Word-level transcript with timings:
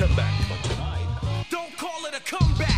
comeback. 0.00 0.28
Don't 1.52 1.74
call 1.80 2.04
it 2.04 2.14
a 2.14 2.36
comeback. 2.36 2.70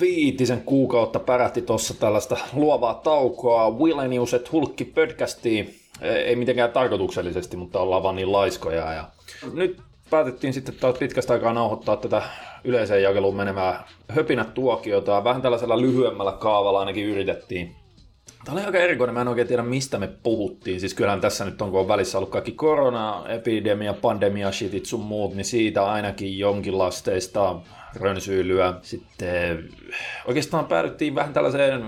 Viitisen 0.00 0.60
kuukautta 0.60 1.18
pärähti 1.18 1.62
tuossa 1.62 1.94
tällaista 1.94 2.36
luovaa 2.52 2.94
taukoa 2.94 3.70
Willeniuset 3.70 4.52
Hulkki 4.52 4.84
podcastiin. 4.84 5.74
Ei 6.00 6.36
mitenkään 6.36 6.72
tarkoituksellisesti, 6.72 7.56
mutta 7.56 7.80
ollaan 7.80 8.02
vaan 8.02 8.16
niin 8.16 8.32
laiskoja. 8.32 8.92
Ja 8.92 9.04
nyt 9.52 9.80
päätettiin 10.10 10.52
sitten 10.52 10.74
taas 10.74 10.98
pitkästä 10.98 11.32
aikaa 11.32 11.52
nauhoittaa 11.52 11.96
tätä 11.96 12.22
yleiseen 12.64 13.02
jakeluun 13.02 13.36
menevää 13.36 13.88
höpinät 14.08 14.54
tuokiota. 14.54 15.24
Vähän 15.24 15.42
tällaisella 15.42 15.80
lyhyemmällä 15.80 16.32
kaavalla 16.32 16.80
ainakin 16.80 17.04
yritettiin. 17.04 17.76
Tämä 18.44 18.56
oli 18.56 18.66
aika 18.66 18.78
erikoinen, 18.78 19.14
mä 19.14 19.20
en 19.20 19.28
oikein 19.28 19.48
tiedä 19.48 19.62
mistä 19.62 19.98
me 19.98 20.08
puhuttiin. 20.22 20.80
Siis 20.80 20.94
kyllähän 20.94 21.20
tässä 21.20 21.44
nyt 21.44 21.62
on, 21.62 21.70
kun 21.70 21.80
on 21.80 21.88
välissä 21.88 22.18
ollut 22.18 22.30
kaikki 22.30 22.52
korona, 22.52 23.24
epidemia, 23.28 23.94
pandemia, 23.94 24.52
shitit 24.52 24.86
sun 24.86 25.00
muut, 25.00 25.34
niin 25.34 25.44
siitä 25.44 25.84
ainakin 25.84 26.38
jonkinlaisteista 26.38 27.60
rönsyilyä. 27.94 28.74
Sitten 28.82 29.68
oikeastaan 30.26 30.64
päädyttiin 30.64 31.14
vähän 31.14 31.32
tällaiseen 31.32 31.84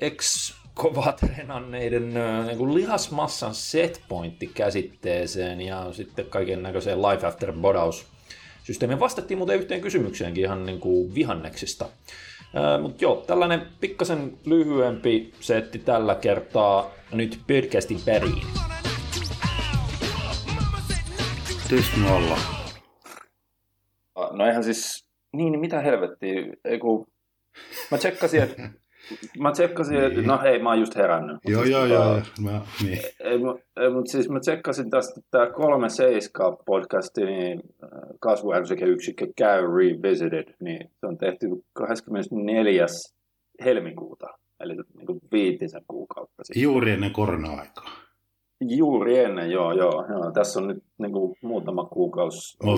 ex 0.00 0.52
kovaa 0.74 1.12
treenanneiden 1.12 2.14
niin 2.46 2.58
kuin 2.58 2.74
lihasmassan 2.74 3.54
setpointti-käsitteeseen 3.54 5.60
ja 5.60 5.88
sitten 5.92 6.26
kaiken 6.26 6.62
näköiseen 6.62 7.02
life 7.02 7.26
after 7.26 7.52
bodaus 7.52 8.06
systeemiin. 8.64 9.00
Vastattiin 9.00 9.38
muuten 9.38 9.58
yhteen 9.58 9.80
kysymykseenkin 9.80 10.44
ihan 10.44 10.66
niin 10.66 10.80
kuin 10.80 11.14
vihanneksista. 11.14 11.88
Mutta 12.82 13.04
joo, 13.04 13.16
tällainen 13.16 13.66
pikkasen 13.80 14.38
lyhyempi 14.46 15.32
setti 15.40 15.78
tällä 15.78 16.14
kertaa 16.14 16.90
nyt 17.12 17.40
podcastin 17.46 18.00
päriin. 18.04 18.46
Pystynyt 21.70 22.10
olla. 22.10 22.38
No 24.30 24.46
eihän 24.46 24.64
siis, 24.64 25.06
niin, 25.32 25.52
niin 25.52 25.60
mitä 25.60 25.80
helvettiä, 25.80 26.40
ei 26.64 26.78
kun, 26.78 27.06
mä 27.90 27.98
tsekkasin, 27.98 28.42
että 28.42 28.70
Mä 29.38 29.52
tsekkasin, 29.52 29.96
että 29.96 30.22
no 30.22 30.38
hei, 30.42 30.62
mä 30.62 30.68
oon 30.68 30.80
just 30.80 30.96
herännyt. 30.96 31.36
Joo, 31.48 31.64
joo, 31.64 31.86
joo. 31.86 32.20
Mä, 32.40 32.60
niin. 32.82 32.98
Ei, 33.20 33.38
ei, 33.80 33.90
mutta 33.90 34.12
siis 34.12 34.28
mä 34.28 34.40
tsekkasin 34.40 34.90
tästä 34.90 35.20
tämä 35.30 35.46
37 35.46 36.56
podcasti, 36.66 37.24
niin 37.24 37.60
kasvuärsykeyksikkö 38.20 39.26
käy 39.36 39.62
Revisited, 39.62 40.54
niin 40.60 40.90
se 41.00 41.06
on 41.06 41.18
tehty 41.18 41.46
24. 41.72 42.86
helmikuuta, 43.64 44.26
eli 44.60 44.74
niin 44.96 45.06
kuin 45.06 45.20
viitisen 45.32 45.82
kuukautta 45.88 46.44
sitten. 46.44 46.62
Juuri 46.62 46.90
ennen 46.90 47.12
korona-aikaa. 47.12 47.90
Juuri 48.60 49.18
ennen, 49.18 49.50
joo, 49.50 49.72
joo. 49.72 50.06
joo. 50.08 50.32
Tässä 50.34 50.60
on 50.60 50.68
nyt 50.68 50.82
niin 50.98 51.12
kuin, 51.12 51.36
muutama 51.42 51.84
kuukausi. 51.84 52.56
Me 52.64 52.70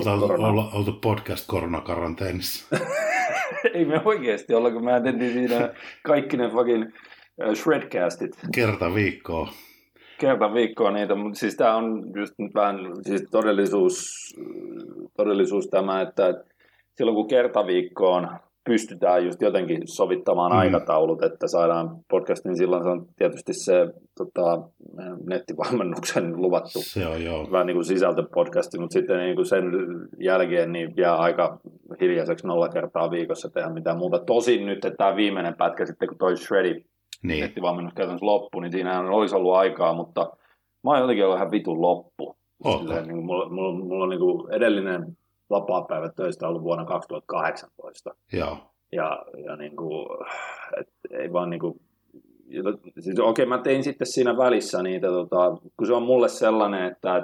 oltu 0.73 0.93
podcast 1.01 1.47
koronakaranteenissa. 1.47 2.75
Ei 3.73 3.85
me 3.85 4.01
oikeasti 4.05 4.53
olla, 4.53 4.71
kun 4.71 4.83
mä 4.83 5.01
tehtiin 5.01 5.33
siinä 5.33 5.73
kaikki 6.03 6.37
ne 6.37 6.49
fucking 6.49 6.91
shredcastit. 7.53 8.31
Kerta 8.55 8.93
viikkoa. 8.93 9.49
Kerta 10.19 10.53
viikkoa 10.53 10.91
niitä, 10.91 11.15
mutta 11.15 11.39
siis 11.39 11.55
tämä 11.55 11.75
on 11.75 12.03
just 12.15 12.33
nyt 12.37 12.55
vähän 12.55 12.79
siis 13.01 13.23
todellisuus, 13.31 14.13
todellisuus 15.17 15.67
tämä, 15.67 16.01
että 16.01 16.43
silloin 16.97 17.15
kun 17.15 17.27
kerta 17.27 17.67
viikkoon 17.67 18.29
pystytään 18.65 19.25
just 19.25 19.41
jotenkin 19.41 19.81
sovittamaan 19.85 20.51
mm. 20.51 20.57
aikataulut, 20.57 21.23
että 21.23 21.47
saadaan 21.47 21.89
podcast, 22.09 22.45
niin 22.45 22.57
silloin 22.57 22.83
se 22.83 22.89
on 22.89 23.05
tietysti 23.15 23.53
se 23.53 23.73
tota, 24.17 24.61
nettivalmennuksen 25.25 26.41
luvattu 26.41 26.79
se 26.81 27.07
on, 27.07 27.23
joo. 27.23 27.51
vähän 27.51 27.67
niin 27.67 27.75
kuin 27.75 27.85
sisältöpodcasti, 27.85 28.79
mutta 28.79 28.93
sitten 28.93 29.17
niin 29.17 29.35
kuin 29.35 29.45
sen 29.45 29.65
jälkeen 30.19 30.71
niin 30.71 30.93
jää 30.97 31.15
aika 31.15 31.59
hiljaiseksi 32.01 32.47
nolla 32.47 32.69
kertaa 32.69 33.11
viikossa 33.11 33.49
tehdä 33.49 33.69
mitään 33.69 33.97
muuta. 33.97 34.19
Tosin 34.19 34.65
nyt, 34.65 34.85
että 34.85 34.97
tämä 34.97 35.15
viimeinen 35.15 35.55
pätkä 35.57 35.85
sitten, 35.85 36.07
kun 36.07 36.17
toi 36.17 36.37
Shreddy 36.37 36.83
niin. 37.23 37.41
nettivalmennus 37.41 37.93
käytännössä 37.93 38.25
loppu, 38.25 38.59
niin 38.59 38.71
siinä 38.71 38.99
olisi 38.99 39.35
ollut 39.35 39.55
aikaa, 39.55 39.93
mutta 39.93 40.21
mä 40.83 40.91
oon 40.91 40.99
jotenkin 40.99 41.25
ollut 41.25 41.37
ihan 41.37 41.51
vitun 41.51 41.81
loppu. 41.81 42.37
Silleen, 42.63 43.07
niin 43.07 43.15
kuin 43.15 43.25
mulla, 43.25 43.49
mulla, 43.49 43.73
mulla 43.73 44.03
on 44.03 44.09
niin 44.09 44.19
kuin 44.19 44.53
edellinen 44.53 45.17
vapaa-päivät 45.53 46.15
töistä 46.15 46.47
ollut 46.47 46.63
vuonna 46.63 46.85
2018. 46.85 48.15
Joo. 48.33 48.57
Ja, 48.91 49.25
ja 49.45 49.55
niin 49.55 49.75
kuin, 49.75 50.07
et 50.79 50.89
ei 51.11 51.33
vaan 51.33 51.49
niin 51.49 51.59
kuin, 51.59 51.79
siis 52.99 53.19
okei, 53.19 53.29
okay, 53.29 53.45
mä 53.45 53.57
tein 53.57 53.83
sitten 53.83 54.07
siinä 54.07 54.37
välissä 54.37 54.83
niitä, 54.83 55.07
tota, 55.07 55.57
kun 55.77 55.87
se 55.87 55.93
on 55.93 56.03
mulle 56.03 56.29
sellainen, 56.29 56.91
että, 56.91 57.23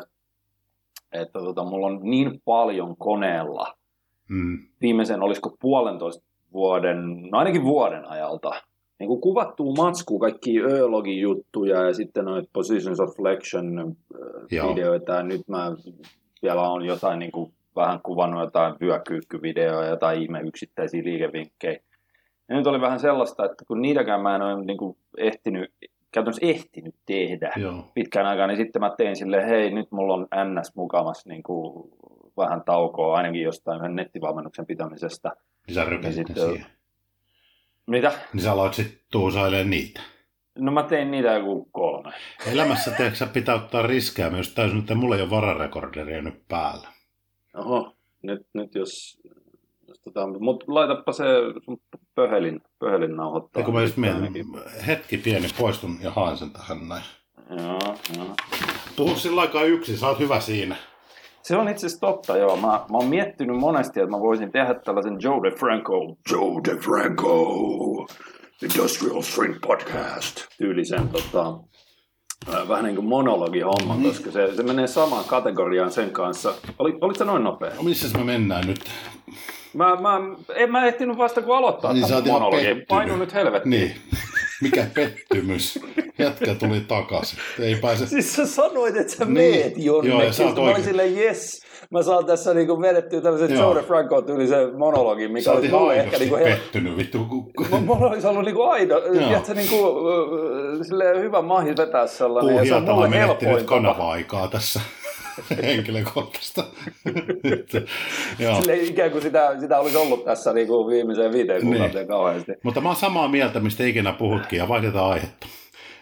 että, 1.11 1.39
tota, 1.39 1.63
mulla 1.63 1.87
on 1.87 1.99
niin 2.03 2.41
paljon 2.45 2.97
koneella, 2.97 3.73
mm. 4.29 4.57
viimeisen 4.81 5.21
olisiko 5.21 5.57
puolentoista 5.61 6.23
vuoden, 6.53 7.21
no 7.31 7.37
ainakin 7.37 7.63
vuoden 7.63 8.09
ajalta, 8.09 8.51
niin 8.99 9.07
kuin 9.07 9.21
kuvattuu 9.21 9.75
matskua, 9.75 10.19
kaikki 10.19 10.59
öölogin 10.59 11.21
juttuja 11.21 11.83
ja 11.83 11.93
sitten 11.93 12.25
noita 12.25 12.49
Positions 12.53 12.99
of 12.99 13.15
Flexion 13.15 13.95
videoita, 14.51 15.13
ja 15.13 15.23
nyt 15.23 15.47
mä 15.47 15.75
vielä 16.41 16.61
on 16.61 16.85
jotain 16.85 17.19
niin 17.19 17.31
kuin 17.31 17.53
vähän 17.75 18.01
kuvannut 18.01 18.41
jotain 18.41 18.75
vyökyykkyvideoja, 18.81 19.89
jotain 19.89 20.21
ihme 20.21 20.41
yksittäisiä 20.41 21.03
liikevinkkejä. 21.03 21.79
Ja 22.49 22.55
nyt 22.55 22.67
oli 22.67 22.81
vähän 22.81 22.99
sellaista, 22.99 23.45
että 23.45 23.65
kun 23.67 23.81
niitäkään 23.81 24.21
mä 24.21 24.35
en 24.35 24.41
ole 24.41 24.65
niin 24.65 24.77
kuin 24.77 24.97
ehtinyt, 25.17 25.73
käytännössä 26.11 26.45
ehtinyt 26.45 26.95
tehdä 27.05 27.51
Joo. 27.55 27.91
pitkään 27.93 28.25
aikaa, 28.25 28.47
niin 28.47 28.57
sitten 28.57 28.81
mä 28.81 28.91
tein 28.97 29.15
silleen, 29.15 29.47
hei 29.47 29.71
nyt 29.71 29.91
mulla 29.91 30.13
on 30.13 30.27
NS 30.45 30.75
mukamassa 30.75 31.29
niin 31.29 31.43
kuin 31.43 31.91
vähän 32.37 32.61
taukoa, 32.65 33.17
ainakin 33.17 33.41
jostain 33.41 33.79
yhden 33.79 33.95
nettivalmennuksen 33.95 34.65
pitämisestä. 34.65 35.31
Niin 35.67 35.75
sä 35.75 35.81
ja 36.03 36.11
sitten, 36.11 36.35
siihen. 36.35 36.65
Mitä? 37.85 38.11
Niin 38.33 38.43
sä 38.43 38.51
aloit 38.51 38.73
sitten 38.73 38.99
tuusailemaan 39.11 39.69
niitä. 39.69 40.01
No 40.59 40.71
mä 40.71 40.83
tein 40.83 41.11
niitä 41.11 41.33
joku 41.33 41.69
kolme. 41.71 42.11
Elämässä 42.53 42.91
teeksä 42.91 43.25
pitää 43.25 43.55
ottaa 43.55 43.81
riskejä 43.81 44.29
myös 44.29 44.53
täysin, 44.53 44.79
että 44.79 44.95
mulla 44.95 45.15
ei 45.15 45.21
ole 45.21 45.29
vararekorderia 45.29 46.21
nyt 46.21 46.47
päällä. 46.47 46.87
Oho, 47.57 47.95
nyt, 48.21 48.47
nyt 48.53 48.75
jos, 48.75 49.19
jos 49.87 49.99
tota, 49.99 50.27
mutta 50.39 50.65
laitapa 50.67 51.11
se 51.11 51.23
sun 51.65 51.77
pöhelin, 52.15 52.61
pöhelin 52.79 53.15
nauhoittaa. 53.15 53.59
Eikö 53.59 53.71
mä 53.71 53.81
just 53.81 53.97
mietin, 53.97 54.45
hetki 54.87 55.17
pieni 55.17 55.47
poistun 55.59 55.97
ja 56.01 56.11
haen 56.11 56.37
sen 56.37 56.51
tähän 56.51 56.87
näin. 56.87 57.03
Joo, 57.49 57.95
joo. 58.17 58.35
Puhu 58.95 59.15
sillä 59.15 59.41
aikaa 59.41 59.63
yksi, 59.63 59.97
sä 59.97 60.07
oot 60.07 60.19
hyvä 60.19 60.39
siinä. 60.39 60.75
Se 61.41 61.57
on 61.57 61.69
itse 61.69 61.85
asiassa 61.85 62.07
totta, 62.07 62.37
joo. 62.37 62.55
Mä, 62.55 62.67
mä 62.67 62.97
oon 62.97 63.07
miettinyt 63.07 63.57
monesti, 63.57 63.99
että 63.99 64.11
mä 64.11 64.19
voisin 64.19 64.51
tehdä 64.51 64.73
tällaisen 64.73 65.17
Joe 65.21 65.43
DeFranco, 65.43 66.15
Joe 66.31 66.61
DeFranco, 66.65 68.07
Industrial 68.61 69.21
Strength 69.21 69.59
Podcast, 69.67 70.47
tyylisen 70.57 71.09
tota, 71.09 71.59
vähän 72.67 72.83
niin 72.83 72.95
kuin 72.95 73.07
monologihomma, 73.07 73.95
mm. 73.95 74.03
koska 74.03 74.31
se, 74.31 74.55
se 74.55 74.63
menee 74.63 74.87
samaan 74.87 75.25
kategoriaan 75.25 75.91
sen 75.91 76.11
kanssa. 76.11 76.53
Oli, 76.79 76.97
olit 77.01 77.17
se 77.17 77.25
noin 77.25 77.43
nopea? 77.43 77.71
No 77.75 77.83
missä 77.83 78.17
me 78.17 78.23
mennään 78.23 78.67
nyt? 78.67 78.79
Mä, 79.73 79.95
mä, 79.95 80.19
en 80.55 80.71
mä 80.71 80.85
ehtinyt 80.85 81.17
vasta 81.17 81.41
kun 81.41 81.57
aloittaa 81.57 81.93
niin, 81.93 82.07
tämän 82.07 82.27
monologin. 82.27 82.85
Painu 82.87 83.15
nyt 83.15 83.33
helvettiin. 83.33 83.69
Niin. 83.69 83.95
Mikä 84.61 84.87
pettymys. 84.93 85.79
Jätkä 86.17 86.55
tuli 86.55 86.81
takaisin. 86.87 87.39
Ei 87.59 87.75
pääse... 87.75 88.07
Siis 88.07 88.35
sä 88.35 88.45
sanoit, 88.45 88.95
että 88.95 89.13
sä 89.13 89.25
niin. 89.25 89.33
meet 89.33 89.73
jonnekin. 89.77 90.11
Joo, 90.11 90.23
ja 90.23 90.33
sä 90.33 90.43
mä 90.43 90.51
olin 90.51 90.83
silleen, 90.83 91.17
yes, 91.17 91.61
mä 91.89 92.03
saan 92.03 92.25
tässä 92.25 92.53
niinku 92.53 92.81
vedettyä 92.81 93.21
tällaisen 93.21 93.57
Joe 93.57 93.83
Franco 93.83 94.21
tyylisen 94.21 94.75
monologin, 94.75 95.31
mikä 95.31 95.51
mulle 95.71 95.95
ehkä 95.95 96.17
niinku... 96.17 96.35
He... 96.35 96.43
pettynyt, 96.43 96.97
vittu. 96.97 97.17
Mulla 97.85 98.09
olisi 98.09 98.27
ollut 98.27 98.45
niinku 98.45 98.63
aido, 98.63 99.01
tiedätkö, 99.01 99.53
niinku, 99.53 99.77
silleen 100.81 101.21
hyvä 101.21 101.41
mahi 101.41 101.77
vetää 101.77 102.07
sellainen. 102.07 102.55
Puh, 102.55 102.63
ja 102.63 102.69
se 102.69 102.75
on 102.75 102.95
mulle 102.95 103.09
helpoin 103.09 103.65
kanava-aikaa 103.65 104.47
tässä 104.47 104.81
henkilökohtaista. 105.63 106.63
Sille 108.59 108.77
ikään 108.77 109.11
kuin 109.11 109.21
sitä, 109.21 109.55
sitä 109.59 109.79
olisi 109.79 109.97
ollut 109.97 110.25
tässä 110.25 110.53
niin 110.53 110.67
kuin 110.67 110.87
viimeiseen 110.87 111.33
viiteen 111.33 111.61
kuukauteen 111.61 111.95
niin. 111.95 112.07
kauheasti. 112.07 112.51
Mutta 112.63 112.81
mä 112.81 112.89
oon 112.89 112.95
samaa 112.95 113.27
mieltä, 113.27 113.59
mistä 113.59 113.83
ikinä 113.83 114.13
puhutkin, 114.13 114.59
ja 114.59 114.67
vaihdetaan 114.67 115.11
aihetta. 115.11 115.47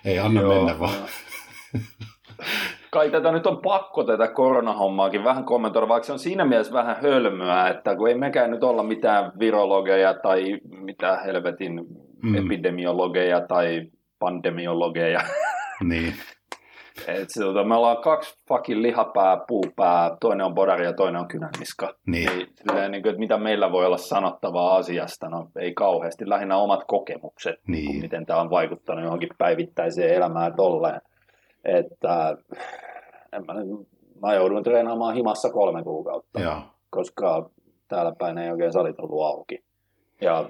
Ei 0.05 0.19
anna 0.19 0.41
Joo, 0.41 0.53
mennä 0.53 0.79
vaan. 0.79 0.93
kai 2.97 3.11
tätä 3.11 3.31
nyt 3.31 3.47
on 3.47 3.61
pakko 3.61 4.03
tätä 4.03 4.27
koronahommaakin 4.27 5.23
vähän 5.23 5.43
kommentoida, 5.43 5.87
vaikka 5.87 6.05
se 6.05 6.11
on 6.11 6.19
siinä 6.19 6.45
mielessä 6.45 6.73
vähän 6.73 6.97
hölmöä, 7.01 7.69
että 7.69 7.95
kun 7.95 8.09
ei 8.09 8.15
mekään 8.15 8.51
nyt 8.51 8.63
olla 8.63 8.83
mitään 8.83 9.31
virologeja 9.39 10.13
tai 10.13 10.59
mitä 10.69 11.17
helvetin 11.25 11.85
mm. 12.23 12.35
epidemiologeja 12.35 13.41
tai 13.41 13.81
pandemiologeja. 14.19 15.21
Niin. 15.83 16.13
Et 17.07 17.29
se, 17.29 17.43
tota, 17.43 17.63
me 17.63 17.75
ollaan 17.75 18.01
kaksi 18.01 18.39
fucking 18.47 18.81
lihapää, 18.81 19.37
puupää, 19.47 20.17
toinen 20.21 20.45
on 20.45 20.55
bodari 20.55 20.85
ja 20.85 20.93
toinen 20.93 21.21
on 21.21 21.27
kynänniska. 21.27 21.93
Niin. 22.05 22.29
niin, 22.29 22.47
silleen, 22.55 22.91
niin 22.91 23.01
kuin, 23.01 23.09
että 23.09 23.19
mitä 23.19 23.37
meillä 23.37 23.71
voi 23.71 23.85
olla 23.85 23.97
sanottavaa 23.97 24.75
asiasta, 24.75 25.29
no 25.29 25.47
ei 25.59 25.73
kauheasti, 25.73 26.29
lähinnä 26.29 26.57
omat 26.57 26.83
kokemukset, 26.87 27.55
niin. 27.67 28.01
miten 28.01 28.25
tämä 28.25 28.41
on 28.41 28.49
vaikuttanut 28.49 29.03
johonkin 29.03 29.29
päivittäiseen 29.37 30.15
elämään 30.15 30.53
tolleen. 30.55 31.01
Että 31.65 32.37
en 33.37 33.45
mä, 33.45 33.53
mä 34.21 34.35
jouduin 34.35 34.63
treenaamaan 34.63 35.15
himassa 35.15 35.49
kolme 35.49 35.83
kuukautta, 35.83 36.39
Joo. 36.39 36.61
koska 36.89 37.49
täällä 37.87 38.13
päin 38.17 38.37
ei 38.37 38.51
oikein 38.51 38.73
salit 38.73 38.99
ollut 38.99 39.25
auki. 39.25 39.63
Ja 40.21 40.49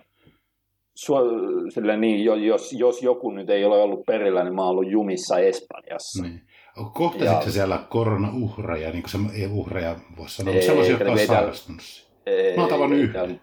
silleen 1.69 2.01
niin, 2.01 2.23
jo- 2.25 2.35
jos, 2.35 2.73
jos 2.73 3.03
joku 3.03 3.31
nyt 3.31 3.49
ei 3.49 3.65
ole 3.65 3.81
ollut 3.81 4.05
perillä, 4.05 4.43
niin 4.43 4.55
mä 4.55 4.61
oon 4.61 4.69
ollut 4.71 4.91
jumissa 4.91 5.39
Espanjassa. 5.39 6.23
Niin. 6.23 6.41
Kohtasitko 6.93 7.43
Ja- 7.45 7.51
siellä 7.51 7.79
koronauhreja, 7.89 8.91
niin 8.91 9.03
kuin 9.03 9.11
se, 9.31 9.41
ei 9.41 9.47
uhreja 9.53 9.95
voi 10.17 10.29
sanoa, 10.29 10.53
Ei, 10.53 10.55
mutta 10.59 10.65
sellaisia, 10.67 10.93
jotka 10.93 11.11
on 11.11 11.19
sairastunut. 11.19 11.81
Ei, 12.25 12.55
Mä 12.55 12.61
oon 12.63 12.69
tavannut 12.69 12.99
yhden. 12.99 13.39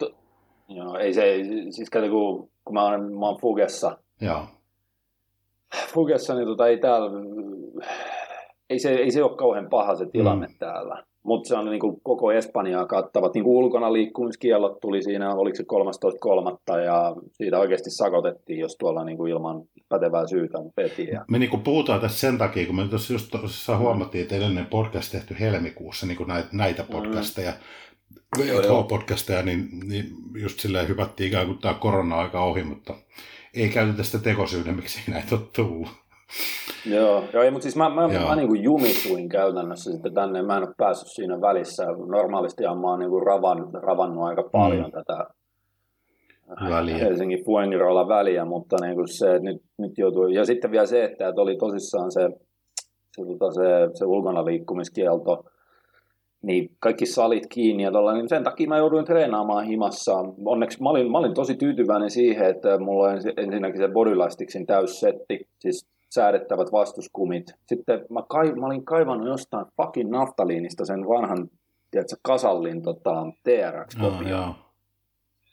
Joo, 0.69 0.99
ei 0.99 1.15
se, 1.15 1.23
siis 1.71 1.91
kato, 1.91 2.09
kun, 2.09 2.51
kun 2.65 2.75
mä 2.75 2.83
oon, 2.85 3.19
mä 3.19 3.27
oon 3.27 3.41
Fugessa, 3.41 3.99
Joo. 4.21 4.43
Fugessa, 5.87 6.35
niin 6.35 6.47
tota, 6.47 6.69
ei 6.69 6.79
täällä, 6.79 7.11
ei 8.71 8.79
se, 8.79 8.95
ei 8.95 9.11
se 9.11 9.25
ole 9.25 9.37
kauhean 9.37 9.69
paha 9.71 9.97
se 9.97 10.07
tilanne 10.07 10.47
mm. 10.47 10.55
täällä. 10.59 11.05
Mutta 11.23 11.49
se 11.49 11.55
on 11.55 11.65
niin 11.65 11.81
kuin 11.81 12.01
koko 12.03 12.33
Espanjaa 12.33 12.87
kattavat. 12.87 13.35
Niin 13.35 13.45
kuin 13.45 13.57
ulkona 13.57 13.93
liikkumiskiellot 13.93 14.81
tuli 14.81 15.03
siinä, 15.03 15.35
oliko 15.35 15.57
se 15.57 15.65
13.3. 16.73 16.81
ja 16.81 17.17
siitä 17.33 17.59
oikeasti 17.59 17.91
sakotettiin, 17.91 18.59
jos 18.59 18.77
tuolla 18.77 19.05
niin 19.05 19.17
kuin 19.17 19.33
ilman 19.33 19.63
pätevää 19.89 20.27
syytä 20.27 20.59
veti. 20.77 21.09
Ja... 21.13 21.25
Me 21.31 21.39
niin 21.39 21.61
puhutaan 21.65 22.01
tässä 22.01 22.21
sen 22.21 22.39
takia, 22.39 22.67
kun 22.67 22.77
me 22.77 22.89
tuossa 22.89 23.13
just 23.13 23.31
tuossa 23.31 23.79
huomattiin, 23.79 24.23
että 24.23 24.35
edellinen 24.35 24.67
podcast 24.67 25.13
tehty 25.13 25.37
helmikuussa, 25.41 26.07
niin 26.07 26.17
kuin 26.17 26.29
näitä, 26.29 26.49
näitä 26.53 26.85
podcasteja, 26.93 27.53
Mm. 28.39 28.89
Podcasteja, 28.89 29.43
niin, 29.43 29.69
niin 29.85 30.07
just 30.35 30.61
silleen 30.61 30.89
hypättiin 30.89 31.29
ikään 31.29 31.47
kuin 31.47 31.59
tämä 31.59 31.75
korona-aika 31.75 32.45
ohi, 32.45 32.63
mutta 32.65 32.95
ei 33.55 33.69
käytetä 33.69 34.03
sitä 34.03 34.19
tekosyynä, 34.19 34.73
miksi 34.73 35.01
näitä 35.11 35.35
on 35.35 35.49
tullut. 35.57 35.89
Joo, 36.87 37.25
joo 37.33 37.51
mutta 37.51 37.63
siis 37.63 37.77
mä, 37.77 37.89
mä, 37.89 38.03
Joo. 38.13 38.29
mä 38.29 38.37
niin 38.37 38.49
kuin 38.49 38.63
jumituin 38.63 39.29
käytännössä 39.29 39.93
sitten 39.93 40.15
tänne, 40.15 40.43
mä 40.43 40.57
en 40.57 40.63
ole 40.63 40.75
päässyt 40.77 41.09
siinä 41.09 41.41
välissä. 41.41 41.87
Normaalisti 42.07 42.63
mä 42.63 42.91
oon 42.91 42.99
niin 42.99 43.11
kuin 43.11 43.27
ravan, 43.27 43.69
ravannut 43.83 44.25
aika 44.25 44.43
paljon 44.53 44.85
Mm. 44.85 44.93
tätä 44.93 45.27
Väliä. 46.71 46.99
Helsingin 46.99 47.45
Fuengirola 47.45 48.09
väliä, 48.09 48.45
mutta 48.45 48.77
niin 48.81 48.95
kuin 48.95 49.09
se, 49.09 49.35
että 49.35 49.51
nyt, 49.51 49.63
nyt 49.79 49.99
joutuu, 49.99 50.27
ja 50.27 50.45
sitten 50.45 50.71
vielä 50.71 50.87
se, 50.87 51.05
että, 51.05 51.29
että 51.29 51.41
oli 51.43 51.57
tosissaan 51.57 52.13
se, 52.13 52.21
se, 53.17 53.23
tota, 53.27 53.53
se, 53.53 53.63
se 53.99 54.05
ulkona 54.05 54.45
liikkumiskielto, 54.45 55.45
niin 56.43 56.71
kaikki 56.81 57.07
salit 57.07 57.47
kiinni 57.47 57.83
ja 57.83 57.93
tolla, 57.93 58.15
niin 58.15 58.29
sen 58.29 58.45
takia 58.45 58.69
mä 58.69 58.79
jouduin 58.79 59.05
treenaamaan 59.05 59.65
himassa. 59.65 60.13
Onneksi 60.45 60.83
mä 60.83 60.89
olin, 60.91 61.11
mä 61.13 61.19
olin 61.19 61.35
tosi 61.35 61.55
tyytyväinen 61.57 62.11
siihen, 62.11 62.47
että 62.51 62.79
mulla 62.79 63.05
on 63.05 63.13
ensi- 63.15 63.33
ensinnäkin 63.37 63.81
se 63.81 63.89
Bodylasticsin 63.89 64.67
täyssetti, 64.67 65.47
siis 65.59 65.87
säädettävät 66.15 66.73
vastuskumit. 66.73 67.55
Sitten 67.67 68.07
mä, 68.11 68.23
kai, 68.29 68.53
mä 68.53 68.67
olin 68.67 68.85
kaivannut 68.85 69.29
jostain 69.29 69.67
fucking 69.77 70.11
naftaliinista 70.11 70.85
sen 70.85 71.09
vanhan, 71.09 71.51
tiedätkö, 71.91 72.17
kasallin 72.23 72.83
tota, 72.83 73.27
TRX-kopion 73.43 74.29
joo. 74.29 74.55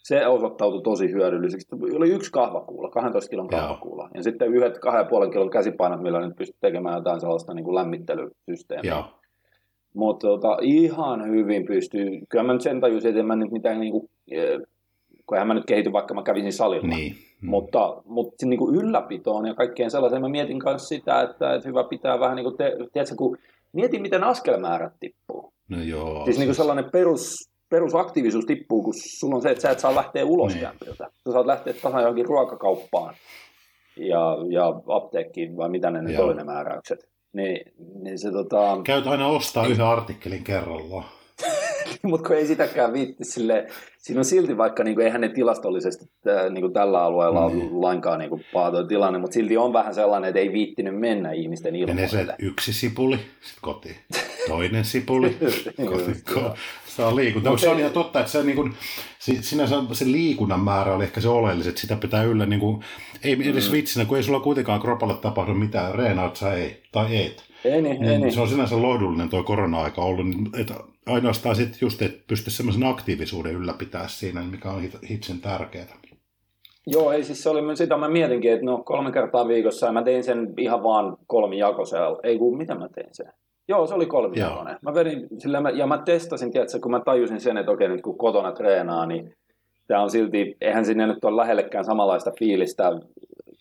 se 0.03 0.27
osoittautui 0.27 0.81
tosi 0.81 1.11
hyödylliseksi. 1.11 1.67
Oli 1.95 2.09
yksi 2.09 2.31
kahvakuula, 2.31 2.89
12 2.89 3.29
kilon 3.29 3.47
Joo. 3.51 3.61
kahvakuula. 3.61 4.09
Ja 4.13 4.23
sitten 4.23 4.53
yhdet 4.53 4.79
kahden 4.79 5.07
puolen 5.07 5.31
kilon 5.31 5.49
käsipainot, 5.49 6.01
millä 6.01 6.27
nyt 6.27 6.35
pystyy 6.35 6.57
tekemään 6.61 6.95
jotain 6.95 7.19
sellaista 7.19 7.53
niin 7.53 7.65
kuin 7.65 7.75
lämmittelysysteemiä. 7.75 8.91
Joo. 8.91 9.05
Mutta 9.93 10.27
tota, 10.27 10.57
ihan 10.61 11.27
hyvin 11.27 11.65
pystyy. 11.65 12.09
Kyllä 12.29 12.43
mä 12.43 12.53
nyt 12.53 12.61
sen 12.61 12.81
tajusin, 12.81 13.09
että 13.09 13.19
en 13.19 13.25
mä 13.25 13.35
nyt 13.35 13.51
mitään, 13.51 13.79
niin 13.79 13.91
kuin, 13.91 14.09
kun 15.25 15.37
eihän 15.37 15.47
mä 15.47 15.53
nyt 15.53 15.65
kehity, 15.65 15.91
vaikka 15.91 16.13
mä 16.13 16.23
kävisin 16.23 16.53
salilla. 16.53 16.87
Niin. 16.87 17.15
Mutta, 17.41 18.01
mutta 18.05 18.35
se 18.37 18.45
niin 18.45 18.59
kuin 18.59 18.75
ylläpitoon 18.75 19.45
ja 19.45 19.53
kaikkeen 19.53 19.91
sellaiseen 19.91 20.21
mä 20.21 20.29
mietin 20.29 20.61
myös 20.65 20.87
sitä, 20.87 21.21
että, 21.21 21.53
että 21.53 21.69
hyvä 21.69 21.83
pitää 21.83 22.19
vähän 22.19 22.35
niin 22.35 22.43
kuin, 22.43 22.57
te, 22.57 22.77
tiedätkö, 22.93 23.15
kun 23.15 23.37
mietin 23.73 24.01
miten 24.01 24.23
askelmäärät 24.23 24.93
tippuu. 24.99 25.53
No 25.69 25.81
joo. 25.81 26.25
Siis 26.25 26.37
niin 26.37 26.47
kuin 26.47 26.55
sellainen 26.55 26.91
perus, 26.91 27.49
perusaktiivisuus 27.69 28.45
tippuu, 28.45 28.83
kun 28.83 28.93
sulla 28.97 29.35
on 29.35 29.41
se, 29.41 29.49
että 29.49 29.61
sä 29.61 29.69
et 29.69 29.79
saa 29.79 29.95
lähteä 29.95 30.25
ulos 30.25 30.53
Niin. 30.53 30.61
kämpiltä. 30.61 31.09
Sä 31.27 31.31
saat 31.31 31.45
lähteä 31.45 31.73
tasan 31.73 32.01
johonkin 32.01 32.25
ruokakauppaan 32.25 33.15
ja, 33.97 34.37
ja 34.49 34.67
apteekkiin, 34.87 35.57
vai 35.57 35.69
mitä 35.69 35.91
ne 35.91 36.01
ne 36.01 36.43
määräykset. 36.43 37.09
Niin, 37.33 37.73
niin 38.03 38.19
se 38.19 38.31
tota, 38.31 38.77
Käyt 38.83 39.07
aina 39.07 39.27
ostaa 39.27 39.67
yhden 39.67 39.85
artikkelin 39.85 40.43
kerrallaan. 40.43 41.05
mutta 42.03 42.27
kun 42.27 42.37
ei 42.37 42.47
sitäkään 42.47 42.93
viitti 42.93 43.23
sille, 43.25 43.67
siinä 43.97 44.19
on 44.19 44.25
silti 44.25 44.57
vaikka 44.57 44.83
niin 44.83 44.95
kuin, 44.95 45.05
eihän 45.05 45.21
ne 45.21 45.29
tilastollisesti 45.29 46.05
tää, 46.23 46.49
niin 46.49 46.61
kuin 46.61 46.73
tällä 46.73 47.03
alueella 47.03 47.45
ole 47.45 47.53
Niin. 47.53 47.81
lainkaan 47.81 48.19
niin 48.19 48.29
kuin, 48.29 48.45
paha 48.53 48.83
tilanne, 48.83 49.19
mutta 49.19 49.33
silti 49.33 49.57
on 49.57 49.73
vähän 49.73 49.95
sellainen, 49.95 50.27
että 50.27 50.39
ei 50.39 50.53
viittinyt 50.53 50.99
mennä 50.99 51.31
ihmisten 51.31 51.73
Menee 51.73 52.07
se 52.07 52.17
ilmoille. 52.17 52.35
yksi 52.39 52.73
sipuli, 52.73 53.15
sitten 53.17 53.61
kotiin. 53.61 53.95
Toinen 54.47 54.85
sipuli, 54.85 55.37
joo. 56.35 56.55
Se 56.85 57.03
on 57.03 57.15
liikunta. 57.15 57.49
Mutta 57.49 57.61
se 57.61 57.69
on 57.69 57.79
ihan 57.79 57.91
totta, 57.91 58.19
että 58.19 58.31
se, 58.31 58.43
niin 58.43 58.55
kuin, 58.55 58.73
si- 59.19 59.43
sinänsä 59.43 59.75
se 59.91 60.05
liikunnan 60.05 60.59
määrä 60.59 60.95
oli 60.95 61.03
ehkä 61.03 61.21
se 61.21 61.29
oleelliset. 61.29 61.77
Sitä 61.77 61.95
pitää 61.95 62.23
yllä, 62.23 62.45
niin 62.45 62.59
kuin, 62.59 62.83
ei 63.23 63.49
edes 63.49 63.67
Mm. 63.69 63.71
vitsinä, 63.73 64.05
kun 64.05 64.17
ei 64.17 64.23
sulla 64.23 64.39
kuitenkaan 64.39 64.81
kropalle 64.81 65.13
tapahdu 65.17 65.53
mitään, 65.53 65.95
reenaat 65.95 66.35
sä 66.35 66.53
ei, 66.53 66.83
tai 66.91 67.15
eet. 67.15 67.43
Ei 67.65 67.81
niin, 67.81 68.03
ei 68.03 68.09
Niin, 68.09 68.21
niin. 68.21 68.33
se 68.33 68.41
on 68.41 68.47
sinänsä 68.49 68.81
lohdullinen 68.81 69.29
tuo 69.29 69.43
korona-aika 69.43 70.01
ollut, 70.01 70.27
niin 70.27 70.49
että 70.59 70.73
ainoastaan 71.05 71.55
sitten 71.55 71.77
just, 71.81 72.01
että 72.01 72.23
pystyisi 72.27 72.57
semmoisen 72.57 72.83
aktiivisuuden 72.83 73.55
ylläpitää 73.55 74.07
siinä, 74.07 74.41
mikä 74.41 74.71
on 74.71 74.83
hit- 74.83 75.07
hitsin 75.09 75.41
tärkeää. 75.41 75.85
Joo, 76.87 77.11
ei 77.11 77.23
siis 77.23 77.43
se 77.43 77.49
oli, 77.49 77.77
sitä 77.77 77.97
mä 77.97 78.09
mietinkin, 78.09 78.51
että 78.53 78.65
no 78.65 78.77
kolme 78.77 79.11
kertaa 79.11 79.47
viikossa 79.47 79.85
ja 79.85 79.91
mä 79.91 80.03
tein 80.03 80.23
sen 80.23 80.53
ihan 80.57 80.83
vaan 80.83 81.17
kolmijakosella. 81.27 82.19
Ei 82.23 82.37
kun, 82.37 82.57
mitä 82.57 82.75
mä 82.75 82.89
tein 82.95 83.09
sen? 83.11 83.33
Joo, 83.71 83.87
se 83.87 83.93
oli 83.93 84.05
kolmijakoinen. 84.05 84.77
Mä 84.81 84.93
vedin, 84.93 85.27
sillä 85.37 85.61
mä, 85.61 85.69
ja 85.69 85.87
mä 85.87 85.97
testasin, 85.97 86.51
tiedätkö, 86.51 86.79
kun 86.79 86.91
mä 86.91 86.99
tajusin 86.99 87.39
sen, 87.39 87.57
että 87.57 87.71
okei, 87.71 87.87
nyt 87.87 88.01
kun 88.01 88.17
kotona 88.17 88.51
treenaa, 88.51 89.05
niin 89.05 89.33
tämä 89.87 90.01
on 90.01 90.09
silti, 90.09 90.55
eihän 90.61 90.85
sinne 90.85 91.07
nyt 91.07 91.25
ole 91.25 91.37
lähellekään 91.37 91.85
samanlaista 91.85 92.31
fiilistä, 92.39 92.91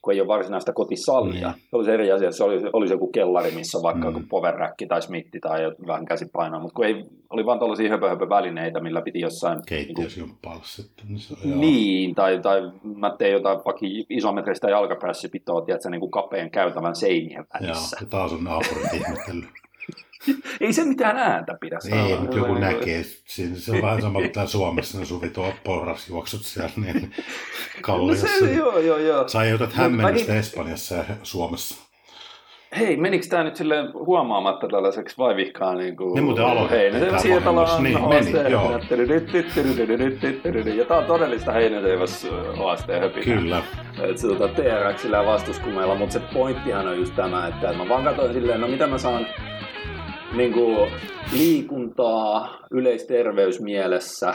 kun 0.02 0.12
ei 0.14 0.20
ole 0.20 0.28
varsinaista 0.28 0.72
kotisalia. 0.72 1.50
Niin. 1.52 1.62
Se 1.70 1.76
olisi 1.76 1.90
eri 1.90 2.12
asia, 2.12 2.32
se 2.32 2.44
oli, 2.44 2.60
olisi 2.72 2.94
joku 2.94 3.06
kellari, 3.06 3.50
missä 3.50 3.78
on 3.78 3.82
vaikka 3.82 4.10
Mm. 4.10 4.16
mm. 4.16 4.28
powerrack 4.28 4.74
tai 4.88 5.02
smitti 5.02 5.40
tai 5.40 5.60
vähän 5.86 6.04
käsipainoa, 6.04 6.60
mutta 6.60 6.74
kun 6.74 6.84
ei, 6.84 7.04
oli 7.30 7.46
vaan 7.46 7.58
tuollaisia 7.58 7.90
höpö, 7.90 8.08
höpö 8.08 8.28
välineitä, 8.28 8.80
millä 8.80 9.02
piti 9.02 9.20
jossain 9.20 9.58
niinku 9.70 10.02
sitten. 10.62 11.06
Niin, 11.08 11.18
se, 11.18 11.34
joo. 11.44 11.58
niin, 11.58 12.14
tai, 12.14 12.38
tai 12.42 12.60
mä 12.96 13.14
tein 13.18 13.32
jotain 13.32 13.56
vaikka 13.64 13.86
isometristä 14.10 14.70
jalkapressipitoa, 14.70 15.62
tiedätkö, 15.62 15.90
niin 15.90 16.00
kuin 16.00 16.10
kapean 16.10 16.50
käytävän 16.50 16.96
seinien 16.96 17.44
Joo, 17.60 17.68
välissä. 17.68 17.96
ja 18.00 18.06
taas 18.10 18.32
on 18.32 18.44
naapurit 18.44 18.94
ihmetellyt. 18.94 19.50
Ei 20.60 20.72
se 20.72 20.84
mitään 20.84 21.16
ääntä 21.16 21.56
pidä 21.60 21.76
sanoa. 21.80 22.06
Ei, 22.06 22.16
mutta 22.16 22.36
joku 22.36 22.46
Sellainen- 22.54 22.78
näkee. 22.78 23.02
Siinä 23.24 23.56
se 23.56 23.72
on 23.72 23.82
vähän 23.82 24.02
sama 24.02 24.18
kuin 24.18 24.30
täällä 24.30 24.50
Suomessa, 24.50 24.98
ne 24.98 25.04
Suvi 25.04 25.28
tuo 25.30 25.52
porrasjuoksut 25.64 26.42
siellä 26.42 26.70
niin 26.76 27.02
No 27.02 27.22
kalliossa. 27.82 28.26
se, 28.38 28.52
joo, 28.52 28.78
joo, 28.78 28.98
joo. 28.98 29.28
Sä 29.28 29.38
aiheutat 29.38 29.72
hämmennystä 29.72 30.32
mä 30.32 30.38
Espanjassa 30.38 30.94
ja 30.94 31.04
Suomessa. 31.22 31.90
Hei, 32.78 32.96
menikö 32.96 33.26
tämä 33.26 33.44
nyt 33.44 33.56
sille 33.56 33.76
huomaamatta 33.92 34.68
tällaiseksi 34.68 35.18
vaivihkaan 35.18 35.78
niin 35.78 35.96
kuin... 35.96 36.14
Ne 36.14 36.20
muuten 36.20 36.44
aloitettiin 36.44 36.92
tää 37.10 37.20
Hietalaan 37.24 37.54
maailmassa. 37.54 37.82
Niin, 37.82 38.08
meni, 38.08 38.50
joo. 38.52 38.80
Ja 40.76 40.84
tää 40.84 40.98
on 40.98 41.04
todellista 41.04 41.52
Heinäseiväs 41.52 42.26
OST 42.58 42.86
höpinä. 43.00 43.24
Kyllä. 43.24 43.62
Et 44.02 44.18
se 44.18 44.26
tota 44.28 44.48
TRXillä 44.48 45.16
ja 45.16 45.26
vastuskumeilla, 45.26 45.94
mutta 45.94 46.12
se 46.12 46.20
pointtihan 46.34 46.88
on 46.88 46.96
just 46.98 47.16
tämä, 47.16 47.48
että 47.48 47.72
mä 47.72 47.88
vaan 47.88 48.04
katsoin 48.04 48.32
silleen, 48.32 48.60
no 48.60 48.68
mitä 48.68 48.86
mä 48.86 48.98
saan 48.98 49.26
niin 50.36 50.52
kuin 50.52 50.90
liikuntaa 51.32 52.58
yleisterveysmielessä 52.70 54.34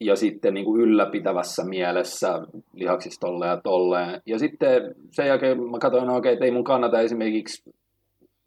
ja 0.00 0.16
sitten 0.16 0.54
niin 0.54 0.64
kuin 0.64 0.80
ylläpitävässä 0.80 1.64
mielessä 1.64 2.40
lihaksista 2.72 3.26
tolleen 3.26 3.50
ja 3.50 3.60
tolleen. 3.64 4.22
Ja 4.26 4.38
sitten 4.38 4.94
sen 5.10 5.26
jälkeen 5.26 5.70
mä 5.70 5.78
katsoin, 5.78 6.06
no 6.06 6.16
okei, 6.16 6.32
että 6.32 6.44
ei 6.44 6.50
mun 6.50 6.64
kannata 6.64 7.00
esimerkiksi 7.00 7.74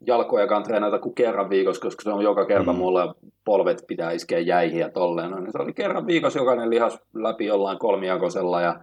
jalkojakaan 0.07 0.63
treenata 0.63 0.99
kuin 0.99 1.15
kerran 1.15 1.49
viikossa, 1.49 1.81
koska 1.81 2.03
se 2.03 2.09
on 2.09 2.23
joka 2.23 2.45
kerta 2.45 2.73
Mm. 2.73 2.79
mulle 2.79 3.13
polvet 3.45 3.83
pitää 3.87 4.11
iskeä 4.11 4.39
jäihin 4.39 4.79
ja 4.79 4.89
tolleen. 4.89 5.31
No, 5.31 5.39
niin 5.39 5.51
se 5.51 5.61
oli 5.61 5.73
kerran 5.73 6.07
viikossa 6.07 6.39
jokainen 6.39 6.69
lihas 6.69 6.99
läpi 7.13 7.45
jollain 7.45 7.79
kolmijakosella 7.79 8.61
ja 8.61 8.75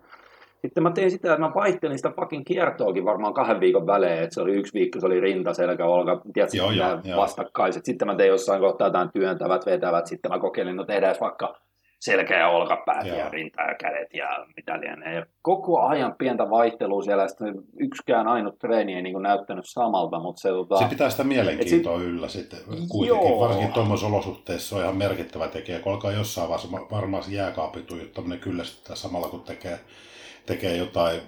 sitten 0.64 0.82
mä 0.82 0.90
tein 0.90 1.10
sitä, 1.10 1.32
että 1.32 1.46
mä 1.46 1.54
vaihtelin 1.54 1.98
sitä 1.98 2.12
fucking 2.20 2.44
kiertoakin 2.46 3.04
varmaan 3.04 3.34
kahden 3.34 3.60
viikon 3.60 3.86
välein, 3.86 4.22
että 4.22 4.34
se 4.34 4.40
oli 4.40 4.52
yksi 4.52 4.74
viikko, 4.74 5.00
se 5.00 5.06
oli 5.06 5.20
rinta, 5.20 5.54
selkä, 5.54 5.86
olka, 5.86 6.20
tiedätkö, 6.34 6.56
Joo, 6.56 6.70
joo, 6.70 7.00
joo. 7.04 7.20
vastakkaiset. 7.20 7.84
Sitten 7.84 8.08
mä 8.08 8.14
tein 8.14 8.28
jossain 8.28 8.60
kohtaa 8.60 8.86
jotain 8.86 9.10
työntävät, 9.12 9.66
vetävät, 9.66 10.06
sitten 10.06 10.30
mä 10.30 10.38
kokeilin, 10.38 10.76
no 10.76 10.84
tehdään 10.84 11.16
vaikka 11.20 11.54
selkä 12.00 12.38
ja 12.38 12.48
olkapäät 12.48 13.06
ja 13.06 13.28
rinta 13.28 13.62
ja 13.62 13.74
kädet 13.74 14.14
ja 14.14 14.46
mitä 14.56 14.80
lienee. 14.80 15.14
Ja 15.14 15.26
koko 15.42 15.80
ajan 15.80 16.14
pientä 16.18 16.50
vaihtelua 16.50 17.02
siellä, 17.02 17.28
sitten 17.28 17.54
yksikään 17.80 18.28
ainut 18.28 18.58
treeni 18.58 18.94
ei 18.94 19.02
niin 19.02 19.22
näyttänyt 19.22 19.64
samalta, 19.68 20.20
mutta 20.20 20.40
se 20.40 20.48
tota... 20.48 20.78
Se 20.78 20.84
pitää 20.84 21.10
sitä 21.10 21.24
mielenkiintoa 21.24 21.96
yllä 21.96 22.28
sitten. 22.28 22.58
Kuitenkin, 22.66 23.28
Joo. 23.28 23.40
varsinkin 23.40 23.72
tuommoisissa 23.72 24.08
olosuhteissa 24.08 24.68
se 24.68 24.74
on 24.74 24.82
ihan 24.82 24.96
merkittävä 24.96 25.48
tekijä, 25.48 25.78
kun 25.78 25.92
alkaa 25.92 26.12
jossain 26.12 26.48
vaiheessa 26.48 26.72
va- 26.72 26.86
varmaan 26.90 27.22
se 27.22 27.34
jääkaappi 27.34 27.82
tuijottaminen 27.82 28.38
kyllästyttää 28.38 28.96
samalla, 28.96 29.28
kun 29.28 29.42
tekee, 29.42 29.78
tekee 30.46 30.76
jotain 30.76 31.20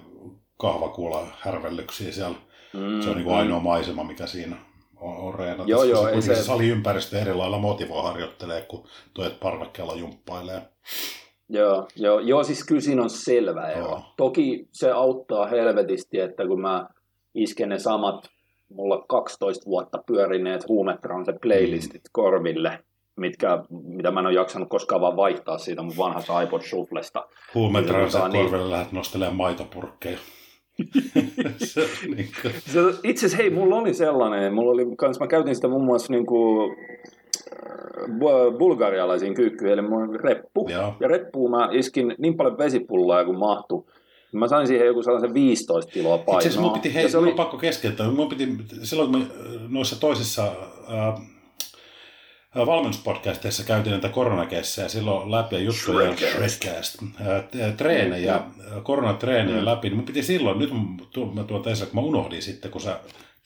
kahvakuula 0.57 1.27
härvellyksiä 1.39 2.11
siellä. 2.11 2.37
mm, 2.73 3.01
Se 3.01 3.09
on 3.09 3.15
niin 3.15 3.25
kuin 3.25 3.35
ainoa 3.37 3.59
maisema, 3.59 4.03
mikä 4.03 4.27
siinä 4.27 4.55
on, 4.95 5.17
on 5.17 5.35
reenata. 5.35 5.69
Joo, 5.69 5.83
joo, 5.83 6.05
se, 6.09 6.21
se, 6.21 6.35
se- 6.35 6.43
saliympäristö 6.43 7.19
eri 7.19 7.33
lailla 7.33 7.59
motivoi 7.59 8.03
harjoittelee, 8.03 8.61
kun 8.61 8.87
tuet 9.13 9.39
parvekkeella 9.39 9.95
jumppailee. 9.95 10.61
Joo, 11.49 11.87
joo, 11.95 12.19
joo, 12.19 12.43
siis 12.43 12.63
kyllä 12.65 12.81
siinä 12.81 13.01
on 13.03 13.09
selvä 13.09 13.67
ero. 13.69 13.79
Joo. 13.81 14.01
Toki 14.17 14.67
se 14.71 14.91
auttaa 14.91 15.47
helvetisti, 15.47 16.19
että 16.19 16.47
kun 16.47 16.61
mä 16.61 16.87
isken 17.35 17.69
ne 17.69 17.79
samat, 17.79 18.29
mulla 18.69 19.05
12 19.09 19.65
vuotta 19.65 20.03
pyörineet 20.05 20.67
huumetranse 20.67 21.33
playlistit 21.41 22.03
Mm. 22.03 22.09
korville, 22.11 22.79
mitkä, 23.17 23.63
mitä 23.69 24.11
mä 24.11 24.19
en 24.19 24.25
ole 24.25 24.35
jaksanut 24.35 24.69
koskaan 24.69 25.01
vaan 25.01 25.15
vaihtaa 25.15 25.57
siitä 25.57 25.81
mun 25.81 25.97
vanhasta 25.97 26.41
iPod 26.41 26.61
Shufflesta. 26.61 27.25
Huumetransa 27.55 28.27
Niin, 28.27 28.41
korville 28.43 28.63
niin. 28.63 28.71
lähdet 28.71 28.91
nostelemaan 28.91 29.35
maitopurkkeja. 29.35 30.17
se, 31.57 31.87
niin 32.15 32.29
kuin, 32.41 32.53
Se, 32.59 32.79
itse 33.03 33.25
asiassa, 33.25 33.37
hei, 33.37 33.49
mulla 33.49 33.75
oli 33.75 33.93
sellainen, 33.93 34.53
mulla 34.53 34.71
oli 34.71 34.85
kans, 34.97 35.19
mä 35.19 35.27
käytin 35.27 35.55
sitä 35.55 35.67
muun 35.67 35.85
muassa 35.85 36.13
niinku, 36.13 36.63
äh, 36.63 38.05
bu- 38.09 38.57
bulgarialaisiin 38.57 39.33
kyykkyihin, 39.33 39.79
eli 39.79 39.87
oli 39.87 40.17
reppu. 40.17 40.67
Joo. 40.69 40.93
Ja 40.99 41.07
reppuun 41.07 41.51
mä 41.51 41.69
iskin 41.71 42.15
niin 42.17 42.37
paljon 42.37 42.57
vesipulloa 42.57 43.25
kuin 43.25 43.37
mahtui. 43.39 43.83
Mä 44.31 44.47
sain 44.47 44.67
siihen 44.67 44.87
joku 44.87 45.03
sellaisen 45.03 45.33
15 45.33 45.91
kiloa 45.91 46.15
Itse 46.15 46.25
painoa. 46.25 46.37
asiassa 46.39 46.61
mun 46.61 46.71
piti, 46.73 46.93
hei, 46.93 47.03
Ja 47.03 47.09
se 47.09 47.17
oli... 47.17 47.31
pakko 47.31 47.57
keskeyttää. 47.57 48.11
Mun 48.11 48.29
piti, 48.29 48.47
silloin 48.83 49.11
kun 49.11 49.19
me 49.19 49.25
noissa 49.69 49.99
toisissa 49.99 50.43
ää, 50.87 51.17
valmennuspodcasteissa 52.65 53.63
käytiin 53.63 53.91
näitä 53.91 54.09
koronakessejä 54.09 54.87
silloin 54.89 55.31
läpi 55.31 55.55
ja 55.55 55.61
juttuja, 55.61 56.15
Shredcast. 56.17 56.95
Ää, 57.25 57.41
t- 57.41 57.77
treenejä, 57.77 58.33
ää, 58.33 58.49
koronatreenejä 58.83 59.59
Mm. 59.59 59.65
läpi, 59.65 59.87
niin 59.89 59.95
mun 59.97 60.05
piti 60.05 60.23
silloin, 60.23 60.59
nyt 60.59 60.69
mä 61.33 61.43
tuon 61.43 61.69
esille, 61.69 61.89
kun 61.91 62.01
mä 62.03 62.07
unohdin 62.07 62.41
sitten, 62.41 62.71
kun 62.71 62.81
sä 62.81 62.99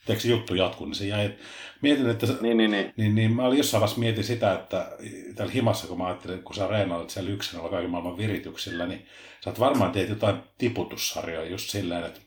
teekö 0.06 0.28
juttu 0.28 0.56
jatkuu, 0.56 0.88
niin 0.88 0.96
se 0.96 1.08
jäi, 1.08 1.34
mietin, 1.82 2.10
että 2.10 2.28
niin, 2.42 2.58
niin, 2.58 2.72
niin. 2.72 2.94
niin, 2.98 3.16
niin 3.16 3.32
mä 3.32 3.44
olin 3.46 3.58
jossain 3.58 3.82
vaiheessa 3.82 4.00
mietin 4.00 4.24
sitä, 4.24 4.54
että 4.54 4.92
täällä 5.36 5.54
himassa, 5.54 5.88
kun 5.88 5.98
mä 5.98 6.06
ajattelin, 6.08 6.44
kun 6.44 6.56
sä 6.56 6.68
reenailet 6.68 7.10
siellä 7.10 7.30
yksin 7.32 7.60
olla 7.60 7.70
kaiken 7.70 7.90
maailman 7.90 8.18
virityksillä, 8.18 8.88
niin 8.88 9.06
sä 9.44 9.50
oot 9.50 9.60
varmaan 9.60 9.92
teet 9.92 10.10
jotain 10.10 10.36
tiputussarjoja 10.58 11.50
just 11.50 11.70
silleen, 11.70 12.04
että, 12.04 12.20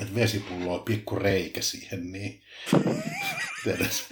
että 0.00 0.14
vesipullo 0.14 0.74
on 0.74 0.82
pikku 0.84 1.16
reikä 1.16 1.62
siihen, 1.62 2.12
niin 2.12 2.42
tiedät, 3.64 4.08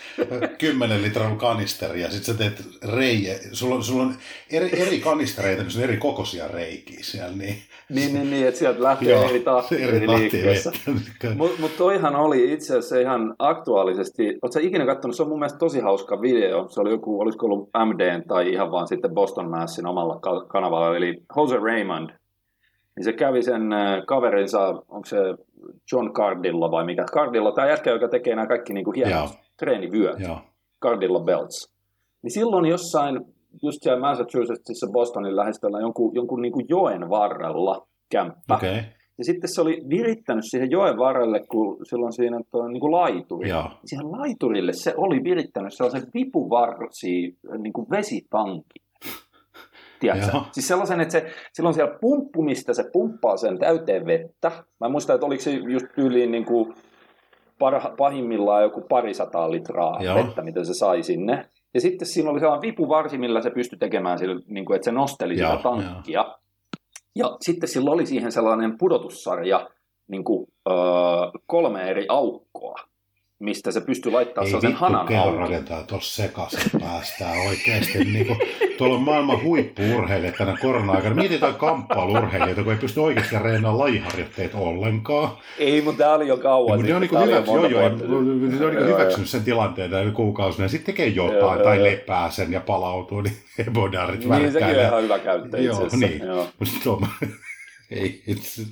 10 0.59 1.02
litran 1.02 1.38
kanisteri 1.38 2.00
ja 2.00 2.11
sitten 2.11 2.35
sä 2.35 2.38
teet 2.38 2.64
reijä, 2.97 3.35
sulla 3.52 3.75
on, 3.75 3.85
sulla 3.85 4.02
on 4.02 4.14
eri, 4.50 4.80
eri 4.80 5.00
kanistereita, 5.00 5.62
niin 5.62 5.76
on 5.76 5.83
eri 5.83 5.97
kokoisia 5.97 6.49
reikiä 6.49 6.99
siellä, 7.00 7.37
niin 7.37 7.57
Niin, 7.88 8.14
niin, 8.14 8.30
niin, 8.30 8.49
että 8.49 8.59
sieltä 8.59 8.83
lähtee 8.83 9.25
eri 9.25 9.40
tahtiin 9.40 9.83
eri 9.83 10.07
tahtiin 10.07 10.33
liikkeessä. 10.33 10.73
Mutta 11.37 11.61
mut 11.61 11.76
toihan 11.76 12.16
oli 12.16 12.52
itse 12.52 12.73
asiassa 12.73 12.99
ihan 12.99 13.35
aktuaalisesti, 13.38 14.28
ootko 14.28 14.52
sä 14.52 14.61
ikinä 14.61 14.87
katsonut, 14.87 15.16
se 15.16 15.23
on 15.23 15.28
mun 15.28 15.38
mielestä 15.38 15.59
tosi 15.59 15.80
hauska 15.80 16.21
video, 16.23 16.69
se 16.69 16.80
oli 16.80 16.90
joku, 16.90 17.21
olisiko 17.21 17.47
ollut 17.47 17.71
MDn 17.85 18.23
tai 18.28 18.52
ihan 18.52 18.71
vaan 18.71 18.88
sitten 18.88 19.14
Boston 19.14 19.50
Massin 19.50 19.87
omalla 19.87 20.19
ka- 20.21 20.45
kanavalla, 20.45 20.97
eli 20.97 21.23
Jose 21.37 21.57
Raymond, 21.57 22.11
niin 22.97 23.04
se 23.04 23.12
kävi 23.12 23.42
sen 23.42 23.73
äh, 23.73 24.02
kaverinsa, 24.07 24.69
onko 24.69 25.04
se 25.04 25.16
John 25.93 26.12
Cardillo 26.12 26.71
vai 26.71 26.85
mikä, 26.85 27.05
Cardillo, 27.05 27.52
tämä 27.52 27.69
jätkä, 27.69 27.90
joka 27.90 28.09
tekee 28.09 28.35
nämä 28.37 28.47
kaikki 28.47 28.73
niinku 28.73 28.93
Joo. 28.97 29.09
hienot 29.09 29.31
treenivyöt, 29.57 30.21
Joo, 30.21 30.38
Cardillo 30.83 31.21
Belts. 31.21 31.75
Niin 32.23 32.31
silloin 32.31 32.67
jossain, 32.67 33.21
just 33.62 33.79
siellä 33.83 34.00
Massachusettsissa 34.00 34.87
Bostonin 34.93 35.37
lähestöllä 35.37 35.81
jonkun, 35.81 36.14
jonkun 36.14 36.43
niinku 36.43 36.62
joen 36.69 37.09
varrella 37.11 37.87
kämppä. 38.11 38.55
okay. 38.55 38.76
Ja 39.19 39.25
sitten 39.25 39.50
se 39.55 39.61
oli 39.61 39.83
virittänyt 39.88 40.45
siihen 40.50 40.71
joen 40.71 40.97
varrelle, 40.99 41.40
kun 41.50 41.87
silloin 41.87 42.12
siinä 42.12 42.40
tuo 42.50 42.69
niin 42.69 42.81
kuin 42.81 42.93
laituri. 42.93 43.49
joo, 43.49 43.71
Siihen 43.85 44.12
laiturille 44.12 44.73
se 44.73 44.95
oli 44.97 45.25
virittänyt 45.25 45.75
sellaisen 45.75 46.11
vipuvarsi 46.14 47.37
niin 47.59 47.73
kuin 47.73 47.87
vesitankin. 47.90 48.83
Tiedätkö? 50.00 50.38
Siis 50.52 50.69
sellaisen, 50.69 51.00
että 51.00 51.12
se, 51.12 51.26
silloin 51.52 51.75
siellä 51.75 51.99
pumppu, 52.00 52.42
mistä 52.42 52.75
se 52.75 52.85
pumppaa 52.92 53.37
sen 53.37 53.59
täyteen 53.59 54.07
vettä. 54.07 54.50
Mä 54.80 54.87
en 54.87 54.90
muista, 54.90 55.14
että 55.14 55.26
oliko 55.26 55.42
se 55.42 55.50
just 55.50 55.87
tyyliin 55.95 56.30
niin 56.30 56.45
kuin 56.45 56.75
parha, 57.59 57.95
pahimmillaan 57.97 58.62
joku 58.62 58.80
parisataa 58.80 59.50
litraa 59.50 60.02
Joo. 60.02 60.14
vettä, 60.14 60.42
mitä 60.42 60.64
se 60.64 60.75
sai 60.75 61.02
sinne. 61.02 61.49
Ja 61.75 61.80
sitten 61.80 62.09
siinä 62.09 62.30
oli 62.30 62.40
sellainen 62.40 62.62
vipuvarsi, 62.62 63.19
millä 63.19 63.42
se 63.42 63.50
pystyi 63.50 63.78
tekemään 63.78 64.19
sillä, 64.19 64.40
niin 64.47 64.64
kuin, 64.64 64.75
että 64.75 64.85
se 64.85 64.92
nosteli 64.92 65.38
Joo, 65.38 65.50
sitä 65.50 65.62
tankkia. 65.62 66.35
Ja 67.16 67.37
sitten 67.40 67.69
sillä 67.69 67.90
oli 67.90 68.07
siihen 68.07 68.33
sellainen 68.33 68.78
pudotussarja, 68.78 69.71
niin 70.09 70.25
kuin, 70.25 70.47
öö, 70.71 70.75
kolme 71.47 71.90
eri 71.90 72.07
aukkoa, 72.09 72.75
mistä 73.40 73.73
se 73.73 73.80
pystyi 73.80 74.12
laittamaan 74.12 74.54
Ei 74.54 74.61
vittu 74.62 74.76
hanan 74.76 75.06
keho 75.06 75.23
auki. 75.23 75.38
rakentaa 75.38 75.82
tuossa 75.82 76.23
sekaisin 76.23 76.80
päästään 76.80 77.38
oikeasti. 77.49 78.04
Niin 78.04 78.26
kuin, 78.26 78.38
tuolla 78.78 78.94
on 78.94 79.02
maailman 79.02 79.42
huippu-urheilijat 79.42 80.35
tänä 80.38 80.56
korona-aikana. 80.62 81.14
Mietitään 81.14 81.54
kamppailu-urheilijoita, 81.54 82.62
kun 82.64 82.73
ei 82.73 82.78
pysty 82.78 83.00
oikeasti 83.00 83.37
reenaamaan 83.38 83.78
lajiharjoitteita 83.78 84.59
ollenkaan. 84.59 85.30
Ei, 85.59 85.82
mutta 85.82 85.99
tämä 85.99 86.14
oli 86.14 86.28
jo 86.28 86.37
kauan. 86.37 86.78
Mutta 86.78 86.88
ne 86.88 86.94
on, 86.94 87.00
niin 87.02 87.26
hyväksy, 87.26 87.52
jo 87.52 87.66
joo, 87.66 87.66
joo, 87.66 87.88
ne 87.88 88.14
on 88.16 88.50
niin 88.50 88.61
Joo, 88.62 88.85
hyväksynyt 88.87 89.28
sen 89.28 89.44
tilanteen 89.44 89.90
tai 89.90 90.11
kuukausina 90.14 90.64
ja 90.64 90.68
sitten 90.68 90.94
tekee 90.94 91.06
jotain 91.06 91.38
Joo, 91.38 91.54
joo, 91.54 91.64
tai 91.64 91.76
joo. 91.76 91.85
lepää 91.87 92.30
sen 92.30 92.52
ja 92.52 92.61
palautuu, 92.61 93.20
niin 93.20 93.37
ebodarit 93.68 94.25
joo. 94.25 94.38
Niin, 94.38 94.52
sekin 94.52 94.68
on 94.68 94.80
ihan 94.80 95.02
hyvä 95.02 95.18
käyttö 95.18 95.56
itse 95.56 95.62
Joo, 95.68 95.76
asiassa. 95.76 95.97
niin. 95.97 96.18
Joo. 96.26 96.47
Ei, 97.90 98.23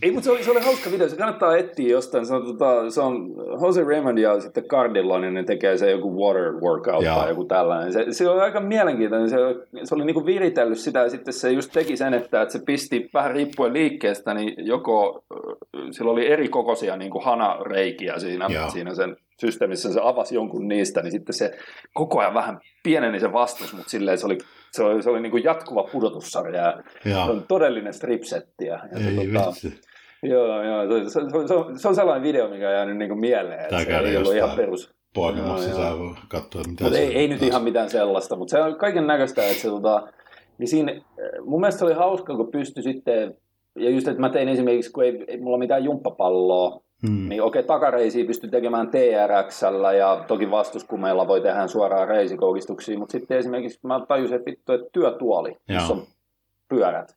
Ei, 0.03 0.11
mutta 0.11 0.25
se 0.25 0.31
oli, 0.31 0.45
se 0.45 0.51
oli 0.51 0.61
hauska 0.61 0.91
video. 0.91 1.09
Se 1.09 1.17
kannattaa 1.17 1.57
etsiä 1.57 1.89
jostain. 1.89 2.27
Se 2.27 2.35
on, 2.35 2.47
tota, 2.47 2.91
se 2.91 3.01
on 3.01 3.35
Jose 3.63 3.85
Raymond 3.85 4.19
ja 4.19 4.41
sitten 4.41 4.65
Cardillo, 4.65 5.19
niin 5.19 5.35
ne 5.35 5.45
tekee 5.45 5.79
se 5.79 5.91
joku 5.91 6.21
water 6.21 6.53
workout 6.53 7.05
Joo. 7.05 7.17
tai 7.17 7.29
joku 7.29 7.45
tällainen. 7.45 7.93
Se, 7.93 8.07
se 8.11 8.29
oli 8.29 8.41
aika 8.41 8.61
mielenkiintoinen. 8.61 9.31
Se, 9.31 9.37
se 9.85 9.95
oli 9.95 10.05
niinku 10.05 10.27
viritellyt 10.27 10.79
sitä 10.79 10.99
ja 10.99 11.11
sitten 11.11 11.35
se 11.35 11.53
just 11.53 11.73
teki 11.73 11.97
sen, 11.97 12.15
että, 12.15 12.43
että 12.43 12.53
se 12.53 12.59
pisti 12.67 13.11
vähän 13.15 13.31
riippuen 13.31 13.73
liikkeestä, 13.73 14.35
niin 14.35 14.67
joko 14.67 15.25
äh, 15.33 15.83
sillä 15.91 16.11
oli 16.11 16.27
eri 16.27 16.49
kokoisia 16.49 16.97
niinku 16.97 17.21
hanareikiä 17.21 18.19
siinä, 18.19 18.47
siinä 18.73 18.95
sen 18.95 19.17
systeemissä. 19.41 19.93
Se 19.93 20.01
avasi 20.03 20.35
jonkun 20.35 20.69
niistä, 20.69 21.03
niin 21.03 21.13
sitten 21.13 21.35
se 21.35 21.59
koko 21.95 22.21
ajan 22.21 22.35
vähän 22.35 22.61
pieneni 22.83 23.21
se 23.21 23.33
vastus, 23.33 23.73
mutta 23.73 23.91
silleen 23.91 24.19
se 24.19 24.27
oli, 24.27 24.39
se 24.73 24.83
oli, 24.83 25.03
se 25.03 25.11
oli 25.11 25.21
niinku 25.21 25.37
jatkuva 25.37 25.89
pudotussarja. 25.93 26.63
ja 27.05 27.25
Se 27.25 27.31
on 27.31 27.45
todellinen 27.49 27.95
stripsetti. 27.95 28.67
Ja, 28.67 28.81
ja 28.93 28.99
se, 28.99 29.09
ei 29.09 29.29
tota, 29.33 29.47
vitsi. 29.47 29.81
Joo, 30.23 30.63
joo. 30.63 31.05
Se, 31.05 31.11
se, 31.11 31.21
se, 31.49 31.55
on, 31.55 31.79
se 31.79 31.89
on 31.89 31.95
sellainen 31.95 32.23
video, 32.23 32.49
mikä 32.49 32.69
on 32.69 32.75
jäänyt 32.75 32.97
niinku 32.97 33.15
mieleen. 33.15 33.61
Että 33.61 33.85
Tää 33.85 33.85
se 34.03 34.09
ei 34.09 34.17
ollut 34.17 34.35
ihan 34.35 34.57
perus. 34.57 34.95
Poimimassa 35.15 35.99
voi 35.99 36.15
katsoa, 36.29 36.63
mitä 36.69 36.85
Mutta 36.85 36.99
se 36.99 37.05
ei, 37.05 37.17
ei 37.17 37.29
nyt 37.29 37.43
ihan 37.43 37.65
mitään 37.65 37.91
sellaista, 37.91 38.37
mutta 38.37 38.51
se 38.51 38.63
on 38.63 38.77
kaiken 38.77 39.07
näköistä, 39.07 39.45
että 39.45 39.63
se 39.63 39.69
tota, 39.69 40.09
niin 40.59 40.69
siinä, 40.69 41.01
mun 41.45 41.61
mielestä 41.61 41.79
se 41.79 41.85
oli 41.85 41.95
hauska, 41.95 42.37
kun 42.37 42.51
pystyi 42.51 42.83
sitten, 42.83 43.35
ja 43.77 43.91
just, 43.91 44.09
että 44.09 44.21
mä 44.21 44.29
tein 44.29 44.49
esimerkiksi, 44.49 44.93
kun 44.93 45.05
ei, 45.05 45.25
ei 45.29 45.41
mulla 45.41 45.59
mitään 45.59 45.85
jumppapalloa, 45.85 46.81
Hmm. 47.07 47.29
niin 47.29 47.43
okei, 47.43 47.63
takareisiä 47.63 48.25
pystyi 48.25 48.51
tekemään 48.51 48.91
TRXllä, 48.91 49.93
ja 49.93 50.25
toki 50.29 50.51
vastuskumeilla 50.51 51.29
voi 51.29 51.41
tehdä 51.41 51.67
suoraan 51.67 52.09
reisikoukistuksia, 52.09 52.99
mutta 52.99 53.13
sitten 53.13 53.39
esimerkiksi 53.39 53.81
mä 53.83 54.07
tajusin, 54.09 54.37
että 54.37 54.51
vittu, 54.51 54.73
että 54.73 54.87
työtuoli, 54.93 55.57
missä 55.69 55.93
Joo. 55.93 55.93
on 55.93 56.07
pyörät, 56.69 57.17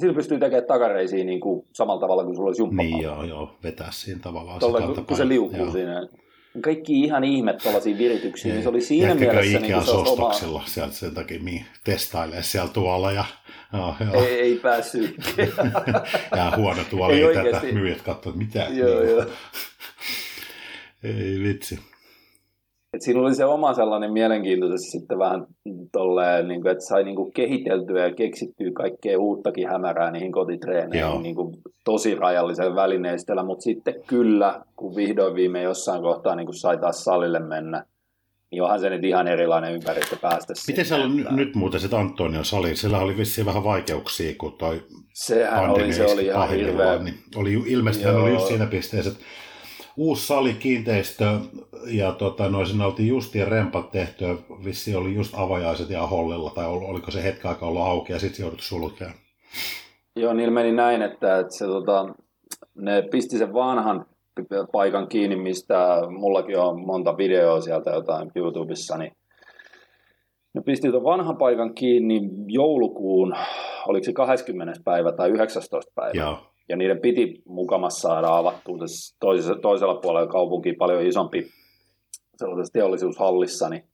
sillä 0.00 0.14
pystyy 0.14 0.38
tekemään 0.38 0.66
takareisiä 0.66 1.24
niin 1.24 1.40
kuin 1.40 1.66
samalla 1.72 2.00
tavalla 2.00 2.24
kuin 2.24 2.36
sulla 2.36 2.48
olisi 2.48 2.62
jumppapallo. 2.62 2.96
Niin 2.96 3.04
joo, 3.04 3.24
joo, 3.24 3.54
vetää 3.64 3.88
siinä 3.90 4.20
tavallaan. 4.22 4.60
Tuolla, 4.60 4.80
se 4.80 4.86
kun, 4.86 5.06
kun 5.06 5.16
se 5.16 5.28
liukuu 5.28 5.58
Joo. 5.58 5.70
siinä. 5.70 6.08
Kaikki 6.60 7.00
ihan 7.00 7.24
ihme 7.24 7.52
tuollaisia 7.52 7.98
virityksiä, 7.98 8.52
niin 8.52 8.62
se 8.62 8.68
oli 8.68 8.80
siinä 8.80 9.08
Jätkäkö 9.08 9.32
mielessä 9.32 9.58
niin 9.58 9.72
kuin 9.72 9.84
se 9.84 9.90
olisi 9.90 10.12
oma... 10.12 10.26
ostoksilla 10.26 10.62
sieltä 10.66 10.92
sen 10.94 11.14
takia 11.14 11.38
niin 11.42 11.64
testailee 11.84 12.42
siellä 12.42 12.70
tuolla 12.72 13.12
ja, 13.12 13.24
joo, 13.72 13.94
joo. 14.00 14.24
Ei, 14.24 14.40
ei 14.40 14.56
päässyt. 14.56 15.16
ja 16.36 16.52
huono 16.56 16.78
Ei 16.80 16.86
tuoli 16.90 17.20
tätä 17.20 17.40
oikeesti. 17.40 17.72
myyjät 17.72 18.02
katsoo, 18.02 18.32
että 18.32 18.44
mitä. 18.44 18.66
joo, 18.70 19.00
niin. 19.00 19.10
joo. 19.10 19.26
Ei 21.04 21.40
vitsi. 21.42 21.78
Et 23.00 23.04
siinä 23.04 23.20
oli 23.20 23.34
se 23.34 23.44
oma 23.44 23.74
sellainen 23.74 24.12
mielenkiintoisesti 24.12 24.90
sitten 24.90 25.18
vähän 25.18 25.46
tolleen, 25.92 26.48
niin 26.48 26.62
kuin, 26.62 26.72
että 26.72 26.84
sai 26.84 27.04
niin 27.04 27.16
kuin 27.16 27.32
kehiteltyä 27.32 28.06
ja 28.06 28.14
keksittyä 28.14 28.70
kaikkea 28.74 29.18
uuttakin 29.18 29.68
hämärää 29.68 30.10
niihin 30.10 30.32
kotitreeneihin 30.32 31.22
niin 31.22 31.34
kuin 31.34 31.56
tosi 31.84 32.14
rajallisella 32.14 32.74
välineistöllä, 32.74 33.42
mutta 33.42 33.62
sitten 33.62 33.94
kyllä, 34.06 34.60
kun 34.76 34.96
vihdoin 34.96 35.34
viimein 35.34 35.64
jossain 35.64 36.02
kohtaa 36.02 36.34
niin 36.36 36.46
kuin 36.46 36.56
sai 36.56 36.78
taas 36.78 37.04
salille 37.04 37.38
mennä, 37.38 37.84
niin 38.50 38.62
onhan 38.62 38.80
se 38.80 38.90
nyt 38.90 39.04
ihan 39.04 39.28
erilainen 39.28 39.74
ympäristö 39.74 40.16
päästä 40.16 40.52
Miten 40.52 40.64
sinne, 40.64 40.84
siellä 40.84 41.04
on 41.04 41.18
että 41.18 41.34
nyt, 41.34 41.54
muuten 41.54 41.80
sit 41.80 41.94
Antonion 41.94 42.44
sali? 42.44 42.76
Siellä 42.76 42.98
oli 42.98 43.16
vissiin 43.16 43.46
vähän 43.46 43.64
vaikeuksia, 43.64 44.34
kun 44.38 44.52
toi 44.52 44.82
Sehän 45.14 45.70
oli, 45.70 45.92
se 45.92 46.06
oli 46.06 46.26
ihan 46.26 46.50
hirveä. 46.50 46.98
niin 46.98 47.18
oli, 47.36 47.52
ilmeisesti 47.52 48.06
hän 48.06 48.14
Joo. 48.14 48.24
oli 48.24 48.32
just 48.32 48.46
siinä 48.46 48.66
pisteessä, 48.66 49.10
että 49.10 49.24
uusi 49.96 50.26
sali, 50.26 50.54
kiinteistö 50.54 51.24
ja 51.86 52.12
tota, 52.12 52.48
no, 52.48 52.64
sinne 52.64 52.84
oltiin 52.84 53.08
justiin 53.08 53.48
rempat 53.48 53.90
tehty 53.90 54.24
ja 54.24 54.36
vissiin 54.64 54.96
oli 54.96 55.14
just 55.14 55.34
avajaiset 55.36 55.90
ja 55.90 56.06
hollilla 56.06 56.50
tai 56.50 56.66
ol- 56.66 56.84
oliko 56.84 57.10
se 57.10 57.24
hetki 57.24 57.48
aikaa 57.48 57.68
ollut 57.68 57.82
auki 57.82 58.12
ja 58.12 58.18
sitten 58.18 58.36
se 58.36 58.42
joudut 58.42 58.60
sulkemaan. 58.60 59.14
Joo, 60.16 60.32
niillä 60.32 60.54
meni 60.54 60.72
näin, 60.72 61.02
että, 61.02 61.38
että 61.38 61.54
se, 61.54 61.64
tota, 61.66 62.06
ne 62.74 63.02
pisti 63.02 63.38
sen 63.38 63.52
vanhan 63.52 64.06
paikan 64.72 65.08
kiinni, 65.08 65.36
mistä 65.36 66.02
mullakin 66.18 66.58
on 66.58 66.86
monta 66.86 67.16
videoa 67.16 67.60
sieltä 67.60 67.90
jotain 67.90 68.30
YouTubessa, 68.34 68.98
niin 68.98 69.12
ne 70.54 70.62
pisti 70.62 70.90
tuon 70.90 71.04
vanhan 71.04 71.36
paikan 71.36 71.74
kiinni 71.74 72.20
joulukuun, 72.46 73.34
oliko 73.86 74.04
se 74.04 74.12
20. 74.12 74.80
päivä 74.84 75.12
tai 75.12 75.30
19. 75.30 75.92
päivä. 75.94 76.20
Joo. 76.20 76.49
Ja 76.70 76.76
niiden 76.76 77.00
piti 77.00 77.42
mukamassa 77.48 78.08
saada 78.08 78.36
avattua 78.36 78.76
toisella, 79.20 79.60
toisella 79.60 79.94
puolella 79.94 80.32
kaupunki 80.32 80.72
paljon 80.72 81.06
isompi 81.06 81.46
sellaisessa 82.36 82.72
teollisuushallissa, 82.72 83.68
niin, 83.68 83.84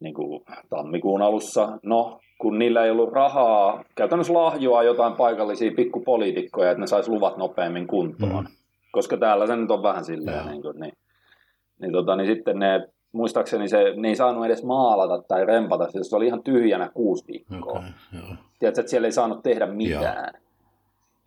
niin 0.00 0.14
kuin 0.14 0.44
tammikuun 0.70 1.22
alussa. 1.22 1.78
No, 1.82 2.20
kun 2.40 2.58
niillä 2.58 2.84
ei 2.84 2.90
ollut 2.90 3.12
rahaa, 3.12 3.84
käytännössä 3.94 4.34
lahjoa 4.34 4.82
jotain 4.82 5.12
paikallisia 5.12 5.72
pikkupoliitikkoja, 5.76 6.70
että 6.70 6.80
ne 6.80 6.86
saisi 6.86 7.10
luvat 7.10 7.36
nopeammin 7.36 7.86
kuntoon. 7.86 8.44
Mm. 8.44 8.56
Koska 8.92 9.16
täällä 9.16 9.46
se 9.46 9.56
nyt 9.56 9.70
on 9.70 9.82
vähän 9.82 10.04
silleen, 10.04 10.36
Joo. 10.36 10.50
niin, 10.50 10.62
kuin, 10.62 10.80
niin, 10.80 10.92
niin, 11.80 11.92
tota, 11.92 12.16
niin 12.16 12.26
sitten 12.26 12.58
ne, 12.58 12.88
muistaakseni 13.12 13.68
se, 13.68 13.94
ne 13.96 14.08
ei 14.08 14.16
saanut 14.16 14.46
edes 14.46 14.64
maalata 14.64 15.22
tai 15.28 15.46
rempata, 15.46 15.88
se 16.02 16.16
oli 16.16 16.26
ihan 16.26 16.42
tyhjänä 16.42 16.90
kuusi 16.94 17.24
viikkoa. 17.28 17.78
Okei, 17.78 17.90
joo. 18.12 18.36
Tiedätkö, 18.58 18.80
että 18.80 18.90
siellä 18.90 19.08
ei 19.08 19.12
saanut 19.12 19.42
tehdä 19.42 19.66
mitään. 19.66 20.43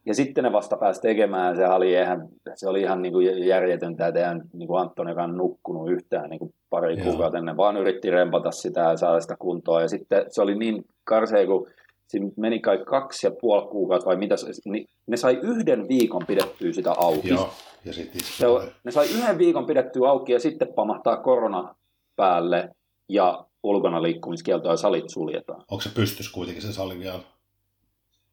Ja 0.08 0.14
sitten 0.14 0.44
ne 0.44 0.52
vasta 0.52 0.78
pääsi 0.78 1.02
tekemään, 1.02 1.56
se 1.56 1.68
oli 1.68 1.92
ihan, 1.92 2.30
se 2.56 2.70
oli 2.70 2.82
ihan 2.82 3.02
niin 3.02 3.14
kuin 3.14 3.48
järjetöntä, 3.48 4.08
että 4.08 4.20
eihän 4.20 4.42
niin 4.54 4.68
kuin 4.68 4.82
Antoni 4.82 5.12
joka 5.12 5.24
on 5.24 5.38
nukkunut 5.38 5.92
yhtään 5.92 6.30
niin 6.30 6.40
kuin 6.40 6.54
pari 6.70 6.98
Joo. 6.98 7.06
kuukautta 7.06 7.38
ennen, 7.38 7.58
vaan 7.58 7.78
yritti 7.78 8.10
rempata 8.10 8.52
sitä 8.52 8.80
ja 8.80 8.98
saada 8.98 9.20
sitä 9.20 9.36
kuntoon. 9.40 9.82
Ja 9.82 9.88
sitten 9.88 10.26
se 10.30 10.42
oli 10.42 10.56
niin 10.56 10.86
karsea, 11.04 11.46
kun 11.46 11.68
siinä 12.08 12.30
meni 12.38 12.60
kai 12.60 12.78
kaksi 12.78 13.28
ja 13.28 13.32
puoli 13.42 13.68
kuukautta 13.68 14.06
vai 14.06 14.18
mitä, 14.18 14.36
niin 14.66 14.88
ne 15.08 15.18
sai 15.18 15.40
yhden 15.42 15.88
viikon 15.88 16.24
pidettyä 16.28 16.74
sitä 16.74 16.92
auki. 16.98 17.30
Joo, 17.30 17.50
ja 17.86 17.94
sitten 17.94 18.22
Se, 18.24 18.46
ne 18.84 18.92
sai 18.92 19.06
yhden 19.06 19.38
viikon 19.38 19.66
pidettyä 19.66 20.10
auki 20.10 20.32
ja 20.32 20.40
sitten 20.40 20.74
pamahtaa 20.76 21.18
korona 21.18 21.76
päälle 22.16 22.70
ja 23.10 23.46
ulkona 23.64 24.02
liikkumiskielto 24.02 24.70
ja 24.70 24.78
salit 24.78 25.10
suljetaan. 25.10 25.64
onko 25.72 25.82
se 25.82 25.90
pystys 25.96 26.32
kuitenkin 26.32 26.64
se 26.64 26.74
sali 26.74 27.00
vielä? 27.00 27.20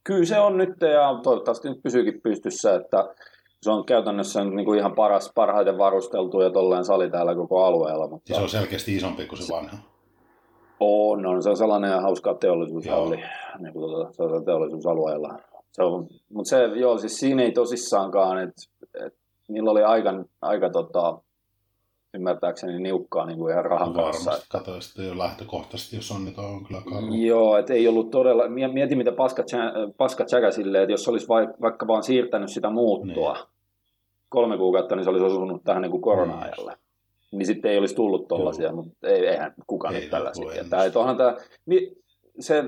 Kyllä 0.04 0.24
se 0.24 0.38
on 0.40 0.58
nyt 0.58 0.80
ja 0.80 1.20
toivottavasti 1.22 1.68
nyt 1.68 1.82
pysyykin 1.82 2.20
pystyssä, 2.22 2.74
että 2.74 3.14
se 3.62 3.70
on 3.70 3.84
käytännössä 3.86 4.44
niin 4.44 4.64
kuin 4.64 4.78
ihan 4.78 4.94
paras, 4.94 5.32
parhaiten 5.34 5.78
varusteltu 5.78 6.40
ja 6.40 6.50
tolleen 6.50 6.84
sali 6.84 7.10
täällä 7.10 7.34
koko 7.34 7.64
alueella, 7.64 8.08
mutta 8.08 8.32
Ja 8.32 8.36
se 8.36 8.42
on 8.42 8.48
selkeästi 8.48 8.96
isompi 8.96 9.26
kuin 9.26 9.38
se 9.38 9.52
vanha. 9.52 9.78
on, 10.80 11.26
on, 11.26 11.42
se 11.42 11.50
on 11.50 11.56
sellainen 11.56 12.02
hauska 12.02 12.34
teollisuushalli 12.34 13.16
niin 13.58 13.72
kuin 13.72 13.90
tuota, 14.16 14.34
on 14.34 14.44
teollisuusalueella. 14.44 15.38
Se 15.72 15.82
on, 15.82 16.06
mutta 16.32 16.48
se, 16.48 16.64
joo, 16.64 16.98
siis 16.98 17.20
siinä 17.20 17.42
ei 17.42 17.52
tosissaankaan, 17.52 18.42
että 18.42 18.62
et, 19.06 19.14
niillä 19.48 19.70
oli 19.70 19.82
aika, 19.82 20.24
aika 20.42 20.70
tota, 20.70 21.18
ymmärtääkseni 22.14 22.78
niukkaa 22.80 23.26
niin 23.26 23.38
kuin 23.38 23.52
ihan 23.52 23.64
rahan 23.64 23.92
kanssa. 23.94 24.30
Varmasti. 24.30 24.80
Sitten 24.80 25.06
jo 25.06 25.18
lähtökohtaisesti, 25.18 25.96
jos 25.96 26.10
on, 26.10 26.24
niin 26.24 26.40
on 26.40 26.64
kyllä 26.66 26.80
karu. 26.90 27.14
Joo, 27.14 27.56
että 27.56 27.72
ei 27.74 27.88
ollut 27.88 28.10
todella, 28.10 28.48
mie- 28.48 28.68
mieti 28.68 28.96
mitä 28.96 29.12
paska, 29.12 29.42
paska 29.96 30.24
tsäkä 30.24 30.50
silleen, 30.50 30.82
että 30.82 30.92
jos 30.92 31.08
olisi 31.08 31.28
vai, 31.28 31.48
vaikka 31.60 31.86
vaan 31.86 32.02
siirtänyt 32.02 32.50
sitä 32.50 32.70
muuttoa 32.70 33.32
Niin. 33.34 33.44
kolme 34.28 34.56
kuukautta, 34.56 34.96
niin 34.96 35.04
se 35.04 35.10
olisi 35.10 35.24
osunut 35.24 35.64
tähän 35.64 35.82
niin 35.82 35.90
kuin 35.90 36.02
korona-ajalle. 36.02 36.76
Niin 37.32 37.46
sitten 37.46 37.70
ei 37.70 37.78
olisi 37.78 37.94
tullut 37.94 38.28
tollaisia, 38.28 38.66
Joo. 38.66 38.76
mutta 38.76 39.08
ei, 39.08 39.26
eihän 39.26 39.54
kukaan 39.66 39.94
Ei 39.94 40.00
nyt 40.00 40.10
tällaisia. 40.10 40.50
tietää. 40.50 40.84
Että 40.84 40.98
onhan 40.98 41.16
tämä, 41.16 41.36
mi- 41.66 41.92
se, 42.40 42.64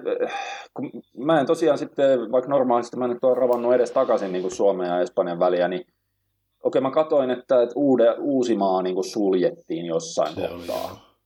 kun 0.75 0.91
mä 1.19 1.41
en 1.41 1.47
tosiaan 1.47 1.79
sitten, 1.79 2.33
vaikka 2.33 2.51
normaalisti 2.51 2.97
mä 2.97 3.05
en 3.05 3.11
nyt 3.11 3.25
ole 3.25 3.35
ravannut 3.35 3.75
edes 3.75 3.91
takaisin 3.91 4.33
niin 4.33 4.43
kuin 4.43 4.53
Suomen 4.55 4.89
ja 4.89 5.01
Espanjan 5.01 5.39
väliä, 5.39 5.69
niin 5.69 5.87
okei 6.67 6.81
mä 6.81 6.91
katoin, 6.91 7.31
että, 7.31 7.63
että 7.63 7.73
uude, 7.77 8.15
Uusimaa 8.19 8.83
niin 8.83 8.95
kuin 8.95 9.11
suljettiin 9.11 9.87
jossain 9.87 10.35
Se 10.35 10.49
kohtaa. 10.49 11.17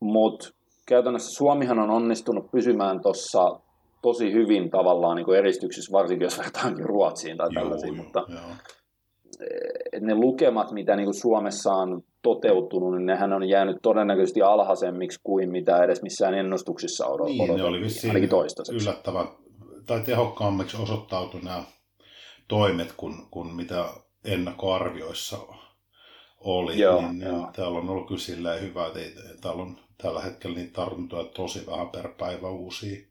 Mutta 0.00 0.48
käytännössä 0.86 1.30
Suomihan 1.36 1.78
on 1.78 1.90
onnistunut 1.90 2.50
pysymään 2.50 3.02
tuossa 3.02 3.60
tosi 4.02 4.32
hyvin 4.32 4.70
tavallaan 4.70 5.16
niin 5.16 5.24
kuin 5.24 5.38
eristyksissä, 5.38 5.92
varsinkin 5.92 6.24
jos 6.24 6.38
vertaankin 6.38 6.84
Ruotsiin 6.84 7.36
tai 7.36 7.48
tällaisiin, 7.54 7.96
mutta 7.96 8.24
joo. 8.28 8.40
et 9.92 10.02
ne 10.02 10.14
lukemat, 10.14 10.72
mitä 10.72 10.96
niin 10.96 11.06
kuin 11.06 11.20
Suomessa 11.20 11.72
on 11.72 12.02
toteutunut, 12.22 12.92
niin 12.96 13.06
nehän 13.06 13.32
on 13.32 13.48
jäänyt 13.48 13.76
todennäköisesti 13.82 14.42
alhaisemmiksi 14.42 15.20
kuin 15.24 15.50
mitä 15.50 15.84
edes 15.84 16.02
missään 16.02 16.34
ennustuksissa 16.34 17.04
odot- 17.04 17.24
Niin, 17.24 17.56
ne 17.56 17.64
oli 17.64 17.80
vissiin 17.80 18.10
ainakin 18.10 18.28
toistaiseksi. 18.28 18.84
yllättävän, 18.84 19.26
tai 19.86 20.00
tehokkaammiksi 20.00 20.82
osoittautui 20.82 21.40
nämä 21.40 21.64
toimet 22.48 22.94
kuin, 22.96 23.14
kuin 23.30 23.54
mitä 23.54 23.84
ennakkoarvioissa 24.24 25.38
oli. 26.40 26.78
Joo, 26.78 27.00
niin, 27.00 27.18
niin 27.18 27.28
joo. 27.28 27.50
Täällä 27.56 27.78
on 27.78 27.88
ollut 27.88 28.06
kyllä 28.06 28.20
silleen 28.20 28.62
hyvä, 28.62 28.86
että 28.86 28.98
ei, 28.98 29.14
täällä 29.40 29.62
on 29.62 29.78
tällä 30.02 30.20
hetkellä 30.20 30.56
niitä 30.56 30.72
tartuntoja 30.72 31.24
tosi 31.24 31.66
vähän 31.66 31.88
per 31.88 32.08
päivä 32.08 32.48
uusia. 32.48 33.06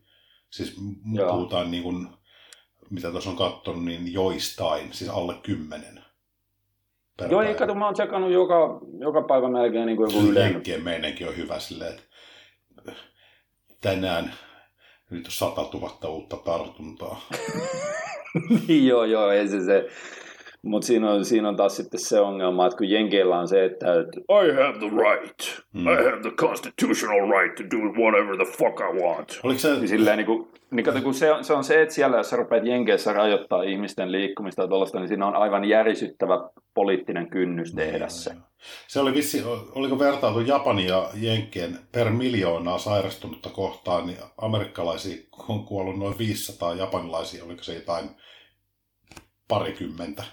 Siis 0.49 0.75
Joo. 1.13 1.31
puhutaan 1.31 1.71
niin 1.71 1.83
kuin, 1.83 2.07
mitä 2.89 3.11
tuossa 3.11 3.29
on 3.29 3.35
katsonut, 3.35 3.85
niin 3.85 4.13
joistain, 4.13 4.93
siis 4.93 5.09
alle 5.09 5.35
kymmenen. 5.43 6.03
Per 7.17 7.31
Joo, 7.31 7.41
ei 7.41 7.55
kato, 7.55 7.75
mä 7.75 7.85
oon 7.85 7.93
tsekannut 7.93 8.31
joka, 8.31 8.79
joka 8.99 9.21
päivä 9.21 9.49
melkein 9.49 9.85
niin 9.85 9.97
kuin 9.97 10.15
joku 10.15 10.27
yleinen. 10.27 10.83
Meininki 10.83 11.25
on 11.25 11.37
hyvä 11.37 11.59
silleen, 11.59 11.93
että 11.93 12.91
tänään 13.81 14.33
nyt 15.09 15.25
on 15.25 15.31
100 15.31 15.61
000 15.61 16.09
uutta 16.09 16.37
tartuntaa. 16.37 17.21
joo, 18.87 19.05
joo, 19.05 19.29
ei 19.29 19.47
se 19.47 19.65
se. 19.65 19.89
Mutta 20.63 20.87
siinä 20.87 21.11
on, 21.11 21.25
siinä 21.25 21.49
on 21.49 21.55
taas 21.55 21.75
sitten 21.75 21.99
se 21.99 22.19
ongelma, 22.19 22.65
että 22.65 22.77
kun 22.77 22.89
Jenkeillä 22.89 23.39
on 23.39 23.47
se, 23.47 23.65
että 23.65 23.85
I 24.43 24.51
have 24.63 24.79
the 24.79 24.89
right, 24.89 25.59
Mm. 25.73 25.87
I 25.87 25.95
have 25.95 26.21
the 26.21 26.31
constitutional 26.31 27.39
right 27.39 27.55
to 27.55 27.63
do 27.77 27.83
whatever 28.01 28.35
the 28.35 28.45
fuck 28.45 28.79
I 28.79 29.03
want. 29.03 29.39
Oliko 29.43 29.59
se, 29.59 29.73
Niin 29.73 29.87
silleen, 29.87 30.17
niin 30.17 30.25
kuin, 30.25 30.47
niin 30.71 30.83
kato, 30.83 31.01
kun 31.01 31.13
se, 31.13 31.31
on, 31.31 31.43
se 31.43 31.53
on 31.53 31.63
se, 31.63 31.81
että 31.81 31.93
siellä 31.93 32.17
jos 32.17 32.29
sä 32.29 32.35
rupeat 32.35 32.65
Jenkeissä 32.65 33.13
rajoittaa 33.13 33.63
ihmisten 33.63 34.11
liikkumista 34.11 34.61
ja 34.61 34.67
tuollaista, 34.67 34.99
niin 34.99 35.07
siinä 35.07 35.27
on 35.27 35.35
aivan 35.35 35.65
järisyttävä 35.65 36.49
poliittinen 36.73 37.29
kynnys 37.29 37.73
tehdä 37.73 38.07
se. 38.07 38.31
se 38.87 38.99
oli 38.99 39.13
vissi, 39.13 39.43
oliko 39.75 39.99
vertailtu 39.99 40.39
Japanin 40.39 40.87
ja 40.87 41.09
Jenkkien 41.15 41.79
per 41.91 42.09
miljoonaa 42.09 42.77
sairastunutta 42.77 43.49
kohtaan, 43.49 44.07
niin 44.07 44.17
amerikkalaisia 44.37 45.23
on 45.49 45.65
kuollut 45.65 45.99
noin 45.99 46.17
500, 46.17 46.73
japanilaisia 46.73 47.43
oliko 47.43 47.63
se 47.63 47.75
jotain 47.75 48.09
parikymmentä. 49.49 50.23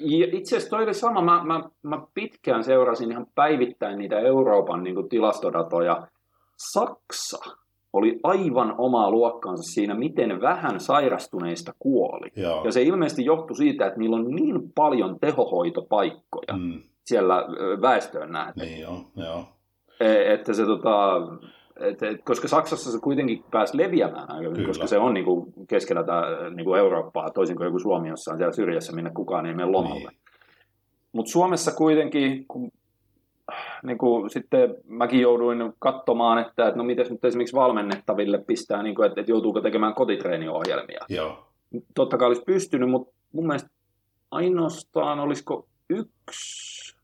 Ja 0.00 0.26
itse 0.32 0.56
asiassa 0.56 0.76
toi 0.76 0.82
oli 0.84 0.94
sama, 0.94 1.22
mä, 1.22 1.44
mä, 1.44 1.62
mä 1.82 2.00
pitkään 2.14 2.64
seurasin 2.64 3.10
ihan 3.10 3.26
päivittäin 3.34 3.98
niitä 3.98 4.18
Euroopan 4.18 4.82
niin 4.82 4.94
kuin 4.94 5.08
tilastodatoja. 5.08 6.06
Saksa 6.72 7.38
oli 7.92 8.20
aivan 8.22 8.74
omaa 8.78 9.10
luokkaansa 9.10 9.62
siinä, 9.62 9.94
miten 9.94 10.40
vähän 10.40 10.80
sairastuneista 10.80 11.72
kuoli. 11.78 12.28
Joo. 12.36 12.64
Ja 12.64 12.72
se 12.72 12.82
ilmeisesti 12.82 13.24
johtui 13.24 13.56
siitä, 13.56 13.86
että 13.86 13.98
niillä 13.98 14.16
on 14.16 14.26
niin 14.30 14.72
paljon 14.74 15.20
tehohoitopaikkoja 15.20 16.56
Mm, 16.56 16.82
siellä 17.04 17.34
väestöön 17.82 18.32
nähden. 18.32 18.66
niin 18.68 18.80
joo, 18.80 19.00
joo. 19.16 19.44
E- 20.00 20.32
että 20.34 20.52
se 20.52 20.64
tota, 20.66 21.12
et, 21.80 22.02
et, 22.02 22.20
koska 22.24 22.48
Saksassa 22.48 22.92
se 22.92 22.98
kuitenkin 23.00 23.44
pääsi 23.50 23.76
leviämään 23.76 24.30
aika 24.30 24.42
hyvin, 24.42 24.54
Kyllä. 24.54 24.66
koska 24.66 24.86
se 24.86 24.98
on 24.98 25.14
niin 25.14 25.24
kuin 25.24 25.52
keskellä 25.68 26.04
tää, 26.04 26.50
niin 26.50 26.64
kuin 26.64 26.78
Eurooppaa, 26.78 27.30
toisin 27.30 27.56
kuin 27.56 27.64
joku 27.64 27.78
Suomi, 27.78 28.08
jossa 28.08 28.32
on 28.32 28.38
siellä 28.38 28.52
syrjässä, 28.52 28.92
minne 28.92 29.10
kukaan 29.10 29.46
ei 29.46 29.54
mene 29.54 29.70
lomalle. 29.70 30.10
Niin. 30.10 30.20
Mutta 31.12 31.30
Suomessa 31.30 31.72
kuitenkin, 31.72 32.44
kun, 32.48 32.70
niin 33.82 33.98
kuin, 33.98 34.30
sitten 34.30 34.74
mäkin 34.84 35.20
jouduin 35.20 35.72
katsomaan, 35.78 36.38
että, 36.38 36.68
että 36.68 36.78
no 36.78 36.84
miten 36.84 37.06
nyt 37.10 37.24
esimerkiksi 37.24 37.56
valmennettaville 37.56 38.38
pistää, 38.38 38.82
niin 38.82 38.94
kuin, 38.94 39.06
että, 39.06 39.20
että 39.20 39.32
joutuuko 39.32 39.60
tekemään 39.60 39.94
kotitreenioohjelmia. 39.94 41.00
Joo. 41.08 41.46
Totta 41.94 42.16
kai 42.16 42.28
olisi 42.28 42.42
pystynyt, 42.46 42.90
mutta 42.90 43.14
mun 43.32 43.46
mielestä 43.46 43.70
ainoastaan 44.30 45.20
olisiko 45.20 45.68
yksi 45.90 46.96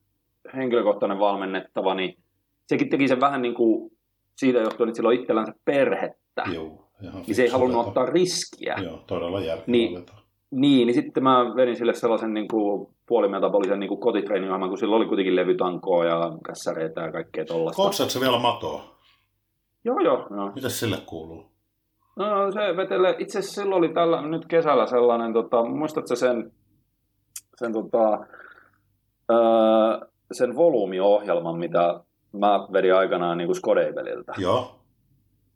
henkilökohtainen 0.56 1.18
valmennettava, 1.18 1.94
niin 1.94 2.18
sekin 2.66 2.88
teki 2.88 3.08
sen 3.08 3.20
vähän 3.20 3.42
niin 3.42 3.54
kuin 3.54 3.92
siitä 4.36 4.58
johtuen, 4.58 4.88
että 4.88 4.96
sillä 4.96 5.08
on 5.08 5.14
itsellänsä 5.14 5.52
perhettä, 5.64 6.44
Joo. 6.54 6.88
Ihan 7.02 7.22
niin 7.26 7.34
se 7.34 7.42
ei 7.42 7.48
halunnut 7.48 7.78
veto. 7.78 7.88
ottaa 7.88 8.06
riskiä. 8.06 8.76
Joo, 8.84 9.04
todella 9.06 9.40
järkevä 9.40 9.64
Niin. 9.72 9.94
veto. 10.00 10.12
Niin, 10.50 10.86
niin 10.86 10.94
sitten 10.94 11.22
mä 11.22 11.56
vedin 11.56 11.76
sille 11.76 11.94
sellaisen 11.94 12.34
niin 12.34 12.48
kuin 12.48 12.88
puolimetabolisen 13.06 13.80
niin 13.80 14.00
kotitreeniohjelman, 14.00 14.68
kun 14.68 14.78
sillä 14.78 14.96
oli 14.96 15.06
kuitenkin 15.06 15.36
levytankoa 15.36 16.04
ja 16.04 16.32
kässäreitä 16.46 17.00
ja 17.00 17.12
kaikkea 17.12 17.44
tollaista. 17.44 17.82
Koutsaatko 17.82 18.10
se 18.10 18.20
vielä 18.20 18.38
matoa? 18.38 18.94
Joo, 19.84 20.00
joo, 20.00 20.26
joo. 20.36 20.52
Mitäs 20.54 20.80
sille 20.80 20.96
kuuluu? 21.06 21.44
No, 22.16 22.52
se 22.52 22.76
vetelee, 22.76 23.14
itse 23.18 23.38
asiassa 23.38 23.62
silloin 23.62 23.78
oli 23.78 23.94
tällä, 23.94 24.22
nyt 24.22 24.46
kesällä 24.46 24.86
sellainen, 24.86 25.32
tota, 25.32 25.64
muistatko 25.64 26.16
sen, 26.16 26.52
sen, 27.56 27.72
tota, 27.72 28.26
öö, 29.32 30.08
sen 30.32 30.56
volyymiohjelman, 30.56 31.58
mitä 31.58 32.00
mä 32.32 32.66
vedin 32.72 32.94
aikanaan 32.94 33.38
niin 33.38 33.54
Skodeibeliltä. 33.54 34.32
Joo. 34.38 34.74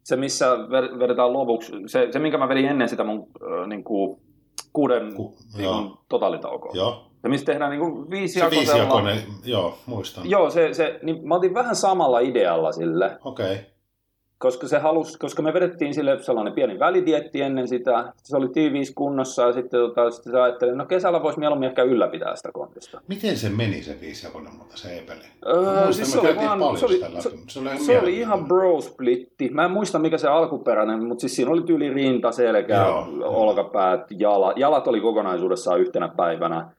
Se, 0.03 0.17
missä 0.17 0.59
vedetään 0.99 1.33
lopuksi, 1.33 1.73
se, 1.87 2.09
se 2.11 2.19
minkä 2.19 2.39
mä 2.39 2.49
vedin 2.49 2.67
ennen 2.67 2.89
sitä 2.89 3.05
mun 3.05 3.29
öö, 3.43 3.67
niin 3.67 3.85
kuin 3.85 4.21
kuuden 4.73 5.15
Ku- 5.15 5.37
viikon 5.57 5.85
joo. 5.85 5.99
totalitaukoa. 6.09 6.73
Joo. 6.75 7.07
Ja 7.23 7.29
missä 7.29 7.47
tehdään 7.47 7.71
niin 7.71 7.81
kuin 7.81 8.05
Se 8.05 8.11
viisijakoisella. 8.11 8.67
viisijakoinen, 8.67 9.19
joo, 9.45 9.79
muistan. 9.87 10.31
Joo, 10.31 10.51
se, 10.51 10.75
se, 10.75 10.99
niin 11.03 11.29
mä 11.29 11.35
otin 11.35 11.55
vähän 11.55 11.77
samalla 11.77 12.19
idealla 12.21 12.73
sille, 12.73 13.19
Okei. 13.25 13.53
Okay. 13.53 13.65
Koska, 14.39 14.69
se 14.69 14.79
halus, 14.79 15.17
koska 15.17 15.43
me 15.43 15.53
vedettiin 15.53 15.95
sille 15.95 16.23
sellainen 16.23 16.53
pieni 16.53 16.79
välidietti 16.79 17.43
ennen 17.43 17.69
sitä, 17.69 18.13
se 18.23 18.37
oli 18.37 18.49
tiiviis 18.49 18.93
kunnossa 18.95 19.43
ja 19.43 19.53
sitten, 19.53 19.81
tota, 19.81 20.11
sitten 20.11 20.33
se 20.33 20.41
ajatteli, 20.41 20.77
no 20.77 20.87
kesällä 20.87 21.23
voisi 21.23 21.39
mieluummin 21.39 21.69
ehkä 21.69 21.83
ylläpitää 21.83 22.37
sitä 22.37 22.53
kondista. 22.53 23.01
Miten 23.09 23.37
se 23.37 23.49
meni 23.49 23.83
se 23.83 23.97
viisijakoinen, 24.01 24.55
mutta 24.55 24.77
se 24.77 24.93
ei 24.93 25.03
peli? 25.07 25.21
Öö, 25.47 25.93
siis 25.93 26.13
se 26.13 26.21
oli, 26.21 26.37
vaan, 26.37 26.79
se, 26.79 26.87
oli, 26.87 27.01
läpi, 27.01 27.21
se, 27.21 27.31
se 27.49 27.61
oli 27.61 27.79
se 27.79 28.01
oli 28.01 28.19
ihan 28.19 28.45
bro 28.45 28.81
splitti. 28.81 29.49
Mä 29.49 29.65
en 29.65 29.71
muista 29.71 29.99
mikä 29.99 30.19
se 30.19 30.29
alkuperäinen, 30.29 31.05
mutta 31.05 31.21
siis 31.21 31.37
siinä 31.37 31.51
oli 31.51 31.63
tyyli 31.63 31.95
rinta, 31.95 32.33
selkä, 32.33 32.75
Joo, 32.75 33.07
olkapäät, 33.25 34.01
jala. 34.19 34.53
jalat 34.57 34.89
oli 34.89 35.01
kokonaisuudessaan 35.01 35.81
yhtenä 35.81 36.09
päivänä 36.17 36.71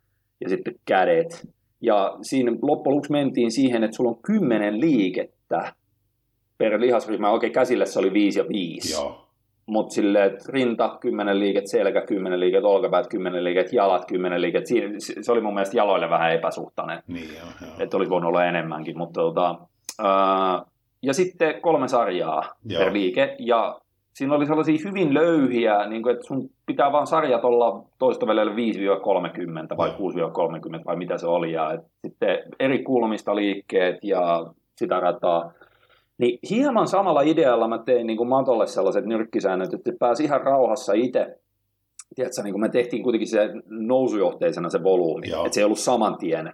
ja 0.41 0.49
sitten 0.49 0.75
kädet. 0.85 1.47
Ja 1.81 2.17
siinä 2.21 2.51
loppujen 2.61 3.01
mentiin 3.09 3.51
siihen, 3.51 3.83
että 3.83 3.95
sulla 3.95 4.09
on 4.09 4.21
kymmenen 4.21 4.79
liikettä 4.79 5.73
per 6.57 6.81
lihasryhmä. 6.81 7.31
Okei, 7.31 7.49
käsillä 7.49 7.85
se 7.85 7.99
oli 7.99 8.13
viisi 8.13 8.39
ja 8.39 8.45
viisi. 8.49 8.93
Joo. 8.93 9.23
Mutta 9.65 9.93
silleen, 9.93 10.33
että 10.33 10.51
rinta, 10.51 10.97
kymmenen 11.01 11.39
liiket, 11.39 11.67
selkä, 11.67 12.01
kymmenen 12.01 12.39
liiket, 12.39 12.63
olkapäät, 12.63 13.07
kymmenen 13.07 13.43
liiket, 13.43 13.73
jalat, 13.73 14.05
kymmenen 14.05 14.41
liiket. 14.41 14.67
Siinä, 14.67 14.93
se 15.21 15.31
oli 15.31 15.41
mun 15.41 15.53
mielestä 15.53 15.77
jaloille 15.77 16.09
vähän 16.09 16.33
epäsuhtainen 16.33 17.03
Niin 17.07 17.29
joo, 17.37 17.47
joo. 17.61 17.71
että 17.79 17.97
olisi 17.97 18.09
voinut 18.09 18.29
olla 18.29 18.45
enemmänkin, 18.45 18.97
mutta 18.97 19.21
tota, 19.21 19.55
ää, 19.99 20.61
ja 21.01 21.13
sitten 21.13 21.61
kolme 21.61 21.87
sarjaa 21.87 22.43
Joo. 22.65 22.83
per 22.83 22.93
liike, 22.93 23.35
ja 23.39 23.79
siinä 24.13 24.35
oli 24.35 24.45
sellaisia 24.45 24.77
hyvin 24.83 25.13
löyhiä, 25.13 25.85
niin 25.85 26.03
kuin, 26.03 26.15
että 26.15 26.27
sun 26.27 26.49
pitää 26.65 26.91
vaan 26.91 27.07
sarjat 27.07 27.45
olla 27.45 27.83
toista 27.99 28.27
välillä 28.27 28.51
5-30 29.73 29.77
vai 29.77 29.89
Joo. 29.89 30.29
6-30 30.79 30.85
vai 30.85 30.95
mitä 30.95 31.17
se 31.17 31.27
oli, 31.27 31.51
ja 31.51 31.73
et 31.73 31.81
sitten 32.01 32.37
eri 32.59 32.83
kulmista 32.83 33.35
liikkeet 33.35 34.03
ja 34.03 34.45
sitä 34.75 34.99
rataa. 34.99 35.51
Niin 36.17 36.39
hieman 36.49 36.87
samalla 36.87 37.21
idealla 37.21 37.67
mä 37.67 37.77
tein 37.77 38.07
niin 38.07 38.17
kuin 38.17 38.29
Matolle 38.29 38.67
sellaiset 38.67 39.05
nyrkkisäännöt, 39.05 39.73
että 39.73 39.91
pääsi 39.99 40.23
ihan 40.23 40.41
rauhassa 40.41 40.93
itse. 40.93 41.39
Tiedätkö, 42.15 42.43
niin 42.43 42.53
kuin 42.53 42.61
me 42.61 42.69
tehtiin 42.69 43.03
kuitenkin 43.03 43.27
se 43.27 43.49
nousujohteisena 43.69 44.69
se 44.69 44.83
volyymi, 44.83 45.27
että 45.27 45.53
se 45.55 45.61
ei 45.61 45.65
ollut 45.65 45.79
saman 45.79 46.17
tien, 46.17 46.53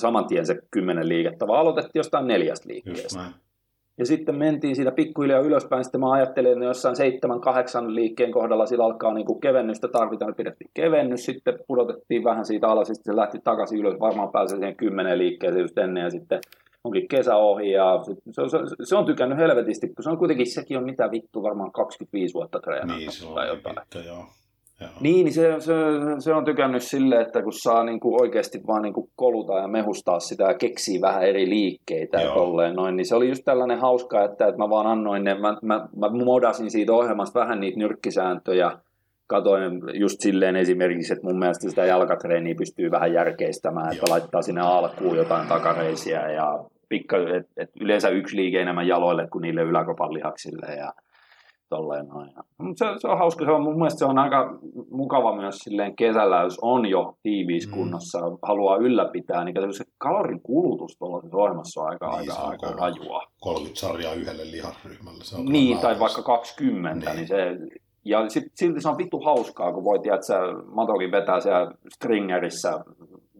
saman 0.00 0.26
tien 0.26 0.46
se 0.46 0.58
kymmenen 0.70 1.08
liikettä, 1.08 1.46
vaan 1.46 1.60
aloitettiin 1.60 2.00
jostain 2.00 2.26
neljästä 2.26 2.68
liikkeestä. 2.68 3.20
Ja 3.98 4.06
sitten 4.06 4.34
mentiin 4.34 4.76
siitä 4.76 4.92
pikkuhiljaa 4.92 5.40
ylöspäin, 5.40 5.84
sitten 5.84 6.00
mä 6.00 6.12
ajattelin, 6.12 6.52
että 6.52 6.64
jossain 6.64 6.96
seitsemän, 6.96 7.40
kahdeksan 7.40 7.94
liikkeen 7.94 8.32
kohdalla 8.32 8.66
sillä 8.66 8.84
alkaa 8.84 9.14
niin 9.14 9.26
kuin 9.26 9.40
kevennystä. 9.40 9.88
Tarvitaan, 9.88 10.34
pidettiin 10.34 10.70
kevennys, 10.74 11.24
sitten 11.24 11.58
pudotettiin 11.66 12.24
vähän 12.24 12.44
siitä 12.44 12.68
alas, 12.68 12.88
sitten 12.88 13.14
se 13.14 13.16
lähti 13.16 13.38
takaisin 13.44 13.78
ylös, 13.78 14.00
varmaan 14.00 14.32
pääsee 14.32 14.58
siihen 14.58 14.76
kymmenen 14.76 15.18
liikkeeseen 15.18 15.62
just 15.62 15.78
ennen, 15.78 16.04
ja 16.04 16.10
sitten 16.10 16.40
onkin 16.86 17.08
kesä 17.08 17.36
ohi, 17.36 17.70
ja 17.70 18.00
se, 18.30 18.42
se, 18.48 18.58
se, 18.84 18.96
on 18.96 19.06
tykännyt 19.06 19.38
helvetisti, 19.38 19.88
kun 19.88 20.02
se 20.02 20.10
on 20.10 20.18
kuitenkin, 20.18 20.52
sekin 20.52 20.78
on 20.78 20.84
mitä 20.84 21.10
vittu, 21.10 21.42
varmaan 21.42 21.72
25 21.72 22.34
vuotta 22.34 22.60
treenannut 22.60 22.98
Niin, 22.98 23.12
se 23.12 23.26
on 23.26 23.34
tai 23.34 23.48
jotain. 23.48 23.76
pitkä, 23.76 23.98
joo. 24.08 24.24
joo. 24.80 24.90
Niin, 25.00 25.24
niin 25.24 25.34
se, 25.34 25.56
se, 25.58 25.74
se 26.18 26.34
on 26.34 26.44
tykännyt 26.44 26.82
sille, 26.82 27.20
että 27.20 27.42
kun 27.42 27.52
saa 27.52 27.84
niin 27.84 28.00
kuin 28.00 28.22
oikeasti 28.22 28.60
vaan 28.66 28.82
niin 28.82 28.94
kuin 28.94 29.10
koluta 29.16 29.58
ja 29.58 29.68
mehustaa 29.68 30.20
sitä 30.20 30.44
ja 30.44 30.54
keksii 30.54 31.00
vähän 31.00 31.22
eri 31.22 31.48
liikkeitä 31.48 32.16
ja 32.16 32.24
Joo. 32.24 32.34
tolleen 32.34 32.74
noin, 32.74 32.96
niin 32.96 33.06
se 33.06 33.14
oli 33.14 33.28
just 33.28 33.44
tällainen 33.44 33.80
hauska, 33.80 34.24
että, 34.24 34.46
että 34.46 34.58
mä 34.58 34.70
vaan 34.70 34.86
annoin 34.86 35.24
ne, 35.24 35.34
mä, 35.34 35.56
mä, 35.62 35.88
mä 35.96 36.24
modasin 36.24 36.70
siitä 36.70 36.92
ohjelmasta 36.92 37.40
vähän 37.40 37.60
niitä 37.60 37.78
nyrkkisääntöjä, 37.78 38.70
katoin 39.26 39.82
just 39.94 40.20
silleen 40.20 40.56
esimerkiksi, 40.56 41.12
että 41.12 41.26
mun 41.26 41.38
mielestä 41.38 41.68
sitä 41.68 41.84
jalkatreeniä 41.84 42.54
pystyy 42.54 42.90
vähän 42.90 43.12
järkeistämään, 43.12 43.92
että 43.92 44.06
Joo. 44.06 44.10
laittaa 44.10 44.42
sinne 44.42 44.60
alkuun 44.60 45.16
jotain 45.16 45.48
takareisiä 45.48 46.30
ja 46.30 46.64
pikka, 46.88 47.16
et, 47.16 47.46
et 47.56 47.70
yleensä 47.80 48.08
yksi 48.08 48.36
liike 48.36 48.60
enemmän 48.60 48.86
jaloille 48.88 49.28
kuin 49.32 49.42
niille 49.42 49.62
yläkopan 49.62 50.14
lihaksille 50.14 50.74
ja 50.74 50.92
tolleen 51.68 52.06
noin. 52.08 52.30
Mut 52.58 52.78
Se, 52.78 52.86
se, 52.98 53.08
on 53.08 53.18
hauska, 53.18 53.44
se 53.44 53.50
on, 53.50 53.62
mun 53.62 53.76
mielestä 53.76 53.98
se 53.98 54.04
on 54.04 54.18
aika 54.18 54.58
mukava 54.90 55.36
myös 55.36 55.58
silleen 55.58 55.96
kesällä, 55.96 56.42
jos 56.42 56.58
on 56.62 56.86
jo 56.86 57.16
tiiviis 57.22 57.66
Mm. 57.68 57.74
kunnossa, 57.74 58.18
haluaa 58.42 58.76
ylläpitää, 58.76 59.44
niin 59.44 59.74
se 59.74 59.84
kalorin 59.98 60.40
kulutus 60.42 60.96
tuollaisessa 60.98 61.36
ohjelmassa 61.36 61.80
on 61.80 61.88
aika, 61.90 62.06
Niin, 62.10 62.30
aika, 62.30 62.42
aika 62.42 62.72
rajua. 62.80 63.22
30 63.40 63.80
sarjaa 63.80 64.14
yhdelle 64.14 64.50
lihasryhmälle. 64.50 65.24
Se 65.24 65.36
on 65.36 65.44
Niin, 65.44 65.78
tai 65.78 65.98
vaikka 66.00 66.22
20, 66.22 67.10
niin, 67.10 67.16
Niin. 67.16 67.28
se, 67.28 67.56
ja 68.04 68.28
sit, 68.28 68.44
silti 68.54 68.80
se 68.80 68.88
on 68.88 68.98
vittu 68.98 69.20
hauskaa, 69.20 69.72
kun 69.72 69.84
voi 69.84 69.98
tiedät, 69.98 70.22
sä 70.22 70.38
Matokin 70.66 71.10
vetää 71.10 71.40
siellä 71.40 71.72
stringerissä 71.94 72.84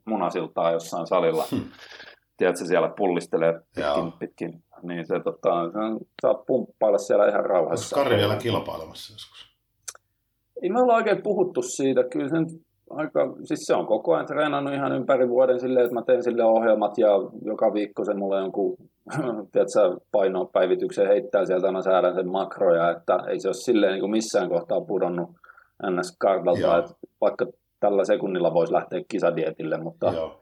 munasiltaa 0.05 0.71
jossain 0.73 1.07
salilla. 1.07 1.45
Hmm. 1.51 1.61
Tiedätkö, 2.37 2.65
siellä 2.65 2.93
pullistelee 2.97 3.53
pitkin, 3.53 3.83
Joo. 3.85 4.13
pitkin. 4.19 4.63
Niin 4.83 5.07
se, 5.07 5.21
tota, 5.25 5.71
se 5.73 5.79
on- 5.79 6.01
saa 6.23 6.35
pumppailla 6.47 6.99
siellä 6.99 7.29
ihan 7.29 7.41
Onko 7.41 7.53
rauhassa. 7.53 7.97
Kari 7.97 8.17
vielä 8.17 8.37
kilpailemassa 8.37 9.15
joskus? 9.15 9.57
Ei 10.63 10.71
me 10.71 10.81
olla 10.81 10.95
oikein 10.95 11.23
puhuttu 11.23 11.63
siitä. 11.63 12.05
Kyllä 12.05 12.29
se, 12.29 12.39
nyt 12.41 12.49
aika, 12.91 13.21
siis 13.45 13.61
se 13.67 13.75
on 13.75 13.87
koko 13.87 14.15
ajan 14.15 14.27
treenannut 14.27 14.75
ihan 14.75 14.93
ympäri 14.93 15.29
vuoden 15.29 15.61
silleen, 15.61 15.85
että 15.85 15.95
mä 15.95 16.03
teen 16.03 16.23
sille 16.23 16.45
ohjelmat 16.45 16.99
ja 16.99 17.09
joka 17.45 17.73
viikko 17.73 18.05
se 18.05 18.15
mulle 18.15 18.39
jonkun 18.39 18.77
tiedätkö, 19.53 20.01
painopäivityksen 20.13 21.07
heittää 21.09 21.45
sieltä, 21.45 21.73
mä 21.73 21.83
säädän 21.83 22.15
sen 22.15 22.29
makroja, 22.31 22.91
että 22.91 23.19
ei 23.29 23.41
se 23.41 23.49
ole 23.49 23.55
silleen 23.55 23.93
niin 23.93 24.01
kuin 24.01 24.11
missään 24.11 24.49
kohtaa 24.49 24.81
pudonnut 24.81 25.31
NS-kartalta, 25.91 26.61
Joo. 26.61 26.79
että 26.79 26.93
vaikka 27.21 27.47
tällä 27.81 28.05
sekunnilla 28.05 28.55
voisi 28.55 28.73
lähteä 28.73 29.01
kisadietille, 29.09 29.79
mutta, 29.79 30.13
Joo. 30.13 30.41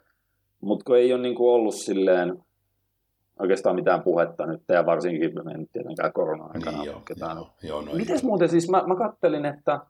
Mutta 0.64 0.84
kun 0.84 0.96
ei 0.96 1.12
ole 1.12 1.22
niin 1.22 1.34
kuin 1.34 1.50
ollut 1.54 1.74
silleen 1.74 2.44
oikeastaan 3.38 3.76
mitään 3.76 4.02
puhetta 4.02 4.46
nyt, 4.46 4.62
ja 4.68 4.86
varsinkin 4.86 5.32
me 5.44 5.54
nyt 5.58 5.72
tietenkään 5.72 6.12
korona-aikana 6.12 6.78
Niin 6.78 6.86
joo, 6.86 7.00
ketään 7.00 7.36
joo, 7.36 7.50
joo, 7.62 7.80
no 7.82 7.92
Mites 7.92 8.20
ei. 8.20 8.26
muuten, 8.26 8.48
siis 8.48 8.68
mä, 8.70 8.82
mä 8.86 8.96
kattelin, 8.96 9.44
että, 9.44 9.80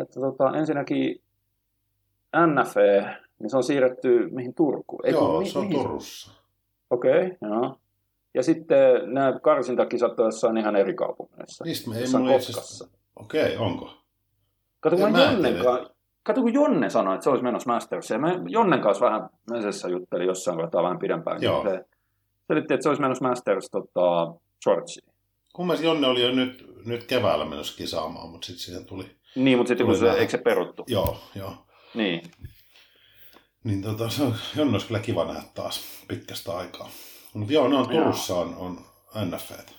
että 0.00 0.20
tota, 0.20 0.56
ensinnäkin 0.58 1.20
NFE, 2.46 3.16
niin 3.38 3.50
se 3.50 3.56
on 3.56 3.64
siirretty 3.64 4.28
mihin 4.30 4.54
Turkuun? 4.54 5.06
Ei, 5.06 5.12
kun 5.12 5.22
Joo, 5.22 5.38
mi- 5.40 5.48
se 5.50 5.58
on 5.58 5.66
mihin 5.66 5.82
Turussa. 5.82 6.30
Okei, 6.90 7.26
okay, 7.26 7.36
joo. 7.50 7.76
Ja 8.34 8.42
sitten 8.42 9.14
nämä 9.14 9.38
karsintakisat 9.42 10.20
on 10.20 10.26
jossain 10.26 10.56
ihan 10.56 10.76
eri 10.76 10.94
kaupungeissa. 10.94 11.64
Niistä 11.64 11.90
me 11.90 11.98
ei 11.98 12.04
mulla. 12.18 12.32
Okei, 13.16 13.56
onko? 13.56 13.90
Kato, 14.80 14.96
kun 14.96 15.06
En 15.06 15.12
mä 15.12 15.18
tiedä. 15.42 15.64
kanssa, 15.64 15.90
kato, 16.26 16.42
kun 16.42 16.54
Jonne 16.54 16.90
sanoi, 16.90 17.14
että 17.14 17.24
se 17.24 17.30
olisi 17.30 17.44
menossa 17.44 17.72
Mastersiin. 17.72 18.20
Mä 18.20 18.40
Jonnen 18.48 18.80
kanssa 18.80 19.06
vähän 19.06 19.28
mesessä 19.50 19.88
juttelin 19.88 20.26
jossain 20.26 20.58
kohtaa 20.58 20.82
vähän 20.82 20.98
pidempään. 20.98 21.42
Joo. 21.42 21.62
Se 21.62 21.84
selitti, 22.48 22.74
että 22.74 22.82
se 22.82 22.88
olisi 22.88 23.02
menossa 23.02 23.28
Masters 23.28 23.70
tota, 23.70 24.34
Georgiin. 24.64 25.14
Kun 25.52 25.66
mielestä 25.66 25.86
Jonne 25.86 26.06
oli 26.06 26.22
jo 26.22 26.32
nyt, 26.32 26.66
nyt 26.86 27.04
keväällä 27.04 27.44
menossa 27.44 27.76
kisaamaan, 27.76 28.28
mutta 28.28 28.46
sitten 28.46 28.64
siihen 28.64 28.86
tuli... 28.86 29.16
Niin, 29.36 29.58
mutta 29.58 29.68
sitten 29.68 29.86
kun 29.86 29.96
se, 29.96 30.10
eikö 30.10 30.30
se 30.30 30.38
peruttu? 30.38 30.84
Joo, 30.88 31.16
joo. 31.34 31.54
Niin. 31.94 32.22
Niin 33.64 33.82
tota, 33.82 34.08
se 34.08 34.22
on, 34.22 34.34
Jonne 34.56 34.72
olisi 34.72 34.86
kyllä 34.86 35.00
kiva 35.00 35.24
nähdä 35.24 35.42
taas 35.54 36.04
pitkästä 36.08 36.56
aikaa. 36.56 36.88
Mutta 37.34 37.52
joo, 37.52 37.68
ne 37.68 37.76
on 37.76 37.94
Joo. 37.94 38.02
Turussa 38.02 38.34
on, 38.34 38.54
on 38.56 38.78
NFT. 39.26 39.74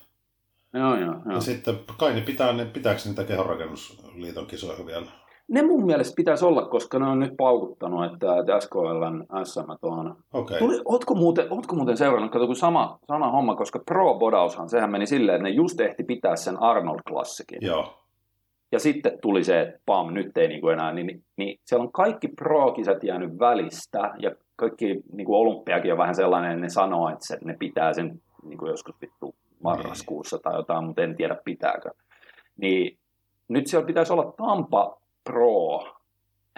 Joo, 0.74 0.96
joo, 0.96 1.14
joo. 1.26 1.36
Ja 1.36 1.42
sitten 1.42 1.80
kai 1.98 2.14
ne 2.14 2.22
pitää, 2.22 2.54
ne, 2.54 2.66
pitääkö 2.66 3.02
niitä 3.06 3.24
kehonrakennusliiton 3.24 4.48
kisoja 4.48 4.86
vielä? 4.86 5.12
Ne 5.48 5.62
mun 5.62 5.86
mielestä 5.86 6.16
pitäisi 6.16 6.46
olla, 6.46 6.66
koska 6.66 7.00
ne 7.00 7.06
on 7.06 7.20
nyt 7.20 7.34
paukuttanut, 7.38 8.14
että, 8.14 8.40
että 8.40 8.60
SKLn 8.60 9.26
SM 9.44 9.72
on. 9.82 10.16
Okei. 10.34 10.60
Tuli, 10.60 10.82
ootko, 10.86 11.16
muuten, 11.16 11.48
ootko 11.50 11.76
muuten 11.76 11.98
seurannut, 11.98 12.32
kato 12.32 12.46
kun 12.46 12.56
sama, 12.56 13.00
sama 13.08 13.32
homma, 13.32 13.56
koska 13.56 13.80
Pro-bodaushan, 13.80 14.70
sehän 14.70 14.92
meni 14.92 15.08
silleen, 15.08 15.36
että 15.36 15.44
ne 15.44 15.50
just 15.50 15.80
ehti 15.80 16.04
pitää 16.04 16.36
sen 16.36 16.58
Arnold-klassikin. 16.62 17.60
Joo. 17.62 17.94
Ja 18.72 18.80
sitten 18.80 19.20
tuli 19.22 19.44
se, 19.44 19.62
että 19.62 19.80
pam, 19.86 20.14
nyt 20.14 20.38
ei 20.38 20.48
niin 20.48 20.62
kuin 20.62 20.74
enää, 20.74 20.94
niin, 20.94 21.08
niin, 21.08 21.24
niin 21.38 21.60
siellä 21.66 21.84
on 21.84 21.92
kaikki 21.92 22.28
pro-kisat 22.28 23.04
jäänyt 23.04 23.40
välistä, 23.40 24.14
ja 24.20 24.32
kaikki 24.56 25.02
niin 25.14 25.26
kuin 25.26 25.38
olympiakin 25.38 25.92
on 25.92 25.98
vähän 25.98 26.16
sellainen, 26.16 26.52
että 26.52 26.62
ne 26.62 26.70
sanoo, 26.70 27.10
että 27.10 27.28
se, 27.28 27.38
ne 27.44 27.56
pitää 27.60 27.94
sen 27.94 28.22
niin 28.44 28.58
kuin 28.58 28.70
joskus 28.70 28.96
vittu 29.02 29.36
marraskuussa 29.64 30.38
tai 30.38 30.56
jotain, 30.56 30.86
mutta 30.86 31.02
en 31.02 31.16
tiedä 31.16 31.38
pitääkö. 31.46 31.90
Niin 32.58 32.98
nyt 33.48 33.68
siellä 33.68 33.88
pitäisi 33.88 34.14
olla 34.14 34.34
Tampa 34.38 34.98
Pro 35.28 35.84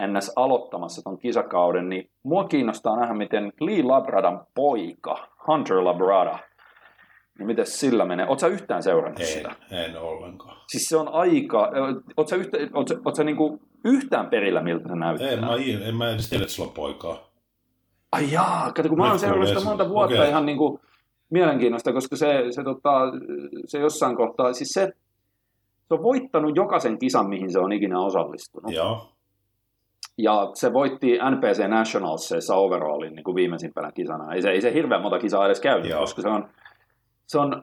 NS 0.06 0.32
aloittamassa 0.36 1.02
ton 1.02 1.18
kisakauden, 1.18 1.88
niin 1.88 2.10
mua 2.22 2.44
kiinnostaa 2.44 2.96
nähdä, 3.00 3.14
miten 3.14 3.52
Lee 3.60 3.82
Labradan 3.82 4.46
poika, 4.54 5.28
Hunter 5.46 5.84
Labrada, 5.84 6.38
niin 7.38 7.46
miten 7.46 7.66
sillä 7.66 8.04
menee. 8.04 8.26
Oletko 8.28 8.46
yhtään 8.46 8.82
seurannut 8.82 9.20
En, 9.20 9.26
sitä? 9.26 9.52
en 9.70 10.00
ollenkaan. 10.00 10.56
Siis 10.68 10.88
se 10.88 10.96
on 10.96 11.08
aika, 11.08 11.70
sä, 12.30 12.36
yhtä, 12.36 12.58
oot 12.74 12.88
sä, 12.88 12.94
oot 13.04 13.14
sä 13.14 13.24
niinku 13.24 13.60
yhtään 13.84 14.26
perillä, 14.26 14.62
miltä 14.62 14.88
se 14.88 14.94
näyttää? 14.94 15.30
En 15.30 15.40
mä, 15.40 15.48
en 15.84 15.96
mä 15.96 16.10
edes 16.10 16.28
tiedä, 16.28 16.42
että 16.42 16.54
sulla 16.54 16.68
on 16.68 16.74
poikaa. 16.74 17.30
Ai 18.12 18.32
jaa, 18.32 18.72
kato, 18.76 18.88
kun 18.88 18.98
mä 18.98 19.08
oon 19.08 19.18
seurannut 19.18 19.48
sitä 19.48 19.60
monta 19.60 19.88
vuotta 19.88 20.14
Okei. 20.14 20.28
ihan 20.28 20.46
niinku 20.46 20.80
mielenkiinnosta, 21.30 21.92
koska 21.92 22.16
se, 22.16 22.44
se, 22.50 22.64
tota, 22.64 23.00
se 23.66 23.78
jossain 23.78 24.16
kohtaa, 24.16 24.52
siis 24.52 24.68
se, 24.68 24.92
se 25.90 25.94
on 25.94 26.02
voittanut 26.02 26.56
jokaisen 26.56 26.98
kisan, 26.98 27.28
mihin 27.28 27.52
se 27.52 27.58
on 27.58 27.72
ikinä 27.72 28.00
osallistunut. 28.00 28.72
Joo. 28.72 29.08
Ja 30.18 30.50
se 30.54 30.72
voitti 30.72 31.18
NPC 31.30 31.68
Nationalsissa 31.68 32.54
overallin 32.54 33.14
niin 33.14 33.24
kuin 33.24 33.34
viimeisimpänä 33.34 33.92
kisana. 33.92 34.34
Ei 34.34 34.42
se, 34.42 34.50
ei 34.50 34.60
se 34.60 34.74
hirveän 34.74 35.02
monta 35.02 35.18
kisaa 35.18 35.46
edes 35.46 35.60
käynyt, 35.60 35.90
Joo. 35.90 36.00
koska 36.00 36.22
se 36.22 36.28
on, 36.28 36.48
se 37.26 37.38
on 37.38 37.62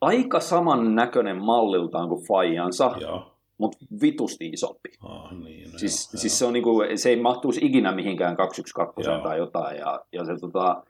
aika 0.00 0.40
samannäköinen 0.40 1.44
malliltaan 1.44 2.08
kuin 2.08 2.26
Fajansa, 2.28 2.94
Joo. 3.00 3.32
mutta 3.58 3.78
vitusti 4.02 4.48
isompi. 4.48 4.88
Ah, 5.00 5.32
niin, 5.32 5.72
no 5.72 5.78
Siis, 5.78 6.10
joo, 6.12 6.20
siis 6.20 6.38
se, 6.38 6.44
on 6.44 6.52
niinku, 6.52 6.82
se 6.94 7.08
ei 7.08 7.20
mahtuisi 7.20 7.66
ikinä 7.66 7.92
mihinkään 7.92 8.36
212 8.36 9.10
Joo. 9.10 9.22
tai 9.22 9.38
jotain. 9.38 9.78
Ja, 9.78 10.00
ja 10.12 10.24
se, 10.24 10.32
tota, 10.40 10.82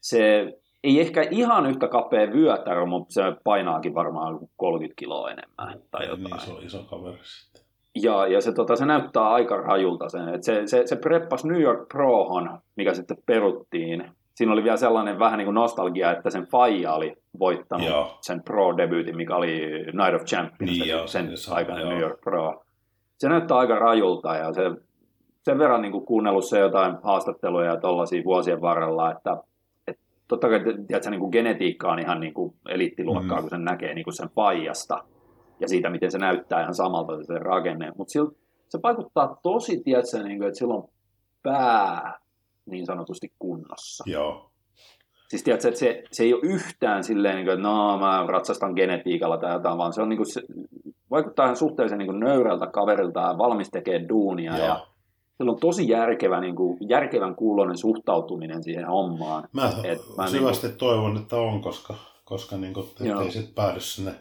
se 0.00 0.52
ei 0.84 1.00
ehkä 1.00 1.22
ihan 1.30 1.66
yhtä 1.66 1.88
kapea 1.88 2.32
vyötärö, 2.32 2.86
mutta 2.86 3.14
se 3.14 3.22
painaakin 3.44 3.94
varmaan 3.94 4.38
30 4.56 4.94
kiloa 4.98 5.30
enemmän 5.30 5.82
tai 5.90 6.06
jotain. 6.06 6.24
Niin, 6.24 6.40
se 6.40 6.52
on 6.52 6.62
iso 6.62 6.82
kaveri 6.90 7.18
sitten. 7.22 7.64
Ja, 8.02 8.26
ja 8.26 8.40
se, 8.40 8.52
tota, 8.52 8.76
se 8.76 8.86
näyttää 8.86 9.28
aika 9.28 9.56
rajulta 9.56 10.08
sen. 10.08 10.28
Et 10.28 10.42
se, 10.42 10.62
se, 10.66 10.86
se 10.86 10.96
preppas 10.96 11.44
New 11.44 11.60
York 11.60 11.88
Prohon, 11.88 12.58
mikä 12.76 12.94
sitten 12.94 13.16
peruttiin. 13.26 14.10
Siinä 14.34 14.52
oli 14.52 14.64
vielä 14.64 14.76
sellainen 14.76 15.18
vähän 15.18 15.38
niin 15.38 15.46
kuin 15.46 15.54
nostalgia, 15.54 16.12
että 16.12 16.30
sen 16.30 16.46
faija 16.46 16.94
oli 16.94 17.16
voittanut 17.38 17.86
Joo. 17.88 18.18
sen 18.20 18.42
Pro-debyytin, 18.42 19.16
mikä 19.16 19.36
oli 19.36 19.60
Night 19.86 20.14
of 20.14 20.24
Champions, 20.24 20.60
Niin, 20.78 20.88
joo, 20.88 21.06
sen 21.06 21.36
se- 21.36 21.54
aikainen. 21.54 21.88
New 21.88 22.00
York 22.00 22.20
Pro. 22.20 22.64
Se 23.18 23.28
näyttää 23.28 23.56
aika 23.56 23.78
rajulta 23.78 24.36
ja 24.36 24.52
se, 24.52 24.62
sen 25.42 25.58
verran 25.58 25.82
niin 25.82 25.92
kuin 25.92 26.06
kuunnellut 26.06 26.44
se 26.44 26.58
jotain 26.58 26.96
haastatteluja 27.02 27.70
ja 27.70 27.80
tollaisia 27.80 28.24
vuosien 28.24 28.60
varrella, 28.60 29.12
että 29.12 29.32
et 29.32 29.38
totta 30.28 30.48
kai 30.48 30.60
tiedätkö, 30.86 31.10
niin 31.10 31.20
kuin 31.20 31.32
genetiikka 31.32 31.92
on 31.92 31.98
ihan 31.98 32.20
niin 32.20 32.34
kuin 32.34 32.54
eliittiluokkaa, 32.68 33.36
Mm. 33.36 33.40
kun 33.40 33.50
sen 33.50 33.64
näkee 33.64 33.94
niin 33.94 34.04
kuin 34.04 34.14
sen 34.14 34.28
faijasta 34.34 35.04
ja 35.60 35.68
siitä, 35.68 35.90
miten 35.90 36.10
se 36.10 36.18
näyttää 36.18 36.60
ihan 36.60 36.74
samalta 36.74 37.24
se 37.24 37.38
rakenne. 37.38 37.92
Mutta 37.96 38.12
se 38.68 38.78
vaikuttaa 38.82 39.36
tosi, 39.42 39.82
tiedätkö, 39.84 40.22
niin 40.22 40.38
kuin, 40.38 40.48
että 40.48 40.58
sillä 40.58 40.74
on 40.74 40.88
pää 41.42 42.18
niin 42.66 42.86
sanotusti 42.86 43.32
kunnossa. 43.38 44.04
Joo. 44.06 44.50
Siis 45.28 45.42
tiedätkö, 45.42 45.68
että 45.68 45.80
se, 45.80 46.02
se 46.12 46.22
ei 46.22 46.34
ole 46.34 46.42
yhtään 46.44 47.04
silleen, 47.04 47.36
niin 47.36 47.46
kuin, 47.46 47.54
että 47.54 47.68
no 47.68 47.98
mä 47.98 48.24
ratsastan 48.28 48.72
genetiikalla 48.76 49.38
tai 49.38 49.52
jotain, 49.52 49.78
vaan 49.78 49.92
se 49.92 50.02
on 50.02 50.08
niin 50.08 50.16
kuin, 50.16 50.32
se, 50.32 50.42
vaikuttaa 51.10 51.46
ihan 51.46 51.56
suhteellisen 51.56 51.98
niin 51.98 52.06
kuin 52.06 52.20
nöyrältä 52.20 52.66
kaverilta 52.66 53.20
ja 53.20 53.38
valmis 53.38 53.70
tekee 53.70 54.08
duunia. 54.08 54.56
Joo. 54.56 54.66
Ja 54.66 54.86
sillä 55.36 55.52
on 55.52 55.60
tosi 55.60 55.88
järkevä, 55.88 56.40
niin 56.40 56.56
kuin, 56.56 56.78
järkevän 56.88 57.34
kuulonen 57.36 57.78
suhtautuminen 57.78 58.62
siihen 58.62 58.86
hommaan. 58.86 59.48
Mä, 59.52 59.72
Et 59.84 59.98
mä 60.16 60.28
syvästi 60.28 60.68
toivon, 60.68 61.16
että 61.16 61.36
on, 61.36 61.60
koska, 61.62 61.94
koska 62.24 62.56
niin 62.56 62.74
kuin, 62.74 62.86
Joo. 63.00 63.20
ettei 63.20 63.32
sit 63.42 63.54
päädy 63.54 63.80
sinne 63.80 64.14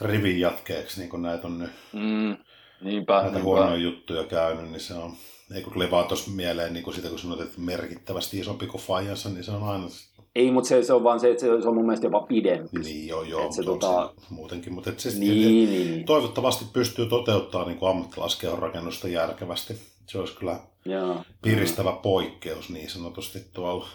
rivin 0.00 0.40
jatkeeksi, 0.40 1.00
niin 1.00 1.10
kuin 1.10 1.22
näitä 1.22 1.46
on 1.46 1.58
nyt 1.58 1.70
Mm, 1.92 2.36
niinpä. 2.84 3.12
näitä 3.14 3.30
niinpä. 3.30 3.42
huonoja 3.42 3.76
juttuja 3.76 4.24
käynyt, 4.24 4.70
niin 4.70 4.80
se 4.80 4.94
on, 4.94 5.12
ei 5.54 5.62
kun 5.62 5.72
levaa 5.78 6.02
tuossa 6.04 6.30
mieleen 6.30 6.72
niin 6.72 6.82
kuin 6.84 6.94
sitä, 6.94 7.08
kun 7.08 7.18
sanoit, 7.18 7.40
että 7.40 7.60
merkittävästi 7.60 8.38
isompi 8.38 8.66
kuin 8.66 8.80
Fajansa, 8.82 9.28
niin 9.28 9.44
se 9.44 9.50
on 9.50 9.62
aina 9.62 9.86
Ei, 10.34 10.50
mutta 10.50 10.68
se, 10.68 10.82
se 10.82 10.92
on 10.92 11.04
vaan 11.04 11.20
se, 11.20 11.30
että 11.30 11.40
se, 11.40 11.50
on 11.68 11.74
mun 11.74 11.84
mielestä 11.86 12.06
jopa 12.06 12.20
pidempi. 12.20 12.78
niin 12.80 13.08
joo, 13.08 13.22
joo, 13.22 13.46
Et 13.46 13.52
se 13.52 13.62
tota- 13.62 14.20
se 14.20 14.26
muutenkin, 14.34 14.72
mutta 14.72 14.90
et 14.90 15.00
se, 15.00 15.10
Niin, 15.18 15.20
niin, 15.48 15.90
niin. 15.90 16.04
toivottavasti 16.06 16.64
pystyy 16.72 17.06
toteuttamaan 17.06 17.68
niin 17.68 17.78
kuin 17.78 17.90
ammattilaiskehon 17.90 18.58
rakennusta 18.58 19.08
järkevästi. 19.08 19.74
Se 20.10 20.18
olisi 20.18 20.36
kyllä 20.36 20.60
Joo. 20.84 21.24
piristävä 21.42 21.92
poikkeus 21.92 22.70
niin 22.70 22.90
sanotusti 22.90 23.40
tuolla. 23.52 23.88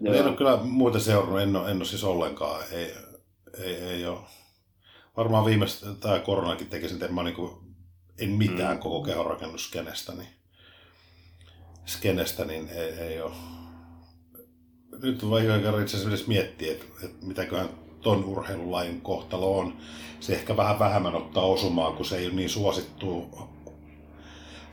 Joo. 0.00 0.14
En 0.14 0.26
ole 0.26 0.36
kyllä 0.36 0.56
muuten 0.56 1.00
seurannut, 1.00 1.40
en 1.40 1.56
ole, 1.56 1.70
en 1.70 1.76
ole 1.76 1.84
siis 1.84 2.04
ollenkaan. 2.04 2.62
Ei, 2.72 2.94
ei, 3.58 3.74
ei 3.74 4.06
ole. 4.06 4.18
Varmaan 5.16 5.44
viimeistä, 5.44 5.86
tämä 6.00 6.18
koronakin 6.18 6.66
teki 6.66 6.88
sen, 6.88 6.96
että 7.02 7.12
mä 7.12 7.22
niinku, 7.22 7.62
en 8.18 8.30
mitään 8.30 8.76
Mm. 8.76 8.82
koko 8.82 9.02
kehonrakennusskenestä, 9.02 10.12
niin, 10.12 10.28
skenestä, 11.86 12.44
niin 12.44 12.68
ei, 12.68 12.88
ei 12.90 13.20
ole. 13.20 13.32
Nyt 15.02 15.22
on 15.22 15.30
vaikka 15.30 15.80
itse 15.80 15.96
asiassa 15.96 16.28
miettiä, 16.28 16.72
että, 16.72 16.84
että 17.02 17.26
mitäköhän 17.26 17.68
ton 18.00 18.24
urheilulajin 18.24 19.00
kohtalo 19.00 19.58
on. 19.58 19.76
Se 20.20 20.32
ehkä 20.32 20.56
vähän 20.56 20.78
vähemmän 20.78 21.14
ottaa 21.14 21.44
osumaan, 21.44 21.94
kun 21.94 22.06
se 22.06 22.16
ei 22.16 22.26
ole 22.26 22.34
niin 22.34 22.50
suosittua, 22.50 23.55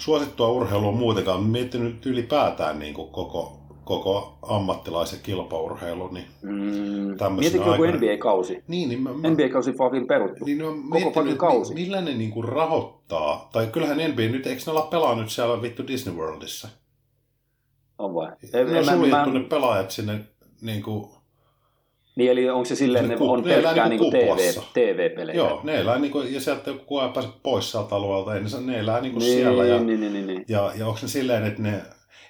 suosittua 0.04 0.48
urheilua 0.48 0.92
muutenkaan. 0.92 1.44
Miettinyt 1.44 2.06
ylipäätään 2.06 2.80
niin 2.80 2.94
kuin 2.94 3.12
koko, 3.12 3.60
koko 3.84 4.38
ammattilaisen 4.42 5.20
kilpaurheilu. 5.24 6.08
Niin, 6.08 6.26
Mm. 6.42 7.36
Mietitkö 7.40 7.70
joku 7.70 7.84
NBA-kausi? 7.86 8.64
niin, 8.68 8.90
niin 8.90 9.02
mä, 9.02 9.10
mä, 9.14 9.30
NBA-kausi 9.30 9.74
vielä 9.92 10.06
peruttu. 10.08 10.46
niin 10.46 10.62
oon 10.62 10.84
Koko 10.90 11.22
että 11.22 11.36
kausi. 11.38 11.74
mi- 11.74 11.82
millä 11.82 12.02
ne 12.02 12.14
niinku 12.14 12.42
rahoittaa. 12.42 13.50
Tai 13.54 13.68
kyllähän 13.68 13.98
NBA 14.12 14.22
nyt, 14.22 14.48
eikö 14.48 14.62
ne 14.66 14.72
olla 14.72 14.82
pelannut 14.82 15.30
siellä 15.30 15.62
vittu 15.62 15.88
Disney 15.88 16.16
Worldissa? 16.16 16.68
On 17.98 18.14
vai? 18.16 18.28
Ne 18.54 18.80
on 18.80 18.86
suljettu 18.86 19.30
mä- 19.30 19.40
ne 19.40 19.40
pelaajat 19.40 19.92
sinne 19.92 20.20
niinku, 20.62 21.16
Niin, 22.16 22.32
eli 22.32 22.50
onko 22.50 22.66
se 22.66 22.76
silleen, 22.76 23.08
ne 23.08 23.18
on 23.20 23.44
ne 23.44 23.54
elää 23.54 23.64
pelkkää 23.64 23.90
niinku 23.90 24.10
niinku 24.12 24.36
TV. 24.36 24.62
TV-pelejä? 24.74 25.38
joo, 25.38 25.60
ne 25.64 25.80
elää 25.80 26.00
niinku, 26.00 26.22
ja 26.22 26.42
sieltä 26.42 26.70
joku 26.70 27.00
ei 27.00 27.10
pääse 27.10 27.30
pois 27.44 27.72
sieltä 27.72 27.96
alueelta, 27.96 28.36
ei 28.36 28.42
ne, 28.42 28.50
ne 28.72 28.80
elää 28.80 29.02
niinku 29.02 29.20
niin, 29.20 29.34
siellä. 29.34 29.66
Ja, 29.66 29.80
niin, 29.80 30.00
niin, 30.00 30.14
niin, 30.14 30.28
niin. 30.28 30.46
ja, 30.48 30.72
ja 30.76 30.88
onko 30.88 31.00
ne 31.02 31.08
silleen, 31.08 31.46
että 31.46 31.62
ne, 31.62 31.82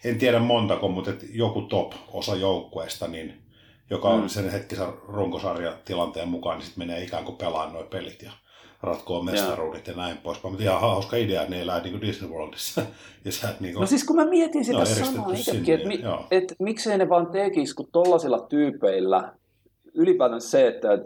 en 0.04 0.18
tiedä 0.18 0.40
montako, 0.40 0.88
mutta 0.88 1.12
et 1.12 1.26
joku 1.34 1.62
top-osa 1.62 2.36
joukkueesta, 2.36 3.08
niin, 3.08 3.34
joka 3.90 4.10
on 4.10 4.22
Mm. 4.22 4.28
sen 4.28 4.50
hetkisen 4.52 4.88
runkosarjatilanteen 5.08 6.28
mukaan, 6.28 6.58
niin 6.58 6.66
sitten 6.66 6.88
menee 6.88 7.04
ikään 7.04 7.26
kuin 7.26 7.38
pelaamaan 7.38 7.74
nuo 7.74 7.84
pelit 7.84 8.22
ja 8.22 8.32
ratkoo 8.82 9.24
mestaruudet 9.24 9.88
ja 9.88 9.94
näin 9.94 10.18
pois. 10.18 10.44
Mutta 10.44 10.64
ihan 10.64 10.82
hauska 10.82 11.18
idea, 11.18 11.42
että 11.42 11.56
ne 11.56 11.62
elää 11.62 11.82
niin 11.82 11.92
kuin 11.92 12.02
Disney 12.02 12.30
Worldissa. 12.30 12.82
ja 13.26 13.32
sä 13.32 13.50
et 13.50 13.60
niin 13.60 13.74
kuin, 13.74 13.82
No 13.82 13.88
siis 13.88 14.04
kun 14.04 14.16
mä 14.16 14.26
mietin 14.26 14.66
sitä 14.66 14.78
Ne 14.78 14.84
on 14.84 14.88
samaa 14.88 15.34
itsekin, 15.34 15.76
että 15.76 15.88
mi, 15.88 16.04
et, 16.32 16.56
miksei 16.60 16.98
ne 16.98 17.10
vaan 17.10 17.28
tekisi, 17.28 17.76
kun 17.76 17.88
tollasilla 17.92 18.40
tyypeillä 18.40 19.34
ylipäätään 19.94 20.42
se, 20.42 20.68
että, 20.68 21.00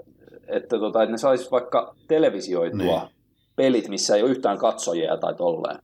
että, 0.47 0.80
tota, 0.80 1.04
että 1.04 1.12
ne 1.12 1.17
sais 1.17 1.52
vaikka 1.52 1.95
televisioitua 2.08 3.00
Niin. 3.00 3.15
pelit, 3.56 3.88
missä 3.89 4.15
ei 4.15 4.21
ole 4.23 4.32
yhtään 4.32 4.58
katsojia 4.58 5.17
tai 5.17 5.36
tolleen. 5.36 5.80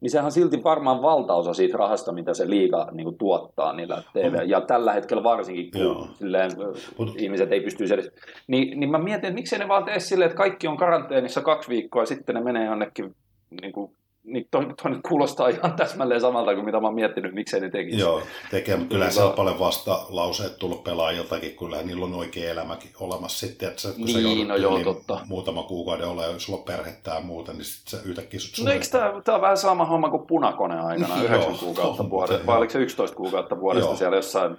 Niin 0.00 0.10
sehän 0.10 0.24
on 0.24 0.32
silti 0.32 0.64
varmaan 0.64 1.02
valtaosa 1.02 1.54
siitä 1.54 1.78
rahasta, 1.78 2.12
mitä 2.12 2.34
se 2.34 2.50
liiga 2.50 2.88
niin 2.92 3.04
kuin, 3.04 3.18
tuottaa 3.18 3.72
niillä 3.72 4.02
TV. 4.12 4.34
On. 4.40 4.48
Ja 4.48 4.60
tällä 4.60 4.92
hetkellä 4.92 5.22
varsinkin, 5.22 5.70
kun 5.70 5.80
Joo. 5.80 6.08
silleen, 6.18 6.50
Mut- 6.98 7.14
ihmiset 7.22 7.52
ei 7.52 7.60
pysty 7.60 7.84
edes... 7.84 8.10
Niin, 8.46 8.80
niin 8.80 8.90
mä 8.90 8.98
mietin, 8.98 9.28
että 9.28 9.34
miksei 9.34 9.58
ne 9.58 9.68
vaan 9.68 9.84
tee 9.84 10.00
silleen, 10.00 10.26
että 10.30 10.36
kaikki 10.36 10.68
on 10.68 10.76
karanteenissa 10.76 11.40
kaksi 11.40 11.68
viikkoa 11.68 12.02
ja 12.02 12.06
sitten 12.06 12.34
ne 12.34 12.40
menee 12.40 12.66
jonnekin... 12.66 13.14
Niin 13.62 13.72
kuin, 13.72 13.92
niin 14.32 14.48
toi, 14.50 14.66
toi 14.82 14.90
nyt 14.90 15.00
kuulostaa 15.08 15.48
ihan 15.48 15.72
täsmälleen 15.72 16.20
samalta 16.20 16.54
kuin 16.54 16.64
mitä 16.64 16.80
mä 16.80 16.86
oon 16.86 16.94
miettinyt, 16.94 17.34
miksei 17.34 17.60
ne 17.60 17.70
tekisi. 17.70 17.98
Joo, 17.98 18.22
tekee, 18.50 18.76
mutta 18.76 18.92
kyllä 18.92 19.10
siellä 19.10 19.28
on 19.30 19.36
paljon 19.36 19.58
vasta 19.58 20.06
lauseet 20.08 20.58
tullut 20.58 20.84
pelaajiltakin, 20.84 21.56
kyllä 21.56 21.82
niillä 21.82 22.04
on 22.04 22.14
oikea 22.14 22.50
elämäkin 22.50 22.90
olemassa 23.00 23.46
sitten, 23.46 23.68
että 23.68 23.80
sä, 23.82 23.88
kun 23.92 24.08
sä 24.08 24.18
Niin, 24.18 24.28
joudut 24.28 24.48
no 24.48 24.56
joo, 24.56 24.74
yli 24.76 24.84
totta. 24.84 25.20
muutama 25.26 25.62
kuukauden 25.62 26.08
ole, 26.08 26.26
jos 26.26 26.44
sulla 26.44 26.58
on 26.58 26.64
perhettä 26.64 27.10
ja 27.14 27.20
muuta, 27.20 27.52
niin 27.52 27.64
sitten 27.64 28.00
sä 28.00 28.06
yhtäkkiä 28.08 28.40
sut 28.40 28.64
No 28.64 28.72
eikö 28.72 28.86
tämä, 28.90 29.12
tämä 29.24 29.36
on 29.36 29.42
vähän 29.42 29.56
sama 29.56 29.84
homma 29.84 30.10
kuin 30.10 30.26
punakone 30.26 30.80
aikana, 30.80 31.16
Joo, 31.16 31.24
9 31.24 31.58
kuukautta 31.58 32.02
on, 32.02 32.10
vuodesta, 32.10 32.38
se- 32.38 32.46
vai 32.46 32.54
joo. 32.54 32.58
oliko 32.58 32.72
se 32.72 32.78
11 32.78 33.16
kuukautta 33.16 33.60
vuodesta 33.60 33.88
Joo. 33.88 33.96
siellä 33.96 34.16
jossain 34.16 34.56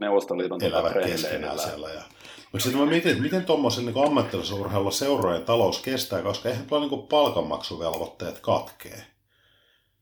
Neuvostoliiton 0.00 0.64
elävät 0.64 0.92
keskenään 1.04 1.58
siellä. 1.58 1.88
Ja... 1.88 2.02
Mutta 2.52 2.62
sitten 2.62 2.80
mä 2.80 2.86
mietin, 2.90 3.10
että 3.10 3.22
miten 3.22 3.44
tuommoisen 3.44 3.86
niin 3.86 4.06
ammattilaisen 4.06 4.58
urheilulla 4.58 4.90
seurojen 4.90 5.42
talous 5.42 5.78
kestää, 5.80 6.22
koska 6.22 6.48
eihän 6.48 6.66
tuolla 6.66 6.86
niin 6.86 7.06
palkanmaksuvelvoitteet 7.06 8.38
katkee. 8.40 9.04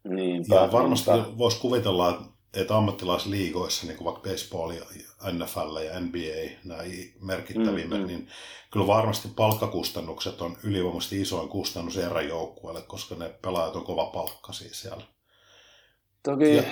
Niinpä, 0.09 0.55
Ja 0.55 0.73
varmasti 0.73 1.11
niinpä. 1.13 1.39
voisi 1.39 1.61
kuvitella, 1.61 2.23
että- 2.55 2.77
ammattilaisliigoissa, 2.77 3.87
niin 3.87 3.97
kuin 3.97 4.05
vaikka 4.05 4.31
baseball 4.31 4.71
ja 4.71 4.85
NFL 5.33 5.77
ja 5.85 6.01
NBA, 6.01 6.51
nämä 6.65 6.83
merkittävimmät, 7.21 7.99
Mm, 7.99 8.05
mm. 8.05 8.07
niin 8.07 8.29
kyllä 8.73 8.87
varmasti 8.87 9.29
palkkakustannukset 9.37 10.41
on 10.43 10.57
ylivoimaisesti 10.65 11.21
isoin 11.21 11.49
kustannus 11.49 11.97
eräjoukkueelle, 11.97 12.83
koska 12.83 13.15
ne 13.15 13.31
pelaajat 13.43 13.77
on 13.77 13.85
kova 13.85 14.07
palkkaisia 14.07 14.69
siellä. 14.75 15.03
Toki, 16.23 16.57
Ja- 16.57 16.63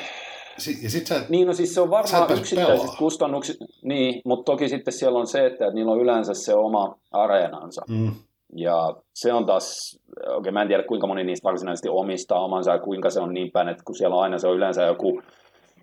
Ja 0.83 0.91
sit 0.91 1.07
sä, 1.07 1.23
niin 1.29 1.47
no 1.47 1.55
siis 1.55 1.75
se 1.75 1.81
on 1.81 1.91
varmaan 1.91 2.39
yksittäiset 2.39 2.91
kustannukset, 2.99 3.57
niin, 3.83 4.23
mutta 4.25 4.45
toki 4.53 4.69
sitten 4.69 4.93
siellä 4.95 5.19
on 5.19 5.27
se, 5.27 5.47
että, 5.47 5.65
että 5.67 5.75
niillä 5.75 5.93
on 5.93 6.01
yleensä 6.01 6.35
se 6.35 6.55
oma 6.55 6.99
areenansa. 7.11 7.83
mm, 7.89 8.15
Ja 8.57 8.97
se 9.15 9.33
on 9.33 9.47
taas, 9.47 9.99
okei 10.27 10.53
mä 10.53 10.63
en 10.63 10.69
tiedä 10.69 10.83
kuinka 10.83 11.07
moni 11.07 11.25
niistä 11.25 11.49
varsinaisesti 11.49 11.89
omistaa 11.89 12.45
omansa 12.45 12.71
ja 12.73 12.79
kuinka 12.79 13.11
se 13.11 13.21
on 13.21 13.35
niin 13.35 13.51
päin, 13.53 13.69
että 13.69 13.83
kun 13.87 13.97
siellä 13.97 14.17
on 14.17 14.23
aina 14.23 14.39
se 14.39 14.49
on 14.49 14.57
yleensä 14.57 14.83
joku 14.83 15.23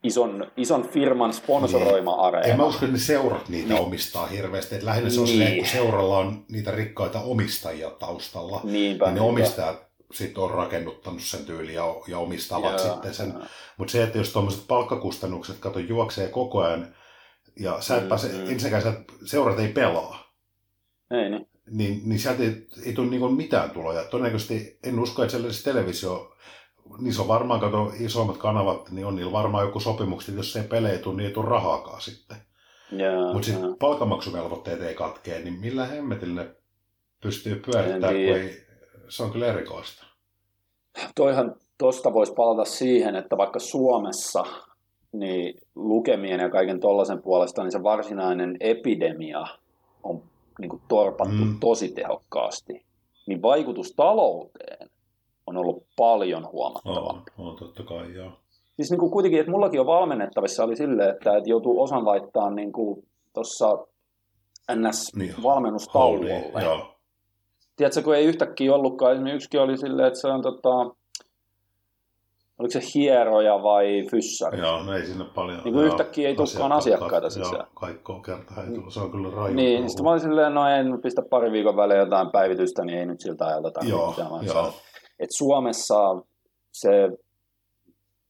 ison, 0.03 0.47
ison 0.57 0.83
firman 0.87 1.33
sponsoroima 1.33 2.11
areena. 2.11 2.47
en 2.47 2.57
mä 2.57 2.65
usko, 2.65 2.85
että 2.85 2.97
ne 2.97 2.99
seurat 3.03 3.49
niitä 3.49 3.73
Niin. 3.73 3.81
omistaa 3.81 4.27
hirveästi. 4.27 4.75
Että 4.75 4.87
lähinnä 4.87 5.09
se 5.09 5.19
on 5.19 5.25
Niin. 5.25 5.33
silleen, 5.37 5.57
kun 5.57 5.65
seuralla 5.67 6.17
on 6.17 6.45
niitä 6.51 6.71
rikkaita 6.71 7.21
omistajia 7.21 7.89
taustalla, 7.89 8.59
Niinpä, 8.63 9.05
niin 9.05 9.15
ne 9.15 9.21
niinpä. 9.21 9.23
omistajat 9.23 9.85
sitten 10.13 10.43
on 10.43 10.51
rakennuttanut 10.51 11.21
sen 11.21 11.45
tyyliin 11.45 11.75
ja, 11.75 11.95
ja 12.07 12.19
omistavat 12.19 12.69
Joo, 12.71 12.93
sitten 12.93 13.13
sen. 13.13 13.33
Mutta 13.77 13.91
se, 13.91 14.03
että 14.03 14.17
jos 14.17 14.33
tuommoiset 14.33 14.67
palkkakustannukset, 14.67 15.57
kato, 15.59 15.79
juoksee 15.79 16.27
koko 16.27 16.61
ajan, 16.61 16.95
ja 17.59 17.81
sä 17.81 17.95
et 17.97 18.03
Mm, 18.03 18.09
pääse, 18.09 18.27
mm. 18.27 18.39
ensinnäkään 18.41 18.81
sä, 18.81 18.89
et- 18.89 19.13
seurat 19.29 19.59
ei 19.59 19.67
pelaa, 19.67 20.19
Ei 21.11 21.29
niin. 21.29 21.47
Niin, 21.69 22.01
niin 22.05 22.19
sieltä 22.19 22.43
ei, 22.43 22.67
ei 22.85 22.93
tule 22.93 23.07
niinku 23.07 23.29
mitään 23.29 23.71
tuloja. 23.71 24.03
Todennäköisesti 24.03 24.79
en 24.83 24.99
usko, 24.99 25.23
että 25.23 25.31
sellaisessa 25.31 25.71
televisio 25.71 26.35
niissä 26.99 27.21
on 27.21 27.27
varmaan, 27.27 27.59
kato, 27.59 27.91
isommat 27.99 28.37
kanavat, 28.37 28.91
niin 28.91 29.05
on 29.05 29.15
niillä 29.15 29.31
varmaan 29.31 29.65
joku 29.65 29.79
sopimukset, 29.79 30.29
että 30.29 30.39
jos 30.39 30.53
se 30.53 30.63
pelejä 30.63 30.97
tule, 30.97 31.15
niin 31.15 31.27
ei 31.27 31.33
tule 31.33 31.49
rahaakaan 31.49 32.01
sitten. 32.01 32.37
Mutta 33.33 33.45
sitten 33.45 33.63
jaa. 33.63 33.75
palkanmaksuvelvoitteet 33.79 34.81
ei 34.81 34.95
katkee, 34.95 35.41
niin 35.41 35.59
millä 35.59 35.85
hemmetillä 35.85 36.43
ne 36.43 36.55
pystyy 37.21 37.55
pyörittämään, 37.55 38.15
En 38.15 38.27
kun 38.27 38.37
ei, 38.37 38.65
se 39.09 39.23
on 39.23 39.31
kyllä 39.31 39.47
erikoista. 39.47 40.05
Toihan 41.15 41.55
tuosta 41.77 42.13
voisi 42.13 42.33
palata 42.33 42.65
siihen, 42.65 43.15
että 43.15 43.37
vaikka 43.37 43.59
Suomessa 43.59 44.43
niin 45.11 45.55
lukemien 45.75 46.39
ja 46.39 46.49
kaiken 46.49 46.79
tollaisen 46.79 47.21
puolesta, 47.21 47.63
niin 47.63 47.71
se 47.71 47.83
varsinainen 47.83 48.57
epidemia 48.59 49.47
on 50.03 50.23
niin 50.59 50.69
kuin 50.69 50.81
torpattu 50.87 51.45
Mm. 51.45 51.59
tosi 51.59 51.91
tehokkaasti. 51.91 52.85
Niin 53.27 53.41
vaikutus 53.41 53.93
talouteen 53.95 54.89
on 55.47 55.57
ollut 55.57 55.83
paljon 55.97 56.47
huomattavampi. 56.51 57.31
On, 57.37 57.47
on 57.47 57.55
totta 57.55 57.83
kai, 57.83 58.13
joo. 58.13 58.31
Siis 58.75 58.91
niin 58.91 58.99
kuin 58.99 59.11
kuitenkin, 59.11 59.39
että 59.39 59.51
mullakin 59.51 59.79
on 59.79 59.85
valmennettavissa 59.85 60.63
oli 60.63 60.75
silleen, 60.75 61.09
että, 61.09 61.37
että 61.37 61.49
joutuu 61.49 61.81
osan 61.81 62.05
laittaa 62.05 62.49
niin 62.49 62.71
tuossa 63.33 63.69
Niin, 64.71 64.85
NS-valmennustauolle. 64.89 66.61
Joo. 66.63 66.95
Tiedätkö, 67.75 68.01
kun 68.01 68.15
ei 68.15 68.25
yhtäkkiä 68.25 68.73
ollutkaan, 68.75 69.11
esimerkiksi 69.13 69.35
yksikin 69.35 69.61
oli 69.61 69.77
silleen, 69.77 70.07
että 70.07 70.19
se 70.21 70.27
on 70.27 70.41
tota, 70.41 70.95
oliko 72.59 72.71
se 72.71 72.81
hieroja 72.95 73.63
vai 73.63 74.03
fyssari? 74.11 74.59
Joo, 74.59 74.83
no 74.83 74.93
ei 74.93 75.05
sinne 75.05 75.25
paljon. 75.35 75.61
Niin 75.63 75.73
kuin 75.73 75.85
yhtäkkiä 75.85 76.29
ei 76.29 76.35
tulekaan 76.35 76.71
asiakkaita 76.71 77.29
sisään. 77.29 77.53
Joo, 77.53 77.67
kaikkoa 77.73 78.21
kertaa 78.21 78.63
ei 78.63 78.73
tule. 78.73 78.91
Se 78.91 78.99
on 78.99 79.11
kyllä 79.11 79.29
raju. 79.31 79.53
Niin, 79.53 79.55
niin 79.55 79.89
sitten 79.89 80.03
mä 80.03 80.09
olin 80.09 80.21
silleen, 80.21 80.53
no 80.53 80.69
en 80.69 81.01
pistä 81.01 81.21
pari 81.29 81.51
viikon 81.51 81.75
välein 81.75 81.99
jotain 81.99 82.31
päivitystä, 82.31 82.85
niin 82.85 82.99
ei 82.99 83.05
nyt 83.05 83.21
siltä 83.21 83.45
ajalta 83.45 83.71
tarvitse 83.71 83.97
Joo, 83.97 84.09
mitään. 84.09 84.45
Joo. 84.45 84.73
Et 85.19 85.29
Suomessa 85.37 85.95
se, 86.73 87.09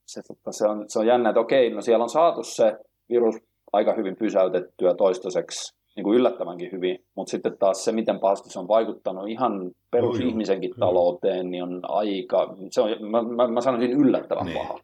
se, 0.06 0.22
tota, 0.28 0.52
se, 0.52 0.68
on, 0.68 0.84
se 0.88 0.98
on 0.98 1.06
jännä, 1.06 1.28
että 1.28 1.40
okei, 1.40 1.70
no 1.70 1.80
siellä 1.80 2.02
on 2.02 2.08
saatu 2.08 2.42
se 2.42 2.76
virus 3.08 3.36
aika 3.72 3.94
hyvin 3.94 4.16
pysäytettyä 4.16 4.94
toistaiseksi 4.94 5.75
niin 5.96 6.04
kuin 6.04 6.16
yllättävänkin 6.18 6.72
hyvin, 6.72 7.04
mutta 7.14 7.30
sitten 7.30 7.58
taas 7.58 7.84
se, 7.84 7.92
miten 7.92 8.18
pahasti 8.20 8.50
se 8.50 8.58
on 8.58 8.68
vaikuttanut 8.68 9.28
ihan 9.28 9.70
perusihmisenkin 9.90 10.70
joo. 10.70 10.88
talouteen, 10.88 11.50
niin 11.50 11.62
on 11.62 11.80
aika, 11.88 12.54
se 12.70 12.80
on, 12.80 12.90
mä, 13.10 13.22
mä, 13.22 13.48
mä 13.48 13.60
sanoisin 13.60 13.90
yllättävän 13.92 14.46
Niin. 14.46 14.58
paha. 14.58 14.80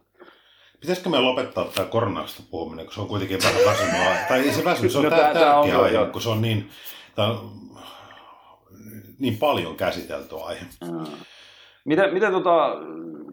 Pitäisikö 0.81 1.09
me 1.09 1.19
lopettaa 1.21 1.65
tämä 1.75 1.89
koronasta 1.89 2.43
puhuminen, 2.51 2.85
kun 2.87 2.95
se 2.95 3.01
on 3.01 3.07
kuitenkin 3.09 3.39
vähän 3.43 3.61
väsynyt 3.67 3.95
aihe. 3.95 4.25
Tai 4.29 4.41
ei 4.41 4.53
se 4.53 4.65
väsy, 4.65 4.89
se 4.89 4.99
on 4.99 5.05
No 5.05 5.11
no, 5.11 5.17
tää- 5.17 5.29
on 5.29 5.35
tärkeä 5.35 5.73
joo, 5.75 5.83
aihe, 5.83 5.95
joo. 5.95 6.07
kun 6.07 6.23
se 6.23 6.29
on 6.29 6.43
niin, 6.43 6.69
tää 7.15 7.27
on 7.27 7.51
niin 9.19 9.37
paljon 9.39 9.77
käsitelty 9.77 10.35
aihe. 10.45 10.67
Mm. 10.85 11.05
Miten, 11.85 12.13
miten 12.15 12.33
tota, 12.33 12.77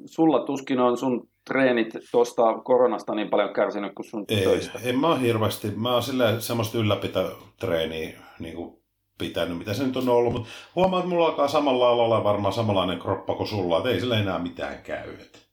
sulla 0.06 0.40
tuskin 0.40 0.80
on 0.80 0.98
sun 0.98 1.28
treenit 1.50 1.94
tuosta 2.12 2.54
koronasta 2.64 3.16
niin 3.16 3.30
paljon 3.30 3.54
kärsinyt 3.54 3.94
kuin 3.96 4.06
sun 4.06 4.26
Ei, 4.30 4.44
töistä? 4.44 4.80
en 4.84 5.00
mä 5.00 5.16
hirveästi, 5.16 5.72
mä 5.76 5.94
oon 5.94 6.04
silleen 6.04 6.42
semmoista 6.42 6.78
ylläpitotreeniä 6.78 8.20
niin 8.40 8.56
kuin 8.56 8.80
pitänyt, 9.18 9.58
mitä 9.58 9.74
se 9.74 9.84
nyt 9.84 9.98
on 9.98 10.10
ollut, 10.10 10.34
mutta 10.34 10.50
huomaa, 10.76 11.00
että 11.00 11.10
mulla 11.10 11.26
alkaa 11.26 11.48
samalla 11.48 11.86
lailla 11.86 12.04
olla 12.04 12.24
varmaan 12.24 12.54
samanlainen 12.54 13.00
kroppa 13.00 13.36
kuin 13.36 13.48
sulla, 13.48 13.78
että 13.78 13.90
ei 13.90 14.00
sillä 14.00 14.20
enää 14.20 14.40
mitään 14.40 14.84
käy. 14.84 15.14
Et, 15.14 15.50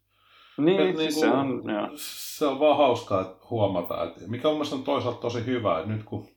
Niin, 0.59 0.81
et 0.81 0.97
niinku, 0.97 1.21
se 1.21 1.31
on, 1.31 1.63
joo. 1.67 1.89
se 2.37 2.47
on 2.47 2.61
vaan 2.61 2.77
hauskaa 2.77 3.39
huomata, 3.51 4.05
että 4.05 4.21
mikä 4.27 4.49
mun 4.49 4.55
mielestä 4.57 4.77
on 4.77 4.85
toisaalta 4.85 5.21
tosi 5.21 5.47
hyvä, 5.47 5.79
että 5.79 5.93
nyt 5.93 6.05
kun, 6.05 6.29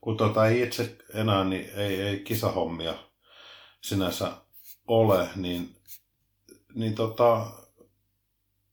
kun 0.00 0.16
tota 0.16 0.46
ei 0.46 0.62
itse 0.62 0.96
enää, 1.14 1.44
niin 1.44 1.70
ei, 1.76 2.02
ei 2.02 2.20
kisahommia 2.20 2.94
sinänsä 3.80 4.32
ole, 4.86 5.28
niin, 5.36 5.68
niin 6.74 6.94
tota, 6.94 7.46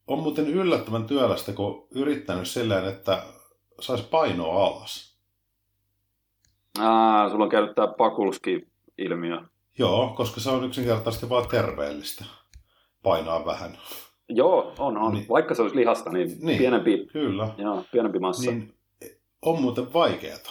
on 0.09 0.19
muuten 0.19 0.47
yllättävän 0.47 1.05
työlästä, 1.05 1.53
kun 1.53 1.87
yrittänyt 1.91 2.47
silleen, 2.47 2.85
että 2.87 3.23
saisi 3.79 4.03
painoa 4.03 4.65
alas. 4.65 5.17
Aa, 6.79 7.29
sulla 7.29 7.43
on 7.43 7.49
käynyt 7.49 7.75
tämä 7.75 7.87
Pakulski-ilmiö. 7.87 9.41
Joo, 9.77 10.13
koska 10.17 10.39
se 10.41 10.49
on 10.49 10.63
yksinkertaisesti 10.63 11.29
vaan 11.29 11.47
terveellistä 11.47 12.25
painaa 13.03 13.45
vähän. 13.45 13.77
Joo, 14.29 14.73
on, 14.79 14.97
on. 14.97 15.13
Niin. 15.13 15.29
Vaikka 15.29 15.55
se 15.55 15.61
olisi 15.61 15.75
lihasta, 15.75 16.09
niin, 16.09 16.37
Niin. 16.41 16.57
pienempi, 16.57 17.07
Kyllä. 17.13 17.49
joo, 17.57 17.83
pienempi 17.91 18.19
massa. 18.19 18.51
Niin. 18.51 18.73
On 19.41 19.61
muuten 19.61 19.93
vaikeata. 19.93 20.49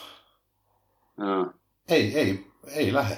Joo. 1.18 1.52
Ei, 1.88 2.14
ei, 2.18 2.46
ei 2.74 2.92
lähde. 2.92 3.16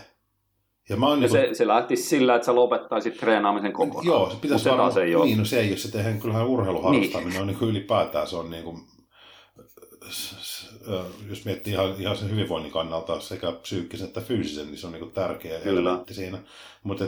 Ja 0.91 0.97
mä 0.97 1.07
oon 1.07 1.23
Ja 1.23 1.29
niinku- 1.29 1.55
se, 1.55 1.55
se 1.55 1.67
lähtisi 1.67 2.03
sillä, 2.03 2.35
että 2.35 2.47
sä 2.47 2.55
lopettaisit 2.55 3.17
treenaamisen 3.17 3.73
kokonaan. 3.73 4.07
Joo, 4.07 4.31
se 4.31 4.37
pitäisi 4.41 4.69
Mut 4.69 4.73
se 4.73 4.79
taas 4.79 4.97
ei 4.97 5.15
ole. 5.15 5.25
Niin, 5.25 5.39
no 5.39 5.45
se 5.45 5.61
ei 5.61 5.69
ole. 5.69 5.77
Se 5.77 5.91
tehdään 5.91 6.21
kyllähän 6.21 6.47
urheiluharrastaminen 6.47 7.31
niin. 7.33 7.41
on 7.41 7.47
niin 7.47 7.59
kuin 7.59 7.71
ylipäätään 7.71 8.27
se 8.27 8.37
on 8.37 8.51
niin 8.51 8.65
kuin, 8.65 8.79
jos 11.29 11.45
miettii 11.45 11.73
ihan, 11.73 11.95
ihan 11.99 12.17
sen 12.17 12.31
hyvinvoinnin 12.31 12.73
kannalta 12.73 13.21
sekä 13.21 13.53
psyykkisen 13.53 14.07
että 14.07 14.21
fyysisen, 14.21 14.67
niin 14.67 14.79
se 14.79 14.87
on 14.87 14.93
niin 14.93 15.03
kuin 15.03 15.13
tärkeä 15.13 15.61
Kyllä. 15.61 15.81
elementti 15.81 16.15
siinä. 16.15 16.39
Mutta 16.83 17.05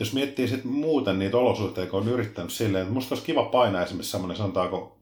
jos 0.00 0.12
miettii 0.12 0.48
sitten 0.48 0.72
muuten 0.72 1.18
niitä 1.18 1.36
olosuhteita, 1.36 1.90
kun 1.90 2.00
on 2.00 2.08
yrittänyt 2.08 2.52
silleen, 2.52 2.82
että 2.82 2.94
musta 2.94 3.14
olisi 3.14 3.26
kiva 3.26 3.44
painaa 3.44 3.82
esimerkiksi 3.82 4.10
semmoinen, 4.10 4.36
sanotaanko, 4.36 4.98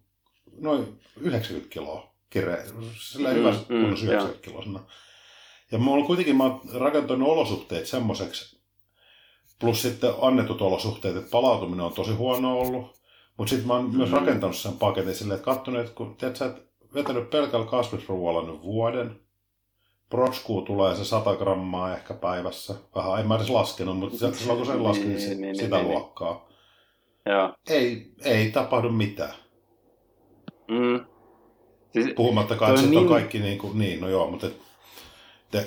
noin 0.60 1.00
90 1.20 1.72
kiloa 1.72 2.14
kire, 2.30 2.64
sillä 3.10 3.28
Mm, 3.28 3.34
hyvä 3.34 3.50
mm, 3.50 3.80
kunnossa 3.80 4.06
joo. 4.06 4.14
90 4.14 4.48
kilosena. 4.48 4.80
Ja 5.72 5.78
mulla 5.78 6.00
on 6.00 6.06
kuitenkin, 6.06 6.36
mä 6.36 6.44
oon 6.44 6.60
rakentanut 6.74 7.28
olosuhteet 7.28 7.86
semmoiseksi, 7.86 8.60
plus 9.60 9.82
sitten 9.82 10.10
annetut 10.20 10.62
olosuhteet, 10.62 11.16
että 11.16 11.30
palautuminen 11.30 11.86
on 11.86 11.92
tosi 11.92 12.12
huono 12.12 12.58
ollut. 12.58 13.00
Mutta 13.36 13.50
sitten 13.50 13.66
mä 13.66 13.74
oon 13.74 13.96
myös 13.96 14.10
Mm. 14.10 14.16
rakentanut 14.16 14.56
sen 14.56 14.72
paketin 14.72 15.14
silleen, 15.14 15.36
että 15.40 15.44
katsonut, 15.54 15.80
että 15.80 15.94
kun 15.94 16.16
tiedät, 16.16 16.36
sä 16.36 16.46
et 16.46 16.70
vetänyt 16.94 17.30
pelkällä 17.30 17.66
kasvisruoalla 17.66 18.50
nyt 18.52 18.62
vuoden, 18.62 19.20
protskuu 20.10 20.62
tulee 20.62 20.94
se 20.96 21.04
100 21.04 21.36
grammaa 21.36 21.94
ehkä 21.96 22.14
päivässä. 22.14 22.74
Vähän, 22.94 23.20
en 23.20 23.28
mä 23.28 23.36
edes 23.36 23.50
laskenut, 23.50 23.98
mutta 23.98 24.18
se- 24.18 24.32
silloin 24.34 24.56
kun 24.58 24.66
sen 24.66 24.84
laskin, 24.84 25.08
niin, 25.08 25.16
Niin, 25.18 25.28
niin, 25.30 25.40
niin, 25.40 25.56
sitä 25.56 25.76
niin, 25.76 25.86
niin. 25.86 25.94
luokkaa. 25.98 26.48
Joo. 27.26 27.54
Ei, 27.68 28.12
ei 28.24 28.50
tapahdu 28.50 28.88
mitään. 28.90 29.34
Mm. 30.68 31.04
Siis, 31.92 32.14
Puhumattakaan, 32.16 32.70
että 32.70 32.80
on 32.82 32.88
sit 32.88 32.96
on 32.96 33.02
niin- 33.02 33.12
kaikki 33.12 33.38
niin 33.38 33.58
kuin, 33.58 33.78
niin, 33.78 34.00
no 34.00 34.08
joo, 34.08 34.30
mutta 34.30 34.46
et, 34.46 34.56
te, 35.50 35.66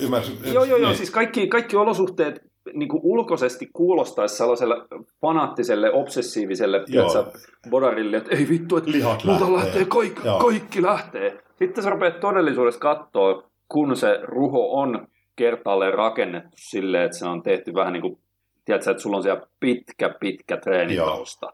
ymmärsin, 0.00 0.38
et- 0.44 0.52
joo, 0.54 0.64
joo, 0.64 0.78
joo. 0.78 0.88
niin. 0.88 0.96
Siis 0.96 1.10
kaikki, 1.10 1.46
kaikki 1.46 1.76
olosuhteet 1.76 2.42
niin 2.72 2.88
kuin 2.88 3.00
ulkoisesti 3.02 3.70
kuulostaisi 3.72 4.36
sellaiselle 4.36 4.74
fanaattiselle, 5.20 5.92
obsessiiviselle 5.92 6.84
Joo. 6.88 7.08
tiedätkö, 7.08 7.38
bodarille, 7.70 8.16
että 8.16 8.36
ei 8.36 8.48
vittu, 8.48 8.76
että 8.76 8.90
Lihat 8.90 9.24
lähtee. 9.24 9.52
lähtee, 9.52 9.84
kaikki, 9.84 10.20
Joo. 10.24 10.38
kaikki 10.38 10.82
lähtee. 10.82 11.38
Sitten 11.58 11.84
sä 11.84 11.90
rupeat 11.90 12.20
todellisuudessa 12.20 12.80
katsoa, 12.80 13.42
kun 13.68 13.96
se 13.96 14.18
ruho 14.22 14.80
on 14.80 15.06
kertaalleen 15.36 15.94
rakennettu 15.94 16.50
silleen, 16.54 17.04
että 17.04 17.18
se 17.18 17.26
on 17.26 17.42
tehty 17.42 17.74
vähän 17.74 17.92
niin 17.92 18.00
kuin, 18.00 18.18
tiedätkö, 18.64 18.90
että 18.90 19.02
sulla 19.02 19.16
on 19.16 19.22
siellä 19.22 19.46
pitkä, 19.60 20.14
pitkä 20.20 20.56
treenitausta. 20.56 21.52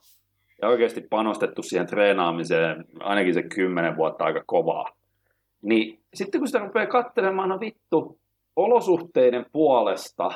Ja 0.63 0.69
oikeasti 0.69 1.01
panostettu 1.11 1.63
siihen 1.63 1.87
treenaamiseen 1.87 2.85
ainakin 3.01 3.35
se 3.35 3.43
kymmenen 3.43 3.97
vuotta 3.97 4.25
aika 4.25 4.43
kovaa. 4.47 4.89
Niin 5.63 5.99
sitten 6.15 6.41
kun 6.41 6.49
sitä 6.49 6.59
rupeaa 6.59 6.87
katselemaan, 6.87 7.49
no 7.49 7.61
vittu, 7.61 8.19
olosuhteiden 8.57 9.47
puolesta, 9.53 10.31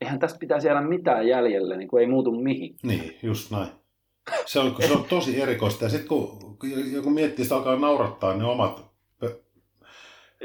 eihän 0.00 0.18
tästä 0.18 0.38
pitäisi 0.38 0.66
jäädä 0.66 0.80
mitään 0.80 1.28
jäljelle, 1.28 1.76
niin 1.76 1.88
kuin 1.88 2.00
ei 2.00 2.06
muutu 2.06 2.32
mihin. 2.32 2.76
Niin, 2.82 3.18
just 3.22 3.50
näin. 3.50 3.68
Se 4.46 4.60
on, 4.60 4.76
se 4.86 4.92
on 4.92 5.04
tosi 5.04 5.42
erikoista. 5.42 5.84
Ja 5.84 5.88
sitten 5.88 6.08
kun 6.08 6.56
joku 6.92 7.10
miettii, 7.10 7.44
sitä 7.44 7.56
alkaa 7.56 7.76
naurattaa 7.76 8.34
ne 8.36 8.44
omat 8.44 8.84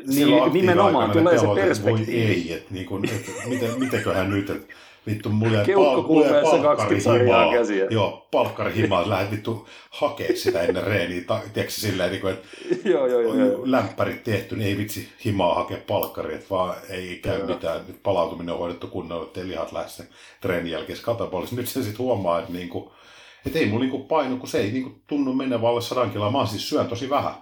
Niin, 0.07 0.53
nimenomaan 0.53 1.11
tulee 1.11 1.37
se 1.37 1.45
perspektiivi. 1.55 2.11
Voi 2.11 2.21
ei, 2.21 2.53
että 2.53 2.73
niinku, 2.73 2.97
et, 2.97 3.49
miten, 3.49 3.79
mitenköhän 3.79 4.29
nyt, 4.29 4.49
että 4.49 4.73
vittu 5.09 5.29
mulla 5.29 5.53
jäi 5.53 5.65
Keuhkokuumeessa 5.65 6.39
mulla 6.41 6.55
jäi 6.55 6.63
20 6.63 7.03
sarjaa 7.03 7.37
palkkarihimaa. 7.37 7.53
käsiä. 7.53 7.87
Joo, 7.89 8.27
palkkarihimaa, 8.31 9.09
lähdet 9.09 9.31
vittu 9.31 9.67
hakee 9.89 10.35
sitä 10.35 10.61
ennen 10.61 10.83
reeniä. 10.83 11.21
Ta, 11.27 11.39
tiedätkö 11.53 11.73
silleen, 11.73 12.11
niin 12.11 12.21
kuin, 12.21 12.33
että 12.33 12.47
joo, 12.89 13.07
joo, 13.07 13.21
joo, 13.21 13.35
joo. 13.35 13.61
lämpärit 13.65 14.23
tehty, 14.23 14.55
niin 14.55 14.67
ei 14.67 14.77
vitsi 14.77 15.09
himaa 15.25 15.55
hakea 15.55 15.77
palkkari, 15.87 16.33
että 16.35 16.47
vaan 16.49 16.75
ei 16.89 17.19
käy 17.23 17.37
Joo. 17.37 17.47
mitään. 17.47 17.81
Nyt 17.87 18.03
palautuminen 18.03 18.53
on 18.53 18.59
hoidettu 18.59 18.87
kunnolla, 18.87 19.23
ettei 19.25 19.47
lihat 19.47 19.71
lähde 19.71 19.89
sen 19.89 20.07
treenin 20.41 20.71
jälkeen 20.71 20.99
katabolissa. 21.01 21.55
Nyt 21.55 21.67
se 21.69 21.83
sitten 21.83 21.97
huomaa, 22.05 22.39
että, 22.39 22.53
niinku, 22.53 22.93
että 23.45 23.59
ei 23.59 23.65
mulla 23.65 23.83
niinku 23.83 24.03
paino, 24.03 24.37
kun 24.37 24.49
se 24.49 24.57
ei 24.59 24.71
niinku 24.71 25.01
tunnu 25.07 25.33
menevän 25.33 25.69
alle 25.69 25.81
sadan 25.81 26.11
kiloa. 26.11 26.31
Mä 26.31 26.45
siis 26.45 26.69
syön 26.69 26.87
tosi 26.87 27.09
vähän. 27.09 27.33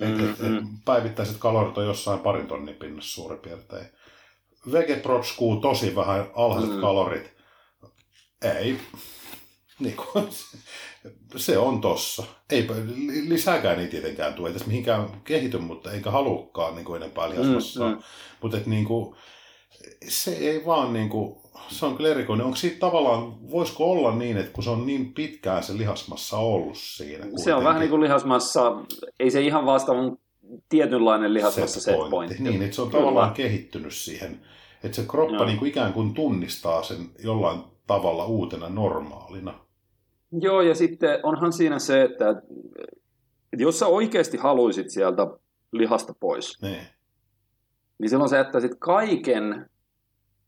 Et, 0.00 0.08
et, 0.08 0.30
et, 0.30 0.38
Mm, 0.38 0.48
mm. 0.48 0.66
päivittäiset 0.84 1.36
kalorit 1.38 1.78
on 1.78 1.86
jossain 1.86 2.18
parin 2.18 2.46
tonnin 2.46 2.74
pinnassa 2.74 3.14
suurin 3.14 3.38
piirtein. 3.38 3.86
Vegeprotskuu 4.72 5.56
tosi 5.56 5.96
vähän, 5.96 6.26
alhaiset 6.34 6.74
Mm. 6.74 6.80
kalorit. 6.80 7.32
Ei. 8.58 8.78
Niin 9.78 9.96
kuin, 9.96 10.24
se 11.36 11.58
on 11.58 11.80
tossa. 11.80 12.24
Ei 12.50 12.66
lisääkään 13.28 13.80
ei 13.80 13.86
tietenkään 13.86 14.34
tule, 14.34 14.48
ei 14.48 14.52
tässä 14.52 14.68
mihinkään 14.68 15.20
kehity, 15.24 15.58
mutta 15.58 15.92
eikä 15.92 16.10
halukkaan 16.10 16.74
niin 16.74 16.84
kuin 16.84 17.02
enempää 17.02 17.30
lihasmassaa. 17.30 17.88
Mm, 17.90 17.94
Mm. 17.96 18.02
Mutta 18.42 18.58
niin 18.66 18.84
kuin, 18.84 19.16
se 20.08 20.30
ei 20.32 20.66
vaan 20.66 20.92
niin 20.92 21.08
kuin, 21.08 21.36
se 21.68 21.86
on 21.86 21.96
kyllä 21.96 22.10
erikoinen. 22.10 22.44
Onko 22.46 22.56
siitä 22.56 22.78
tavallaan, 22.78 23.50
voisiko 23.50 23.90
olla 23.90 24.14
niin, 24.14 24.36
että 24.36 24.52
kun 24.52 24.64
se 24.64 24.70
on 24.70 24.86
niin 24.86 25.14
pitkään 25.14 25.62
se 25.64 25.76
lihasmassa 25.76 26.36
ollut 26.38 26.78
siinä? 26.78 27.26
Se 27.36 27.54
on 27.54 27.64
vähän 27.64 27.80
niin 27.80 27.90
kuin 27.90 28.02
lihasmassa, 28.02 28.72
ei 29.20 29.30
se 29.30 29.40
ihan 29.40 29.66
vasta, 29.66 29.94
mutta 29.94 30.27
tietynlainen 30.68 31.34
lihasmassa 31.34 31.80
set 31.80 31.94
pointti. 31.94 32.10
pointti. 32.10 32.42
Niin, 32.42 32.62
että 32.62 32.74
se 32.76 32.82
on 32.82 32.90
Kyllä. 32.90 33.00
tavallaan 33.00 33.34
kehittynyt 33.34 33.94
siihen. 33.94 34.40
Että 34.84 34.96
se 34.96 35.04
kroppa 35.08 35.44
niin 35.44 35.58
kuin 35.58 35.68
ikään 35.68 35.92
kuin 35.92 36.14
tunnistaa 36.14 36.82
sen 36.82 36.98
jollain 37.24 37.60
tavalla 37.86 38.26
uutena 38.26 38.68
normaalina. 38.68 39.54
Joo, 40.40 40.60
ja 40.60 40.74
sitten 40.74 41.20
onhan 41.22 41.52
siinä 41.52 41.78
se, 41.78 42.02
että 42.02 42.30
että 43.52 43.62
jos 43.62 43.78
sä 43.78 43.86
oikeasti 43.86 44.36
haluisit 44.36 44.90
sieltä 44.90 45.26
lihasta 45.72 46.14
pois, 46.20 46.62
Niin. 46.62 46.80
niin 47.98 48.10
silloin 48.10 48.30
sä 48.30 48.36
jättäisit 48.36 48.72
kaiken 48.78 49.70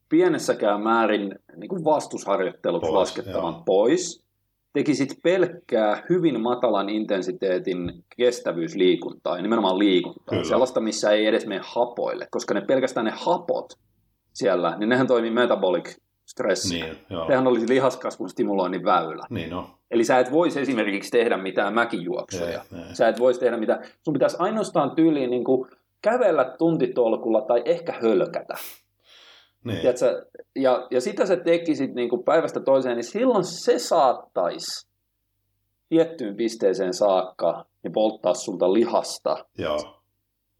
pienessäkään 0.09 0.81
määrin 0.83 1.35
niin 1.57 1.69
kuin 1.69 1.85
vastusharjoitteluksi 1.85 2.91
Pois, 2.91 2.95
laskettavan 2.99 3.55
joo. 3.55 3.63
pois, 3.67 4.25
tekisit 4.73 5.18
pelkkää 5.23 6.03
hyvin 6.09 6.41
matalan 6.41 6.89
intensiteetin 6.89 7.93
kestävyysliikuntaa, 8.16 9.37
ja 9.37 9.43
nimenomaan 9.43 9.79
liikuntaa, 9.79 10.31
Kyllä. 10.31 10.45
sellaista, 10.45 10.81
missä 10.81 11.11
ei 11.11 11.27
edes 11.27 11.47
mene 11.47 11.61
hapoille, 11.64 12.29
koska 12.31 12.55
ne 12.55 12.61
pelkästään 12.61 13.07
ne 13.07 13.12
hapot 13.14 13.73
siellä, 14.33 14.77
niin 14.79 14.89
nehän 14.89 15.07
toimii 15.07 15.31
metabolic 15.31 15.97
stressi. 16.27 16.81
Niin, 16.81 16.97
joo. 17.11 17.27
Sehän 17.27 17.47
olisi 17.47 17.68
lihaskasvun 17.68 18.31
stimuloinnin 18.31 18.85
väylä. 18.85 19.27
Niin 19.31 19.51
no. 19.51 19.71
Eli 19.91 20.05
sä 20.05 20.18
et 20.18 20.33
voisi 20.33 20.61
esimerkiksi 20.61 21.11
tehdä 21.11 21.37
mitään 21.37 21.75
mäkijuoksuja. 21.75 22.64
Ei, 22.73 22.79
ei. 22.79 22.95
Sä 22.95 23.09
et 23.09 23.18
voisi 23.18 23.41
tehdä 23.41 23.57
mitään. 23.57 23.85
Sun 24.05 24.12
pitäisi 24.12 24.37
ainoastaan 24.39 24.91
tyyliin 24.91 25.31
niin 25.31 25.45
kuin 25.45 25.71
kävellä 26.03 26.55
tuntitolkulla 26.59 27.41
tai 27.43 27.62
ehkä 27.64 27.93
hölkätä. 28.03 28.55
Niin. 29.65 29.81
Tiedätkö? 29.81 30.27
Ja, 30.57 30.87
ja 30.91 31.01
sitä 31.01 31.27
sä 31.27 31.37
tekisit 31.37 31.95
niin 31.95 32.09
kuin 32.09 32.25
päivästä 32.25 32.61
toiseen, 32.61 32.97
niin 32.97 33.05
silloin 33.05 33.45
se 33.45 33.79
saattaisi 33.79 34.89
tiettyyn 35.89 36.37
pisteeseen 36.37 36.95
saakka 36.95 37.65
ja 37.85 37.91
polttaa 37.95 38.35
sulta 38.35 38.73
lihasta. 38.73 39.45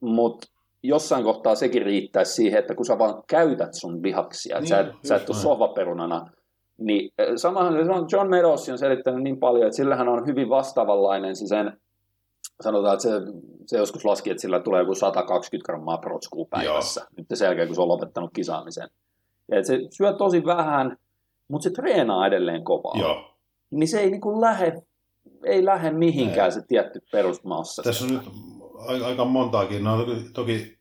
Mutta 0.01 0.47
jossain 0.83 1.25
kohtaa 1.25 1.55
sekin 1.55 1.83
riittäisi 1.83 2.33
siihen, 2.33 2.59
että 2.59 2.75
kun 2.75 2.87
sä 2.87 2.99
vaan 2.99 3.23
käytät 3.29 3.71
sun 3.81 4.03
lihaksia, 4.03 4.59
että 4.59 4.83
Niin, 4.83 4.93
sä, 4.93 5.09
sä 5.09 5.17
et 5.17 5.31
ole 5.31 5.39
sohvaperunana, 5.39 6.27
niin 6.79 7.11
eh, 7.19 7.29
samahan 7.37 7.75
John 8.13 8.31
Meadows 8.31 8.69
on 8.69 8.79
selittänyt 8.79 9.23
niin 9.23 9.41
paljon, 9.41 9.67
että 9.67 9.77
sillähän 9.77 10.09
on 10.09 10.27
hyvin 10.27 10.49
vastaavanlainen 10.49 11.37
se 11.37 11.47
sen, 11.47 11.81
sanotaan, 12.61 12.95
että 12.95 13.03
se, 13.03 13.11
se 13.67 13.79
joskus 13.79 14.05
laski, 14.05 14.31
että 14.31 14.41
sillä 14.41 14.61
tulee 14.61 14.81
joku 14.81 14.95
120 14.95 15.67
grammaa 15.67 15.99
protskua 15.99 16.47
päivässä, 16.51 17.07
nyt 17.17 17.27
sen 17.35 17.47
jälkeen 17.47 17.69
kun 17.69 17.75
se 17.75 17.83
on 17.83 17.89
lopettanut 17.89 18.31
kisaamisen. 18.35 18.89
Ja 19.49 19.59
että 19.59 19.67
se 19.67 19.79
syö 19.91 20.13
tosi 20.13 20.45
vähän, 20.45 20.97
mutta 21.49 21.63
se 21.63 21.71
treenaa 21.71 22.27
edelleen 22.27 22.65
kovaa. 22.65 22.99
Joo. 22.99 23.35
Niin 23.71 23.89
se 23.89 24.01
ei 24.01 24.11
niin 24.11 24.21
kuin 24.21 24.41
lähde, 24.41 24.83
ei 25.45 25.65
lähde 25.65 25.91
mihinkään 25.91 26.47
Ei. 26.47 26.53
se 26.53 26.63
tietty 26.69 27.03
perusmassa. 27.13 27.83
Tässä 27.83 28.05
on 28.05 28.11
nyt 28.11 28.23
aika 29.05 29.25
montaakin, 29.25 29.85
no 29.85 30.05
toki, 30.05 30.31
toki 30.33 30.79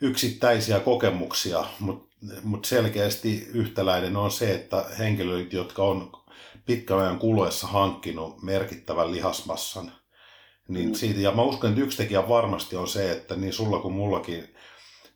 yksittäisiä 0.00 0.80
kokemuksia, 0.80 1.64
mutta 1.80 2.06
mut 2.44 2.64
selkeästi 2.64 3.46
yhtäläinen 3.54 4.16
on 4.16 4.30
se, 4.30 4.54
että 4.54 4.84
henkilöt, 4.98 5.52
jotka 5.52 5.82
on 5.82 6.12
pitkän 6.66 6.98
ajan 6.98 7.18
kuluessa 7.18 7.66
hankkinut 7.66 8.42
merkittävän 8.42 9.12
lihasmassan, 9.12 9.92
niin 10.68 10.88
Mm. 10.88 10.94
siitä, 10.94 11.20
ja 11.20 11.32
mä 11.32 11.42
uskon, 11.42 11.70
että 11.70 11.82
yksi 11.82 11.96
tekijä 11.96 12.28
varmasti 12.28 12.76
on 12.76 12.88
se, 12.88 13.12
että 13.12 13.36
niin 13.36 13.52
sulla 13.52 13.78
kuin 13.78 13.94
mullakin, 13.94 14.54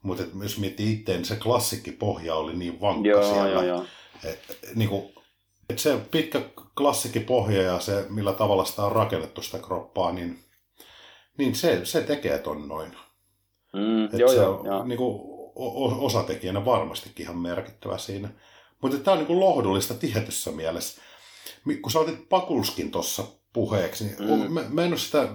mutta 0.03 0.23
et 0.23 0.31
jos 0.43 0.59
miettii 0.59 0.93
itse, 0.93 1.13
niin 1.13 1.25
se 1.25 1.37
klassikkipohja 1.37 2.35
oli 2.35 2.57
niin 2.57 2.81
vankka 2.81 3.09
Joo, 3.09 3.23
siellä. 3.33 3.51
joo, 3.51 3.63
joo. 3.63 3.85
Et, 4.25 4.59
niin 4.75 4.89
kuin, 4.89 5.13
et 5.71 5.79
se 5.79 5.99
pitkä 6.11 6.41
klassikkipohja 6.77 7.63
ja 7.63 7.81
se, 7.81 8.07
millä 8.09 8.33
tavalla 8.33 8.65
sitä 8.65 8.83
on 8.85 8.93
rakennettu 8.93 9.43
sitä 9.43 9.59
kroppaa, 9.59 10.13
niin, 10.13 10.39
niin 11.39 11.55
se, 11.55 11.81
se 11.85 12.01
tekee 12.01 12.39
ton 12.39 12.69
noin. 12.69 12.97
Mm, 13.73 14.05
Et 14.05 14.19
joo, 14.19 14.29
se 14.29 14.37
joo, 14.37 14.61
on 14.61 14.67
joo. 14.67 14.85
niin 14.85 14.99
kuin, 14.99 15.21
o- 15.55 16.05
osatekijänä 16.07 16.65
varmastikin 16.65 17.25
ihan 17.25 17.39
merkittävä 17.39 17.99
siinä. 17.99 18.29
Mutta 18.83 18.99
tämä 18.99 19.13
on 19.13 19.19
niin 19.19 19.27
kuin 19.27 19.41
lohdullista 19.41 19.95
tietyssä 19.95 20.51
mielessä. 20.53 21.01
Mi- 21.65 21.77
Kun 21.77 21.93
sä 21.93 21.99
otit 21.99 22.29
Pakulskin 22.29 22.91
tuossa 22.91 23.25
puheeksi, 23.53 24.05
Mm. 24.19 24.53
mä, 24.53 24.61
mä 24.71 24.83
en 24.83 24.89
ole 24.91 24.99
sitä 24.99 25.29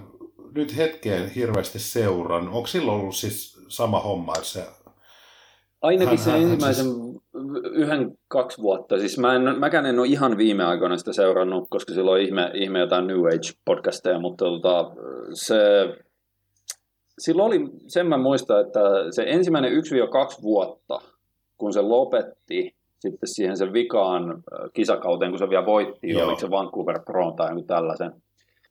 nyt 0.56 0.78
hetkeen 0.78 1.30
hirveästi 1.30 1.80
seurannut. 1.80 2.54
Onko 2.56 2.68
silloin 2.68 3.00
ollut 3.02 3.16
siis 3.16 3.60
sama 3.68 4.00
homma, 4.00 4.34
että 4.36 4.48
se... 4.48 4.66
Ainakin 5.82 6.08
Hän- 6.10 6.18
se 6.18 6.32
hän- 6.32 6.42
ensimmäisen 6.42 6.86
siis- 6.86 7.16
yhden, 7.72 8.18
kaksi 8.28 8.62
vuotta. 8.62 9.00
Siis 9.00 9.18
mä 9.18 9.36
en, 9.36 9.60
mäkään 9.60 9.86
en 9.86 10.00
ole 10.00 10.08
ihan 10.08 10.38
viime 10.38 10.64
aikoina 10.64 10.98
sitä 10.98 11.14
seurannut, 11.14 11.68
koska 11.70 11.94
silloin 11.94 12.22
on 12.22 12.28
ihme, 12.28 12.52
ihme 12.54 12.80
jotain 12.80 13.08
New 13.08 13.18
Age-podcasteja, 13.20 14.20
mutta 14.20 14.46
tota, 14.46 14.92
se, 15.34 15.56
silloin 17.20 17.48
oli, 17.48 17.70
sen 17.88 18.08
mä 18.08 18.18
muistan, 18.18 18.62
että 18.62 18.80
se 19.12 19.24
ensimmäinen 19.28 19.72
1-2 19.72 20.42
vuotta, 20.42 21.02
kun 21.58 21.74
se 21.74 21.82
lopetti 21.82 22.75
sitten 23.12 23.28
siihen 23.28 23.58
sen 23.58 23.74
vikaan 23.74 24.44
kisakauteen, 24.74 25.32
kun 25.32 25.40
se 25.40 25.50
vielä 25.50 25.66
voitti, 25.66 26.10
Joo. 26.10 26.26
oliko 26.26 26.40
se 26.40 26.50
Vancouver 26.50 27.00
Pro 27.06 27.32
tai 27.32 27.50
joku 27.50 27.64
tällaisen, 27.64 28.12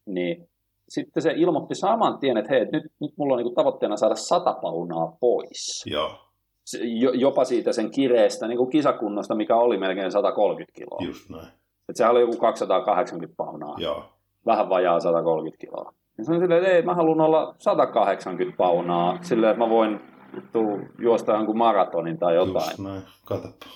niin 0.06 0.48
sitten 0.88 1.22
se 1.22 1.32
ilmoitti 1.36 1.74
saman 1.74 2.18
tien, 2.18 2.36
että 2.36 2.50
hei, 2.54 2.64
nyt, 2.72 2.84
nyt 3.00 3.12
mulla 3.16 3.34
on 3.34 3.38
niinku 3.38 3.54
tavoitteena 3.54 3.96
saada 3.96 4.14
sata 4.14 4.52
paunaa 4.62 5.16
pois 5.20 5.84
Joo, 5.86 6.10
jopa 7.14 7.44
siitä 7.44 7.72
sen 7.72 7.90
kireestä 7.90 8.48
niin 8.48 8.58
kuin 8.58 8.70
kisakunnosta, 8.70 9.34
mikä 9.34 9.56
oli 9.56 9.76
melkein 9.78 10.12
130 10.12 10.72
kiloa. 10.76 10.98
just 11.06 11.30
näin. 11.30 11.48
Et 11.88 11.96
sehän 11.96 12.12
oli 12.12 12.20
joku 12.20 12.36
280 12.36 13.36
paunaa, 13.36 13.74
Joo, 13.78 14.04
vähän 14.46 14.68
vajaa 14.68 15.00
130 15.00 15.60
kiloa. 15.60 15.92
Ja 16.18 16.24
sanoin 16.24 16.42
silleen, 16.42 16.62
että 16.62 16.74
ei, 16.76 16.82
mä 16.82 16.94
haluan 16.94 17.20
olla 17.20 17.54
180 17.58 18.56
paunaa, 18.56 19.18
silleen, 19.22 19.50
että 19.50 19.64
mä 19.64 19.70
voin 19.70 20.00
vittu, 20.36 20.78
juosta 20.98 21.32
jonkun 21.32 21.58
maratonin 21.58 22.18
tai 22.18 22.34
jotain. 22.34 22.54
just 22.54 22.78
näin. 22.78 23.02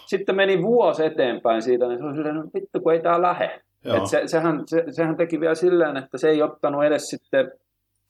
Sitten 0.06 0.36
meni 0.36 0.62
vuosi 0.62 1.04
eteenpäin 1.04 1.62
siitä, 1.62 1.88
niin 1.88 1.98
se 1.98 2.04
oli 2.04 2.14
silleen, 2.14 2.36
että 2.36 2.50
vittu 2.54 2.80
kun 2.80 2.92
ei 2.92 3.02
tää 3.02 3.22
lähe. 3.22 3.60
Joo, 3.84 3.96
Et 3.96 4.06
se, 4.06 4.22
sehän, 4.26 4.62
se, 4.66 4.84
sehän 4.90 5.16
teki 5.16 5.40
vielä 5.40 5.54
silleen, 5.54 5.96
että 5.96 6.18
se 6.18 6.28
ei 6.28 6.42
ottanut 6.42 6.84
edes 6.84 7.10
sitten, 7.10 7.52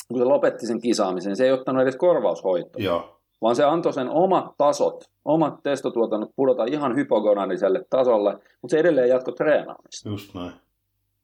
kun 0.08 0.18
se 0.18 0.24
lopetti 0.24 0.66
sen 0.66 0.80
kisaamisen, 0.80 1.36
se 1.36 1.44
ei 1.44 1.52
ottanut 1.52 1.82
edes 1.82 1.96
korvaushoitoa 1.96 2.82
joo, 2.82 3.20
vaan 3.42 3.56
se 3.56 3.64
antoi 3.64 3.92
sen 3.92 4.08
omat 4.10 4.44
tasot, 4.58 5.04
omat 5.24 5.54
testotuotannot 5.62 6.30
pudota 6.36 6.64
ihan 6.64 6.96
hypogonadiselle 6.96 7.84
tasolle, 7.90 8.32
mutta 8.32 8.70
se 8.70 8.78
edelleen 8.78 9.08
jatko 9.08 9.32
treenaamista. 9.32 10.08
just 10.08 10.34
näin. 10.34 10.52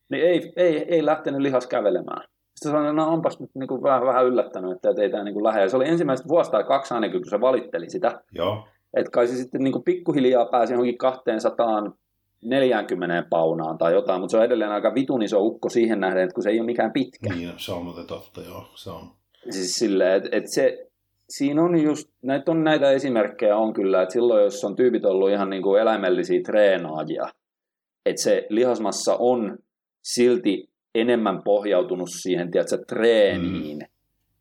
Niin 0.09 0.25
ei, 0.25 0.53
ei, 0.57 0.95
ei 0.95 1.07
lähtenyt 1.07 1.41
lihas 1.41 1.67
kävelemään. 1.67 2.29
Sitten 2.55 2.73
sanoin, 2.73 2.87
että 2.87 2.93
no 3.03 3.13
onpas 3.13 3.41
nyt 3.41 3.51
niin 3.55 3.69
kuin 3.69 3.83
vähän, 3.83 4.07
vähän 4.07 4.27
yllättänyt, 4.27 4.73
että 4.73 4.91
et 4.91 4.99
ei 4.99 5.11
tämä 5.11 5.25
niin 5.25 5.45
lähde. 5.45 5.63
Ja 5.63 5.69
se 5.69 5.77
oli 5.77 5.89
ensimmäistä 5.89 6.29
vuosi 6.29 6.51
tai 6.51 6.65
kaksi 6.65 6.95
ainakin, 6.95 7.21
kun 7.21 7.31
se 7.31 7.41
valitteli 7.41 7.91
sitä. 7.91 8.21
Joo, 8.33 8.69
Että 8.97 9.11
kai 9.11 9.27
se 9.27 9.37
sitten 9.37 9.65
niin 9.65 9.73
kuin 9.73 9.85
pikkuhiljaa 9.85 10.47
pääsi 10.47 10.73
johonkin 10.73 10.99
240 10.99 13.27
paunaan 13.31 13.79
tai 13.79 13.93
jotain, 13.93 14.21
mutta 14.21 14.31
se 14.31 14.37
on 14.37 14.45
edelleen 14.45 14.71
aika 14.71 14.95
vitun 14.95 15.23
iso 15.23 15.41
ukko 15.41 15.69
siihen 15.69 16.01
nähden, 16.01 16.23
että 16.23 16.35
kun 16.35 16.43
se 16.43 16.51
ei 16.51 16.61
ole 16.61 16.67
mikään 16.67 16.93
pitkä. 16.93 17.35
niin 17.35 17.53
se 17.57 17.73
on 17.73 17.85
muuten 17.85 18.07
totta, 18.07 18.41
joo, 18.41 18.65
se 18.75 18.91
on. 18.91 19.11
Siis 19.51 19.75
silleen, 19.75 20.17
että 20.17 20.29
et 20.33 20.49
se, 20.49 20.87
siinä 21.29 21.63
on 21.63 21.83
just, 21.83 22.11
näitä 22.23 22.51
on 22.51 22.65
näitä 22.65 22.91
esimerkkejä 22.91 23.57
on 23.57 23.73
kyllä, 23.73 24.03
että 24.03 24.13
silloin 24.13 24.45
jos 24.45 24.65
on 24.65 24.77
tyypit 24.77 25.05
ollut 25.05 25.31
ihan 25.31 25.51
niin 25.51 25.63
kuin 25.63 25.81
eläimellisiä 25.81 26.41
treenaajia, 26.47 27.29
että 28.07 28.23
se 28.23 28.47
lihasmassa 28.49 29.17
on 29.19 29.59
silti 30.03 30.71
enemmän 30.95 31.43
pohjautunut 31.43 32.09
siihen, 32.23 32.51
tiedätkö, 32.51 32.79
treeniin 32.89 33.79
mm. 33.79 33.87